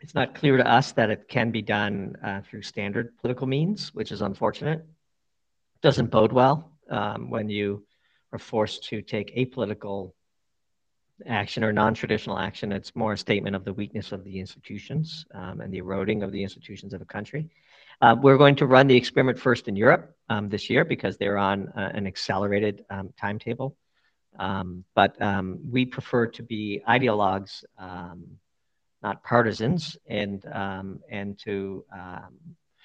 It's 0.01 0.13
not 0.13 0.35
clear 0.35 0.57
to 0.57 0.67
us 0.69 0.91
that 0.93 1.09
it 1.09 1.27
can 1.27 1.51
be 1.51 1.61
done 1.61 2.17
uh, 2.23 2.41
through 2.41 2.63
standard 2.63 3.17
political 3.17 3.47
means, 3.47 3.93
which 3.93 4.11
is 4.11 4.21
unfortunate. 4.21 4.85
Doesn't 5.81 6.11
bode 6.11 6.33
well 6.33 6.71
um, 6.89 7.29
when 7.29 7.49
you 7.49 7.85
are 8.33 8.39
forced 8.39 8.83
to 8.89 9.01
take 9.01 9.35
apolitical 9.35 10.11
action 11.25 11.63
or 11.63 11.71
non-traditional 11.71 12.37
action. 12.37 12.71
It's 12.71 12.95
more 12.95 13.13
a 13.13 13.17
statement 13.17 13.55
of 13.55 13.63
the 13.63 13.73
weakness 13.73 14.11
of 14.11 14.23
the 14.23 14.39
institutions 14.39 15.25
um, 15.33 15.61
and 15.61 15.73
the 15.73 15.77
eroding 15.77 16.23
of 16.23 16.31
the 16.31 16.43
institutions 16.43 16.93
of 16.93 17.01
a 17.01 17.05
country. 17.05 17.49
Uh, 18.03 18.17
we're 18.21 18.37
going 18.37 18.53
to 18.53 18.65
run 18.65 18.87
the 18.87 18.97
experiment 18.97 19.39
first 19.39 19.69
in 19.69 19.77
Europe 19.77 20.13
um, 20.27 20.49
this 20.49 20.69
year 20.69 20.83
because 20.83 21.15
they're 21.15 21.37
on 21.37 21.69
uh, 21.69 21.89
an 21.93 22.05
accelerated 22.05 22.83
um, 22.89 23.13
timetable. 23.17 23.77
Um, 24.37 24.83
but 24.93 25.21
um, 25.21 25.59
we 25.71 25.85
prefer 25.85 26.27
to 26.27 26.43
be 26.43 26.81
ideologues, 26.85 27.63
um, 27.77 28.25
not 29.01 29.23
partisans, 29.23 29.95
and 30.05 30.45
um, 30.51 30.99
and 31.09 31.39
to 31.45 31.85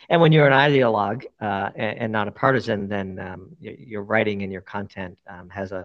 and 0.09 0.21
when 0.21 0.31
you're 0.31 0.47
an 0.47 0.53
ideologue 0.53 1.25
uh, 1.41 1.71
and, 1.75 1.99
and, 1.99 2.13
not 2.13 2.29
a 2.29 2.31
partisan, 2.31 2.87
then 2.87 3.19
your 3.59 4.05
writing 4.05 4.43
and 4.43 4.53
your 4.53 4.61
content 4.61 5.19
has 5.49 5.73
a, 5.73 5.85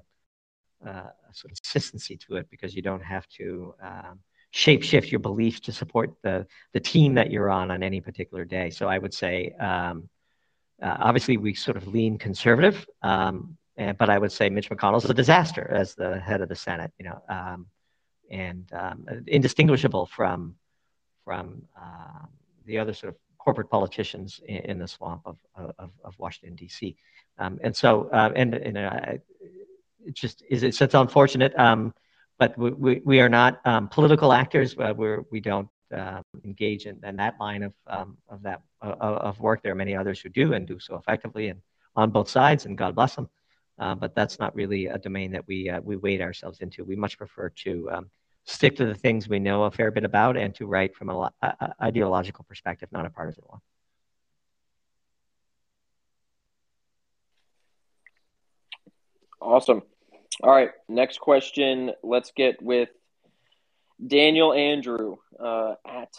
a, 0.85 1.11
sort 1.31 1.51
of 1.51 1.57
consistency 1.60 2.18
to 2.18 2.35
it 2.35 2.51
because 2.51 2.76
you 2.76 2.84
don't 2.84 3.03
have 3.03 3.27
to 3.30 3.73
shift 4.54 5.12
your 5.12 5.20
beliefs 5.20 5.60
to 5.62 5.72
support 5.72 6.14
the 6.22 6.46
the 6.74 6.80
team 6.80 7.16
that 7.16 7.32
you're 7.32 7.50
on 7.50 7.72
on 7.72 7.82
any 7.82 8.02
particular 8.02 8.46
day. 8.46 8.70
So 8.70 8.88
I 8.88 8.98
would 9.00 9.14
say, 9.14 9.52
um, 9.60 10.10
uh, 10.82 10.98
obviously, 11.00 11.38
we 11.38 11.56
sort 11.56 11.76
of 11.76 11.88
lean 11.88 12.18
conservative, 12.18 12.86
um, 13.02 13.58
and, 13.78 13.98
but 13.98 14.10
I 14.10 14.18
would 14.18 14.32
say 14.32 14.50
Mitch 14.50 14.70
McConnell's 14.70 15.10
a 15.10 15.14
disaster 15.14 15.68
as 15.72 15.96
the 15.96 16.20
head 16.20 16.42
of 16.42 16.50
the 16.50 16.56
Senate. 16.56 16.92
You 17.00 17.06
know, 17.06 17.22
um, 17.30 17.66
and 18.30 18.72
um, 18.74 19.06
indistinguishable 19.28 20.06
from 20.06 20.56
from 21.26 21.64
uh, 21.76 22.26
the 22.66 22.78
other 22.78 22.94
sort 22.94 23.14
of 23.14 23.20
corporate 23.40 23.70
politicians 23.72 24.40
in, 24.48 24.58
in 24.58 24.80
the 24.80 24.88
swamp 24.88 25.24
of 25.26 25.38
of, 25.56 25.90
of 26.04 26.20
Washington 26.20 26.56
D.C. 26.56 26.96
Um, 27.40 27.60
and 27.64 27.76
so, 27.76 28.08
uh, 28.10 28.32
and 28.36 28.54
and 28.54 28.78
uh, 28.78 29.00
it 30.06 30.14
just 30.14 30.44
is 30.48 30.62
it's, 30.62 30.80
it's 30.80 30.94
unfortunate. 30.94 31.58
Um, 31.58 31.94
but 32.44 32.57
we, 32.57 32.72
we, 32.72 33.02
we 33.06 33.22
are 33.22 33.30
not 33.30 33.61
um, 33.65 33.88
political 33.88 34.34
actors. 34.34 34.76
Uh, 34.78 34.94
we're, 34.95 35.24
we 35.32 35.40
don't 35.40 35.70
uh, 35.95 36.22
engage 36.44 36.86
in, 36.88 36.99
in, 37.06 37.15
that 37.15 37.36
line 37.40 37.64
of, 37.64 37.74
um, 37.88 38.18
of 38.28 38.44
that 38.44 38.61
uh, 38.82 38.95
of 38.99 39.40
work. 39.40 39.64
There 39.64 39.72
are 39.72 39.76
many 39.76 39.95
others 39.95 40.20
who 40.20 40.28
do 40.28 40.52
and 40.52 40.68
do 40.68 40.78
so 40.78 40.95
effectively 40.95 41.48
and 41.48 41.61
on 41.95 42.10
both 42.10 42.28
sides, 42.30 42.65
and 42.65 42.78
God 42.78 42.95
bless 42.95 43.15
them. 43.15 43.30
Uh, 43.80 43.95
but 43.95 44.14
that's 44.14 44.40
not 44.40 44.53
really 44.56 44.88
a 44.88 44.98
domain 44.98 45.32
that 45.32 45.48
we 45.48 45.70
uh, 45.70 45.80
we 45.82 45.95
wade 45.95 46.22
ourselves 46.22 46.60
into. 46.60 46.84
We 46.84 46.98
much 46.98 47.18
prefer 47.18 47.49
to 47.49 47.90
um, 47.91 48.10
stick 48.44 48.76
to 48.76 48.86
the 48.86 48.95
things 48.95 49.30
we 49.30 49.40
know 49.40 49.64
a 49.64 49.72
fair 49.72 49.90
bit 49.90 50.03
about 50.03 50.36
and 50.36 50.53
to 50.56 50.65
write 50.65 50.94
from 50.95 51.10
a, 51.10 51.32
a 51.41 51.74
ideological 51.82 52.45
perspective, 52.48 52.90
not 52.91 53.06
a 53.06 53.10
partisan 53.10 53.44
one. 53.48 53.61
Awesome. 59.41 59.82
All 60.41 60.51
right, 60.51 60.72
next 60.89 61.19
question. 61.19 61.91
Let's 62.01 62.31
get 62.35 62.61
with 62.61 62.89
Daniel 64.05 64.51
Andrew 64.53 65.18
uh, 65.39 65.76
at 65.85 66.10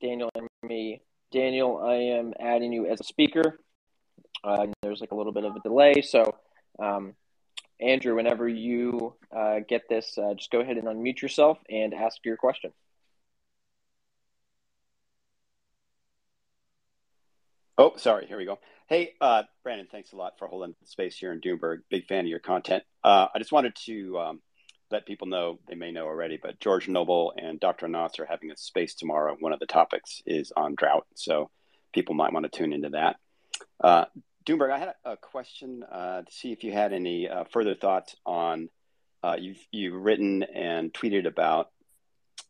Daniel 0.00 0.30
and 0.34 0.48
me. 0.62 1.02
Daniel, 1.30 1.78
I 1.78 1.94
am 1.94 2.32
adding 2.40 2.72
you 2.72 2.86
as 2.86 3.00
a 3.00 3.04
speaker. 3.04 3.60
Uh, 4.42 4.68
there's 4.82 5.00
like 5.00 5.12
a 5.12 5.14
little 5.14 5.32
bit 5.32 5.44
of 5.44 5.54
a 5.54 5.60
delay, 5.60 6.00
so 6.00 6.34
um, 6.78 7.14
Andrew, 7.80 8.14
whenever 8.14 8.48
you 8.48 9.14
uh, 9.36 9.60
get 9.68 9.82
this, 9.88 10.16
uh, 10.16 10.32
just 10.34 10.50
go 10.50 10.60
ahead 10.60 10.78
and 10.78 10.86
unmute 10.86 11.20
yourself 11.20 11.58
and 11.68 11.92
ask 11.92 12.24
your 12.24 12.36
question. 12.36 12.72
Oh, 17.80 17.92
sorry. 17.96 18.26
Here 18.26 18.36
we 18.36 18.44
go. 18.44 18.58
Hey, 18.88 19.12
uh, 19.20 19.44
Brandon, 19.62 19.86
thanks 19.88 20.12
a 20.12 20.16
lot 20.16 20.32
for 20.36 20.48
holding 20.48 20.74
space 20.84 21.16
here 21.16 21.32
in 21.32 21.40
Doomberg. 21.40 21.82
Big 21.88 22.08
fan 22.08 22.24
of 22.24 22.26
your 22.26 22.40
content. 22.40 22.82
Uh, 23.04 23.28
I 23.32 23.38
just 23.38 23.52
wanted 23.52 23.76
to 23.86 24.18
um, 24.18 24.40
let 24.90 25.06
people 25.06 25.28
know, 25.28 25.60
they 25.68 25.76
may 25.76 25.92
know 25.92 26.06
already, 26.06 26.40
but 26.42 26.58
George 26.58 26.88
Noble 26.88 27.32
and 27.36 27.60
Dr. 27.60 27.86
Knotts 27.86 28.18
are 28.18 28.26
having 28.26 28.50
a 28.50 28.56
space 28.56 28.96
tomorrow. 28.96 29.36
One 29.38 29.52
of 29.52 29.60
the 29.60 29.66
topics 29.66 30.22
is 30.26 30.52
on 30.56 30.74
drought. 30.74 31.06
So 31.14 31.50
people 31.94 32.16
might 32.16 32.32
want 32.32 32.50
to 32.50 32.58
tune 32.58 32.72
into 32.72 32.88
that. 32.88 33.16
Uh, 33.80 34.06
Doomberg, 34.44 34.72
I 34.72 34.78
had 34.78 34.94
a 35.04 35.16
question 35.16 35.84
uh, 35.84 36.22
to 36.22 36.32
see 36.32 36.50
if 36.50 36.64
you 36.64 36.72
had 36.72 36.92
any 36.92 37.28
uh, 37.28 37.44
further 37.44 37.76
thoughts 37.76 38.16
on 38.26 38.70
uh, 39.22 39.36
you've, 39.38 39.64
you've 39.70 40.02
written 40.02 40.42
and 40.42 40.92
tweeted 40.92 41.28
about 41.28 41.70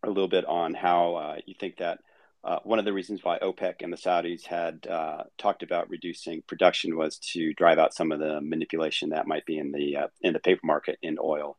a 0.02 0.08
little 0.08 0.28
bit 0.28 0.46
on 0.46 0.72
how 0.72 1.16
uh, 1.16 1.36
you 1.44 1.54
think 1.60 1.78
that 1.78 1.98
uh, 2.44 2.58
one 2.62 2.78
of 2.78 2.84
the 2.84 2.92
reasons 2.92 3.24
why 3.24 3.38
OPEC 3.38 3.76
and 3.80 3.92
the 3.92 3.96
Saudis 3.96 4.44
had 4.44 4.86
uh, 4.86 5.24
talked 5.38 5.62
about 5.62 5.90
reducing 5.90 6.42
production 6.42 6.96
was 6.96 7.18
to 7.32 7.52
drive 7.54 7.78
out 7.78 7.94
some 7.94 8.12
of 8.12 8.20
the 8.20 8.40
manipulation 8.40 9.10
that 9.10 9.26
might 9.26 9.44
be 9.44 9.58
in 9.58 9.72
the 9.72 9.96
uh, 9.96 10.06
in 10.22 10.32
the 10.32 10.38
paper 10.38 10.60
market 10.64 10.98
in 11.02 11.18
oil. 11.20 11.56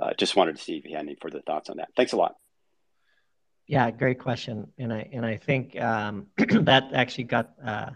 Uh, 0.00 0.14
just 0.14 0.34
wanted 0.34 0.56
to 0.56 0.62
see 0.62 0.76
if 0.76 0.84
you 0.84 0.96
had 0.96 1.04
any 1.04 1.16
further 1.20 1.42
thoughts 1.42 1.68
on 1.68 1.76
that. 1.76 1.90
Thanks 1.96 2.12
a 2.12 2.16
lot. 2.16 2.36
Yeah, 3.66 3.90
great 3.90 4.18
question, 4.18 4.72
and 4.78 4.92
I 4.92 5.08
and 5.12 5.24
I 5.24 5.36
think 5.36 5.80
um, 5.80 6.28
that 6.36 6.90
actually 6.94 7.24
got. 7.24 7.52
Uh, 7.64 7.90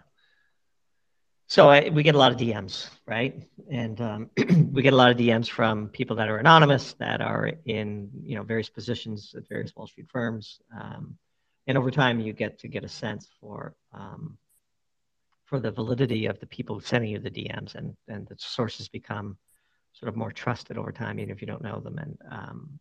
so 1.49 1.69
I, 1.69 1.89
we 1.89 2.03
get 2.03 2.13
a 2.13 2.17
lot 2.17 2.33
of 2.33 2.37
DMs, 2.37 2.89
right? 3.05 3.41
And 3.71 3.99
um, 4.01 4.29
we 4.71 4.81
get 4.81 4.93
a 4.93 4.95
lot 4.97 5.11
of 5.11 5.17
DMs 5.17 5.49
from 5.49 5.87
people 5.87 6.17
that 6.17 6.29
are 6.29 6.37
anonymous, 6.37 6.93
that 6.99 7.21
are 7.21 7.51
in 7.65 8.09
you 8.23 8.35
know 8.35 8.43
various 8.43 8.69
positions 8.69 9.33
at 9.35 9.47
various 9.47 9.75
Wall 9.75 9.87
Street 9.87 10.07
firms. 10.11 10.59
Um, 10.79 11.17
and 11.67 11.77
over 11.77 11.91
time 11.91 12.19
you 12.19 12.33
get 12.33 12.59
to 12.59 12.67
get 12.67 12.83
a 12.83 12.89
sense 12.89 13.27
for 13.39 13.75
um, 13.93 14.37
for 15.45 15.59
the 15.59 15.71
validity 15.71 16.25
of 16.25 16.39
the 16.39 16.47
people 16.47 16.79
sending 16.79 17.11
you 17.11 17.19
the 17.19 17.29
DMs, 17.29 17.75
and 17.75 17.95
and 18.07 18.27
the 18.27 18.35
sources 18.37 18.87
become 18.87 19.37
sort 19.93 20.09
of 20.09 20.15
more 20.15 20.31
trusted 20.31 20.77
over 20.77 20.91
time, 20.91 21.19
even 21.19 21.31
if 21.31 21.41
you 21.41 21.47
don't 21.47 21.63
know 21.63 21.79
them. 21.79 21.97
And 21.97 22.17
um, 22.29 22.79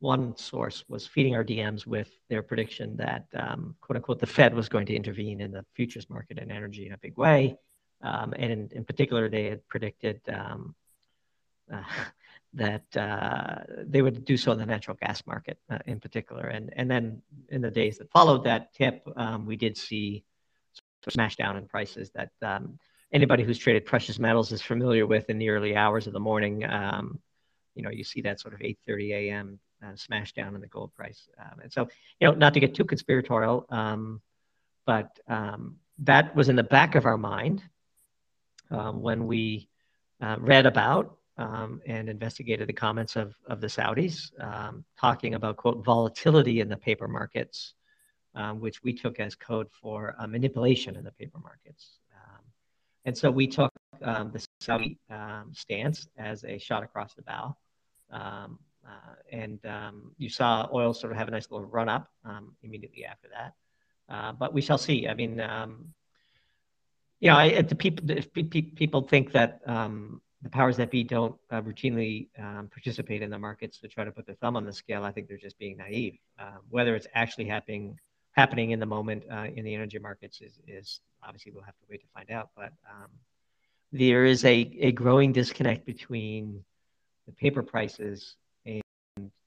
one 0.00 0.36
source 0.36 0.84
was 0.88 1.06
feeding 1.06 1.34
our 1.36 1.44
DMs 1.44 1.86
with 1.86 2.10
their 2.28 2.42
prediction 2.42 2.96
that, 2.96 3.26
um, 3.34 3.76
quote 3.80 3.96
unquote, 3.96 4.18
the 4.18 4.26
Fed 4.26 4.54
was 4.54 4.68
going 4.68 4.86
to 4.86 4.94
intervene 4.94 5.40
in 5.40 5.52
the 5.52 5.64
futures 5.74 6.08
market 6.08 6.38
and 6.38 6.50
energy 6.50 6.86
in 6.86 6.92
a 6.92 6.98
big 6.98 7.16
way. 7.16 7.56
Um, 8.00 8.34
and 8.36 8.50
in, 8.50 8.68
in, 8.72 8.84
particular, 8.84 9.28
they 9.28 9.44
had 9.44 9.68
predicted 9.68 10.20
uh, 10.28 10.56
that 12.54 12.96
uh, 12.96 13.60
they 13.84 14.02
would 14.02 14.24
do 14.24 14.36
so 14.36 14.52
in 14.52 14.58
the 14.58 14.66
natural 14.66 14.96
gas 15.00 15.22
market 15.26 15.58
uh, 15.70 15.78
in 15.86 16.00
particular. 16.00 16.46
And, 16.46 16.72
and 16.76 16.90
then 16.90 17.22
in 17.48 17.62
the 17.62 17.70
days 17.70 17.98
that 17.98 18.10
followed 18.10 18.44
that 18.44 18.74
tip, 18.74 19.02
um, 19.16 19.46
we 19.46 19.56
did 19.56 19.76
see 19.76 20.24
smash 21.08 21.36
down 21.36 21.56
in 21.56 21.66
prices 21.66 22.10
that 22.14 22.30
um, 22.42 22.78
anybody 23.12 23.42
who's 23.42 23.58
traded 23.58 23.86
precious 23.86 24.18
metals 24.18 24.52
is 24.52 24.60
familiar 24.62 25.06
with 25.06 25.30
in 25.30 25.38
the 25.38 25.48
early 25.48 25.74
hours 25.74 26.06
of 26.06 26.12
the 26.12 26.20
morning. 26.20 26.64
Um, 26.64 27.20
you 27.74 27.82
know, 27.82 27.90
you 27.90 28.04
see 28.04 28.20
that 28.22 28.38
sort 28.38 28.54
of 28.54 28.60
8:30 28.60 29.12
a.m 29.12 29.58
uh, 29.84 29.96
smash 29.96 30.32
down 30.32 30.54
in 30.54 30.60
the 30.60 30.66
gold 30.66 30.94
price. 30.94 31.28
Um, 31.38 31.60
and 31.60 31.72
so, 31.72 31.88
you 32.20 32.28
know, 32.28 32.34
not 32.34 32.54
to 32.54 32.60
get 32.60 32.74
too 32.74 32.84
conspiratorial, 32.84 33.66
um, 33.70 34.20
but 34.86 35.18
um, 35.28 35.76
that 35.98 36.34
was 36.36 36.48
in 36.48 36.56
the 36.56 36.62
back 36.62 36.94
of 36.94 37.06
our 37.06 37.18
mind 37.18 37.62
when 38.70 39.26
we 39.26 39.68
uh, 40.20 40.36
read 40.38 40.66
about 40.66 41.18
um, 41.38 41.80
and 41.86 42.08
investigated 42.08 42.68
the 42.68 42.72
comments 42.72 43.16
of, 43.16 43.34
of 43.46 43.60
the 43.60 43.66
Saudis 43.66 44.30
um, 44.42 44.84
talking 45.00 45.34
about, 45.34 45.56
quote, 45.56 45.84
volatility 45.84 46.60
in 46.60 46.68
the 46.68 46.76
paper 46.76 47.08
markets, 47.08 47.74
which 48.58 48.82
we 48.82 48.92
took 48.92 49.18
as 49.20 49.34
code 49.34 49.68
for 49.70 50.14
uh, 50.18 50.26
manipulation 50.26 50.96
in 50.96 51.04
the 51.04 51.12
paper 51.12 51.38
markets. 51.38 51.98
and 53.04 53.16
so 53.16 53.30
we 53.30 53.46
took 53.46 53.72
the 54.00 54.46
Saudi 54.60 54.98
stance 55.52 56.06
as 56.16 56.44
a 56.44 56.58
shot 56.58 56.82
across 56.82 57.14
the 57.14 57.22
bow. 57.22 57.56
Um, 58.10 58.58
uh, 58.86 59.14
and 59.30 59.64
um, 59.66 60.12
you 60.18 60.28
saw 60.28 60.68
oil 60.72 60.92
sort 60.92 61.12
of 61.12 61.18
have 61.18 61.28
a 61.28 61.30
nice 61.30 61.50
little 61.50 61.66
run 61.66 61.88
up 61.88 62.08
um, 62.24 62.54
immediately 62.62 63.04
after 63.04 63.28
that. 63.28 63.54
Uh, 64.08 64.32
but 64.32 64.52
we 64.52 64.60
shall 64.60 64.78
see. 64.78 65.06
I 65.06 65.14
mean, 65.14 65.40
um, 65.40 65.94
you 67.20 67.30
know, 67.30 67.36
I, 67.36 67.62
the 67.62 67.76
people 67.76 68.10
if 68.10 68.32
people 68.32 69.02
think 69.02 69.32
that 69.32 69.60
um, 69.66 70.20
the 70.42 70.48
powers 70.48 70.76
that 70.76 70.90
be 70.90 71.04
don't 71.04 71.36
uh, 71.50 71.60
routinely 71.60 72.28
um, 72.38 72.68
participate 72.72 73.22
in 73.22 73.30
the 73.30 73.38
markets 73.38 73.78
to 73.78 73.88
try 73.88 74.04
to 74.04 74.10
put 74.10 74.26
their 74.26 74.34
thumb 74.36 74.56
on 74.56 74.64
the 74.64 74.72
scale. 74.72 75.04
I 75.04 75.12
think 75.12 75.28
they're 75.28 75.36
just 75.36 75.58
being 75.58 75.76
naive. 75.76 76.18
Uh, 76.38 76.56
whether 76.68 76.96
it's 76.96 77.06
actually 77.14 77.46
happening 77.46 77.98
happening 78.32 78.70
in 78.70 78.80
the 78.80 78.86
moment 78.86 79.22
uh, 79.30 79.46
in 79.54 79.64
the 79.64 79.74
energy 79.74 79.98
markets 79.98 80.40
is, 80.40 80.58
is 80.66 81.00
obviously 81.22 81.52
we'll 81.52 81.62
have 81.62 81.76
to 81.76 81.84
wait 81.90 82.00
to 82.00 82.06
find 82.14 82.30
out. 82.30 82.48
But 82.56 82.72
um, 82.90 83.10
there 83.92 84.24
is 84.24 84.44
a, 84.44 84.70
a 84.80 84.92
growing 84.92 85.32
disconnect 85.32 85.84
between 85.84 86.64
the 87.26 87.32
paper 87.32 87.62
prices 87.62 88.36
and 88.64 88.82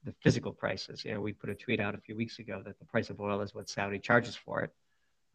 the 0.04 0.14
physical 0.22 0.52
prices. 0.52 1.04
You 1.04 1.14
know, 1.14 1.20
we 1.20 1.32
put 1.32 1.50
a 1.50 1.54
tweet 1.54 1.80
out 1.80 1.94
a 1.94 1.98
few 1.98 2.16
weeks 2.16 2.38
ago 2.38 2.62
that 2.64 2.78
the 2.78 2.84
price 2.84 3.10
of 3.10 3.20
oil 3.20 3.40
is 3.40 3.54
what 3.54 3.68
Saudi 3.68 3.98
charges 3.98 4.36
for 4.36 4.62
it, 4.62 4.70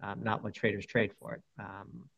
um, 0.01 0.23
not 0.23 0.43
what 0.43 0.53
traders 0.53 0.85
trade 0.85 1.11
for 1.19 1.33
it. 1.33 1.41
Um, 1.59 2.09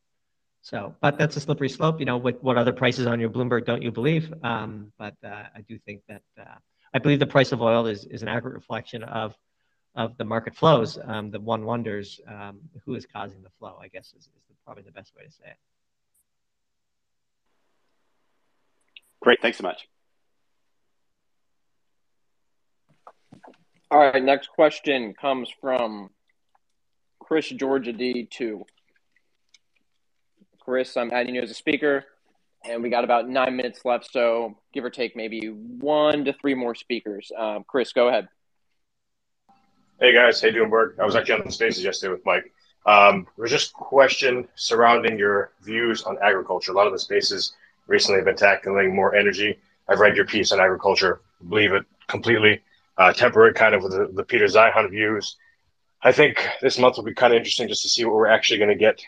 so, 0.64 0.94
but 1.02 1.18
that's 1.18 1.36
a 1.36 1.40
slippery 1.40 1.68
slope. 1.68 2.00
You 2.00 2.06
know, 2.06 2.16
what, 2.16 2.42
what 2.42 2.56
other 2.56 2.72
prices 2.72 3.06
on 3.06 3.20
your 3.20 3.28
Bloomberg 3.28 3.66
don't 3.66 3.82
you 3.82 3.92
believe? 3.92 4.32
Um, 4.42 4.92
but 4.98 5.14
uh, 5.22 5.42
I 5.54 5.60
do 5.68 5.78
think 5.78 6.00
that 6.08 6.22
uh, 6.40 6.54
I 6.94 7.00
believe 7.00 7.18
the 7.18 7.26
price 7.26 7.52
of 7.52 7.60
oil 7.60 7.86
is, 7.86 8.06
is 8.06 8.22
an 8.22 8.28
accurate 8.28 8.54
reflection 8.54 9.04
of 9.04 9.36
of 9.94 10.16
the 10.16 10.24
market 10.24 10.56
flows. 10.56 10.98
Um, 11.04 11.30
the 11.30 11.38
one 11.38 11.66
wonders 11.66 12.18
um, 12.26 12.60
who 12.84 12.94
is 12.94 13.06
causing 13.06 13.42
the 13.42 13.50
flow. 13.58 13.78
I 13.80 13.88
guess 13.88 14.14
is, 14.16 14.24
is 14.24 14.56
probably 14.64 14.82
the 14.82 14.90
best 14.90 15.14
way 15.14 15.24
to 15.24 15.30
say 15.30 15.44
it. 15.48 15.56
Great, 19.20 19.42
thanks 19.42 19.58
so 19.58 19.64
much. 19.64 19.86
All 23.90 23.98
right, 23.98 24.24
next 24.24 24.48
question 24.48 25.12
comes 25.12 25.50
from 25.60 26.08
Chris 27.20 27.50
Georgia 27.50 27.92
D2. 27.92 28.62
Chris, 30.64 30.96
I'm 30.96 31.12
adding 31.12 31.34
you 31.34 31.42
as 31.42 31.50
a 31.50 31.54
speaker, 31.54 32.04
and 32.64 32.82
we 32.82 32.88
got 32.88 33.04
about 33.04 33.28
nine 33.28 33.54
minutes 33.54 33.84
left, 33.84 34.10
so 34.10 34.56
give 34.72 34.82
or 34.82 34.90
take 34.90 35.14
maybe 35.14 35.48
one 35.48 36.24
to 36.24 36.32
three 36.32 36.54
more 36.54 36.74
speakers. 36.74 37.30
Um, 37.36 37.64
Chris, 37.66 37.92
go 37.92 38.08
ahead. 38.08 38.28
Hey 40.00 40.14
guys, 40.14 40.40
hey 40.40 40.52
Doomberg. 40.52 40.98
I 40.98 41.04
was 41.04 41.16
actually 41.16 41.34
on 41.34 41.42
the 41.44 41.52
spaces 41.52 41.84
yesterday 41.84 42.12
with 42.12 42.24
Mike. 42.24 42.50
Um, 42.86 43.26
there 43.36 43.42
was 43.42 43.50
just 43.50 43.72
a 43.72 43.74
question 43.74 44.48
surrounding 44.54 45.18
your 45.18 45.52
views 45.62 46.02
on 46.04 46.16
agriculture. 46.22 46.72
A 46.72 46.74
lot 46.74 46.86
of 46.86 46.92
the 46.92 46.98
spaces 46.98 47.52
recently 47.86 48.18
have 48.18 48.26
been 48.26 48.36
tackling 48.36 48.94
more 48.94 49.14
energy. 49.14 49.58
I've 49.86 50.00
read 50.00 50.16
your 50.16 50.24
piece 50.24 50.50
on 50.50 50.60
agriculture, 50.60 51.20
believe 51.46 51.72
it 51.72 51.84
completely 52.08 52.62
uh, 52.96 53.12
temper 53.12 53.46
it 53.48 53.54
kind 53.54 53.74
of 53.74 53.82
with 53.82 53.92
the, 53.92 54.08
the 54.12 54.24
Peter 54.24 54.46
Zeihan 54.46 54.90
views. 54.90 55.36
I 56.02 56.12
think 56.12 56.46
this 56.62 56.78
month 56.78 56.96
will 56.96 57.04
be 57.04 57.14
kind 57.14 57.32
of 57.32 57.36
interesting 57.36 57.68
just 57.68 57.82
to 57.82 57.88
see 57.88 58.04
what 58.04 58.14
we're 58.14 58.26
actually 58.26 58.58
going 58.58 58.70
to 58.70 58.76
get 58.76 59.02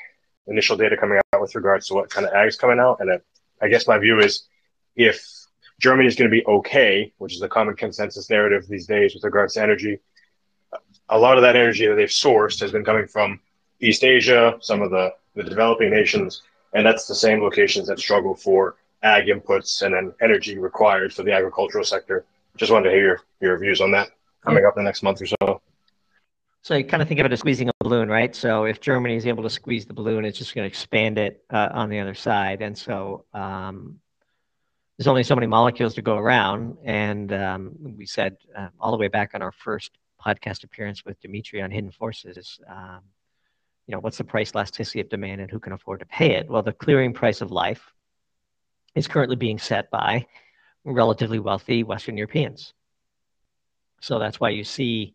initial 0.46 0.76
data 0.76 0.96
coming 0.96 1.18
out 1.32 1.40
with 1.40 1.54
regards 1.54 1.86
to 1.88 1.94
what 1.94 2.10
kind 2.10 2.26
of 2.26 2.32
ag's 2.32 2.56
coming 2.56 2.78
out. 2.78 3.00
And 3.00 3.20
I 3.60 3.68
guess 3.68 3.86
my 3.86 3.98
view 3.98 4.20
is 4.20 4.44
if 4.94 5.24
Germany 5.80 6.06
is 6.06 6.16
going 6.16 6.30
to 6.30 6.34
be 6.34 6.46
okay, 6.46 7.12
which 7.18 7.34
is 7.34 7.40
the 7.40 7.48
common 7.48 7.76
consensus 7.76 8.30
narrative 8.30 8.66
these 8.68 8.86
days 8.86 9.14
with 9.14 9.24
regards 9.24 9.54
to 9.54 9.62
energy, 9.62 9.98
a 11.08 11.18
lot 11.18 11.36
of 11.36 11.42
that 11.42 11.56
energy 11.56 11.86
that 11.86 11.94
they've 11.94 12.08
sourced 12.08 12.60
has 12.60 12.72
been 12.72 12.84
coming 12.84 13.06
from 13.06 13.40
East 13.80 14.04
Asia, 14.04 14.56
some 14.60 14.82
of 14.82 14.90
the, 14.90 15.12
the 15.34 15.42
developing 15.42 15.90
nations, 15.90 16.42
and 16.72 16.84
that's 16.84 17.06
the 17.06 17.14
same 17.14 17.42
locations 17.42 17.86
that 17.88 17.98
struggle 17.98 18.34
for 18.34 18.76
ag 19.02 19.26
inputs 19.26 19.82
and 19.82 19.94
then 19.94 20.12
energy 20.20 20.58
required 20.58 21.12
for 21.12 21.22
the 21.22 21.32
agricultural 21.32 21.84
sector 21.84 22.24
just 22.56 22.72
wanted 22.72 22.90
to 22.90 22.94
hear 22.94 23.04
your, 23.04 23.20
your 23.40 23.58
views 23.58 23.80
on 23.80 23.90
that 23.92 24.10
coming 24.42 24.64
up 24.64 24.74
the 24.74 24.82
next 24.82 25.02
month 25.02 25.20
or 25.20 25.26
so. 25.26 25.60
So 26.66 26.74
you 26.74 26.84
kind 26.84 27.00
of 27.00 27.06
think 27.06 27.20
of 27.20 27.26
it 27.26 27.32
as 27.32 27.38
squeezing 27.38 27.68
a 27.68 27.72
balloon, 27.78 28.08
right? 28.08 28.34
So 28.34 28.64
if 28.64 28.80
Germany 28.80 29.14
is 29.14 29.24
able 29.24 29.44
to 29.44 29.50
squeeze 29.50 29.86
the 29.86 29.94
balloon, 29.94 30.24
it's 30.24 30.36
just 30.36 30.52
going 30.52 30.64
to 30.64 30.68
expand 30.68 31.16
it 31.16 31.44
uh, 31.48 31.68
on 31.70 31.90
the 31.90 32.00
other 32.00 32.14
side, 32.14 32.60
and 32.60 32.76
so 32.76 33.24
um, 33.32 34.00
there's 34.98 35.06
only 35.06 35.22
so 35.22 35.36
many 35.36 35.46
molecules 35.46 35.94
to 35.94 36.02
go 36.02 36.16
around. 36.16 36.76
And 36.84 37.32
um, 37.32 37.76
we 37.96 38.04
said 38.04 38.38
uh, 38.58 38.70
all 38.80 38.90
the 38.90 38.96
way 38.96 39.06
back 39.06 39.30
on 39.34 39.42
our 39.42 39.52
first 39.52 39.92
podcast 40.20 40.64
appearance 40.64 41.04
with 41.04 41.20
Demetri 41.20 41.62
on 41.62 41.70
Hidden 41.70 41.92
Forces, 41.92 42.58
um, 42.68 43.02
you 43.86 43.94
know, 43.94 44.00
what's 44.00 44.18
the 44.18 44.24
price 44.24 44.52
elasticity 44.52 45.00
of 45.00 45.08
demand 45.08 45.40
and 45.40 45.48
who 45.48 45.60
can 45.60 45.72
afford 45.72 46.00
to 46.00 46.06
pay 46.06 46.32
it? 46.32 46.50
Well, 46.50 46.64
the 46.64 46.72
clearing 46.72 47.12
price 47.12 47.42
of 47.42 47.52
life 47.52 47.92
is 48.96 49.06
currently 49.06 49.36
being 49.36 49.60
set 49.60 49.88
by 49.92 50.26
relatively 50.82 51.38
wealthy 51.38 51.84
Western 51.84 52.16
Europeans. 52.16 52.74
So 54.00 54.18
that's 54.18 54.40
why 54.40 54.48
you 54.48 54.64
see, 54.64 55.14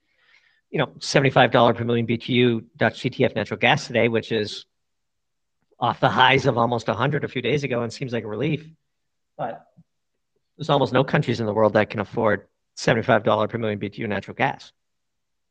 you 0.71 0.77
know, 0.77 0.87
$75 0.99 1.75
per 1.75 1.83
million 1.83 2.07
BTU 2.07 2.63
Dutch 2.77 3.01
TTF 3.01 3.35
natural 3.35 3.59
gas 3.59 3.87
today, 3.87 4.07
which 4.07 4.31
is 4.31 4.65
off 5.79 5.99
the 5.99 6.09
highs 6.09 6.45
of 6.45 6.57
almost 6.57 6.87
100 6.87 7.23
a 7.23 7.27
few 7.27 7.41
days 7.41 7.63
ago 7.63 7.83
and 7.83 7.91
seems 7.91 8.13
like 8.13 8.23
a 8.23 8.27
relief. 8.27 8.65
But 9.37 9.65
there's 10.57 10.69
almost 10.69 10.93
no 10.93 11.03
countries 11.03 11.39
in 11.39 11.45
the 11.45 11.53
world 11.53 11.73
that 11.73 11.89
can 11.89 11.99
afford 11.99 12.47
$75 12.77 13.49
per 13.49 13.57
million 13.57 13.79
BTU 13.79 14.07
natural 14.07 14.35
gas. 14.35 14.71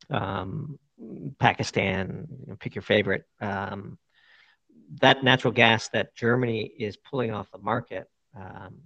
Um, 0.08 0.78
Pakistan, 1.38 2.26
you 2.40 2.46
know, 2.48 2.56
pick 2.56 2.74
your 2.74 2.82
favorite. 2.82 3.24
Um, 3.40 3.98
that 5.00 5.22
natural 5.22 5.52
gas 5.52 5.88
that 5.90 6.14
Germany 6.14 6.62
is 6.78 6.96
pulling 6.96 7.30
off 7.30 7.50
the 7.50 7.58
market 7.58 8.08
um, 8.36 8.76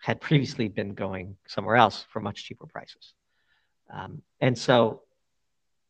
had 0.00 0.20
previously 0.20 0.68
been 0.68 0.94
going 0.94 1.36
somewhere 1.46 1.76
else 1.76 2.04
for 2.10 2.20
much 2.20 2.44
cheaper 2.44 2.66
prices. 2.66 3.14
Um, 3.92 4.22
and 4.40 4.58
so 4.58 5.02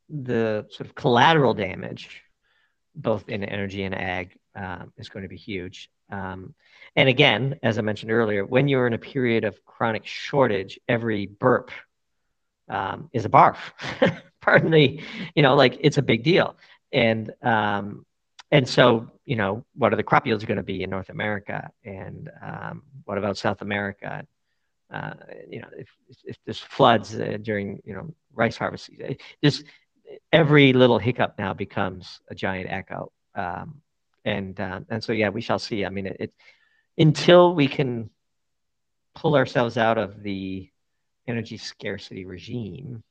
the 0.08 0.66
sort 0.70 0.88
of 0.88 0.94
collateral 0.94 1.54
damage, 1.54 2.22
both 2.94 3.28
in 3.28 3.44
energy 3.44 3.82
and 3.84 3.94
ag, 3.94 4.38
um, 4.54 4.92
is 4.96 5.08
going 5.08 5.22
to 5.22 5.28
be 5.28 5.36
huge. 5.36 5.90
Um, 6.10 6.54
and 6.94 7.08
again, 7.08 7.58
as 7.62 7.78
I 7.78 7.82
mentioned 7.82 8.12
earlier, 8.12 8.44
when 8.44 8.68
you're 8.68 8.86
in 8.86 8.92
a 8.92 8.98
period 8.98 9.44
of 9.44 9.64
chronic 9.64 10.06
shortage, 10.06 10.78
every 10.88 11.26
burp 11.26 11.70
um, 12.68 13.10
is 13.12 13.24
a 13.24 13.28
barf. 13.28 13.56
Pardon 14.40 14.70
the, 14.70 15.00
you 15.34 15.42
know, 15.42 15.56
like 15.56 15.78
it's 15.80 15.98
a 15.98 16.02
big 16.02 16.22
deal. 16.22 16.56
And 16.92 17.32
um, 17.42 18.06
and 18.52 18.68
so, 18.68 19.10
you 19.24 19.36
know, 19.36 19.64
what 19.74 19.92
are 19.92 19.96
the 19.96 20.04
crop 20.04 20.26
yields 20.26 20.44
going 20.44 20.56
to 20.56 20.62
be 20.62 20.82
in 20.82 20.90
North 20.90 21.08
America? 21.08 21.70
And 21.84 22.30
um, 22.40 22.82
what 23.04 23.18
about 23.18 23.36
South 23.36 23.60
America? 23.60 24.24
Uh, 24.88 25.14
you 25.50 25.60
know, 25.60 25.68
if, 25.76 25.88
if 26.24 26.38
there's 26.44 26.60
floods 26.60 27.18
uh, 27.18 27.38
during, 27.42 27.82
you 27.84 27.92
know, 27.92 28.14
rice 28.32 28.56
harvest 28.56 28.90
just 29.42 29.64
every 30.32 30.72
little 30.72 30.98
hiccup 30.98 31.38
now 31.38 31.54
becomes 31.54 32.20
a 32.28 32.34
giant 32.34 32.70
echo. 32.70 33.12
Um, 33.34 33.82
and, 34.24 34.58
uh, 34.60 34.80
and 34.88 35.02
so, 35.02 35.12
yeah, 35.12 35.30
we 35.30 35.40
shall 35.40 35.58
see. 35.58 35.84
I 35.84 35.90
mean, 35.90 36.06
it, 36.06 36.16
it, 36.20 36.34
until 36.98 37.54
we 37.54 37.68
can 37.68 38.10
pull 39.14 39.36
ourselves 39.36 39.76
out 39.76 39.98
of 39.98 40.22
the 40.22 40.68
energy 41.26 41.56
scarcity 41.56 42.24
regime, 42.24 43.02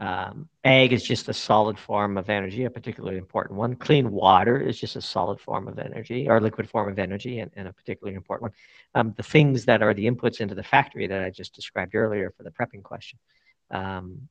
Um, 0.00 0.48
ag 0.64 0.92
is 0.92 1.04
just 1.04 1.28
a 1.28 1.34
solid 1.34 1.78
form 1.78 2.16
of 2.16 2.30
energy, 2.30 2.64
a 2.64 2.70
particularly 2.70 3.18
important 3.18 3.58
one. 3.58 3.76
Clean 3.76 4.10
water 4.10 4.56
is 4.68 4.80
just 4.80 4.96
a 4.96 5.02
solid 5.02 5.38
form 5.38 5.68
of 5.68 5.78
energy 5.78 6.26
or 6.26 6.40
liquid 6.40 6.66
form 6.70 6.88
of 6.90 6.98
energy 6.98 7.40
and, 7.42 7.50
and 7.56 7.68
a 7.68 7.72
particularly 7.72 8.16
important 8.16 8.44
one. 8.48 8.56
Um, 8.94 9.12
the 9.20 9.28
things 9.34 9.66
that 9.66 9.82
are 9.82 9.94
the 9.94 10.06
inputs 10.10 10.40
into 10.40 10.54
the 10.54 10.62
factory 10.74 11.06
that 11.08 11.22
I 11.22 11.28
just 11.28 11.54
described 11.54 11.94
earlier 11.94 12.32
for 12.34 12.44
the 12.44 12.50
prepping 12.50 12.82
question, 12.82 13.18
um, 13.70 14.28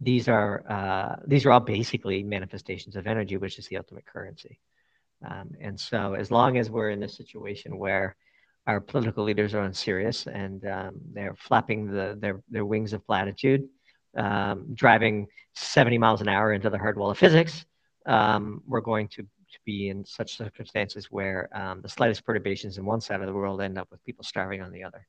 these 0.00 0.28
are 0.28 0.64
uh, 0.68 1.16
these 1.26 1.46
are 1.46 1.52
all 1.52 1.60
basically 1.60 2.22
manifestations 2.22 2.96
of 2.96 3.06
energy, 3.06 3.36
which 3.36 3.58
is 3.58 3.68
the 3.68 3.76
ultimate 3.76 4.06
currency. 4.06 4.60
Um, 5.24 5.52
and 5.60 5.78
so, 5.78 6.14
as 6.14 6.30
long 6.30 6.58
as 6.58 6.70
we're 6.70 6.90
in 6.90 7.02
a 7.02 7.08
situation 7.08 7.78
where 7.78 8.16
our 8.66 8.80
political 8.80 9.24
leaders 9.24 9.54
are 9.54 9.62
unserious 9.62 10.26
and 10.26 10.66
um, 10.66 10.94
they're 11.12 11.34
flapping 11.34 11.86
the, 11.86 12.16
their, 12.18 12.42
their 12.50 12.64
wings 12.64 12.92
of 12.92 13.06
platitude, 13.06 13.68
um, 14.16 14.66
driving 14.74 15.26
70 15.54 15.98
miles 15.98 16.20
an 16.20 16.28
hour 16.28 16.52
into 16.52 16.70
the 16.70 16.78
hard 16.78 16.96
wall 16.96 17.10
of 17.10 17.18
physics, 17.18 17.66
um, 18.06 18.62
we're 18.66 18.80
going 18.80 19.08
to, 19.08 19.22
to 19.22 19.58
be 19.66 19.88
in 19.88 20.04
such 20.04 20.36
circumstances 20.36 21.10
where 21.10 21.48
um, 21.54 21.80
the 21.82 21.88
slightest 21.88 22.24
perturbations 22.24 22.78
in 22.78 22.84
one 22.84 23.00
side 23.00 23.20
of 23.20 23.26
the 23.26 23.32
world 23.32 23.60
end 23.60 23.78
up 23.78 23.88
with 23.90 24.04
people 24.04 24.24
starving 24.24 24.62
on 24.62 24.72
the 24.72 24.82
other. 24.82 25.06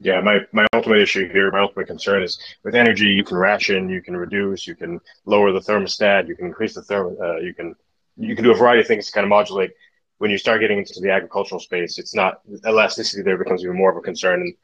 Yeah, 0.00 0.20
my, 0.20 0.40
my 0.52 0.66
ultimate 0.72 0.98
issue 0.98 1.28
here, 1.30 1.50
my 1.50 1.60
ultimate 1.60 1.86
concern 1.86 2.22
is 2.22 2.38
with 2.64 2.74
energy, 2.74 3.06
you 3.06 3.24
can 3.24 3.36
ration, 3.36 3.88
you 3.88 4.02
can 4.02 4.16
reduce, 4.16 4.66
you 4.66 4.74
can 4.74 5.00
lower 5.26 5.52
the 5.52 5.60
thermostat, 5.60 6.26
you 6.26 6.34
can 6.34 6.46
increase 6.46 6.74
the 6.74 6.80
therm, 6.80 7.20
uh, 7.20 7.36
you 7.36 7.54
can 7.54 7.74
you 8.16 8.34
can 8.34 8.44
do 8.44 8.52
a 8.52 8.54
variety 8.54 8.80
of 8.82 8.86
things 8.86 9.06
to 9.06 9.12
kind 9.12 9.24
of 9.24 9.30
modulate. 9.30 9.70
When 10.18 10.30
you 10.30 10.38
start 10.38 10.60
getting 10.60 10.78
into 10.78 11.00
the 11.00 11.10
agricultural 11.10 11.60
space, 11.60 11.98
it's 11.98 12.14
not 12.14 12.40
elasticity 12.66 13.22
there 13.22 13.38
becomes 13.38 13.62
even 13.64 13.76
more 13.76 13.90
of 13.90 13.96
a 13.96 14.00
concern. 14.00 14.42
And 14.42 14.54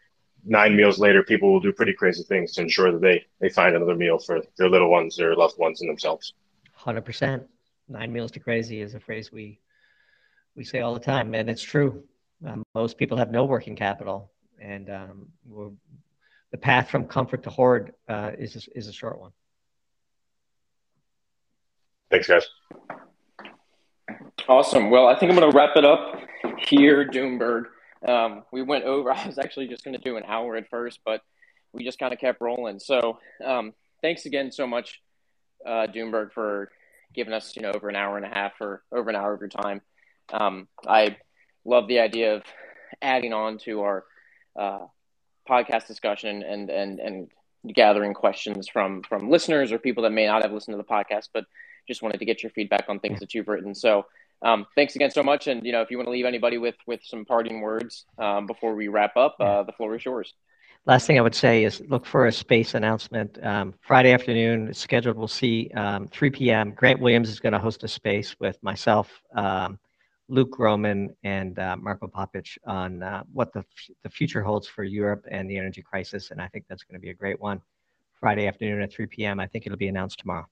nine 0.44 0.76
meals 0.76 0.98
later, 0.98 1.22
people 1.22 1.52
will 1.52 1.60
do 1.60 1.72
pretty 1.72 1.94
crazy 1.94 2.22
things 2.22 2.52
to 2.52 2.62
ensure 2.62 2.92
that 2.92 3.00
they 3.00 3.24
they 3.40 3.48
find 3.48 3.74
another 3.74 3.96
meal 3.96 4.18
for 4.18 4.42
their 4.56 4.68
little 4.68 4.90
ones, 4.90 5.16
their 5.16 5.34
loved 5.34 5.59
ones, 5.59 5.80
and 5.80 5.90
themselves. 5.90 6.34
Hundred 6.72 7.05
percent. 7.05 7.42
Nine 7.88 8.12
meals 8.12 8.30
to 8.32 8.40
crazy 8.40 8.80
is 8.80 8.94
a 8.94 9.00
phrase 9.00 9.32
we 9.32 9.60
we 10.55 10.64
say 10.64 10.80
all 10.80 10.94
the 10.94 11.00
time, 11.00 11.34
and 11.34 11.48
it's 11.48 11.62
true. 11.62 12.02
Um, 12.46 12.62
most 12.74 12.98
people 12.98 13.16
have 13.16 13.30
no 13.30 13.44
working 13.44 13.74
capital, 13.74 14.30
and 14.60 14.90
um, 14.90 15.28
the 16.51 16.59
path 16.59 16.90
from 16.90 17.06
comfort 17.06 17.43
to 17.44 17.51
hoard 17.51 17.93
uh, 18.09 18.32
is 18.39 18.56
a, 18.56 18.78
is 18.78 18.89
a 18.89 18.93
short 18.93 19.20
one. 19.20 19.32
Thanks, 22.10 22.26
guys. 22.26 22.47
Awesome. 24.48 24.90
Well, 24.90 25.06
I 25.06 25.18
think 25.18 25.30
I'm 25.30 25.39
going 25.39 25.51
to 25.51 25.56
wrap 25.56 25.76
it 25.76 25.85
up 25.85 26.16
here, 26.59 27.06
Doomberg. 27.06 27.64
Um, 28.06 28.44
we 28.51 28.62
went 28.62 28.85
over. 28.85 29.12
I 29.12 29.26
was 29.26 29.39
actually 29.39 29.68
just 29.68 29.85
going 29.85 29.97
to 29.97 30.02
do 30.02 30.16
an 30.16 30.24
hour 30.26 30.56
at 30.56 30.70
first, 30.70 31.01
but 31.05 31.20
we 31.72 31.85
just 31.85 31.98
kind 31.98 32.14
of 32.14 32.18
kept 32.18 32.40
rolling. 32.40 32.78
So, 32.78 33.18
um, 33.44 33.74
thanks 34.01 34.24
again 34.24 34.51
so 34.51 34.66
much, 34.66 35.02
uh, 35.66 35.86
Doomberg, 35.93 36.32
for 36.32 36.70
giving 37.14 37.35
us 37.35 37.56
you 37.56 37.62
know 37.62 37.72
over 37.72 37.89
an 37.89 37.97
hour 37.97 38.16
and 38.16 38.24
a 38.24 38.28
half 38.28 38.52
or 38.60 38.82
over 38.93 39.10
an 39.10 39.16
hour 39.16 39.35
of 39.35 39.40
your 39.40 39.48
time. 39.48 39.82
Um, 40.32 40.68
I 40.86 41.16
love 41.64 41.89
the 41.89 42.01
idea 42.01 42.36
of 42.36 42.43
adding 43.02 43.32
on 43.32 43.59
to 43.59 43.82
our 43.82 44.05
uh, 44.59 44.86
podcast 45.48 45.86
discussion 45.86 46.43
and 46.43 46.70
and 46.70 47.01
and 47.01 47.30
gathering 47.74 48.14
questions 48.14 48.68
from 48.68 49.02
from 49.02 49.30
listeners 49.30 49.72
or 49.72 49.78
people 49.78 50.02
that 50.02 50.10
may 50.10 50.26
not 50.26 50.43
have 50.43 50.52
listened 50.52 50.74
to 50.74 50.78
the 50.78 50.85
podcast, 50.85 51.28
but 51.32 51.44
just 51.86 52.02
wanted 52.02 52.18
to 52.18 52.24
get 52.24 52.43
your 52.43 52.51
feedback 52.51 52.85
on 52.89 53.01
things 53.01 53.18
that 53.20 53.35
you've 53.35 53.48
written. 53.48 53.74
So 53.74 54.06
um, 54.43 54.66
thanks 54.74 54.94
again 54.94 55.10
so 55.10 55.22
much. 55.22 55.47
And 55.47 55.64
you 55.64 55.72
know, 55.72 55.82
if 55.82 55.90
you 55.90 55.97
want 55.97 56.06
to 56.06 56.12
leave 56.12 56.26
anybody 56.26 56.59
with 56.59 56.76
with 56.86 57.01
some 57.02 57.24
parting 57.24 57.60
words 57.60 58.05
um, 58.18 58.47
before 58.47 58.74
we 58.74 58.89
wrap 58.89 59.16
up, 59.16 59.36
uh, 59.40 59.62
the 59.62 59.72
floor 59.72 59.94
is 59.97 60.05
yours. 60.05 60.35
Last 60.86 61.06
thing 61.06 61.18
I 61.18 61.22
would 61.22 61.35
say 61.35 61.64
is 61.64 61.82
look 61.89 62.06
for 62.06 62.26
a 62.26 62.32
space 62.32 62.74
announcement 62.74 63.39
um, 63.44 63.74
Friday 63.80 64.12
afternoon. 64.12 64.68
It's 64.68 64.78
scheduled. 64.78 65.16
We'll 65.16 65.28
see 65.28 65.70
um, 65.74 66.09
3 66.09 66.30
p.m. 66.30 66.70
Grant 66.70 67.01
Williams 67.01 67.28
is 67.28 67.40
going 67.40 67.52
to 67.52 67.59
host 67.59 67.85
a 67.85 67.89
space 67.89 68.36
with 68.40 68.62
myself, 68.62 69.20
um, 69.35 69.78
Luke 70.28 70.50
Gromen, 70.50 71.14
and 71.24 71.59
uh, 71.59 71.76
Marko 71.76 72.06
Papic 72.06 72.46
on 72.66 73.02
uh, 73.02 73.22
what 73.32 73.52
the 73.52 73.64
the 74.02 74.10
future 74.10 74.42
holds 74.42 74.66
for 74.66 74.84
Europe 74.84 75.24
and 75.30 75.50
the 75.50 75.56
energy 75.56 75.82
crisis. 75.82 76.30
And 76.30 76.40
I 76.40 76.48
think 76.48 76.66
that's 76.68 76.84
going 76.84 77.00
to 77.00 77.00
be 77.00 77.10
a 77.10 77.14
great 77.14 77.40
one. 77.40 77.60
Friday 78.20 78.46
afternoon 78.46 78.82
at 78.82 78.92
3 78.92 79.06
p.m. 79.06 79.40
I 79.40 79.46
think 79.46 79.66
it'll 79.66 79.78
be 79.78 79.88
announced 79.88 80.18
tomorrow. 80.18 80.46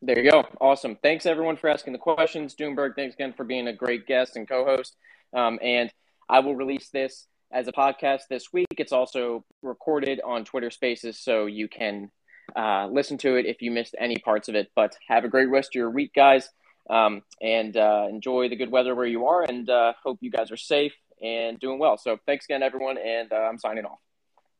There 0.00 0.18
you 0.18 0.30
go. 0.30 0.46
Awesome. 0.60 0.96
Thanks 1.02 1.26
everyone 1.26 1.56
for 1.56 1.68
asking 1.68 1.92
the 1.92 1.98
questions. 1.98 2.54
Doomberg, 2.54 2.94
thanks 2.94 3.14
again 3.14 3.34
for 3.36 3.44
being 3.44 3.66
a 3.66 3.72
great 3.72 4.06
guest 4.06 4.36
and 4.36 4.48
co-host. 4.48 4.96
Um, 5.34 5.58
and 5.60 5.92
I 6.28 6.40
will 6.40 6.54
release 6.54 6.88
this 6.90 7.26
as 7.50 7.66
a 7.66 7.72
podcast 7.72 8.22
this 8.30 8.52
week. 8.52 8.66
It's 8.76 8.92
also 8.92 9.44
recorded 9.62 10.20
on 10.24 10.44
Twitter 10.44 10.70
Spaces, 10.70 11.18
so 11.18 11.46
you 11.46 11.68
can 11.68 12.10
uh, 12.54 12.86
listen 12.86 13.18
to 13.18 13.36
it 13.36 13.46
if 13.46 13.60
you 13.60 13.70
missed 13.70 13.96
any 13.98 14.16
parts 14.18 14.48
of 14.48 14.54
it. 14.54 14.70
But 14.76 14.96
have 15.08 15.24
a 15.24 15.28
great 15.28 15.48
rest 15.48 15.70
of 15.70 15.74
your 15.74 15.90
week, 15.90 16.14
guys, 16.14 16.48
um, 16.88 17.22
and 17.40 17.76
uh, 17.76 18.06
enjoy 18.08 18.48
the 18.48 18.56
good 18.56 18.70
weather 18.70 18.94
where 18.94 19.06
you 19.06 19.26
are. 19.26 19.42
And 19.42 19.68
uh, 19.68 19.92
hope 20.02 20.18
you 20.20 20.30
guys 20.30 20.50
are 20.50 20.56
safe 20.56 20.92
and 21.22 21.58
doing 21.58 21.78
well. 21.78 21.98
So 21.98 22.18
thanks 22.26 22.44
again, 22.46 22.62
everyone, 22.62 22.98
and 22.98 23.32
uh, 23.32 23.36
I'm 23.36 23.58
signing 23.58 23.84
off. 23.84 23.98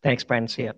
Thanks, 0.03 0.25
Brandon. 0.25 0.49
See 0.49 0.63
you. 0.63 0.73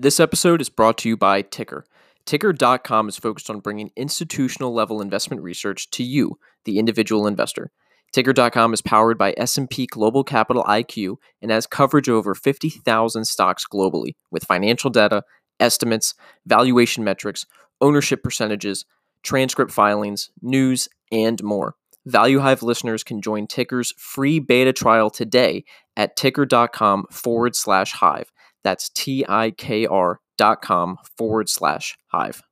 This 0.00 0.20
episode 0.20 0.60
is 0.60 0.68
brought 0.68 0.96
to 0.98 1.08
you 1.08 1.16
by 1.16 1.42
TIKR. 1.42 1.82
TIKR.com 2.24 3.08
is 3.08 3.16
focused 3.16 3.50
on 3.50 3.58
bringing 3.58 3.90
institutional 3.96 4.72
level 4.72 5.00
investment 5.00 5.42
research 5.42 5.90
to 5.90 6.04
you, 6.04 6.38
the 6.64 6.78
individual 6.78 7.26
investor. 7.26 7.72
TIKR.com 8.14 8.72
is 8.72 8.80
powered 8.80 9.18
by 9.18 9.34
S&P 9.36 9.86
Global 9.86 10.24
Capital 10.24 10.64
IQ 10.64 11.16
and 11.42 11.50
has 11.50 11.66
coverage 11.66 12.08
over 12.08 12.34
50,000 12.34 13.24
stocks 13.26 13.64
globally 13.70 14.12
with 14.30 14.44
financial 14.44 14.90
data, 14.90 15.22
estimates, 15.60 16.14
valuation 16.46 17.04
metrics, 17.04 17.44
ownership 17.80 18.22
percentages, 18.22 18.86
transcript 19.22 19.70
filings, 19.70 20.30
news, 20.40 20.88
and 21.12 21.42
more. 21.42 21.74
ValueHive 22.08 22.62
listeners 22.62 23.04
can 23.04 23.20
join 23.20 23.46
TIKR's 23.46 23.92
free 23.98 24.38
beta 24.38 24.72
trial 24.72 25.10
today 25.10 25.64
at 25.96 26.16
tikr.com 26.16 27.04
forward 27.10 27.54
slash 27.54 27.92
hive. 27.92 28.32
That's 28.64 28.88
T 28.88 29.24
I 29.28 29.50
K 29.50 29.86
R 29.86 30.20
dot 30.38 30.62
com 30.62 30.96
forward 31.16 31.48
slash 31.48 31.96
hive. 32.06 32.42